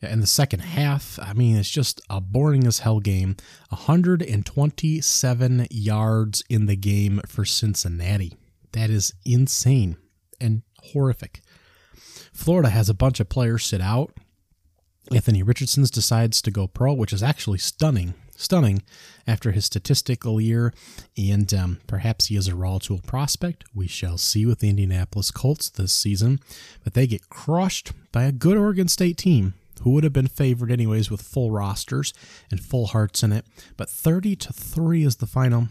In 0.00 0.20
the 0.20 0.26
second 0.26 0.60
half, 0.60 1.20
I 1.22 1.32
mean, 1.32 1.56
it's 1.56 1.70
just 1.70 2.00
a 2.10 2.20
boring 2.20 2.66
as 2.66 2.80
hell 2.80 2.98
game. 2.98 3.36
127 3.68 5.68
yards 5.70 6.42
in 6.48 6.66
the 6.66 6.74
game 6.74 7.20
for 7.26 7.44
Cincinnati. 7.44 8.34
That 8.72 8.90
is 8.90 9.14
insane 9.24 9.96
and 10.40 10.62
horrific. 10.92 11.40
Florida 12.32 12.70
has 12.70 12.88
a 12.88 12.94
bunch 12.94 13.20
of 13.20 13.28
players 13.28 13.64
sit 13.64 13.80
out. 13.80 14.12
Anthony 15.10 15.42
Richardson's 15.42 15.90
decides 15.90 16.40
to 16.42 16.50
go 16.50 16.66
pro, 16.66 16.92
which 16.92 17.12
is 17.12 17.22
actually 17.22 17.58
stunning, 17.58 18.14
stunning 18.36 18.82
after 19.26 19.52
his 19.52 19.64
statistical 19.64 20.40
year, 20.40 20.72
and 21.16 21.52
um, 21.52 21.80
perhaps 21.86 22.26
he 22.26 22.36
is 22.36 22.48
a 22.48 22.54
raw 22.54 22.78
tool 22.78 23.00
prospect. 23.06 23.64
We 23.74 23.88
shall 23.88 24.18
see 24.18 24.46
with 24.46 24.60
the 24.60 24.70
Indianapolis 24.70 25.30
Colts 25.30 25.68
this 25.68 25.92
season, 25.92 26.40
but 26.84 26.94
they 26.94 27.06
get 27.06 27.28
crushed 27.28 27.92
by 28.12 28.24
a 28.24 28.32
good 28.32 28.56
Oregon 28.56 28.88
State 28.88 29.16
team 29.16 29.54
who 29.82 29.90
would 29.90 30.04
have 30.04 30.12
been 30.12 30.28
favored 30.28 30.70
anyways 30.70 31.10
with 31.10 31.20
full 31.20 31.50
rosters 31.50 32.14
and 32.50 32.60
full 32.60 32.88
hearts 32.88 33.22
in 33.22 33.32
it. 33.32 33.44
But 33.76 33.90
30 33.90 34.36
to 34.36 34.52
3 34.52 35.04
is 35.04 35.16
the 35.16 35.26
final. 35.26 35.68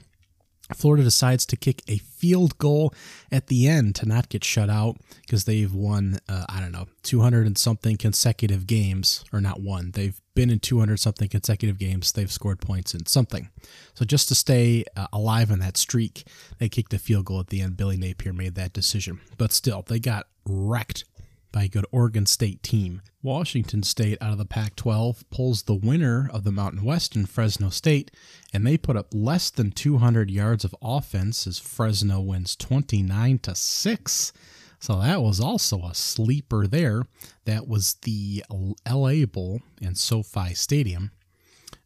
Florida 0.76 1.03
decides 1.03 1.45
to 1.48 1.57
kick 1.57 1.81
a 1.88 1.98
field 1.98 2.57
goal 2.57 2.93
at 3.31 3.48
the 3.48 3.68
end 3.68 3.95
to 3.95 4.06
not 4.06 4.30
get 4.30 4.43
shut 4.43 4.69
out 4.69 4.98
because 5.22 5.45
they've 5.45 5.73
won, 5.73 6.19
uh, 6.30 6.45
I 6.49 6.60
don't 6.60 6.72
know, 6.72 6.88
200 7.03 7.48
and 7.48 7.57
something 7.57 7.98
consecutive 7.98 8.68
games, 8.68 9.23
or 9.34 9.41
not 9.41 9.61
one. 9.61 9.91
They've 9.91 10.19
been 10.35 10.49
in 10.49 10.60
200 10.60 10.99
something 10.99 11.27
consecutive 11.27 11.77
games. 11.77 12.11
They've 12.11 12.31
scored 12.31 12.61
points 12.61 12.93
in 12.93 13.06
something. 13.06 13.49
So 13.93 14.06
just 14.06 14.27
to 14.30 14.35
stay 14.35 14.85
uh, 14.95 15.07
alive 15.11 15.52
in 15.52 15.60
that 15.60 15.77
streak, 15.77 16.26
they 16.60 16.69
kicked 16.69 16.93
a 16.93 16.99
field 16.99 17.26
goal 17.26 17.39
at 17.39 17.48
the 17.48 17.61
end. 17.61 17.77
Billy 17.77 17.98
Napier 17.98 18.34
made 18.34 18.56
that 18.56 18.73
decision. 18.73 19.19
But 19.38 19.52
still, 19.52 19.84
they 19.88 19.99
got 19.99 20.27
wrecked 20.45 21.06
by 21.52 21.64
a 21.64 21.68
good 21.68 21.86
Oregon 21.91 22.26
State 22.26 22.64
team. 22.64 23.02
Washington 23.23 23.84
State 23.84 24.18
out 24.22 24.32
of 24.32 24.38
the 24.38 24.45
Pac 24.45 24.76
12 24.76 25.30
pulls 25.30 25.64
the 25.64 25.76
winner 25.76 26.30
of 26.34 26.44
the 26.44 26.52
Mountain 26.52 26.84
West 26.84 27.15
in 27.15 27.26
Fresno 27.26 27.69
State, 27.69 28.11
and 28.53 28.65
they 28.65 28.78
put 28.78 28.98
up 28.98 29.07
less 29.14 29.49
than 29.49 29.72
200 29.72 30.32
yards 30.32 30.64
of 30.64 30.76
offense 30.82 31.45
as 31.45 31.60
Fresno 31.60 32.19
wins 32.19 32.56
29 32.56 33.40
to 33.40 33.56
6. 33.56 34.34
So 34.80 34.99
that 34.99 35.22
was 35.22 35.40
also 35.40 35.84
a 35.84 35.94
sleeper 35.94 36.65
there. 36.65 37.03
That 37.45 37.68
was 37.68 37.94
the 38.02 38.44
LA 38.90 39.26
Bowl 39.26 39.61
in 39.80 39.94
SoFi 39.94 40.56
Stadium. 40.56 41.11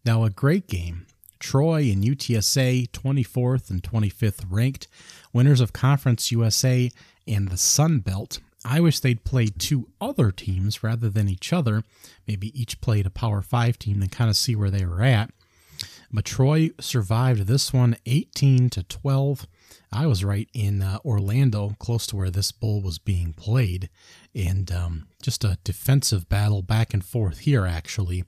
Now, 0.06 0.24
a 0.24 0.30
great 0.30 0.68
game. 0.68 1.06
Troy 1.40 1.92
and 1.92 2.04
UTSA, 2.04 2.90
24th 2.92 3.70
and 3.70 3.84
25th 3.84 4.46
ranked, 4.50 4.88
winners 5.34 5.60
of 5.60 5.74
Conference 5.74 6.32
USA 6.32 6.90
and 7.28 7.50
the 7.50 7.58
Sun 7.58 8.00
Belt. 8.00 8.40
I 8.66 8.80
wish 8.80 9.00
they'd 9.00 9.24
played 9.24 9.60
two 9.60 9.90
other 10.02 10.32
teams 10.32 10.84
rather 10.84 11.10
than 11.10 11.30
each 11.30 11.54
other. 11.54 11.84
Maybe 12.28 12.60
each 12.60 12.82
played 12.82 13.06
a 13.06 13.12
Power 13.12 13.44
5 13.44 13.78
team 13.78 14.02
and 14.02 14.12
kind 14.12 14.30
of 14.30 14.36
see 14.36 14.56
where 14.56 14.72
they 14.72 14.86
were 14.86 15.04
at. 15.04 15.30
But 16.12 16.26
Troy 16.26 16.72
survived 16.80 17.42
this 17.42 17.72
one 17.72 17.96
18 18.06 18.70
to 18.72 18.84
12. 18.84 19.48
I 19.92 20.08
was 20.08 20.24
right 20.24 20.50
in 20.54 20.82
uh, 20.82 20.98
Orlando, 21.06 21.76
close 21.80 22.08
to 22.08 22.16
where 22.16 22.32
this 22.32 22.52
bowl 22.52 22.82
was 22.82 22.98
being 22.98 23.34
played, 23.34 23.90
and 24.34 24.72
um, 24.72 25.08
just 25.22 25.44
a 25.44 25.58
defensive 25.64 26.28
battle 26.28 26.62
back 26.62 26.94
and 26.94 27.04
forth 27.04 27.40
here, 27.40 27.66
actually. 27.66 28.24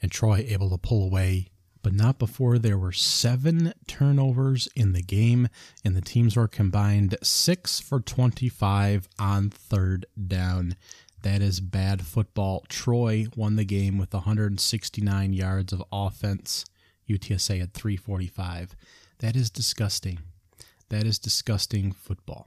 And 0.00 0.10
Troy 0.10 0.44
able 0.48 0.70
to 0.70 0.78
pull 0.78 1.04
away 1.04 1.48
but 1.82 1.92
not 1.92 2.18
before 2.18 2.58
there 2.58 2.78
were 2.78 2.92
seven 2.92 3.74
turnovers 3.86 4.68
in 4.74 4.92
the 4.92 5.02
game, 5.02 5.48
and 5.84 5.96
the 5.96 6.00
teams 6.00 6.36
were 6.36 6.48
combined 6.48 7.16
six 7.22 7.80
for 7.80 8.00
25 8.00 9.08
on 9.18 9.50
third 9.50 10.06
down. 10.28 10.76
That 11.22 11.42
is 11.42 11.60
bad 11.60 12.02
football. 12.02 12.64
Troy 12.68 13.26
won 13.36 13.56
the 13.56 13.64
game 13.64 13.98
with 13.98 14.12
169 14.12 15.32
yards 15.32 15.72
of 15.72 15.82
offense. 15.92 16.64
UTSA 17.08 17.60
had 17.60 17.74
345. 17.74 18.74
That 19.18 19.36
is 19.36 19.50
disgusting. 19.50 20.18
That 20.88 21.04
is 21.04 21.18
disgusting 21.18 21.92
football. 21.92 22.46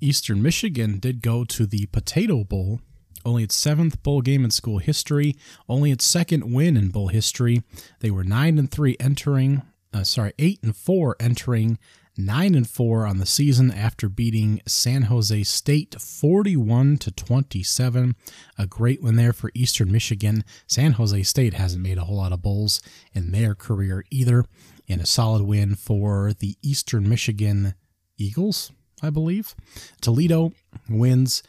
Eastern 0.00 0.42
Michigan 0.42 0.98
did 0.98 1.20
go 1.20 1.44
to 1.44 1.66
the 1.66 1.86
Potato 1.86 2.42
Bowl 2.42 2.80
only 3.24 3.42
its 3.42 3.54
seventh 3.54 4.02
bowl 4.02 4.20
game 4.20 4.44
in 4.44 4.50
school 4.50 4.78
history, 4.78 5.36
only 5.68 5.90
its 5.90 6.04
second 6.04 6.52
win 6.52 6.76
in 6.76 6.88
bowl 6.88 7.08
history. 7.08 7.62
They 8.00 8.10
were 8.10 8.24
nine 8.24 8.58
and 8.58 8.70
three 8.70 8.96
entering, 8.98 9.62
uh, 9.92 10.04
sorry, 10.04 10.32
eight 10.38 10.60
and 10.62 10.76
four 10.76 11.16
entering, 11.20 11.78
nine 12.16 12.54
and 12.54 12.68
four 12.68 13.06
on 13.06 13.18
the 13.18 13.26
season 13.26 13.70
after 13.70 14.08
beating 14.08 14.60
San 14.66 15.02
Jose 15.02 15.42
State 15.44 15.96
41 16.00 16.98
to 16.98 17.10
27. 17.10 18.14
A 18.58 18.66
great 18.66 19.02
win 19.02 19.16
there 19.16 19.32
for 19.32 19.50
Eastern 19.54 19.90
Michigan. 19.90 20.44
San 20.66 20.92
Jose 20.92 21.22
State 21.22 21.54
hasn't 21.54 21.82
made 21.82 21.98
a 21.98 22.04
whole 22.04 22.16
lot 22.16 22.32
of 22.32 22.42
bowls 22.42 22.80
in 23.12 23.32
their 23.32 23.54
career 23.54 24.04
either, 24.10 24.44
and 24.88 25.00
a 25.00 25.06
solid 25.06 25.42
win 25.42 25.74
for 25.74 26.32
the 26.32 26.56
Eastern 26.62 27.08
Michigan 27.08 27.74
Eagles, 28.18 28.72
I 29.02 29.10
believe. 29.10 29.54
Toledo 30.00 30.52
wins 30.88 31.42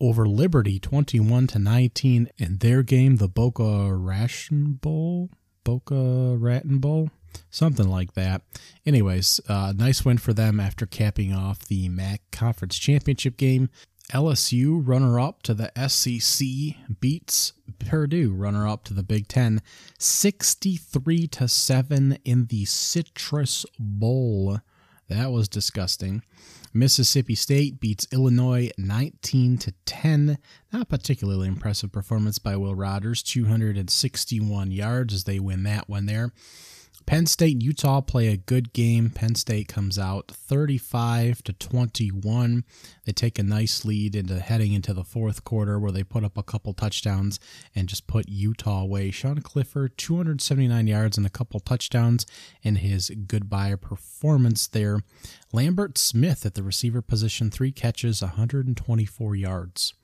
over 0.00 0.26
Liberty 0.26 0.78
21 0.78 1.46
to 1.48 1.58
19 1.58 2.28
in 2.36 2.58
their 2.58 2.82
game, 2.82 3.16
the 3.16 3.28
Boca 3.28 3.92
Ration 3.94 4.74
Bowl, 4.74 5.30
Boca 5.64 6.36
Raton 6.38 6.78
Bowl, 6.78 7.10
something 7.50 7.88
like 7.88 8.14
that. 8.14 8.42
Anyways, 8.84 9.40
uh, 9.48 9.72
nice 9.76 10.04
win 10.04 10.18
for 10.18 10.32
them 10.32 10.60
after 10.60 10.86
capping 10.86 11.32
off 11.32 11.66
the 11.66 11.88
MAC 11.88 12.22
Conference 12.30 12.78
Championship 12.78 13.36
game. 13.36 13.70
LSU, 14.12 14.80
runner 14.84 15.18
up 15.18 15.42
to 15.42 15.52
the 15.52 15.72
SEC, 15.88 16.46
beats 17.00 17.52
Purdue, 17.80 18.32
runner 18.32 18.68
up 18.68 18.84
to 18.84 18.94
the 18.94 19.02
Big 19.02 19.26
Ten, 19.26 19.60
63 19.98 21.26
to 21.26 21.48
7 21.48 22.18
in 22.24 22.46
the 22.46 22.64
Citrus 22.66 23.66
Bowl. 23.78 24.60
That 25.08 25.30
was 25.30 25.48
disgusting. 25.48 26.22
Mississippi 26.74 27.34
State 27.34 27.80
beats 27.80 28.06
Illinois 28.12 28.70
19 28.76 29.58
to 29.58 29.72
10. 29.84 30.38
Not 30.72 30.88
particularly 30.88 31.48
impressive 31.48 31.92
performance 31.92 32.38
by 32.38 32.56
Will 32.56 32.74
Rogers, 32.74 33.22
261 33.22 34.70
yards 34.72 35.14
as 35.14 35.24
they 35.24 35.38
win 35.38 35.62
that 35.62 35.88
one 35.88 36.06
there. 36.06 36.32
Penn 37.06 37.26
State 37.26 37.52
and 37.54 37.62
Utah 37.62 38.00
play 38.00 38.26
a 38.26 38.36
good 38.36 38.72
game. 38.72 39.10
Penn 39.10 39.36
State 39.36 39.68
comes 39.68 39.96
out 39.96 40.26
35 40.28 41.40
to 41.44 41.52
21. 41.52 42.64
They 43.04 43.12
take 43.12 43.38
a 43.38 43.44
nice 43.44 43.84
lead 43.84 44.16
into 44.16 44.40
heading 44.40 44.72
into 44.72 44.92
the 44.92 45.04
fourth 45.04 45.44
quarter 45.44 45.78
where 45.78 45.92
they 45.92 46.02
put 46.02 46.24
up 46.24 46.36
a 46.36 46.42
couple 46.42 46.74
touchdowns 46.74 47.38
and 47.76 47.88
just 47.88 48.08
put 48.08 48.28
Utah 48.28 48.82
away. 48.82 49.12
Sean 49.12 49.40
Clifford 49.40 49.96
279 49.96 50.88
yards 50.88 51.16
and 51.16 51.24
a 51.24 51.30
couple 51.30 51.60
touchdowns 51.60 52.26
in 52.62 52.76
his 52.76 53.10
goodbye 53.28 53.76
performance 53.76 54.66
there. 54.66 54.98
Lambert 55.52 55.96
Smith 55.98 56.44
at 56.44 56.54
the 56.54 56.62
receiver 56.64 57.02
position, 57.02 57.52
3 57.52 57.70
catches, 57.70 58.20
124 58.20 59.36
yards 59.36 59.94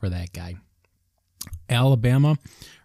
for 0.00 0.08
that 0.08 0.32
guy. 0.32 0.56
Alabama 1.68 2.38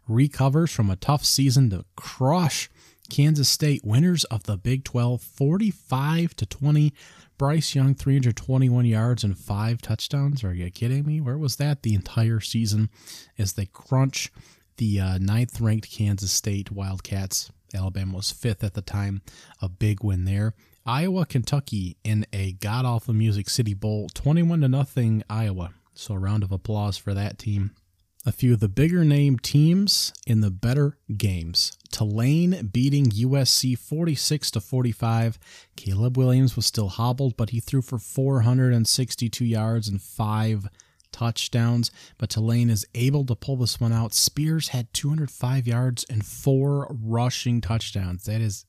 recovers 0.07 0.69
from 0.69 0.89
a 0.89 0.97
tough 0.97 1.23
season 1.23 1.69
to 1.69 1.85
crush 1.95 2.69
Kansas 3.13 3.47
State, 3.47 3.85
winners 3.85 4.23
of 4.23 4.45
the 4.45 4.57
Big 4.57 4.83
12, 4.83 5.21
45 5.21 6.35
to 6.35 6.47
20. 6.47 6.91
Bryce 7.37 7.75
Young, 7.75 7.93
321 7.93 8.85
yards 8.85 9.23
and 9.23 9.37
five 9.37 9.83
touchdowns. 9.83 10.43
Are 10.43 10.51
you 10.51 10.71
kidding 10.71 11.05
me? 11.05 11.21
Where 11.21 11.37
was 11.37 11.57
that 11.57 11.83
the 11.83 11.93
entire 11.93 12.39
season 12.39 12.89
as 13.37 13.53
they 13.53 13.67
crunch 13.67 14.31
the 14.77 14.99
uh, 14.99 15.17
ninth 15.19 15.61
ranked 15.61 15.91
Kansas 15.91 16.31
State 16.31 16.71
Wildcats? 16.71 17.51
Alabama 17.75 18.15
was 18.15 18.31
fifth 18.31 18.63
at 18.63 18.73
the 18.73 18.81
time. 18.81 19.21
A 19.61 19.69
big 19.69 20.03
win 20.03 20.25
there. 20.25 20.55
Iowa, 20.83 21.27
Kentucky 21.27 21.97
in 22.03 22.25
a 22.33 22.53
god 22.53 22.83
awful 22.83 23.13
Music 23.13 23.47
City 23.47 23.75
Bowl, 23.75 24.09
21 24.15 24.61
to 24.61 24.67
nothing 24.67 25.21
Iowa. 25.29 25.69
So 25.93 26.15
a 26.15 26.17
round 26.17 26.41
of 26.41 26.51
applause 26.51 26.97
for 26.97 27.13
that 27.13 27.37
team 27.37 27.75
a 28.25 28.31
few 28.31 28.53
of 28.53 28.59
the 28.59 28.69
bigger 28.69 29.03
name 29.03 29.37
teams 29.37 30.13
in 30.25 30.41
the 30.41 30.51
better 30.51 30.97
games. 31.17 31.77
Tulane 31.91 32.69
beating 32.71 33.05
USC 33.05 33.77
46 33.77 34.51
to 34.51 34.61
45. 34.61 35.37
Caleb 35.75 36.17
Williams 36.17 36.55
was 36.55 36.65
still 36.65 36.89
hobbled, 36.89 37.35
but 37.35 37.49
he 37.49 37.59
threw 37.59 37.81
for 37.81 37.99
462 37.99 39.45
yards 39.45 39.87
and 39.89 40.01
five 40.01 40.69
touchdowns. 41.11 41.91
But 42.17 42.29
Tulane 42.29 42.69
is 42.69 42.85
able 42.95 43.25
to 43.25 43.35
pull 43.35 43.57
this 43.57 43.79
one 43.79 43.93
out. 43.93 44.13
Spears 44.13 44.69
had 44.69 44.93
205 44.93 45.67
yards 45.67 46.05
and 46.09 46.25
four 46.25 46.87
rushing 47.03 47.59
touchdowns. 47.61 48.23
That 48.23 48.41
is 48.41 48.65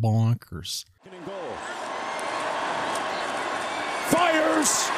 bonkers. 0.00 0.84
Fires! 4.10 4.90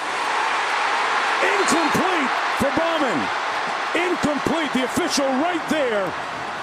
Incomplete 1.43 2.31
for 2.59 2.70
Bowman. 2.77 3.50
Incomplete. 3.95 4.73
The 4.73 4.85
official 4.85 5.27
right 5.27 5.62
there. 5.69 6.12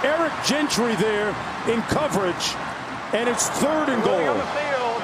Eric 0.03 0.33
Gentry 0.45 0.95
there 0.95 1.29
in 1.67 1.81
coverage. 1.83 2.55
And 3.13 3.27
it's 3.27 3.49
third 3.49 3.89
and 3.89 4.03
goal. 4.03 4.15
on 4.15 4.37
the 4.37 4.45
field 4.45 5.01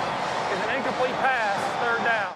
is 0.54 0.60
an 0.68 0.76
incomplete 0.76 1.16
pass. 1.20 1.60
Third 1.84 2.04
down. 2.06 2.36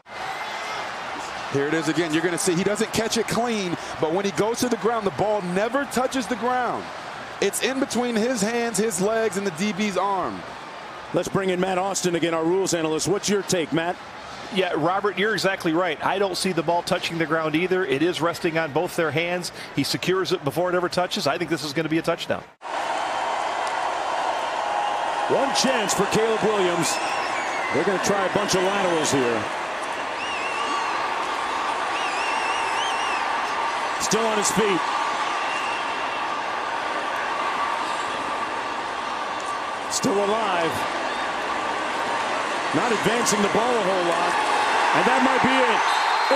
Here 1.53 1.68
it 1.68 1.73
is 1.73 1.88
again. 1.88 2.14
You're 2.14 2.23
going 2.23 2.34
to 2.34 2.38
see 2.38 2.55
he 2.55 2.64
doesn't 2.64 2.91
catch 2.93 3.18
it 3.18 3.27
clean, 3.27 3.77
but 4.01 4.14
when 4.14 4.26
he 4.26 4.31
goes 4.31 4.59
to 4.59 4.69
the 4.69 4.77
ground, 4.77 5.05
the 5.05 5.11
ball 5.11 5.41
never 5.41 5.85
touches 5.85 6.27
the 6.27 6.35
ground. 6.38 6.84
It's 7.39 7.61
in 7.61 7.80
between 7.80 8.15
his 8.15 8.41
hands, 8.41 8.77
his 8.77 8.99
legs, 8.99 9.38
and 9.38 9.45
the 9.45 9.51
DB's 9.51 9.97
arm. 9.97 10.41
Let's 11.14 11.30
bring 11.30 11.51
in 11.51 11.59
Matt 11.59 11.77
Austin 11.77 12.15
again, 12.15 12.34
our 12.34 12.43
rules 12.43 12.73
analyst. 12.73 13.07
What's 13.07 13.30
your 13.30 13.43
take, 13.43 13.72
Matt? 13.72 13.95
Yeah, 14.56 14.74
Robert, 14.76 15.18
you're 15.18 15.34
exactly 15.34 15.74
right. 15.74 16.03
I 16.03 16.19
don't 16.19 16.38
see 16.38 16.52
the 16.53 16.64
ball 16.64 16.82
touching 16.82 17.18
the 17.18 17.26
ground 17.26 17.56
either. 17.56 17.86
It 17.86 18.02
is 18.02 18.22
resting 18.22 18.57
on 18.57 18.72
both 18.72 18.95
their 18.95 19.11
hands. 19.11 19.52
He 19.76 19.84
secures 19.84 20.32
it 20.32 20.44
before 20.44 20.69
it 20.69 20.76
ever 20.76 20.90
touches. 20.90 21.28
I 21.28 21.38
think 21.38 21.49
this 21.49 21.64
is 21.64 21.74
going 21.74 21.84
to 21.84 21.90
be 21.90 21.98
a 21.98 22.02
touchdown. 22.02 22.44
One 25.30 25.53
chance 25.56 25.94
for 25.94 26.06
Caleb 26.06 26.41
Williams. 26.44 26.95
They're 27.74 27.84
going 27.84 27.99
to 27.99 28.06
try 28.06 28.26
a 28.26 28.34
bunch 28.34 28.56
of 28.56 28.64
laterals 28.64 29.11
here. 29.11 29.44
Still 33.99 34.26
on 34.26 34.38
his 34.38 34.49
feet. 34.52 34.80
Still 39.91 40.26
alive. 40.26 40.97
Not 42.76 42.91
advancing 42.91 43.41
the 43.41 43.48
ball 43.49 43.73
a 43.76 43.84
whole 43.84 44.06
lot. 44.11 44.34
And 44.98 45.06
that 45.07 45.22
might 45.23 45.41
be 45.41 45.56
it. 45.56 45.80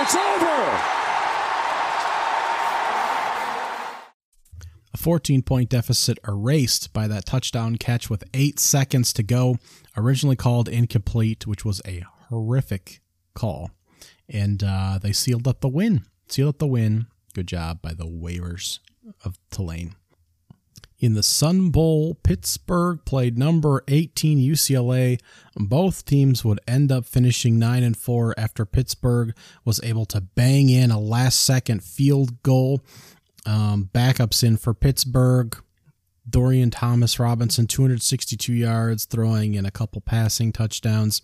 It's 0.00 0.14
over. 0.14 1.02
A 4.94 4.96
14 4.96 5.42
point 5.42 5.68
deficit 5.68 6.18
erased 6.26 6.92
by 6.92 7.06
that 7.08 7.26
touchdown 7.26 7.76
catch 7.76 8.08
with 8.08 8.24
eight 8.32 8.58
seconds 8.58 9.12
to 9.14 9.22
go. 9.22 9.58
Originally 9.96 10.36
called 10.36 10.68
incomplete, 10.68 11.46
which 11.46 11.64
was 11.64 11.82
a 11.86 12.04
horrific 12.28 13.00
call. 13.34 13.70
And 14.28 14.62
uh, 14.62 14.98
they 15.02 15.12
sealed 15.12 15.46
up 15.46 15.60
the 15.60 15.68
win. 15.68 16.06
Sealed 16.28 16.54
up 16.54 16.58
the 16.58 16.66
win. 16.66 17.06
Good 17.34 17.48
job 17.48 17.82
by 17.82 17.92
the 17.92 18.06
waivers 18.06 18.78
of 19.24 19.38
Tulane. 19.50 19.96
In 21.02 21.14
the 21.14 21.22
Sun 21.24 21.70
Bowl, 21.70 22.14
Pittsburgh 22.22 23.04
played 23.04 23.36
number 23.36 23.82
18 23.88 24.38
UCLA. 24.38 25.20
Both 25.56 26.04
teams 26.04 26.44
would 26.44 26.60
end 26.68 26.92
up 26.92 27.06
finishing 27.06 27.58
9 27.58 27.82
and 27.82 27.96
4 27.96 28.34
after 28.38 28.64
Pittsburgh 28.64 29.34
was 29.64 29.80
able 29.82 30.06
to 30.06 30.20
bang 30.20 30.68
in 30.68 30.92
a 30.92 31.00
last 31.00 31.40
second 31.40 31.82
field 31.82 32.40
goal. 32.44 32.84
Um, 33.44 33.90
backups 33.92 34.44
in 34.44 34.56
for 34.56 34.74
Pittsburgh. 34.74 35.60
Dorian 36.30 36.70
Thompson 36.70 37.24
Robinson, 37.24 37.66
262 37.66 38.52
yards, 38.52 39.04
throwing 39.04 39.54
in 39.54 39.66
a 39.66 39.72
couple 39.72 40.00
passing 40.00 40.52
touchdowns 40.52 41.20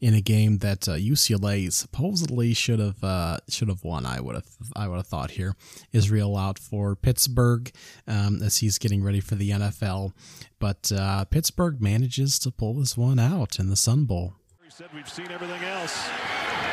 in 0.00 0.14
a 0.14 0.20
game 0.20 0.58
that 0.58 0.88
uh, 0.88 0.92
UCLA 0.92 1.70
supposedly 1.70 2.54
should 2.54 2.78
have 2.78 3.02
uh, 3.04 3.38
should 3.48 3.68
have 3.68 3.84
won. 3.84 4.06
I 4.06 4.20
would 4.20 4.34
have 4.34 4.46
I 4.74 4.88
would 4.88 4.96
have 4.96 5.06
thought 5.06 5.32
here. 5.32 5.54
Israel 5.92 6.36
out 6.36 6.58
for 6.58 6.96
Pittsburgh 6.96 7.70
um, 8.06 8.42
as 8.42 8.58
he's 8.58 8.78
getting 8.78 9.02
ready 9.02 9.20
for 9.20 9.34
the 9.34 9.50
NFL, 9.50 10.12
but 10.58 10.90
uh, 10.94 11.24
Pittsburgh 11.26 11.80
manages 11.80 12.38
to 12.40 12.50
pull 12.50 12.74
this 12.74 12.96
one 12.96 13.18
out 13.18 13.58
in 13.58 13.68
the 13.68 13.76
Sun 13.76 14.04
Bowl. 14.04 14.34
We 14.62 14.70
said 14.70 14.88
we've 14.94 15.08
seen 15.08 15.30
everything 15.30 15.62
else. 15.64 16.08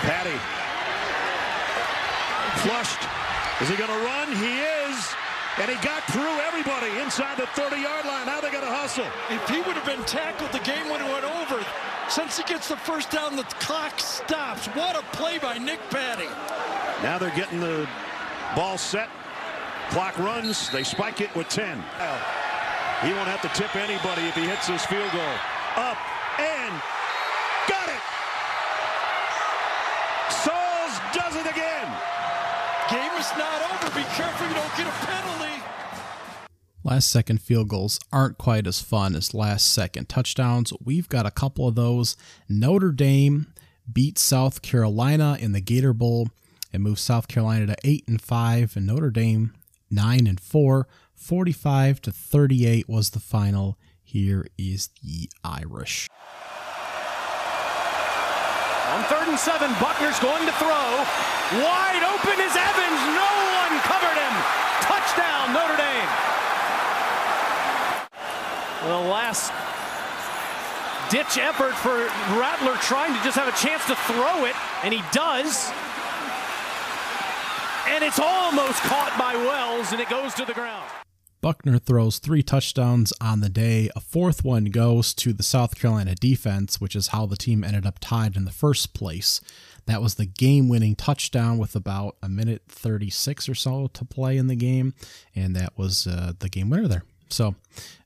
Patti 0.02 0.38
flushed. 2.62 3.04
Is 3.62 3.70
he 3.70 3.76
going 3.76 3.90
to 3.90 4.06
run? 4.06 4.28
He 4.36 4.60
is. 4.86 5.14
And 5.58 5.72
he 5.72 5.78
got 5.84 6.04
through 6.14 6.38
everybody 6.46 6.94
inside 7.02 7.38
the 7.38 7.48
30 7.58 7.82
yard 7.82 8.06
line. 8.06 8.28
Now 8.28 8.40
they 8.40 8.52
got 8.52 8.62
to 8.62 8.70
hustle. 8.70 9.06
If 9.30 9.42
he 9.50 9.58
would 9.58 9.74
have 9.74 9.86
been 9.86 10.04
tackled, 10.06 10.52
the 10.52 10.60
game 10.60 10.90
would 10.90 11.02
have 11.02 11.12
went 11.12 11.26
over. 11.26 11.66
Since 12.10 12.38
he 12.38 12.44
gets 12.46 12.70
the 12.70 12.78
first 12.78 13.12
down, 13.12 13.36
the 13.36 13.44
clock 13.60 14.00
stops. 14.00 14.68
What 14.68 14.96
a 14.96 15.04
play 15.16 15.40
by 15.40 15.58
Nick 15.58 15.80
Patti. 15.90 16.28
Now 17.04 17.18
they're 17.18 17.36
getting 17.36 17.60
the 17.60 17.88
ball 18.56 18.78
set. 18.78 19.10
Clock 19.90 20.18
runs. 20.18 20.70
They 20.70 20.84
spike 20.84 21.22
it 21.22 21.34
with 21.36 21.50
10. 21.50 21.78
He 23.04 23.14
won't 23.14 23.28
have 23.28 23.42
to 23.44 23.50
tip 23.50 23.76
anybody 23.76 24.24
if 24.24 24.36
he 24.36 24.42
hits 24.48 24.68
this 24.68 24.86
field 24.86 25.12
goal. 25.12 25.36
Up 25.76 25.98
and 26.40 26.74
got 27.68 27.88
it. 27.92 28.02
Sauls 30.32 30.96
does 31.14 31.36
it 31.36 31.46
again. 31.46 31.88
Game 32.90 33.14
is 33.20 33.30
not 33.38 33.62
over. 33.68 33.94
Be 33.94 34.04
careful 34.16 34.48
you 34.48 34.56
don't 34.56 34.76
get 34.78 34.88
a 34.88 34.96
penalty. 35.06 35.37
Last 36.88 37.10
second 37.10 37.42
field 37.42 37.68
goals 37.68 38.00
aren't 38.14 38.38
quite 38.38 38.66
as 38.66 38.80
fun 38.80 39.14
as 39.14 39.34
last 39.34 39.74
second 39.74 40.08
touchdowns. 40.08 40.72
We've 40.82 41.10
got 41.10 41.26
a 41.26 41.32
couple 41.32 41.68
of 41.68 41.76
those. 41.76 42.16
Notre 42.48 42.94
Dame 42.94 43.48
beat 43.92 44.18
South 44.18 44.62
Carolina 44.62 45.36
in 45.38 45.52
the 45.52 45.60
Gator 45.60 45.92
Bowl 45.92 46.30
and 46.72 46.82
moved 46.82 47.00
South 47.00 47.28
Carolina 47.28 47.66
to 47.66 47.76
8 47.84 48.06
and 48.08 48.22
5 48.22 48.78
and 48.78 48.88
Notre 48.88 49.10
Dame 49.10 49.54
9 49.92 50.28
and 50.28 50.40
4. 50.40 50.88
45 51.14 52.02
to 52.04 52.12
38 52.14 52.88
was 52.88 53.10
the 53.10 53.20
final. 53.20 53.78
Here 54.02 54.48
is 54.58 54.88
the 55.04 55.30
Irish. 55.44 56.08
On 58.96 59.04
third 59.12 59.28
and 59.28 59.38
seven, 59.38 59.74
Buchner's 59.82 60.20
going 60.20 60.46
to 60.46 60.54
throw. 60.54 61.04
Wide 61.60 62.04
open 62.16 62.40
is 62.40 62.56
Evans. 62.56 63.02
No 63.12 63.32
one 63.60 63.76
covered 63.84 64.16
him. 64.16 64.36
Touchdown, 64.80 65.52
Notre 65.52 65.76
Dame. 65.76 65.87
The 68.84 68.90
last 68.90 69.52
ditch 71.10 71.38
effort 71.38 71.74
for 71.76 72.06
Rattler 72.38 72.76
trying 72.82 73.16
to 73.16 73.24
just 73.24 73.38
have 73.38 73.48
a 73.48 73.58
chance 73.58 73.86
to 73.88 73.96
throw 73.96 74.46
it, 74.46 74.56
and 74.84 74.94
he 74.94 75.02
does. 75.12 75.72
And 77.88 78.04
it's 78.04 78.20
almost 78.20 78.82
caught 78.84 79.16
by 79.18 79.36
Wells, 79.36 79.92
and 79.92 80.02
it 80.02 80.10
goes 80.10 80.34
to 80.36 80.46
the 80.46 80.54
ground. 80.54 80.86
Buchner 81.40 81.80
throws 81.80 82.20
three 82.20 82.44
touchdowns 82.44 83.14
on 83.22 83.42
the 83.42 83.50
day. 83.50 83.90
A 83.96 84.00
fourth 84.00 84.44
one 84.44 84.66
goes 84.66 85.14
to 85.16 85.34
the 85.34 85.44
South 85.44 85.80
Carolina 85.80 86.14
defense, 86.16 86.82
which 86.82 86.96
is 86.96 87.08
how 87.08 87.26
the 87.26 87.38
team 87.38 87.64
ended 87.64 87.86
up 87.86 88.00
tied 88.00 88.36
in 88.36 88.46
the 88.46 88.52
first 88.52 88.94
place. 88.94 89.40
That 89.86 90.02
was 90.02 90.16
the 90.16 90.26
game 90.26 90.68
winning 90.68 90.96
touchdown 90.96 91.58
with 91.58 91.76
about 91.76 92.18
a 92.22 92.28
minute 92.28 92.64
36 92.68 93.48
or 93.48 93.56
so 93.56 93.88
to 93.94 94.04
play 94.04 94.36
in 94.38 94.48
the 94.48 94.56
game. 94.56 94.94
And 95.36 95.56
that 95.56 95.78
was 95.78 96.06
uh, 96.06 96.34
the 96.38 96.50
game 96.50 96.70
winner 96.70 96.88
there. 96.88 97.04
So 97.30 97.56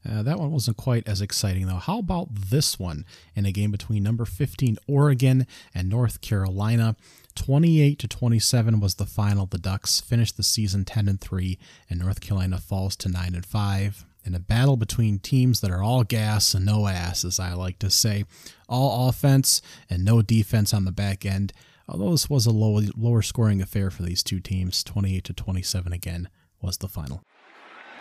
uh, 0.09 0.23
that 0.23 0.39
one 0.39 0.51
wasn't 0.51 0.77
quite 0.77 1.07
as 1.07 1.21
exciting, 1.21 1.67
though. 1.67 1.75
How 1.75 1.99
about 1.99 2.29
this 2.33 2.79
one 2.79 3.05
in 3.35 3.45
a 3.45 3.51
game 3.51 3.71
between 3.71 4.03
number 4.03 4.25
15 4.25 4.77
Oregon 4.87 5.45
and 5.73 5.89
North 5.89 6.21
Carolina? 6.21 6.95
28 7.35 7.97
to 7.99 8.07
27 8.07 8.79
was 8.79 8.95
the 8.95 9.05
final. 9.05 9.45
The 9.45 9.57
Ducks 9.57 10.01
finished 10.01 10.37
the 10.37 10.43
season 10.43 10.85
10 10.85 11.07
and 11.07 11.21
3, 11.21 11.57
and 11.89 11.99
North 11.99 12.21
Carolina 12.21 12.57
falls 12.57 12.95
to 12.97 13.09
9 13.09 13.35
and 13.35 13.45
5. 13.45 14.05
In 14.23 14.35
a 14.35 14.39
battle 14.39 14.77
between 14.77 15.17
teams 15.17 15.61
that 15.61 15.71
are 15.71 15.81
all 15.81 16.03
gas 16.03 16.53
and 16.53 16.65
no 16.65 16.87
ass, 16.87 17.25
as 17.25 17.39
I 17.39 17.53
like 17.53 17.79
to 17.79 17.89
say, 17.89 18.25
all 18.69 19.09
offense 19.09 19.61
and 19.89 20.05
no 20.05 20.21
defense 20.21 20.73
on 20.73 20.85
the 20.85 20.91
back 20.91 21.25
end. 21.25 21.53
Although 21.87 22.11
this 22.11 22.29
was 22.29 22.45
a 22.45 22.51
low, 22.51 22.81
lower 22.95 23.23
scoring 23.23 23.61
affair 23.61 23.89
for 23.89 24.03
these 24.03 24.21
two 24.21 24.39
teams, 24.39 24.83
28 24.83 25.23
to 25.23 25.33
27 25.33 25.91
again 25.91 26.29
was 26.61 26.77
the 26.77 26.87
final. 26.87 27.23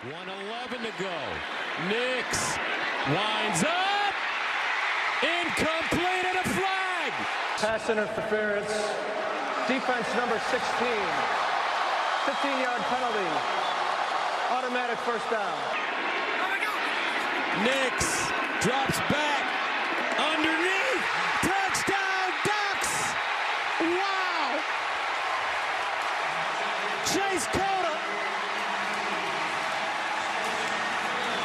111 0.03 0.37
to 0.37 0.40
go. 1.01 1.19
Nix 1.89 2.57
winds 3.09 3.65
up. 3.65 4.13
Incomplete 5.25 6.27
and 6.29 6.39
a 6.45 6.49
flag. 6.53 7.13
Pass 7.57 7.89
interference. 7.89 8.73
Defense 9.67 10.09
number 10.17 10.39
16. 10.53 10.61
15-yard 12.29 12.83
penalty. 12.93 13.31
Automatic 14.51 14.99
first 15.09 15.29
down. 15.31 15.59
Nix 17.65 18.29
drops 18.61 18.99
back. 19.09 19.45
Underneath. 20.21 21.05
Touchdown, 21.41 22.29
Ducks. 22.45 22.93
Wow. 23.81 24.61
Chase 27.09 27.47
Cota. 27.57 27.97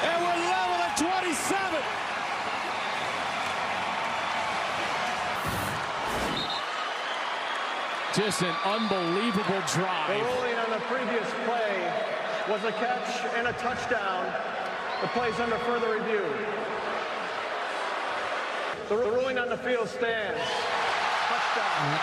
And 0.05 0.21
we're 0.21 0.41
level 0.49 0.79
at 0.85 0.97
27. 0.97 1.81
Just 8.15 8.43
an 8.43 8.55
unbelievable 8.63 9.61
drive. 9.67 10.07
The 10.07 10.23
ruling 10.23 10.55
on 10.55 10.69
the 10.71 10.79
previous 10.87 11.29
play 11.43 11.91
was 12.49 12.63
a 12.63 12.71
catch 12.71 13.25
and 13.35 13.45
a 13.45 13.51
touchdown. 13.59 14.33
The 15.01 15.09
play's 15.09 15.37
under 15.37 15.57
further 15.57 15.99
review. 15.99 16.23
The 18.87 18.95
ruling 18.95 19.37
on 19.37 19.49
the 19.49 19.57
field 19.57 19.89
stands. 19.89 20.39
Touchdown. 21.27 21.99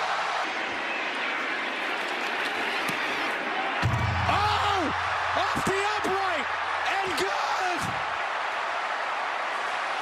Oh! 4.28 4.93
Off 5.39 5.64
the 5.64 5.80
upright! 5.97 6.47
And 6.93 7.09
good! 7.24 7.80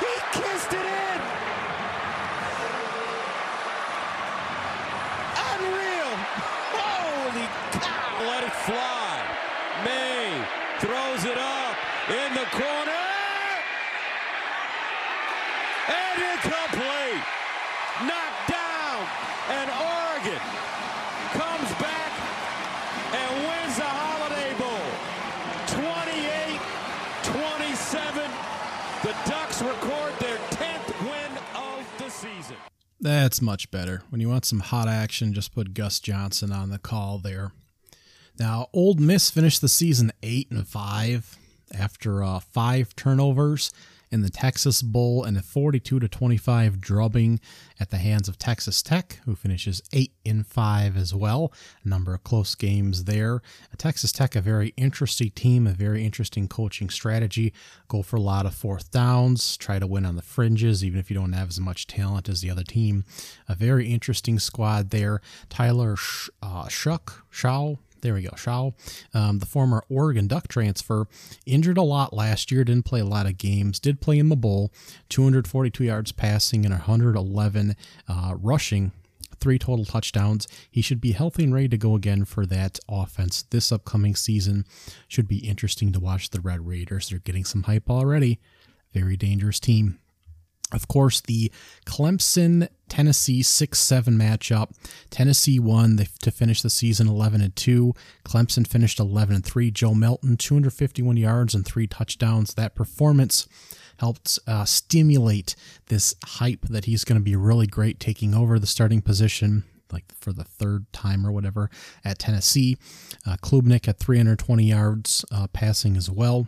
He 0.00 0.42
kissed 0.42 0.72
it 0.72 0.86
in! 0.86 1.39
Fly. 8.70 9.18
Maye 9.84 10.46
throws 10.78 11.24
it 11.24 11.36
up 11.36 11.76
in 12.08 12.34
the 12.34 12.46
corner. 12.54 13.02
And 15.90 16.22
incomplete. 16.30 17.26
Knocked 18.06 18.46
down. 18.46 19.02
And 19.58 19.66
Oregon 19.74 20.38
comes 21.34 21.70
back 21.82 22.12
and 23.10 23.42
wins 23.42 23.74
the 23.74 23.90
Holiday 23.90 24.54
Bowl. 24.54 24.86
28-27. 27.26 28.30
The 29.02 29.14
Ducks 29.28 29.62
record 29.62 30.14
their 30.20 30.38
10th 30.54 30.94
win 31.02 31.32
of 31.56 31.84
the 31.98 32.08
season. 32.08 32.56
That's 33.00 33.42
much 33.42 33.72
better. 33.72 34.04
When 34.10 34.20
you 34.20 34.28
want 34.28 34.44
some 34.44 34.60
hot 34.60 34.86
action, 34.86 35.32
just 35.32 35.52
put 35.52 35.74
Gus 35.74 35.98
Johnson 35.98 36.52
on 36.52 36.70
the 36.70 36.78
call 36.78 37.18
there. 37.18 37.50
Now, 38.38 38.68
Ole 38.72 38.94
Miss 38.94 39.30
finished 39.30 39.60
the 39.60 39.68
season 39.68 40.12
eight 40.22 40.50
and 40.50 40.66
five 40.66 41.36
after 41.76 42.22
uh, 42.22 42.40
five 42.40 42.96
turnovers 42.96 43.70
in 44.10 44.22
the 44.22 44.30
Texas 44.30 44.82
Bowl 44.82 45.24
and 45.24 45.36
a 45.36 45.42
42 45.42 46.00
to 46.00 46.08
25 46.08 46.80
drubbing 46.80 47.38
at 47.78 47.90
the 47.90 47.98
hands 47.98 48.28
of 48.28 48.38
Texas 48.38 48.82
Tech, 48.82 49.20
who 49.24 49.36
finishes 49.36 49.82
eight 49.92 50.12
in 50.24 50.42
five 50.42 50.96
as 50.96 51.14
well. 51.14 51.52
A 51.84 51.88
number 51.88 52.12
of 52.12 52.24
close 52.24 52.54
games 52.54 53.04
there. 53.04 53.40
Texas 53.78 54.10
Tech, 54.10 54.34
a 54.34 54.40
very 54.40 54.74
interesting 54.76 55.30
team, 55.30 55.66
a 55.66 55.72
very 55.72 56.04
interesting 56.04 56.48
coaching 56.48 56.90
strategy. 56.90 57.52
Go 57.88 58.02
for 58.02 58.16
a 58.16 58.20
lot 58.20 58.46
of 58.46 58.54
fourth 58.54 58.90
downs, 58.90 59.56
try 59.56 59.78
to 59.78 59.86
win 59.86 60.04
on 60.04 60.16
the 60.16 60.22
fringes, 60.22 60.84
even 60.84 60.98
if 60.98 61.08
you 61.08 61.14
don't 61.14 61.32
have 61.32 61.48
as 61.48 61.60
much 61.60 61.86
talent 61.86 62.28
as 62.28 62.40
the 62.40 62.50
other 62.50 62.64
team. 62.64 63.04
A 63.48 63.54
very 63.54 63.88
interesting 63.88 64.38
squad 64.38 64.90
there. 64.90 65.20
Tyler 65.48 65.96
Sh- 65.96 66.30
uh, 66.42 66.64
Shough, 66.64 67.22
Shaw, 67.30 67.76
there 68.02 68.14
we 68.14 68.22
go. 68.22 68.34
Shaw, 68.36 68.70
um, 69.14 69.38
the 69.38 69.46
former 69.46 69.84
Oregon 69.88 70.26
Duck 70.26 70.48
transfer, 70.48 71.06
injured 71.46 71.78
a 71.78 71.82
lot 71.82 72.12
last 72.12 72.50
year, 72.50 72.64
didn't 72.64 72.84
play 72.84 73.00
a 73.00 73.04
lot 73.04 73.26
of 73.26 73.38
games, 73.38 73.78
did 73.78 74.00
play 74.00 74.18
in 74.18 74.28
the 74.28 74.36
bowl, 74.36 74.72
242 75.08 75.84
yards 75.84 76.12
passing 76.12 76.64
and 76.64 76.72
111 76.72 77.76
uh, 78.08 78.34
rushing, 78.38 78.92
three 79.40 79.58
total 79.58 79.84
touchdowns. 79.84 80.46
He 80.70 80.82
should 80.82 81.00
be 81.00 81.12
healthy 81.12 81.44
and 81.44 81.54
ready 81.54 81.68
to 81.68 81.78
go 81.78 81.94
again 81.94 82.24
for 82.24 82.46
that 82.46 82.78
offense 82.88 83.42
this 83.50 83.72
upcoming 83.72 84.14
season. 84.14 84.66
Should 85.08 85.28
be 85.28 85.38
interesting 85.38 85.92
to 85.92 86.00
watch 86.00 86.30
the 86.30 86.40
Red 86.40 86.66
Raiders. 86.66 87.08
They're 87.08 87.18
getting 87.18 87.44
some 87.44 87.64
hype 87.64 87.90
already. 87.90 88.38
Very 88.92 89.16
dangerous 89.16 89.60
team. 89.60 89.98
Of 90.72 90.88
course, 90.88 91.20
the 91.20 91.50
Clemson 91.84 92.68
Tennessee 92.88 93.42
6 93.42 93.78
7 93.78 94.14
matchup. 94.14 94.70
Tennessee 95.10 95.58
won 95.58 95.98
to 96.22 96.30
finish 96.30 96.62
the 96.62 96.70
season 96.70 97.08
11 97.08 97.40
and 97.40 97.54
2. 97.56 97.94
Clemson 98.24 98.66
finished 98.66 99.00
11 99.00 99.36
and 99.36 99.44
3. 99.44 99.70
Joe 99.70 99.94
Milton, 99.94 100.36
251 100.36 101.16
yards 101.16 101.54
and 101.54 101.64
three 101.64 101.86
touchdowns. 101.86 102.54
That 102.54 102.74
performance 102.74 103.48
helped 103.98 104.38
uh, 104.46 104.64
stimulate 104.64 105.54
this 105.88 106.14
hype 106.24 106.62
that 106.62 106.86
he's 106.86 107.04
going 107.04 107.20
to 107.20 107.24
be 107.24 107.36
really 107.36 107.66
great 107.66 108.00
taking 108.00 108.34
over 108.34 108.58
the 108.58 108.66
starting 108.66 109.02
position 109.02 109.64
like 109.92 110.04
for 110.20 110.32
the 110.32 110.44
third 110.44 110.90
time 110.92 111.26
or 111.26 111.32
whatever 111.32 111.70
at 112.04 112.18
Tennessee. 112.18 112.76
Uh, 113.26 113.36
Klubnik 113.42 113.88
at 113.88 113.98
320 113.98 114.64
yards 114.64 115.24
uh, 115.32 115.46
passing 115.52 115.96
as 115.96 116.10
well. 116.10 116.46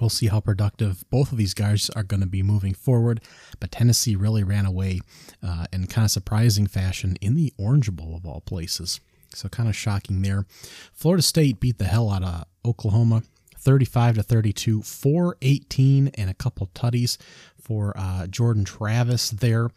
We'll 0.00 0.10
see 0.10 0.26
how 0.26 0.40
productive 0.40 1.04
both 1.10 1.32
of 1.32 1.38
these 1.38 1.54
guys 1.54 1.90
are 1.90 2.02
going 2.02 2.20
to 2.20 2.26
be 2.26 2.42
moving 2.42 2.74
forward. 2.74 3.20
But 3.60 3.70
Tennessee 3.70 4.16
really 4.16 4.42
ran 4.42 4.66
away 4.66 5.00
uh, 5.42 5.66
in 5.72 5.86
kind 5.86 6.04
of 6.04 6.10
surprising 6.10 6.66
fashion 6.66 7.16
in 7.20 7.34
the 7.34 7.52
Orange 7.56 7.90
Bowl 7.92 8.14
of 8.16 8.26
all 8.26 8.40
places. 8.40 9.00
So 9.34 9.48
kind 9.48 9.68
of 9.68 9.76
shocking 9.76 10.22
there. 10.22 10.46
Florida 10.92 11.22
State 11.22 11.60
beat 11.60 11.78
the 11.78 11.84
hell 11.84 12.10
out 12.10 12.22
of 12.22 12.44
Oklahoma. 12.64 13.22
35 13.58 14.16
to 14.16 14.22
32, 14.22 14.82
418 14.82 16.12
and 16.14 16.30
a 16.30 16.34
couple 16.34 16.68
tutties 16.68 17.16
for 17.60 17.92
uh, 17.96 18.28
Jordan 18.28 18.64
Travis 18.64 19.30
there. 19.30 19.70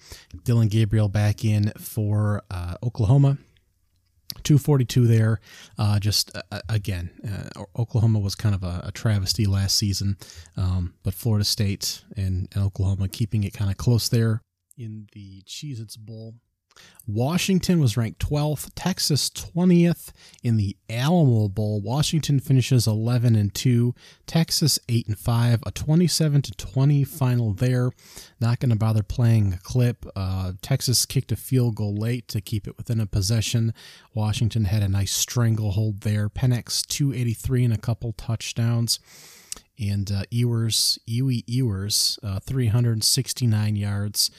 Dillon 0.44 0.68
Gabriel 0.68 1.10
back 1.10 1.44
in 1.44 1.72
for 1.77 2.44
uh, 2.52 2.76
Oklahoma. 2.84 3.40
242 4.44 5.07
there. 5.07 5.40
Uh, 5.78 5.99
just 5.99 6.36
uh, 6.36 6.61
again, 6.68 7.10
uh, 7.28 7.64
Oklahoma 7.78 8.20
was 8.20 8.36
kind 8.36 8.56
of 8.56 8.64
a, 8.64 8.82
a 8.86 8.91
travesty 8.91 9.45
last 9.45 9.78
season, 9.78 10.18
um, 10.57 10.94
but 11.03 11.14
Florida 11.14 11.45
State 11.45 12.03
and, 12.16 12.48
and 12.53 12.64
Oklahoma 12.64 13.07
keeping 13.07 13.44
it 13.44 13.53
kind 13.53 13.72
of 13.72 13.78
close 13.78 14.10
there 14.10 14.41
in 14.78 15.07
the 15.14 15.41
Cheez 15.44 15.82
Its 15.82 15.98
Bowl. 15.98 16.36
Washington 17.11 17.80
was 17.80 17.97
ranked 17.97 18.19
12th, 18.19 18.69
Texas 18.76 19.31
20th 19.31 20.11
in 20.43 20.57
the 20.57 20.77
Alamo 20.89 21.47
Bowl. 21.47 21.81
Washington 21.81 22.39
finishes 22.39 22.85
11 22.85 23.35
and 23.35 23.53
2, 23.56 23.95
Texas 24.27 24.77
8 24.88 25.07
and 25.07 25.18
5, 25.18 25.64
a 25.65 25.72
27 25.72 26.41
to 26.43 26.51
20 26.51 27.03
final 27.03 27.53
there. 27.53 27.89
Not 28.39 28.60
going 28.60 28.69
to 28.69 28.76
bother 28.76 29.01
playing 29.01 29.53
a 29.53 29.57
clip. 29.57 30.06
Uh, 30.15 30.53
Texas 30.61 31.07
kicked 31.07 31.31
a 31.31 31.35
field 31.35 31.76
goal 31.76 31.95
late 31.95 32.27
to 32.27 32.41
keep 32.41 32.68
it 32.68 32.77
within 32.77 32.99
a 32.99 33.07
possession. 33.07 33.73
Washington 34.14 34.65
had 34.65 34.84
a 34.84 34.88
nice 34.88 35.11
stranglehold 35.11 36.01
there. 36.01 36.30
Penix 36.30 36.85
283 36.85 37.65
and 37.65 37.73
a 37.73 37.77
couple 37.77 38.14
touchdowns. 38.14 38.99
And 39.80 40.11
uh, 40.11 40.23
Ewers, 40.30 40.99
Ewy 41.07 41.43
Ewers, 41.47 42.19
uh, 42.22 42.39
369 42.39 43.76
yards 43.76 44.30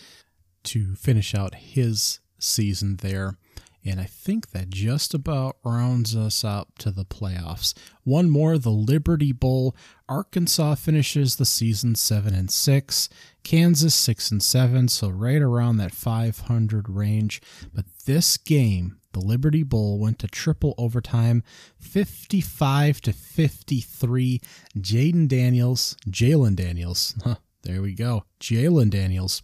to 0.63 0.95
finish 0.95 1.35
out 1.35 1.55
his 1.55 2.21
season 2.41 2.97
there. 2.97 3.37
And 3.85 3.99
I 3.99 4.05
think 4.05 4.51
that 4.51 4.69
just 4.69 5.15
about 5.15 5.57
rounds 5.65 6.15
us 6.15 6.45
up 6.45 6.77
to 6.79 6.91
the 6.91 7.05
playoffs. 7.05 7.73
One 8.05 8.29
more, 8.29 8.59
the 8.59 8.69
Liberty 8.71 9.33
Bowl. 9.33 9.75
Arkansas 10.07 10.75
finishes 10.75 11.37
the 11.37 11.47
season 11.47 11.95
7 11.95 12.35
and 12.35 12.51
6, 12.51 13.09
Kansas 13.43 13.95
6 13.95 14.31
and 14.33 14.43
7, 14.43 14.89
so 14.89 15.09
right 15.09 15.41
around 15.41 15.79
that 15.79 15.93
500 15.95 16.91
range. 16.91 17.41
But 17.73 17.87
this 18.05 18.37
game, 18.37 18.99
The 19.13 19.21
Liberty 19.21 19.63
Bowl 19.63 19.99
went 19.99 20.19
to 20.21 20.29
triple 20.29 20.75
overtime, 20.77 21.43
55 21.79 23.01
to 23.01 23.13
53. 23.15 24.41
Jaden 24.79 25.27
Daniels, 25.27 25.97
Jalon 26.09 26.55
Daniels, 26.55 27.15
huh, 27.25 27.37
there 27.63 27.81
we 27.81 27.95
go. 27.95 28.25
Jalon 28.41 28.91
Daniels 28.91 29.43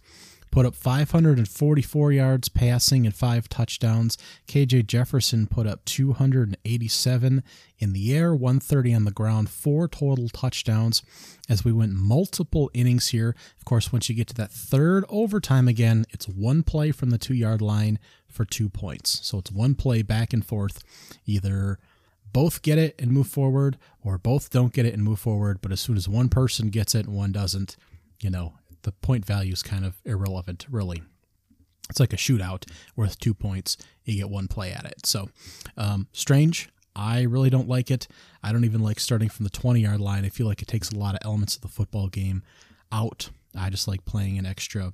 put 0.51 0.65
up 0.65 0.75
544 0.75 2.11
yards 2.11 2.49
passing 2.49 3.05
and 3.05 3.15
five 3.15 3.49
touchdowns. 3.49 4.17
KJ 4.47 4.87
Jefferson 4.87 5.47
put 5.47 5.67
up 5.67 5.83
287 5.85 7.43
in 7.79 7.93
the 7.93 8.15
air, 8.15 8.33
130 8.33 8.93
on 8.93 9.05
the 9.05 9.11
ground, 9.11 9.49
four 9.49 9.87
total 9.87 10.29
touchdowns 10.29 11.03
as 11.49 11.63
we 11.63 11.71
went 11.71 11.93
multiple 11.93 12.69
innings 12.73 13.09
here. 13.09 13.35
Of 13.57 13.65
course, 13.65 13.91
once 13.91 14.09
you 14.09 14.15
get 14.15 14.27
to 14.27 14.35
that 14.35 14.51
third 14.51 15.05
overtime 15.09 15.67
again, 15.67 16.05
it's 16.09 16.27
one 16.27 16.63
play 16.63 16.91
from 16.91 17.09
the 17.09 17.17
two 17.17 17.35
yard 17.35 17.61
line 17.61 17.99
for 18.27 18.45
two 18.45 18.69
points. 18.69 19.25
So 19.25 19.39
it's 19.39 19.51
one 19.51 19.75
play 19.75 20.01
back 20.01 20.33
and 20.33 20.45
forth, 20.45 20.83
either 21.25 21.79
both 22.33 22.61
get 22.61 22.77
it 22.77 22.95
and 22.99 23.11
move 23.11 23.27
forward 23.27 23.77
or 24.03 24.17
both 24.17 24.49
don't 24.49 24.73
get 24.73 24.85
it 24.85 24.93
and 24.93 25.03
move 25.03 25.19
forward. 25.19 25.59
But 25.61 25.71
as 25.71 25.79
soon 25.79 25.97
as 25.97 26.07
one 26.07 26.29
person 26.29 26.69
gets 26.69 26.93
it 26.93 27.07
and 27.07 27.15
one 27.15 27.31
doesn't, 27.31 27.77
you 28.21 28.29
know, 28.29 28.53
the 28.87 28.93
point 28.93 29.25
value 29.25 29.51
is 29.51 29.61
kind 29.61 29.85
of 29.85 29.95
irrelevant, 30.05 30.65
really. 30.71 31.03
It's 31.89 31.99
like 31.99 32.13
a 32.13 32.17
shootout 32.17 32.63
worth 32.95 33.19
two 33.19 33.33
points. 33.33 33.75
You 34.05 34.15
get 34.15 34.29
one 34.29 34.47
play 34.47 34.71
at 34.71 34.85
it. 34.85 35.05
So, 35.05 35.29
um, 35.75 36.07
strange. 36.13 36.69
I 36.95 37.23
really 37.23 37.49
don't 37.49 37.67
like 37.67 37.91
it. 37.91 38.07
I 38.41 38.53
don't 38.53 38.63
even 38.63 38.81
like 38.81 39.01
starting 39.01 39.27
from 39.27 39.43
the 39.43 39.49
20 39.49 39.81
yard 39.81 39.99
line. 39.99 40.23
I 40.23 40.29
feel 40.29 40.47
like 40.47 40.61
it 40.61 40.69
takes 40.69 40.89
a 40.89 40.97
lot 40.97 41.15
of 41.15 41.19
elements 41.25 41.57
of 41.57 41.63
the 41.63 41.67
football 41.67 42.07
game 42.07 42.43
out. 42.89 43.29
I 43.57 43.69
just 43.69 43.89
like 43.89 44.05
playing 44.05 44.37
an 44.37 44.45
extra 44.45 44.93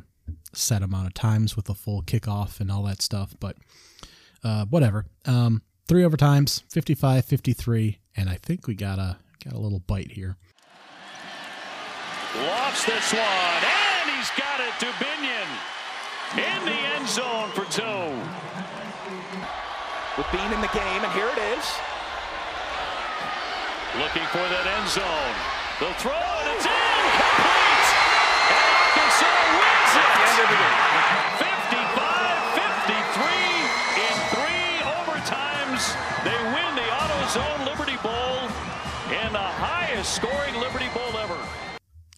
set 0.54 0.82
amount 0.82 1.06
of 1.06 1.14
times 1.14 1.56
with 1.56 1.70
a 1.70 1.76
full 1.76 2.02
kickoff 2.02 2.60
and 2.60 2.72
all 2.72 2.82
that 2.84 3.00
stuff. 3.04 3.36
But 3.40 3.58
uh, 4.44 4.66
whatever. 4.66 5.06
Um, 5.26 5.62
three 5.88 6.02
overtimes, 6.02 6.64
55 6.72 7.26
53. 7.26 8.00
And 8.18 8.28
I 8.28 8.38
think 8.42 8.66
we 8.66 8.74
got 8.74 8.98
a, 8.98 9.18
got 9.46 9.54
a 9.54 9.60
little 9.60 9.82
bite 9.82 10.14
here. 10.14 10.36
Lofts 12.36 12.86
this 12.86 13.14
one, 13.14 13.83
he's 14.24 14.40
got 14.40 14.60
it 14.64 14.72
to 14.80 14.88
Binion 15.04 15.48
in 16.40 16.60
the 16.64 16.80
end 16.96 17.04
zone 17.10 17.52
for 17.52 17.68
two. 17.68 17.84
With 20.16 20.28
Bean 20.32 20.48
in 20.48 20.62
the 20.64 20.72
game, 20.72 21.04
and 21.04 21.12
here 21.12 21.28
it 21.28 21.40
is. 21.52 21.66
Looking 24.00 24.24
for 24.32 24.40
that 24.48 24.64
end 24.64 24.88
zone. 24.88 25.36
The 25.84 25.92
throw, 26.00 26.16
and 26.16 26.48
it's 26.56 26.64
in! 26.64 27.04
Complete! 27.20 27.88
And 28.48 28.64
Arkansas 28.64 29.44
wins 29.60 29.92
it! 29.92 30.08
End 30.24 30.40
of 30.40 30.48
the 30.48 30.60
game. 30.64 30.80
55-53 31.44 33.28
in 34.08 34.16
three 34.32 34.72
overtimes. 35.04 35.84
They 36.24 36.40
win 36.56 36.72
the 36.80 36.88
AutoZone 36.96 37.68
Liberty 37.68 38.00
Bowl 38.00 38.48
in 39.12 39.36
the 39.36 39.50
highest 39.60 40.16
scoring 40.16 40.56
Liberty 40.64 40.88
Bowl 40.96 41.12
ever. 41.20 41.36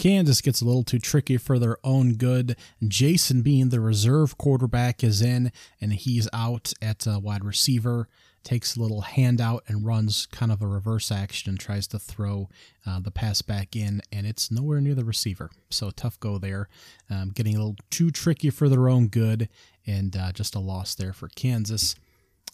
Kansas 0.06 0.40
gets 0.40 0.62
a 0.62 0.66
little 0.66 0.84
too 0.84 1.00
tricky 1.00 1.36
for 1.36 1.58
their 1.58 1.78
own 1.84 2.14
good. 2.14 2.56
Jason 2.88 3.42
Bean, 3.42 3.70
the 3.70 3.80
reserve 3.80 4.38
quarterback, 4.38 5.04
is 5.04 5.20
in 5.20 5.52
and 5.82 5.94
he's 5.94 6.30
out 6.32 6.74
at 6.80 7.08
uh, 7.08 7.20
wide 7.20 7.44
receiver. 7.44 8.08
Takes 8.44 8.76
a 8.76 8.82
little 8.84 9.02
handout 9.02 9.64
and 9.68 9.84
runs 9.84 10.28
kind 10.28 10.52
of 10.52 10.62
a 10.62 10.68
reverse 10.68 11.12
action 11.12 11.50
and 11.50 11.60
tries 11.60 11.88
to 11.88 11.98
throw 11.98 12.50
uh, 12.86 13.00
the 13.00 13.10
pass 13.10 13.42
back 13.42 13.76
in, 13.76 14.00
and 14.12 14.28
it's 14.28 14.52
nowhere 14.52 14.80
near 14.80 14.94
the 14.94 15.04
receiver. 15.04 15.50
So 15.72 15.90
tough 15.90 16.20
go 16.20 16.38
there. 16.38 16.70
Um, 17.10 17.32
getting 17.34 17.56
a 17.56 17.58
little 17.58 17.78
too 17.90 18.12
tricky 18.12 18.52
for 18.52 18.70
their 18.70 18.88
own 18.88 19.08
good, 19.08 19.50
and 19.88 20.16
uh, 20.16 20.32
just 20.34 20.54
a 20.54 20.60
loss 20.60 20.94
there 20.94 21.14
for 21.14 21.30
Kansas. 21.30 21.96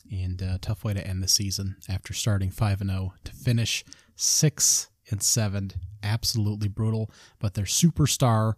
And 0.10 0.42
uh, 0.42 0.58
tough 0.62 0.86
way 0.86 0.94
to 0.94 1.06
end 1.06 1.22
the 1.22 1.28
season 1.28 1.76
after 1.90 2.14
starting 2.14 2.50
5 2.50 2.80
0 2.80 3.14
to 3.26 3.32
finish 3.34 3.84
6 4.16 4.88
and 5.12 5.22
7 5.22 5.72
absolutely 6.04 6.68
brutal. 6.68 7.10
But 7.40 7.54
their 7.54 7.66
superstar, 7.66 8.54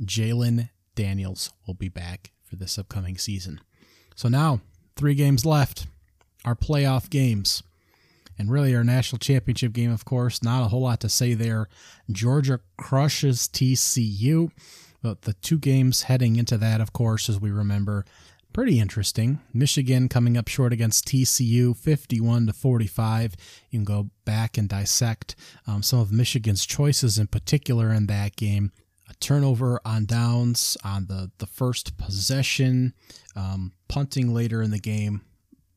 Jalon 0.00 0.70
Daniels, 0.94 1.50
will 1.66 1.74
be 1.74 1.88
back 1.88 2.32
for 2.44 2.56
this 2.56 2.78
upcoming 2.78 3.18
season. 3.18 3.60
So 4.14 4.28
now, 4.28 4.60
three 4.96 5.14
games 5.14 5.46
left, 5.46 5.86
our 6.44 6.54
playoff 6.54 7.10
games. 7.10 7.62
And 8.40 8.50
really, 8.50 8.74
our 8.74 8.84
national 8.84 9.18
championship 9.18 9.72
game, 9.72 9.90
of 9.90 10.04
course, 10.04 10.42
not 10.42 10.62
a 10.62 10.68
whole 10.68 10.82
lot 10.82 11.00
to 11.00 11.08
say 11.08 11.34
there. 11.34 11.68
Georgia 12.10 12.60
crushes 12.76 13.48
TCU. 13.48 14.50
But 15.02 15.22
the 15.22 15.34
two 15.34 15.58
games 15.58 16.02
heading 16.02 16.36
into 16.36 16.56
that, 16.58 16.80
of 16.80 16.92
course, 16.92 17.28
as 17.28 17.40
we 17.40 17.50
remember, 17.50 18.04
pretty 18.58 18.80
interesting. 18.80 19.38
Michigan 19.54 20.08
coming 20.08 20.36
up 20.36 20.48
short 20.48 20.72
against 20.72 21.06
TCU, 21.06 21.76
51 21.76 22.48
to 22.48 22.52
45. 22.52 23.36
You 23.70 23.78
can 23.78 23.84
go 23.84 24.10
back 24.24 24.58
and 24.58 24.68
dissect 24.68 25.36
um, 25.68 25.80
some 25.80 26.00
of 26.00 26.10
Michigan's 26.10 26.66
choices 26.66 27.18
in 27.18 27.28
particular 27.28 27.92
in 27.92 28.08
that 28.08 28.34
game. 28.34 28.72
A 29.08 29.14
turnover 29.20 29.80
on 29.84 30.06
downs 30.06 30.76
on 30.82 31.06
the 31.06 31.30
the 31.38 31.46
first 31.46 31.96
possession, 31.98 32.94
um, 33.36 33.74
punting 33.86 34.34
later 34.34 34.60
in 34.60 34.72
the 34.72 34.80
game. 34.80 35.20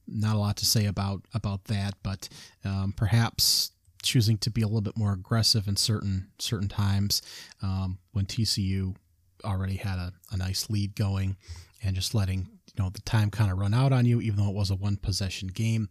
Not 0.08 0.36
a 0.36 0.40
lot 0.40 0.58
to 0.58 0.66
say 0.66 0.88
about 0.88 1.22
about 1.36 1.66
that, 1.66 1.94
but 2.02 2.30
um, 2.66 2.96
perhaps 2.98 3.74
choosing 4.02 4.40
to 4.40 4.50
be 4.50 4.64
a 4.64 4.66
little 4.66 4.82
bit 4.82 4.98
more 4.98 5.14
aggressive 5.14 5.68
in 5.68 5.76
certain 5.76 6.32
certain 6.40 6.68
times 6.68 7.22
um, 7.62 8.00
when 8.12 8.26
TCU 8.26 8.96
already 9.44 9.76
had 9.76 10.00
a, 10.00 10.14
a 10.32 10.38
nice 10.38 10.68
lead 10.68 10.96
going 10.96 11.36
and 11.84 11.96
just 11.96 12.14
letting 12.14 12.48
you 12.68 12.84
know 12.84 12.90
the 12.90 13.02
time 13.02 13.30
kind 13.30 13.52
of 13.52 13.58
run 13.58 13.74
out 13.74 13.92
on 13.92 14.06
you 14.06 14.22
even 14.22 14.38
though 14.38 14.50
it 14.50 14.56
was 14.56 14.70
a 14.72 14.76
one 14.76 14.98
possession 14.98 15.48
game. 15.48 15.90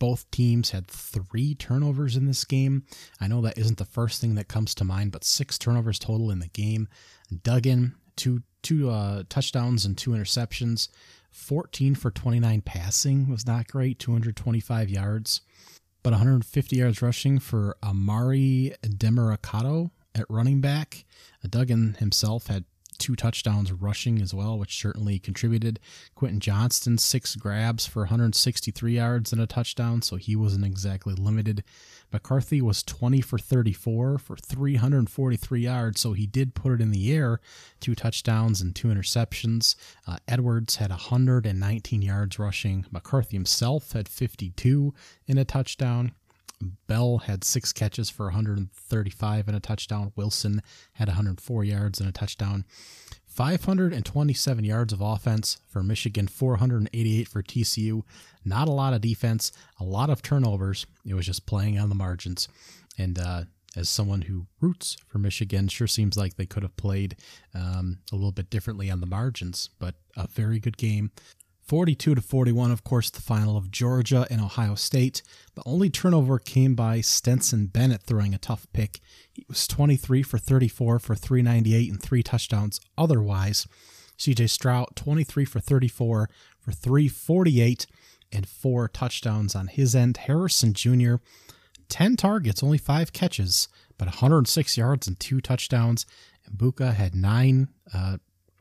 Both 0.00 0.30
teams 0.30 0.70
had 0.70 0.88
three 0.88 1.54
turnovers 1.54 2.16
in 2.16 2.26
this 2.26 2.44
game. 2.44 2.84
I 3.20 3.28
know 3.28 3.40
that 3.42 3.56
isn't 3.56 3.78
the 3.78 3.84
first 3.84 4.20
thing 4.20 4.34
that 4.34 4.48
comes 4.48 4.74
to 4.76 4.84
mind 4.84 5.12
but 5.12 5.24
six 5.24 5.58
turnovers 5.58 5.98
total 5.98 6.30
in 6.30 6.40
the 6.40 6.48
game. 6.48 6.88
Duggan 7.42 7.94
two 8.16 8.42
two 8.62 8.90
uh, 8.90 9.24
touchdowns 9.28 9.84
and 9.84 9.96
two 9.96 10.10
interceptions. 10.10 10.88
14 11.30 11.96
for 11.96 12.10
29 12.12 12.60
passing 12.62 13.28
was 13.28 13.46
not 13.46 13.66
great 13.66 13.98
225 13.98 14.88
yards. 14.88 15.40
But 16.02 16.12
150 16.12 16.76
yards 16.76 17.02
rushing 17.02 17.38
for 17.38 17.76
Emari 17.82 18.76
Demercado 18.82 19.90
at 20.14 20.26
running 20.28 20.60
back. 20.60 21.04
Duggan 21.48 21.96
himself 21.98 22.46
had 22.46 22.64
two 22.98 23.16
touchdowns 23.16 23.72
rushing 23.72 24.20
as 24.20 24.32
well, 24.32 24.58
which 24.58 24.80
certainly 24.80 25.18
contributed. 25.18 25.80
Quentin 26.14 26.40
Johnston, 26.40 26.98
six 26.98 27.36
grabs 27.36 27.86
for 27.86 28.02
163 28.02 28.94
yards 28.94 29.32
and 29.32 29.40
a 29.40 29.46
touchdown, 29.46 30.02
so 30.02 30.16
he 30.16 30.36
wasn't 30.36 30.64
exactly 30.64 31.14
limited. 31.14 31.64
McCarthy 32.12 32.62
was 32.62 32.82
20 32.82 33.20
for 33.20 33.38
34 33.38 34.18
for 34.18 34.36
343 34.36 35.60
yards, 35.60 36.00
so 36.00 36.12
he 36.12 36.26
did 36.26 36.54
put 36.54 36.72
it 36.72 36.80
in 36.80 36.92
the 36.92 37.12
air, 37.12 37.40
two 37.80 37.94
touchdowns 37.94 38.60
and 38.60 38.74
two 38.74 38.88
interceptions. 38.88 39.74
Uh, 40.06 40.18
Edwards 40.28 40.76
had 40.76 40.90
119 40.90 42.02
yards 42.02 42.38
rushing. 42.38 42.86
McCarthy 42.90 43.36
himself 43.36 43.92
had 43.92 44.08
52 44.08 44.94
in 45.26 45.38
a 45.38 45.44
touchdown. 45.44 46.12
Bell 46.86 47.18
had 47.18 47.44
six 47.44 47.72
catches 47.72 48.10
for 48.10 48.26
135 48.26 49.48
and 49.48 49.56
a 49.56 49.60
touchdown. 49.60 50.12
Wilson 50.16 50.62
had 50.94 51.08
104 51.08 51.64
yards 51.64 52.00
and 52.00 52.08
a 52.08 52.12
touchdown. 52.12 52.64
527 53.26 54.64
yards 54.64 54.92
of 54.92 55.00
offense 55.00 55.58
for 55.68 55.82
Michigan, 55.82 56.28
488 56.28 57.26
for 57.26 57.42
TCU. 57.42 58.02
Not 58.44 58.68
a 58.68 58.72
lot 58.72 58.94
of 58.94 59.00
defense, 59.00 59.50
a 59.80 59.84
lot 59.84 60.08
of 60.08 60.22
turnovers. 60.22 60.86
It 61.04 61.14
was 61.14 61.26
just 61.26 61.44
playing 61.44 61.78
on 61.78 61.88
the 61.88 61.96
margins. 61.96 62.48
And 62.96 63.18
uh, 63.18 63.44
as 63.76 63.88
someone 63.88 64.22
who 64.22 64.46
roots 64.60 64.96
for 65.08 65.18
Michigan, 65.18 65.66
sure 65.66 65.88
seems 65.88 66.16
like 66.16 66.36
they 66.36 66.46
could 66.46 66.62
have 66.62 66.76
played 66.76 67.16
um, 67.54 67.98
a 68.12 68.14
little 68.14 68.32
bit 68.32 68.50
differently 68.50 68.88
on 68.88 69.00
the 69.00 69.06
margins, 69.06 69.70
but 69.80 69.96
a 70.16 70.28
very 70.28 70.60
good 70.60 70.76
game. 70.76 71.10
42 71.66 72.14
to 72.14 72.20
41, 72.20 72.70
of 72.70 72.84
course, 72.84 73.08
the 73.08 73.22
final 73.22 73.56
of 73.56 73.70
Georgia 73.70 74.26
and 74.30 74.40
Ohio 74.40 74.74
State. 74.74 75.22
The 75.54 75.62
only 75.64 75.88
turnover 75.88 76.38
came 76.38 76.74
by 76.74 77.00
Stetson 77.00 77.66
Bennett 77.66 78.02
throwing 78.02 78.34
a 78.34 78.38
tough 78.38 78.66
pick. 78.74 79.00
He 79.32 79.46
was 79.48 79.66
23 79.66 80.22
for 80.22 80.36
34 80.36 80.98
for 80.98 81.14
398 81.14 81.90
and 81.90 82.02
three 82.02 82.22
touchdowns 82.22 82.80
otherwise. 82.98 83.66
CJ 84.18 84.50
Stroud, 84.50 84.94
23 84.94 85.44
for 85.46 85.58
34 85.58 86.28
for 86.60 86.72
348 86.72 87.86
and 88.30 88.46
four 88.46 88.86
touchdowns 88.88 89.54
on 89.54 89.68
his 89.68 89.94
end. 89.94 90.18
Harrison 90.18 90.74
Jr., 90.74 91.16
10 91.88 92.16
targets, 92.16 92.62
only 92.62 92.78
five 92.78 93.12
catches, 93.12 93.68
but 93.96 94.06
106 94.06 94.76
yards 94.76 95.06
and 95.06 95.18
two 95.18 95.40
touchdowns. 95.40 96.04
Egbuka 96.50 96.94
had 96.94 97.14
nine 97.14 97.68
uh, 97.92 98.18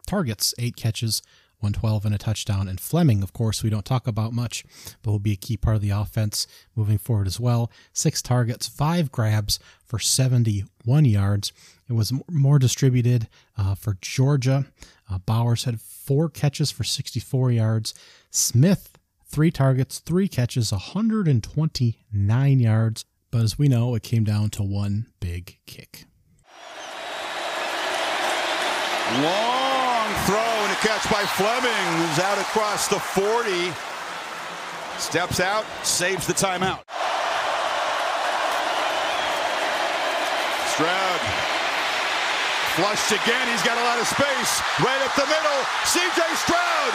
targets, 0.08 0.54
eight 0.58 0.76
catches, 0.76 1.22
112 1.64 2.06
and 2.06 2.14
a 2.14 2.18
touchdown. 2.18 2.68
And 2.68 2.80
Fleming, 2.80 3.24
of 3.24 3.34
course, 3.34 3.64
we 3.64 3.70
don't 3.70 3.86
talk 3.86 4.06
about 4.06 4.34
much, 4.34 4.66
but 5.02 5.12
will 5.12 5.20
be 5.20 5.32
a 5.32 5.38
key 5.38 5.58
part 5.58 5.78
of 5.78 5.82
the 5.82 5.90
offense 5.92 6.46
moving 6.76 6.98
forward 6.98 7.26
as 7.26 7.40
well. 7.40 7.72
Six 7.94 8.22
targets, 8.22 8.68
five 8.68 9.12
grabs 9.12 9.60
for 9.86 9.98
71 9.98 11.06
yards. 11.06 11.54
It 11.90 11.94
was 11.94 12.14
more 12.30 12.60
distributed 12.60 13.30
uh, 13.58 13.76
for 13.76 13.98
Georgia. 14.02 14.66
Uh, 15.10 15.20
Bowers 15.20 15.64
had 15.64 15.82
four 15.82 16.30
catches 16.30 16.70
for 16.70 16.84
64 16.84 17.52
yards. 17.52 17.94
Smith, 18.30 18.98
three 19.26 19.52
targets, 19.52 20.00
three 20.00 20.28
catches, 20.28 20.72
129 20.72 22.60
yards. 22.60 23.06
But 23.32 23.42
as 23.42 23.58
we 23.58 23.68
know, 23.68 23.96
it 23.96 24.04
came 24.04 24.24
down 24.24 24.50
to 24.52 24.64
one 24.64 25.08
big 25.20 25.58
kick. 25.66 26.06
Long 29.22 30.14
throw 30.26 30.53
catch 30.82 31.04
by 31.12 31.24
Fleming, 31.38 31.86
who's 32.00 32.20
out 32.20 32.38
across 32.38 32.88
the 32.88 33.00
40. 33.00 33.74
Steps 34.98 35.40
out, 35.40 35.66
saves 35.84 36.26
the 36.26 36.34
timeout. 36.34 36.82
Stroud 40.74 41.22
flushed 42.74 43.12
again. 43.12 43.46
He's 43.54 43.62
got 43.62 43.78
a 43.78 43.86
lot 43.86 44.00
of 44.00 44.08
space 44.08 44.52
right 44.82 45.02
up 45.06 45.14
the 45.14 45.28
middle. 45.30 45.60
CJ 45.86 46.22
Stroud 46.42 46.94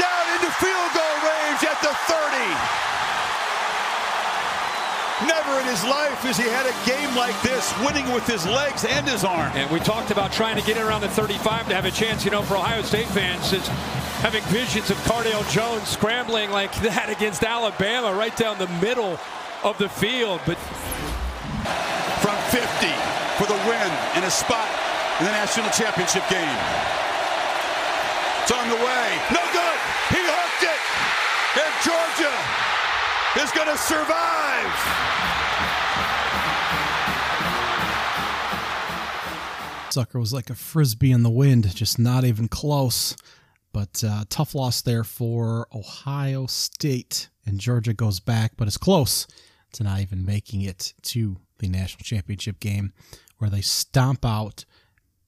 down 0.00 0.24
into 0.38 0.50
field 0.56 0.90
goal 0.96 1.16
range 1.20 1.60
at 1.68 1.78
the 1.84 1.92
30. 2.08 2.93
Never 5.22 5.60
in 5.60 5.66
his 5.66 5.84
life 5.84 6.26
has 6.26 6.36
he 6.36 6.42
had 6.42 6.66
a 6.66 6.74
game 6.82 7.14
like 7.14 7.38
this, 7.42 7.70
winning 7.86 8.10
with 8.12 8.26
his 8.26 8.44
legs 8.46 8.84
and 8.84 9.06
his 9.06 9.22
arm. 9.22 9.52
And 9.54 9.70
we 9.70 9.78
talked 9.78 10.10
about 10.10 10.32
trying 10.32 10.58
to 10.58 10.66
get 10.66 10.76
around 10.76 11.02
the 11.02 11.08
35 11.08 11.68
to 11.68 11.74
have 11.74 11.84
a 11.84 11.90
chance, 11.92 12.24
you 12.24 12.32
know, 12.32 12.42
for 12.42 12.56
Ohio 12.56 12.82
State 12.82 13.06
fans. 13.14 13.52
It's 13.52 13.68
having 14.18 14.42
visions 14.50 14.90
of 14.90 14.96
Cardale 15.06 15.48
Jones 15.52 15.86
scrambling 15.86 16.50
like 16.50 16.74
that 16.82 17.10
against 17.10 17.44
Alabama 17.44 18.12
right 18.12 18.34
down 18.36 18.58
the 18.58 18.66
middle 18.82 19.16
of 19.62 19.78
the 19.78 19.88
field. 19.88 20.40
But 20.46 20.58
from 22.18 22.34
50 22.50 22.66
for 23.38 23.46
the 23.46 23.60
win 23.70 23.90
and 24.18 24.24
a 24.26 24.34
spot 24.34 24.66
in 25.20 25.26
the 25.26 25.34
national 25.38 25.70
championship 25.70 26.26
game. 26.26 26.58
It's 28.42 28.50
on 28.50 28.66
the 28.66 28.82
way. 28.82 29.06
No 29.30 29.42
good. 29.54 29.78
He 30.10 30.18
hooked 30.26 30.64
it. 30.66 30.82
And 31.62 31.72
Georgia 31.86 32.63
is 33.40 33.50
going 33.52 33.68
to 33.68 33.76
survive. 33.76 34.72
Sucker 39.90 40.18
was 40.18 40.32
like 40.32 40.50
a 40.50 40.54
frisbee 40.54 41.12
in 41.12 41.22
the 41.22 41.30
wind, 41.30 41.74
just 41.74 41.98
not 41.98 42.24
even 42.24 42.48
close. 42.48 43.16
But 43.72 44.04
uh, 44.06 44.24
tough 44.28 44.54
loss 44.54 44.82
there 44.82 45.04
for 45.04 45.66
Ohio 45.74 46.46
State. 46.46 47.28
And 47.44 47.58
Georgia 47.58 47.92
goes 47.92 48.20
back, 48.20 48.52
but 48.56 48.68
it's 48.68 48.78
close 48.78 49.26
to 49.72 49.82
not 49.82 50.00
even 50.00 50.24
making 50.24 50.62
it 50.62 50.94
to 51.02 51.36
the 51.58 51.68
national 51.68 52.04
championship 52.04 52.60
game, 52.60 52.92
where 53.38 53.50
they 53.50 53.60
stomp 53.60 54.24
out 54.24 54.64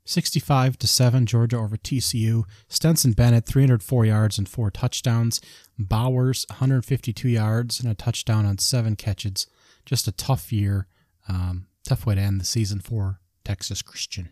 65 0.06 0.78
to 0.78 0.86
7 0.86 1.26
Georgia 1.26 1.58
over 1.58 1.76
TCU. 1.76 2.44
Stetson 2.68 3.12
Bennett 3.12 3.44
304 3.44 4.06
yards 4.06 4.38
and 4.38 4.48
4 4.48 4.70
touchdowns. 4.70 5.40
Bowers 5.78 6.46
152 6.48 7.28
yards 7.28 7.80
and 7.80 7.90
a 7.90 7.94
touchdown 7.94 8.46
on 8.46 8.58
7 8.58 8.96
catches. 8.96 9.46
Just 9.84 10.08
a 10.08 10.12
tough 10.12 10.52
year. 10.52 10.86
Um, 11.28 11.66
tough 11.84 12.06
way 12.06 12.14
to 12.14 12.20
end 12.20 12.40
the 12.40 12.44
season 12.44 12.80
for 12.80 13.20
Texas 13.44 13.82
Christian. 13.82 14.30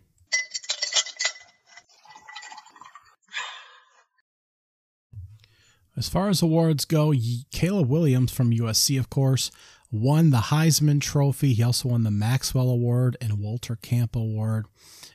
As 5.96 6.08
far 6.08 6.28
as 6.28 6.42
awards 6.42 6.84
go, 6.84 7.12
Caleb 7.52 7.88
Williams 7.88 8.32
from 8.32 8.50
USC, 8.50 8.98
of 8.98 9.10
course, 9.10 9.52
won 9.92 10.30
the 10.30 10.38
Heisman 10.38 11.00
Trophy. 11.00 11.54
He 11.54 11.62
also 11.62 11.90
won 11.90 12.02
the 12.02 12.10
Maxwell 12.10 12.68
Award 12.68 13.16
and 13.20 13.38
Walter 13.38 13.76
Camp 13.76 14.16
Award 14.16 14.66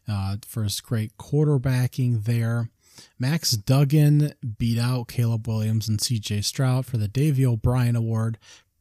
uh, 0.10 0.38
his 0.62 0.82
great 0.82 1.18
quarterbacking 1.18 2.26
there. 2.26 2.70
Max 3.18 3.52
Duggan 3.52 4.34
beat 4.58 4.78
out 4.78 5.08
Caleb 5.08 5.48
Williams 5.48 5.88
and 5.88 6.00
CJ 6.00 6.44
Stroud 6.44 6.86
for 6.86 6.98
the 6.98 7.08
Davy 7.08 7.46
O'Brien 7.46 7.96
Award. 7.96 8.38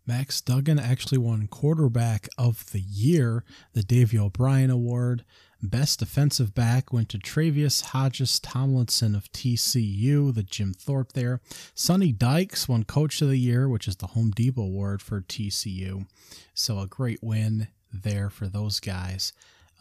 Max 0.07 0.41
Duggan 0.41 0.79
actually 0.79 1.19
won 1.19 1.49
Quarterback 1.49 2.29
of 2.39 2.71
the 2.73 2.81
Year, 2.81 3.45
the 3.75 3.83
Davy 3.83 4.19
O'Brien 4.19 4.71
Award. 4.71 5.25
Best 5.61 5.99
defensive 5.99 6.55
back 6.55 6.93
went 6.93 7.09
to 7.11 7.19
Tre'Vius 7.19 7.83
Hodges 7.87 8.39
Tomlinson 8.39 9.15
of 9.15 9.31
TCU, 9.33 10.33
the 10.33 10.45
Jim 10.45 10.73
Thorpe 10.73 11.13
there. 11.13 11.41
Sonny 11.75 12.13
Dykes 12.13 12.69
won 12.69 12.85
Coach 12.85 13.21
of 13.21 13.29
the 13.29 13.39
Year, 13.39 13.69
which 13.69 13.89
is 13.89 13.97
the 13.97 14.09
Home 14.09 14.31
Depot 14.31 14.63
Award 14.63 15.03
for 15.03 15.21
TCU. 15.21 16.07
So 16.55 16.79
a 16.79 16.87
great 16.87 17.19
win 17.23 17.69
there 17.93 18.31
for 18.31 18.47
those 18.47 18.81
guys. 18.81 19.33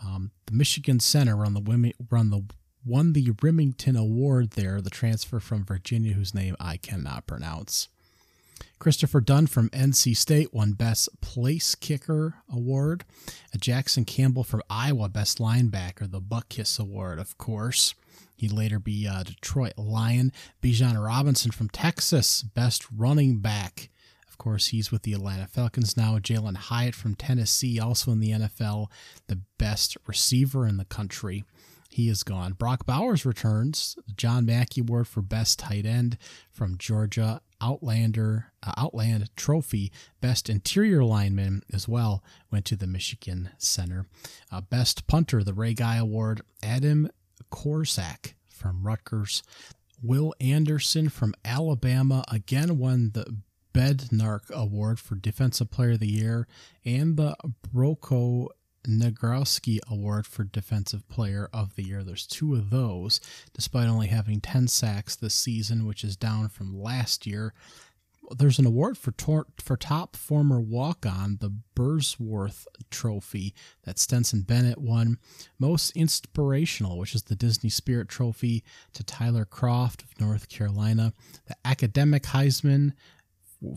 Um, 0.03 0.31
the 0.45 0.53
Michigan 0.53 0.99
Center 0.99 1.35
run 1.35 1.53
the 1.53 1.93
run 2.09 2.29
the 2.29 2.43
won 2.85 3.13
the 3.13 3.31
Rimington 3.31 3.99
Award 3.99 4.51
there, 4.51 4.81
the 4.81 4.89
transfer 4.89 5.39
from 5.39 5.65
Virginia, 5.65 6.13
whose 6.13 6.33
name 6.33 6.55
I 6.59 6.77
cannot 6.77 7.27
pronounce. 7.27 7.89
Christopher 8.79 9.21
Dunn 9.21 9.47
from 9.47 9.69
NC 9.69 10.15
State 10.15 10.53
won 10.53 10.73
Best 10.73 11.09
Place 11.21 11.75
Kicker 11.75 12.35
Award. 12.51 13.03
Jackson 13.59 14.05
Campbell 14.05 14.43
from 14.43 14.61
Iowa, 14.69 15.09
Best 15.09 15.39
Linebacker, 15.39 16.09
the 16.09 16.21
Butkus 16.21 16.79
Award, 16.79 17.19
of 17.19 17.37
course. 17.37 17.95
He'd 18.35 18.51
later 18.51 18.79
be 18.79 19.07
a 19.07 19.23
Detroit 19.23 19.73
Lion. 19.77 20.31
Bijan 20.61 21.03
Robinson 21.03 21.51
from 21.51 21.69
Texas, 21.69 22.43
Best 22.43 22.85
Running 22.95 23.39
Back. 23.39 23.89
Course, 24.47 24.67
he's 24.67 24.93
with 24.93 25.01
the 25.01 25.11
Atlanta 25.11 25.45
Falcons 25.45 25.97
now. 25.97 26.17
Jalin 26.19 26.55
Hyatt 26.55 26.95
from 26.95 27.15
Tennessee, 27.15 27.81
also 27.81 28.13
in 28.13 28.21
the 28.21 28.31
NFL, 28.31 28.87
the 29.27 29.41
best 29.59 29.97
receiver 30.07 30.65
in 30.65 30.77
the 30.77 30.85
country. 30.85 31.43
He 31.89 32.07
is 32.07 32.23
gone. 32.23 32.53
Brock 32.53 32.85
Bowers 32.85 33.25
returns. 33.25 33.97
John 34.15 34.45
Mackey 34.45 34.79
Award 34.79 35.09
for 35.09 35.21
Best 35.21 35.59
Tight 35.59 35.85
End 35.85 36.17
from 36.49 36.77
Georgia. 36.77 37.41
Outlander 37.59 38.53
uh, 38.65 38.71
Outland 38.77 39.29
Trophy 39.35 39.91
Best 40.21 40.49
Interior 40.49 41.03
Lineman 41.03 41.63
as 41.73 41.85
well 41.89 42.23
went 42.49 42.63
to 42.67 42.77
the 42.77 42.87
Michigan 42.87 43.49
Center. 43.57 44.05
Uh, 44.49 44.61
Best 44.61 45.07
Punter, 45.07 45.43
the 45.43 45.53
Ray 45.53 45.73
Guy 45.73 45.97
Award. 45.97 46.39
Adam 46.63 47.09
Korsak 47.51 48.35
from 48.47 48.87
Rutgers. 48.87 49.43
Will 50.01 50.33
Anderson 50.39 51.09
from 51.09 51.33
Alabama 51.43 52.23
again 52.31 52.77
won 52.77 53.11
the 53.13 53.25
Bednarik 53.77 54.49
Award 54.49 54.99
for 54.99 55.13
Defensive 55.13 55.69
Player 55.69 55.91
of 55.91 55.99
the 55.99 56.07
Year 56.07 56.47
and 56.83 57.15
the 57.15 57.35
Bronko 57.61 58.47
Nagurski 58.87 59.77
Award 59.87 60.25
for 60.25 60.45
Defensive 60.45 61.07
Player 61.09 61.47
of 61.53 61.75
the 61.75 61.83
Year. 61.83 62.03
There's 62.03 62.25
two 62.25 62.55
of 62.55 62.71
those, 62.71 63.21
despite 63.53 63.87
only 63.87 64.07
having 64.07 64.41
10 64.41 64.67
sacks 64.67 65.15
this 65.15 65.35
season, 65.35 65.85
which 65.85 66.03
is 66.03 66.17
down 66.17 66.49
from 66.49 66.81
last 66.81 67.27
year. 67.27 67.53
There's 68.35 68.57
an 68.57 68.65
award 68.65 68.97
for 68.97 69.11
tor- 69.11 69.47
for 69.63 69.77
top 69.77 70.15
former 70.15 70.59
walk 70.59 71.05
on, 71.05 71.37
the 71.39 71.53
Burlsworth 71.75 72.65
Trophy 72.89 73.53
that 73.83 73.99
Stetson 73.99 74.41
Bennett 74.41 74.79
won. 74.79 75.19
Most 75.59 75.91
inspirational, 75.91 76.97
which 76.97 77.13
is 77.13 77.23
the 77.23 77.35
Disney 77.35 77.69
Spirit 77.69 78.09
Trophy 78.09 78.63
to 78.93 79.03
Tyler 79.03 79.45
Croft 79.45 80.01
of 80.01 80.19
North 80.19 80.49
Carolina. 80.49 81.13
The 81.45 81.55
Academic 81.63 82.23
Heisman 82.23 82.93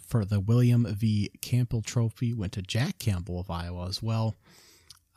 for 0.07 0.25
the 0.25 0.41
William 0.41 0.87
V. 0.87 1.31
Campbell 1.41 1.83
Trophy 1.83 2.33
went 2.33 2.53
to 2.53 2.63
Jack 2.63 2.99
Campbell 2.99 3.41
of 3.41 3.51
Iowa 3.51 3.89
as 3.89 4.03
well. 4.03 4.37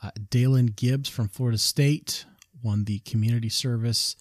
Uh, 0.02 0.10
Dalen 0.30 0.66
Gibbs 0.66 1.08
from 1.08 1.28
Florida 1.28 1.58
State 1.58 2.24
won 2.62 2.84
the 2.84 2.98
Community 3.00 3.48
Service 3.48 4.16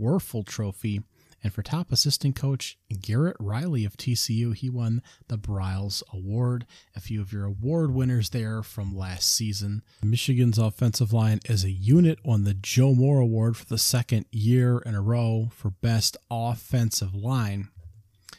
Wuerffel 0.00 0.46
Trophy. 0.46 1.02
And 1.42 1.52
for 1.52 1.62
top 1.62 1.92
assistant 1.92 2.34
coach, 2.34 2.78
Garrett 3.00 3.36
Riley 3.38 3.84
of 3.84 3.96
TCU, 3.96 4.54
he 4.56 4.68
won 4.68 5.02
the 5.28 5.38
Broyles 5.38 6.02
Award. 6.12 6.66
A 6.96 7.00
few 7.00 7.20
of 7.20 7.32
your 7.32 7.44
award 7.44 7.92
winners 7.92 8.30
there 8.30 8.62
from 8.62 8.96
last 8.96 9.32
season. 9.32 9.82
Michigan's 10.02 10.58
offensive 10.58 11.12
line 11.12 11.38
as 11.48 11.62
a 11.62 11.70
unit 11.70 12.18
won 12.24 12.42
the 12.42 12.54
Joe 12.54 12.92
Moore 12.92 13.20
Award 13.20 13.56
for 13.56 13.66
the 13.66 13.78
second 13.78 14.26
year 14.32 14.78
in 14.84 14.96
a 14.96 15.00
row 15.00 15.50
for 15.52 15.70
Best 15.70 16.16
Offensive 16.28 17.14
Line. 17.14 17.68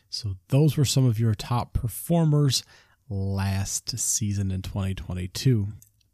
So 0.09 0.35
those 0.49 0.75
were 0.75 0.85
some 0.85 1.05
of 1.05 1.19
your 1.19 1.35
top 1.35 1.73
performers 1.73 2.63
last 3.09 3.97
season 3.97 4.51
in 4.51 4.61
2022. 4.61 5.67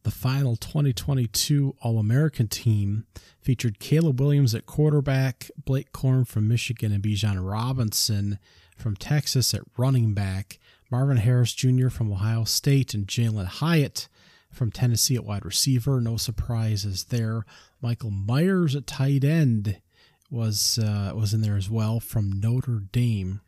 The 0.03 0.11
final 0.11 0.55
2022 0.55 1.75
All 1.81 1.97
American 1.97 2.47
team 2.47 3.05
featured 3.41 3.79
Caleb 3.79 4.19
Williams 4.19 4.53
at 4.53 4.65
quarterback, 4.65 5.49
Blake 5.57 5.91
Corum 5.91 6.27
from 6.27 6.47
Michigan, 6.47 6.91
and 6.91 7.03
Bijan 7.03 7.39
Robinson 7.41 8.37
from 8.77 8.95
Texas 8.95 9.53
at 9.53 9.61
running 9.77 10.13
back, 10.13 10.59
Marvin 10.91 11.17
Harris 11.17 11.53
Jr. 11.53 11.89
from 11.89 12.11
Ohio 12.11 12.43
State, 12.43 12.93
and 12.93 13.07
Jalin 13.07 13.47
Hyatt 13.47 14.07
from 14.51 14.71
Tennessee 14.71 15.15
at 15.15 15.25
wide 15.25 15.45
receiver. 15.45 15.99
No 15.99 16.17
surprises 16.17 17.05
there. 17.05 17.45
Michael 17.81 18.11
Myers 18.11 18.75
at 18.75 18.85
tight 18.85 19.23
end 19.23 19.81
was 20.29 20.77
uh, 20.77 21.13
was 21.15 21.33
in 21.33 21.41
there 21.41 21.57
as 21.57 21.69
well 21.69 21.99
from 21.99 22.39
Notre 22.39 22.83
Dame. 22.91 23.41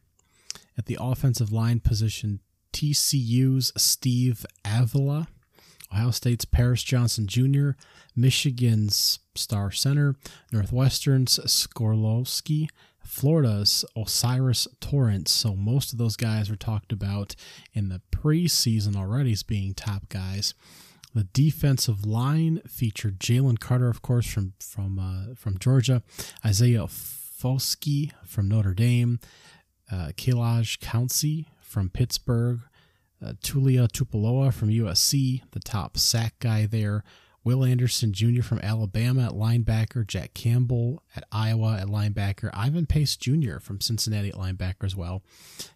At 0.77 0.85
the 0.85 0.97
offensive 0.99 1.51
line 1.51 1.79
position, 1.79 2.39
TCU's 2.73 3.71
Steve 3.75 4.45
Avila 4.63 5.27
Ohio 5.91 6.11
State's 6.11 6.45
Paris 6.45 6.83
Johnson 6.83 7.27
Jr., 7.27 7.71
Michigan's 8.15 9.19
star 9.35 9.71
center, 9.71 10.15
Northwestern's 10.51 11.39
Skoronski, 11.39 12.67
Florida's 13.03 13.85
O'Cyrus 13.95 14.67
Torrence. 14.81 15.31
So 15.31 15.55
most 15.55 15.93
of 15.93 15.97
those 15.97 16.17
guys 16.17 16.49
were 16.49 16.55
talked 16.55 16.91
about 16.91 17.35
in 17.73 17.89
the 17.89 18.01
preseason 18.11 18.95
already 18.95 19.31
as 19.31 19.43
being 19.43 19.73
top 19.73 20.09
guys. 20.09 20.53
The 21.13 21.23
defensive 21.23 22.05
line 22.05 22.61
featured 22.67 23.19
Jalen 23.19 23.59
Carter, 23.59 23.87
of 23.87 24.01
course, 24.01 24.27
from 24.27 24.53
from 24.59 24.99
uh, 24.99 25.35
from 25.35 25.57
Georgia, 25.57 26.03
Isaiah 26.45 26.85
Foskey 26.87 28.11
from 28.25 28.49
Notre 28.49 28.73
Dame, 28.73 29.19
uh, 29.91 30.11
Kaunce 30.15 31.45
from 31.61 31.89
Pittsburgh, 31.89 32.59
uh, 33.23 33.33
Tuli 33.41 33.75
Tuipulotu 33.75 34.53
from 34.53 34.69
USC, 34.69 35.41
the 35.51 35.59
top 35.59 35.97
sack 35.97 36.35
guy 36.39 36.65
there, 36.65 37.03
Will 37.47 37.63
Anderson 37.63 38.11
Jr. 38.11 38.41
from 38.41 38.59
Alabama 38.59 39.27
at 39.27 39.31
linebacker, 39.31 40.05
Jack 40.05 40.33
Campbell 40.33 41.01
at 41.15 41.23
Iowa 41.31 41.77
at 41.77 41.87
linebacker, 41.87 42.49
Ivan 42.53 42.85
Pace 42.85 43.15
Jr. 43.15 43.59
from 43.59 43.79
Cincinnati 43.79 44.27
at 44.27 44.35
linebacker 44.35 44.83
as 44.83 44.97
well. 44.97 45.23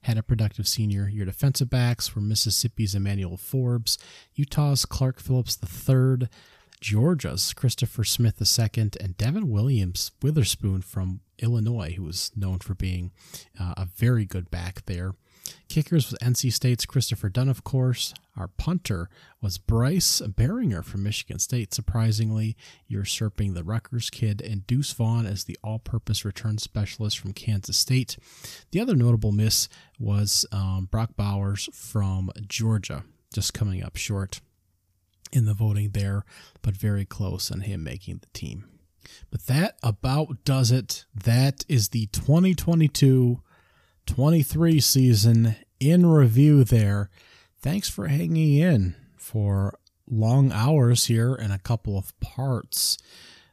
Had 0.02 0.18
a 0.18 0.24
productive 0.24 0.68
senior. 0.68 1.08
Your 1.08 1.26
defensive 1.26 1.70
backs 1.70 2.14
were 2.14 2.22
Mississippi's 2.22 2.94
Emmanuel 2.94 3.38
Forbes, 3.38 3.98
Utah's 4.36 4.84
Clark 4.84 5.22
Phillips 5.22 5.58
III, 5.64 6.28
Georgia's 6.82 7.54
Christopher 7.54 8.04
Smith 8.04 8.42
II, 8.42 8.90
and 9.00 9.16
Devin 9.16 9.50
Williams 9.50 10.12
Witherspoon 10.22 10.82
from 10.82 11.22
Illinois, 11.40 11.94
who 11.96 12.04
was 12.04 12.32
known 12.36 12.58
for 12.58 12.74
being 12.74 13.12
uh, 13.60 13.76
a 13.78 13.86
very 13.86 14.26
good 14.26 14.50
back 14.50 14.86
there. 14.88 15.14
Kickers 15.70 16.12
was 16.12 16.20
NC 16.20 16.52
State's 16.54 16.86
Christopher 16.86 17.30
Dunn, 17.30 17.50
of 17.50 17.64
course. 17.64 18.14
Our 18.36 18.48
punter 18.48 19.10
was 19.42 19.58
Bryce 19.58 20.22
Baringer 20.22 20.84
from 20.84 21.04
Michigan 21.04 21.40
State, 21.40 21.74
surprisingly 21.74 22.56
usurping 22.88 23.54
the 23.54 23.64
Rutgers 23.64 24.10
kid, 24.10 24.42
and 24.42 24.66
Deuce 24.66 24.92
Vaughn 24.92 25.26
as 25.26 25.44
the 25.44 25.58
all 25.64 25.80
purpose 25.80 26.26
return 26.26 26.58
specialist 26.58 27.20
from 27.20 27.34
Kansas 27.34 27.78
State. 27.78 28.18
The 28.72 28.80
other 28.80 28.96
notable 28.96 29.32
miss 29.32 29.70
was 30.00 30.46
um, 30.52 30.88
Brock 30.92 31.12
Bowers 31.16 31.70
from 31.74 32.32
Georgia, 32.48 33.04
just 33.34 33.54
coming 33.54 33.84
up 33.84 33.98
short 33.98 34.42
in 35.32 35.46
the 35.46 35.54
voting 35.54 35.92
there, 35.92 36.24
but 36.62 36.76
very 36.76 37.06
close 37.06 37.52
on 37.52 37.62
him 37.62 37.84
making 37.84 38.20
the 38.20 38.28
team. 38.34 38.66
But 39.30 39.48
that 39.48 39.78
about 39.84 40.44
does 40.46 40.72
it. 40.72 41.06
That 41.14 41.66
is 41.68 41.90
the 41.90 42.08
2022 42.08 43.42
23 44.06 44.80
season 44.80 45.56
in 45.80 46.06
review 46.06 46.64
there. 46.64 47.10
Thanks 47.62 47.90
for 47.90 48.08
hanging 48.08 48.58
in 48.58 48.96
for 49.18 49.78
long 50.10 50.52
hours 50.52 51.06
here 51.06 51.34
and 51.34 51.54
a 51.54 51.60
couple 51.60 51.98
of 51.98 52.18
parts. 52.20 52.98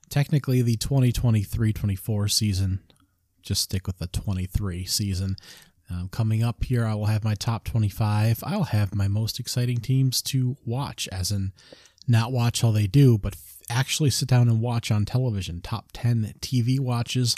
Technically, 0.09 0.63
the 0.63 0.77
2023 0.77 1.73
24 1.73 2.29
season, 2.29 2.81
just 3.43 3.63
stick 3.63 3.87
with 3.87 3.99
the 3.99 4.07
23 4.07 4.85
season. 4.85 5.37
Um, 5.91 6.09
coming 6.09 6.43
up 6.43 6.65
here, 6.65 6.85
I 6.85 6.95
will 6.95 7.07
have 7.07 7.25
my 7.25 7.35
top 7.35 7.65
25. 7.65 8.43
I'll 8.45 8.65
have 8.65 8.95
my 8.95 9.09
most 9.09 9.41
exciting 9.41 9.79
teams 9.79 10.21
to 10.23 10.57
watch, 10.67 11.09
as 11.11 11.33
in 11.33 11.53
not 12.07 12.31
watch 12.31 12.63
all 12.63 12.73
they 12.73 12.87
do, 12.87 13.17
but 13.17 13.37
actually 13.71 14.11
sit 14.11 14.29
down 14.29 14.49
and 14.49 14.61
watch 14.61 14.91
on 14.91 15.05
television. 15.05 15.61
Top 15.63 15.87
10 15.95 16.35
TV 16.41 16.79
watches, 16.79 17.37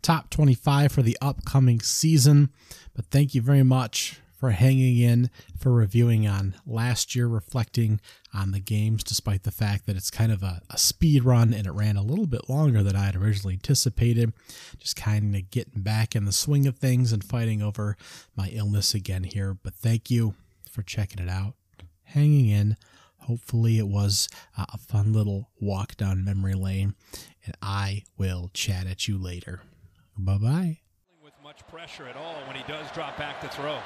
top 0.00 0.30
25 0.30 0.92
for 0.92 1.02
the 1.02 1.18
upcoming 1.20 1.80
season. 1.80 2.50
But 2.94 3.06
thank 3.06 3.34
you 3.34 3.42
very 3.42 3.62
much 3.62 4.21
for 4.42 4.50
hanging 4.50 4.98
in, 4.98 5.30
for 5.56 5.70
reviewing 5.70 6.26
on 6.26 6.56
last 6.66 7.14
year, 7.14 7.28
reflecting 7.28 8.00
on 8.34 8.50
the 8.50 8.58
games, 8.58 9.04
despite 9.04 9.44
the 9.44 9.52
fact 9.52 9.86
that 9.86 9.94
it's 9.94 10.10
kind 10.10 10.32
of 10.32 10.42
a, 10.42 10.60
a 10.68 10.76
speed 10.76 11.22
run 11.22 11.54
and 11.54 11.64
it 11.64 11.70
ran 11.70 11.96
a 11.96 12.02
little 12.02 12.26
bit 12.26 12.50
longer 12.50 12.82
than 12.82 12.96
I 12.96 13.04
had 13.04 13.14
originally 13.14 13.54
anticipated. 13.54 14.32
Just 14.80 14.96
kind 14.96 15.36
of 15.36 15.48
getting 15.52 15.82
back 15.82 16.16
in 16.16 16.24
the 16.24 16.32
swing 16.32 16.66
of 16.66 16.76
things 16.76 17.12
and 17.12 17.22
fighting 17.22 17.62
over 17.62 17.96
my 18.34 18.48
illness 18.48 18.94
again 18.94 19.22
here. 19.22 19.54
But 19.54 19.74
thank 19.74 20.10
you 20.10 20.34
for 20.68 20.82
checking 20.82 21.22
it 21.22 21.30
out, 21.30 21.54
hanging 22.02 22.48
in. 22.48 22.76
Hopefully, 23.18 23.78
it 23.78 23.86
was 23.86 24.28
a 24.58 24.76
fun 24.76 25.12
little 25.12 25.50
walk 25.60 25.96
down 25.96 26.24
memory 26.24 26.54
lane, 26.54 26.96
and 27.44 27.56
I 27.62 28.02
will 28.18 28.50
chat 28.52 28.88
at 28.88 29.06
you 29.06 29.18
later. 29.18 29.62
Bye 30.18 30.38
bye. 30.38 30.78
Pressure 31.68 32.06
at 32.06 32.16
all 32.16 32.34
when 32.46 32.56
he 32.56 32.62
does 32.66 32.90
drop 32.92 33.18
back 33.18 33.40
to 33.42 33.48
throw. 33.48 33.78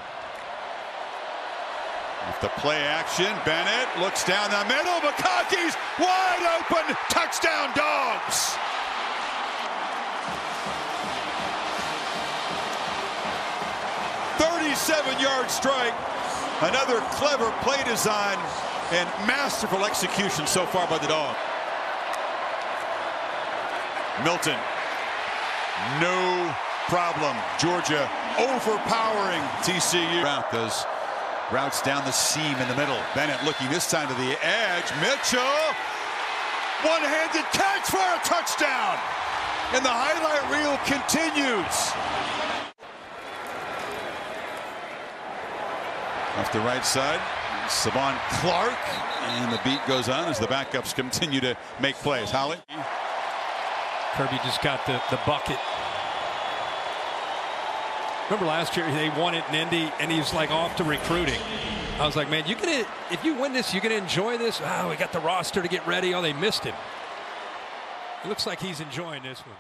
With 2.25 2.41
the 2.41 2.49
play 2.61 2.81
action, 2.83 3.29
Bennett 3.45 3.89
looks 4.01 4.25
down 4.25 4.51
the 4.51 4.65
middle. 4.65 4.99
McConkey's 5.05 5.77
wide 6.01 6.43
open. 6.59 6.97
Touchdown, 7.11 7.71
dogs. 7.77 8.57
Thirty-seven 14.39 15.21
yard 15.21 15.51
strike. 15.51 15.95
Another 16.63 17.01
clever 17.13 17.53
play 17.61 17.83
design 17.85 18.39
and 18.93 19.09
masterful 19.27 19.85
execution 19.85 20.47
so 20.47 20.65
far 20.67 20.89
by 20.89 20.99
the 20.99 21.07
dog. 21.07 21.37
Milton. 24.25 24.59
No 26.01 26.55
problem. 26.89 27.37
Georgia 27.59 28.09
overpowering 28.39 29.43
TCU. 29.63 30.23
Routes 31.53 31.83
down 31.83 32.05
the 32.05 32.11
seam 32.11 32.57
in 32.57 32.69
the 32.69 32.77
middle. 32.77 32.99
Bennett 33.15 33.43
looking 33.45 33.69
this 33.71 33.91
time 33.91 34.09
to 34.09 34.15
the 34.15 34.37
edge. 34.45 34.85
Mitchell. 35.01 35.41
One-handed 36.83 37.45
catch 37.53 37.87
for 37.87 37.99
a 37.99 38.21
touchdown. 38.25 38.99
And 39.75 39.85
the 39.85 39.91
highlight 39.91 40.45
reel 40.51 40.77
continues. 40.85 41.93
Off 46.39 46.53
the 46.53 46.61
right 46.61 46.85
side. 46.85 47.21
Savon 47.69 48.17
Clark. 48.41 48.79
And 49.41 49.53
the 49.53 49.61
beat 49.65 49.81
goes 49.87 50.09
on 50.09 50.29
as 50.29 50.39
the 50.39 50.47
backups 50.47 50.95
continue 50.95 51.41
to 51.41 51.57
make 51.81 51.97
plays. 51.97 52.31
Holly? 52.31 52.59
Kirby 54.15 54.39
just 54.45 54.63
got 54.63 54.85
the, 54.87 55.01
the 55.11 55.21
bucket. 55.27 55.59
Remember 58.29 58.47
last 58.47 58.77
year 58.77 58.91
they 58.93 59.09
won 59.21 59.35
it 59.35 59.45
in 59.49 59.55
Indy 59.55 59.93
and 60.01 60.11
he's 60.11 60.35
like 60.35 60.51
off 60.51 60.77
to 60.77 60.85
recruiting. 60.85 61.41
I 61.99 62.07
was 62.07 62.17
like, 62.17 62.29
man, 62.29 62.47
you 62.47 62.57
gonna 62.57 62.85
if 63.11 63.25
you 63.25 63.35
win 63.35 63.53
this, 63.53 63.73
you 63.73 63.81
gonna 63.81 63.95
enjoy 63.95 64.37
this. 64.37 64.61
Oh, 64.63 64.89
we 64.89 64.97
got 64.97 65.13
the 65.13 65.21
roster 65.21 65.63
to 65.63 65.69
get 65.69 65.87
ready. 65.87 66.13
Oh, 66.13 66.21
they 66.21 66.33
missed 66.33 66.65
him. 66.65 66.75
It 68.25 68.29
looks 68.29 68.47
like 68.47 68.61
he's 68.61 68.81
enjoying 68.81 69.23
this 69.23 69.39
one. 69.41 69.57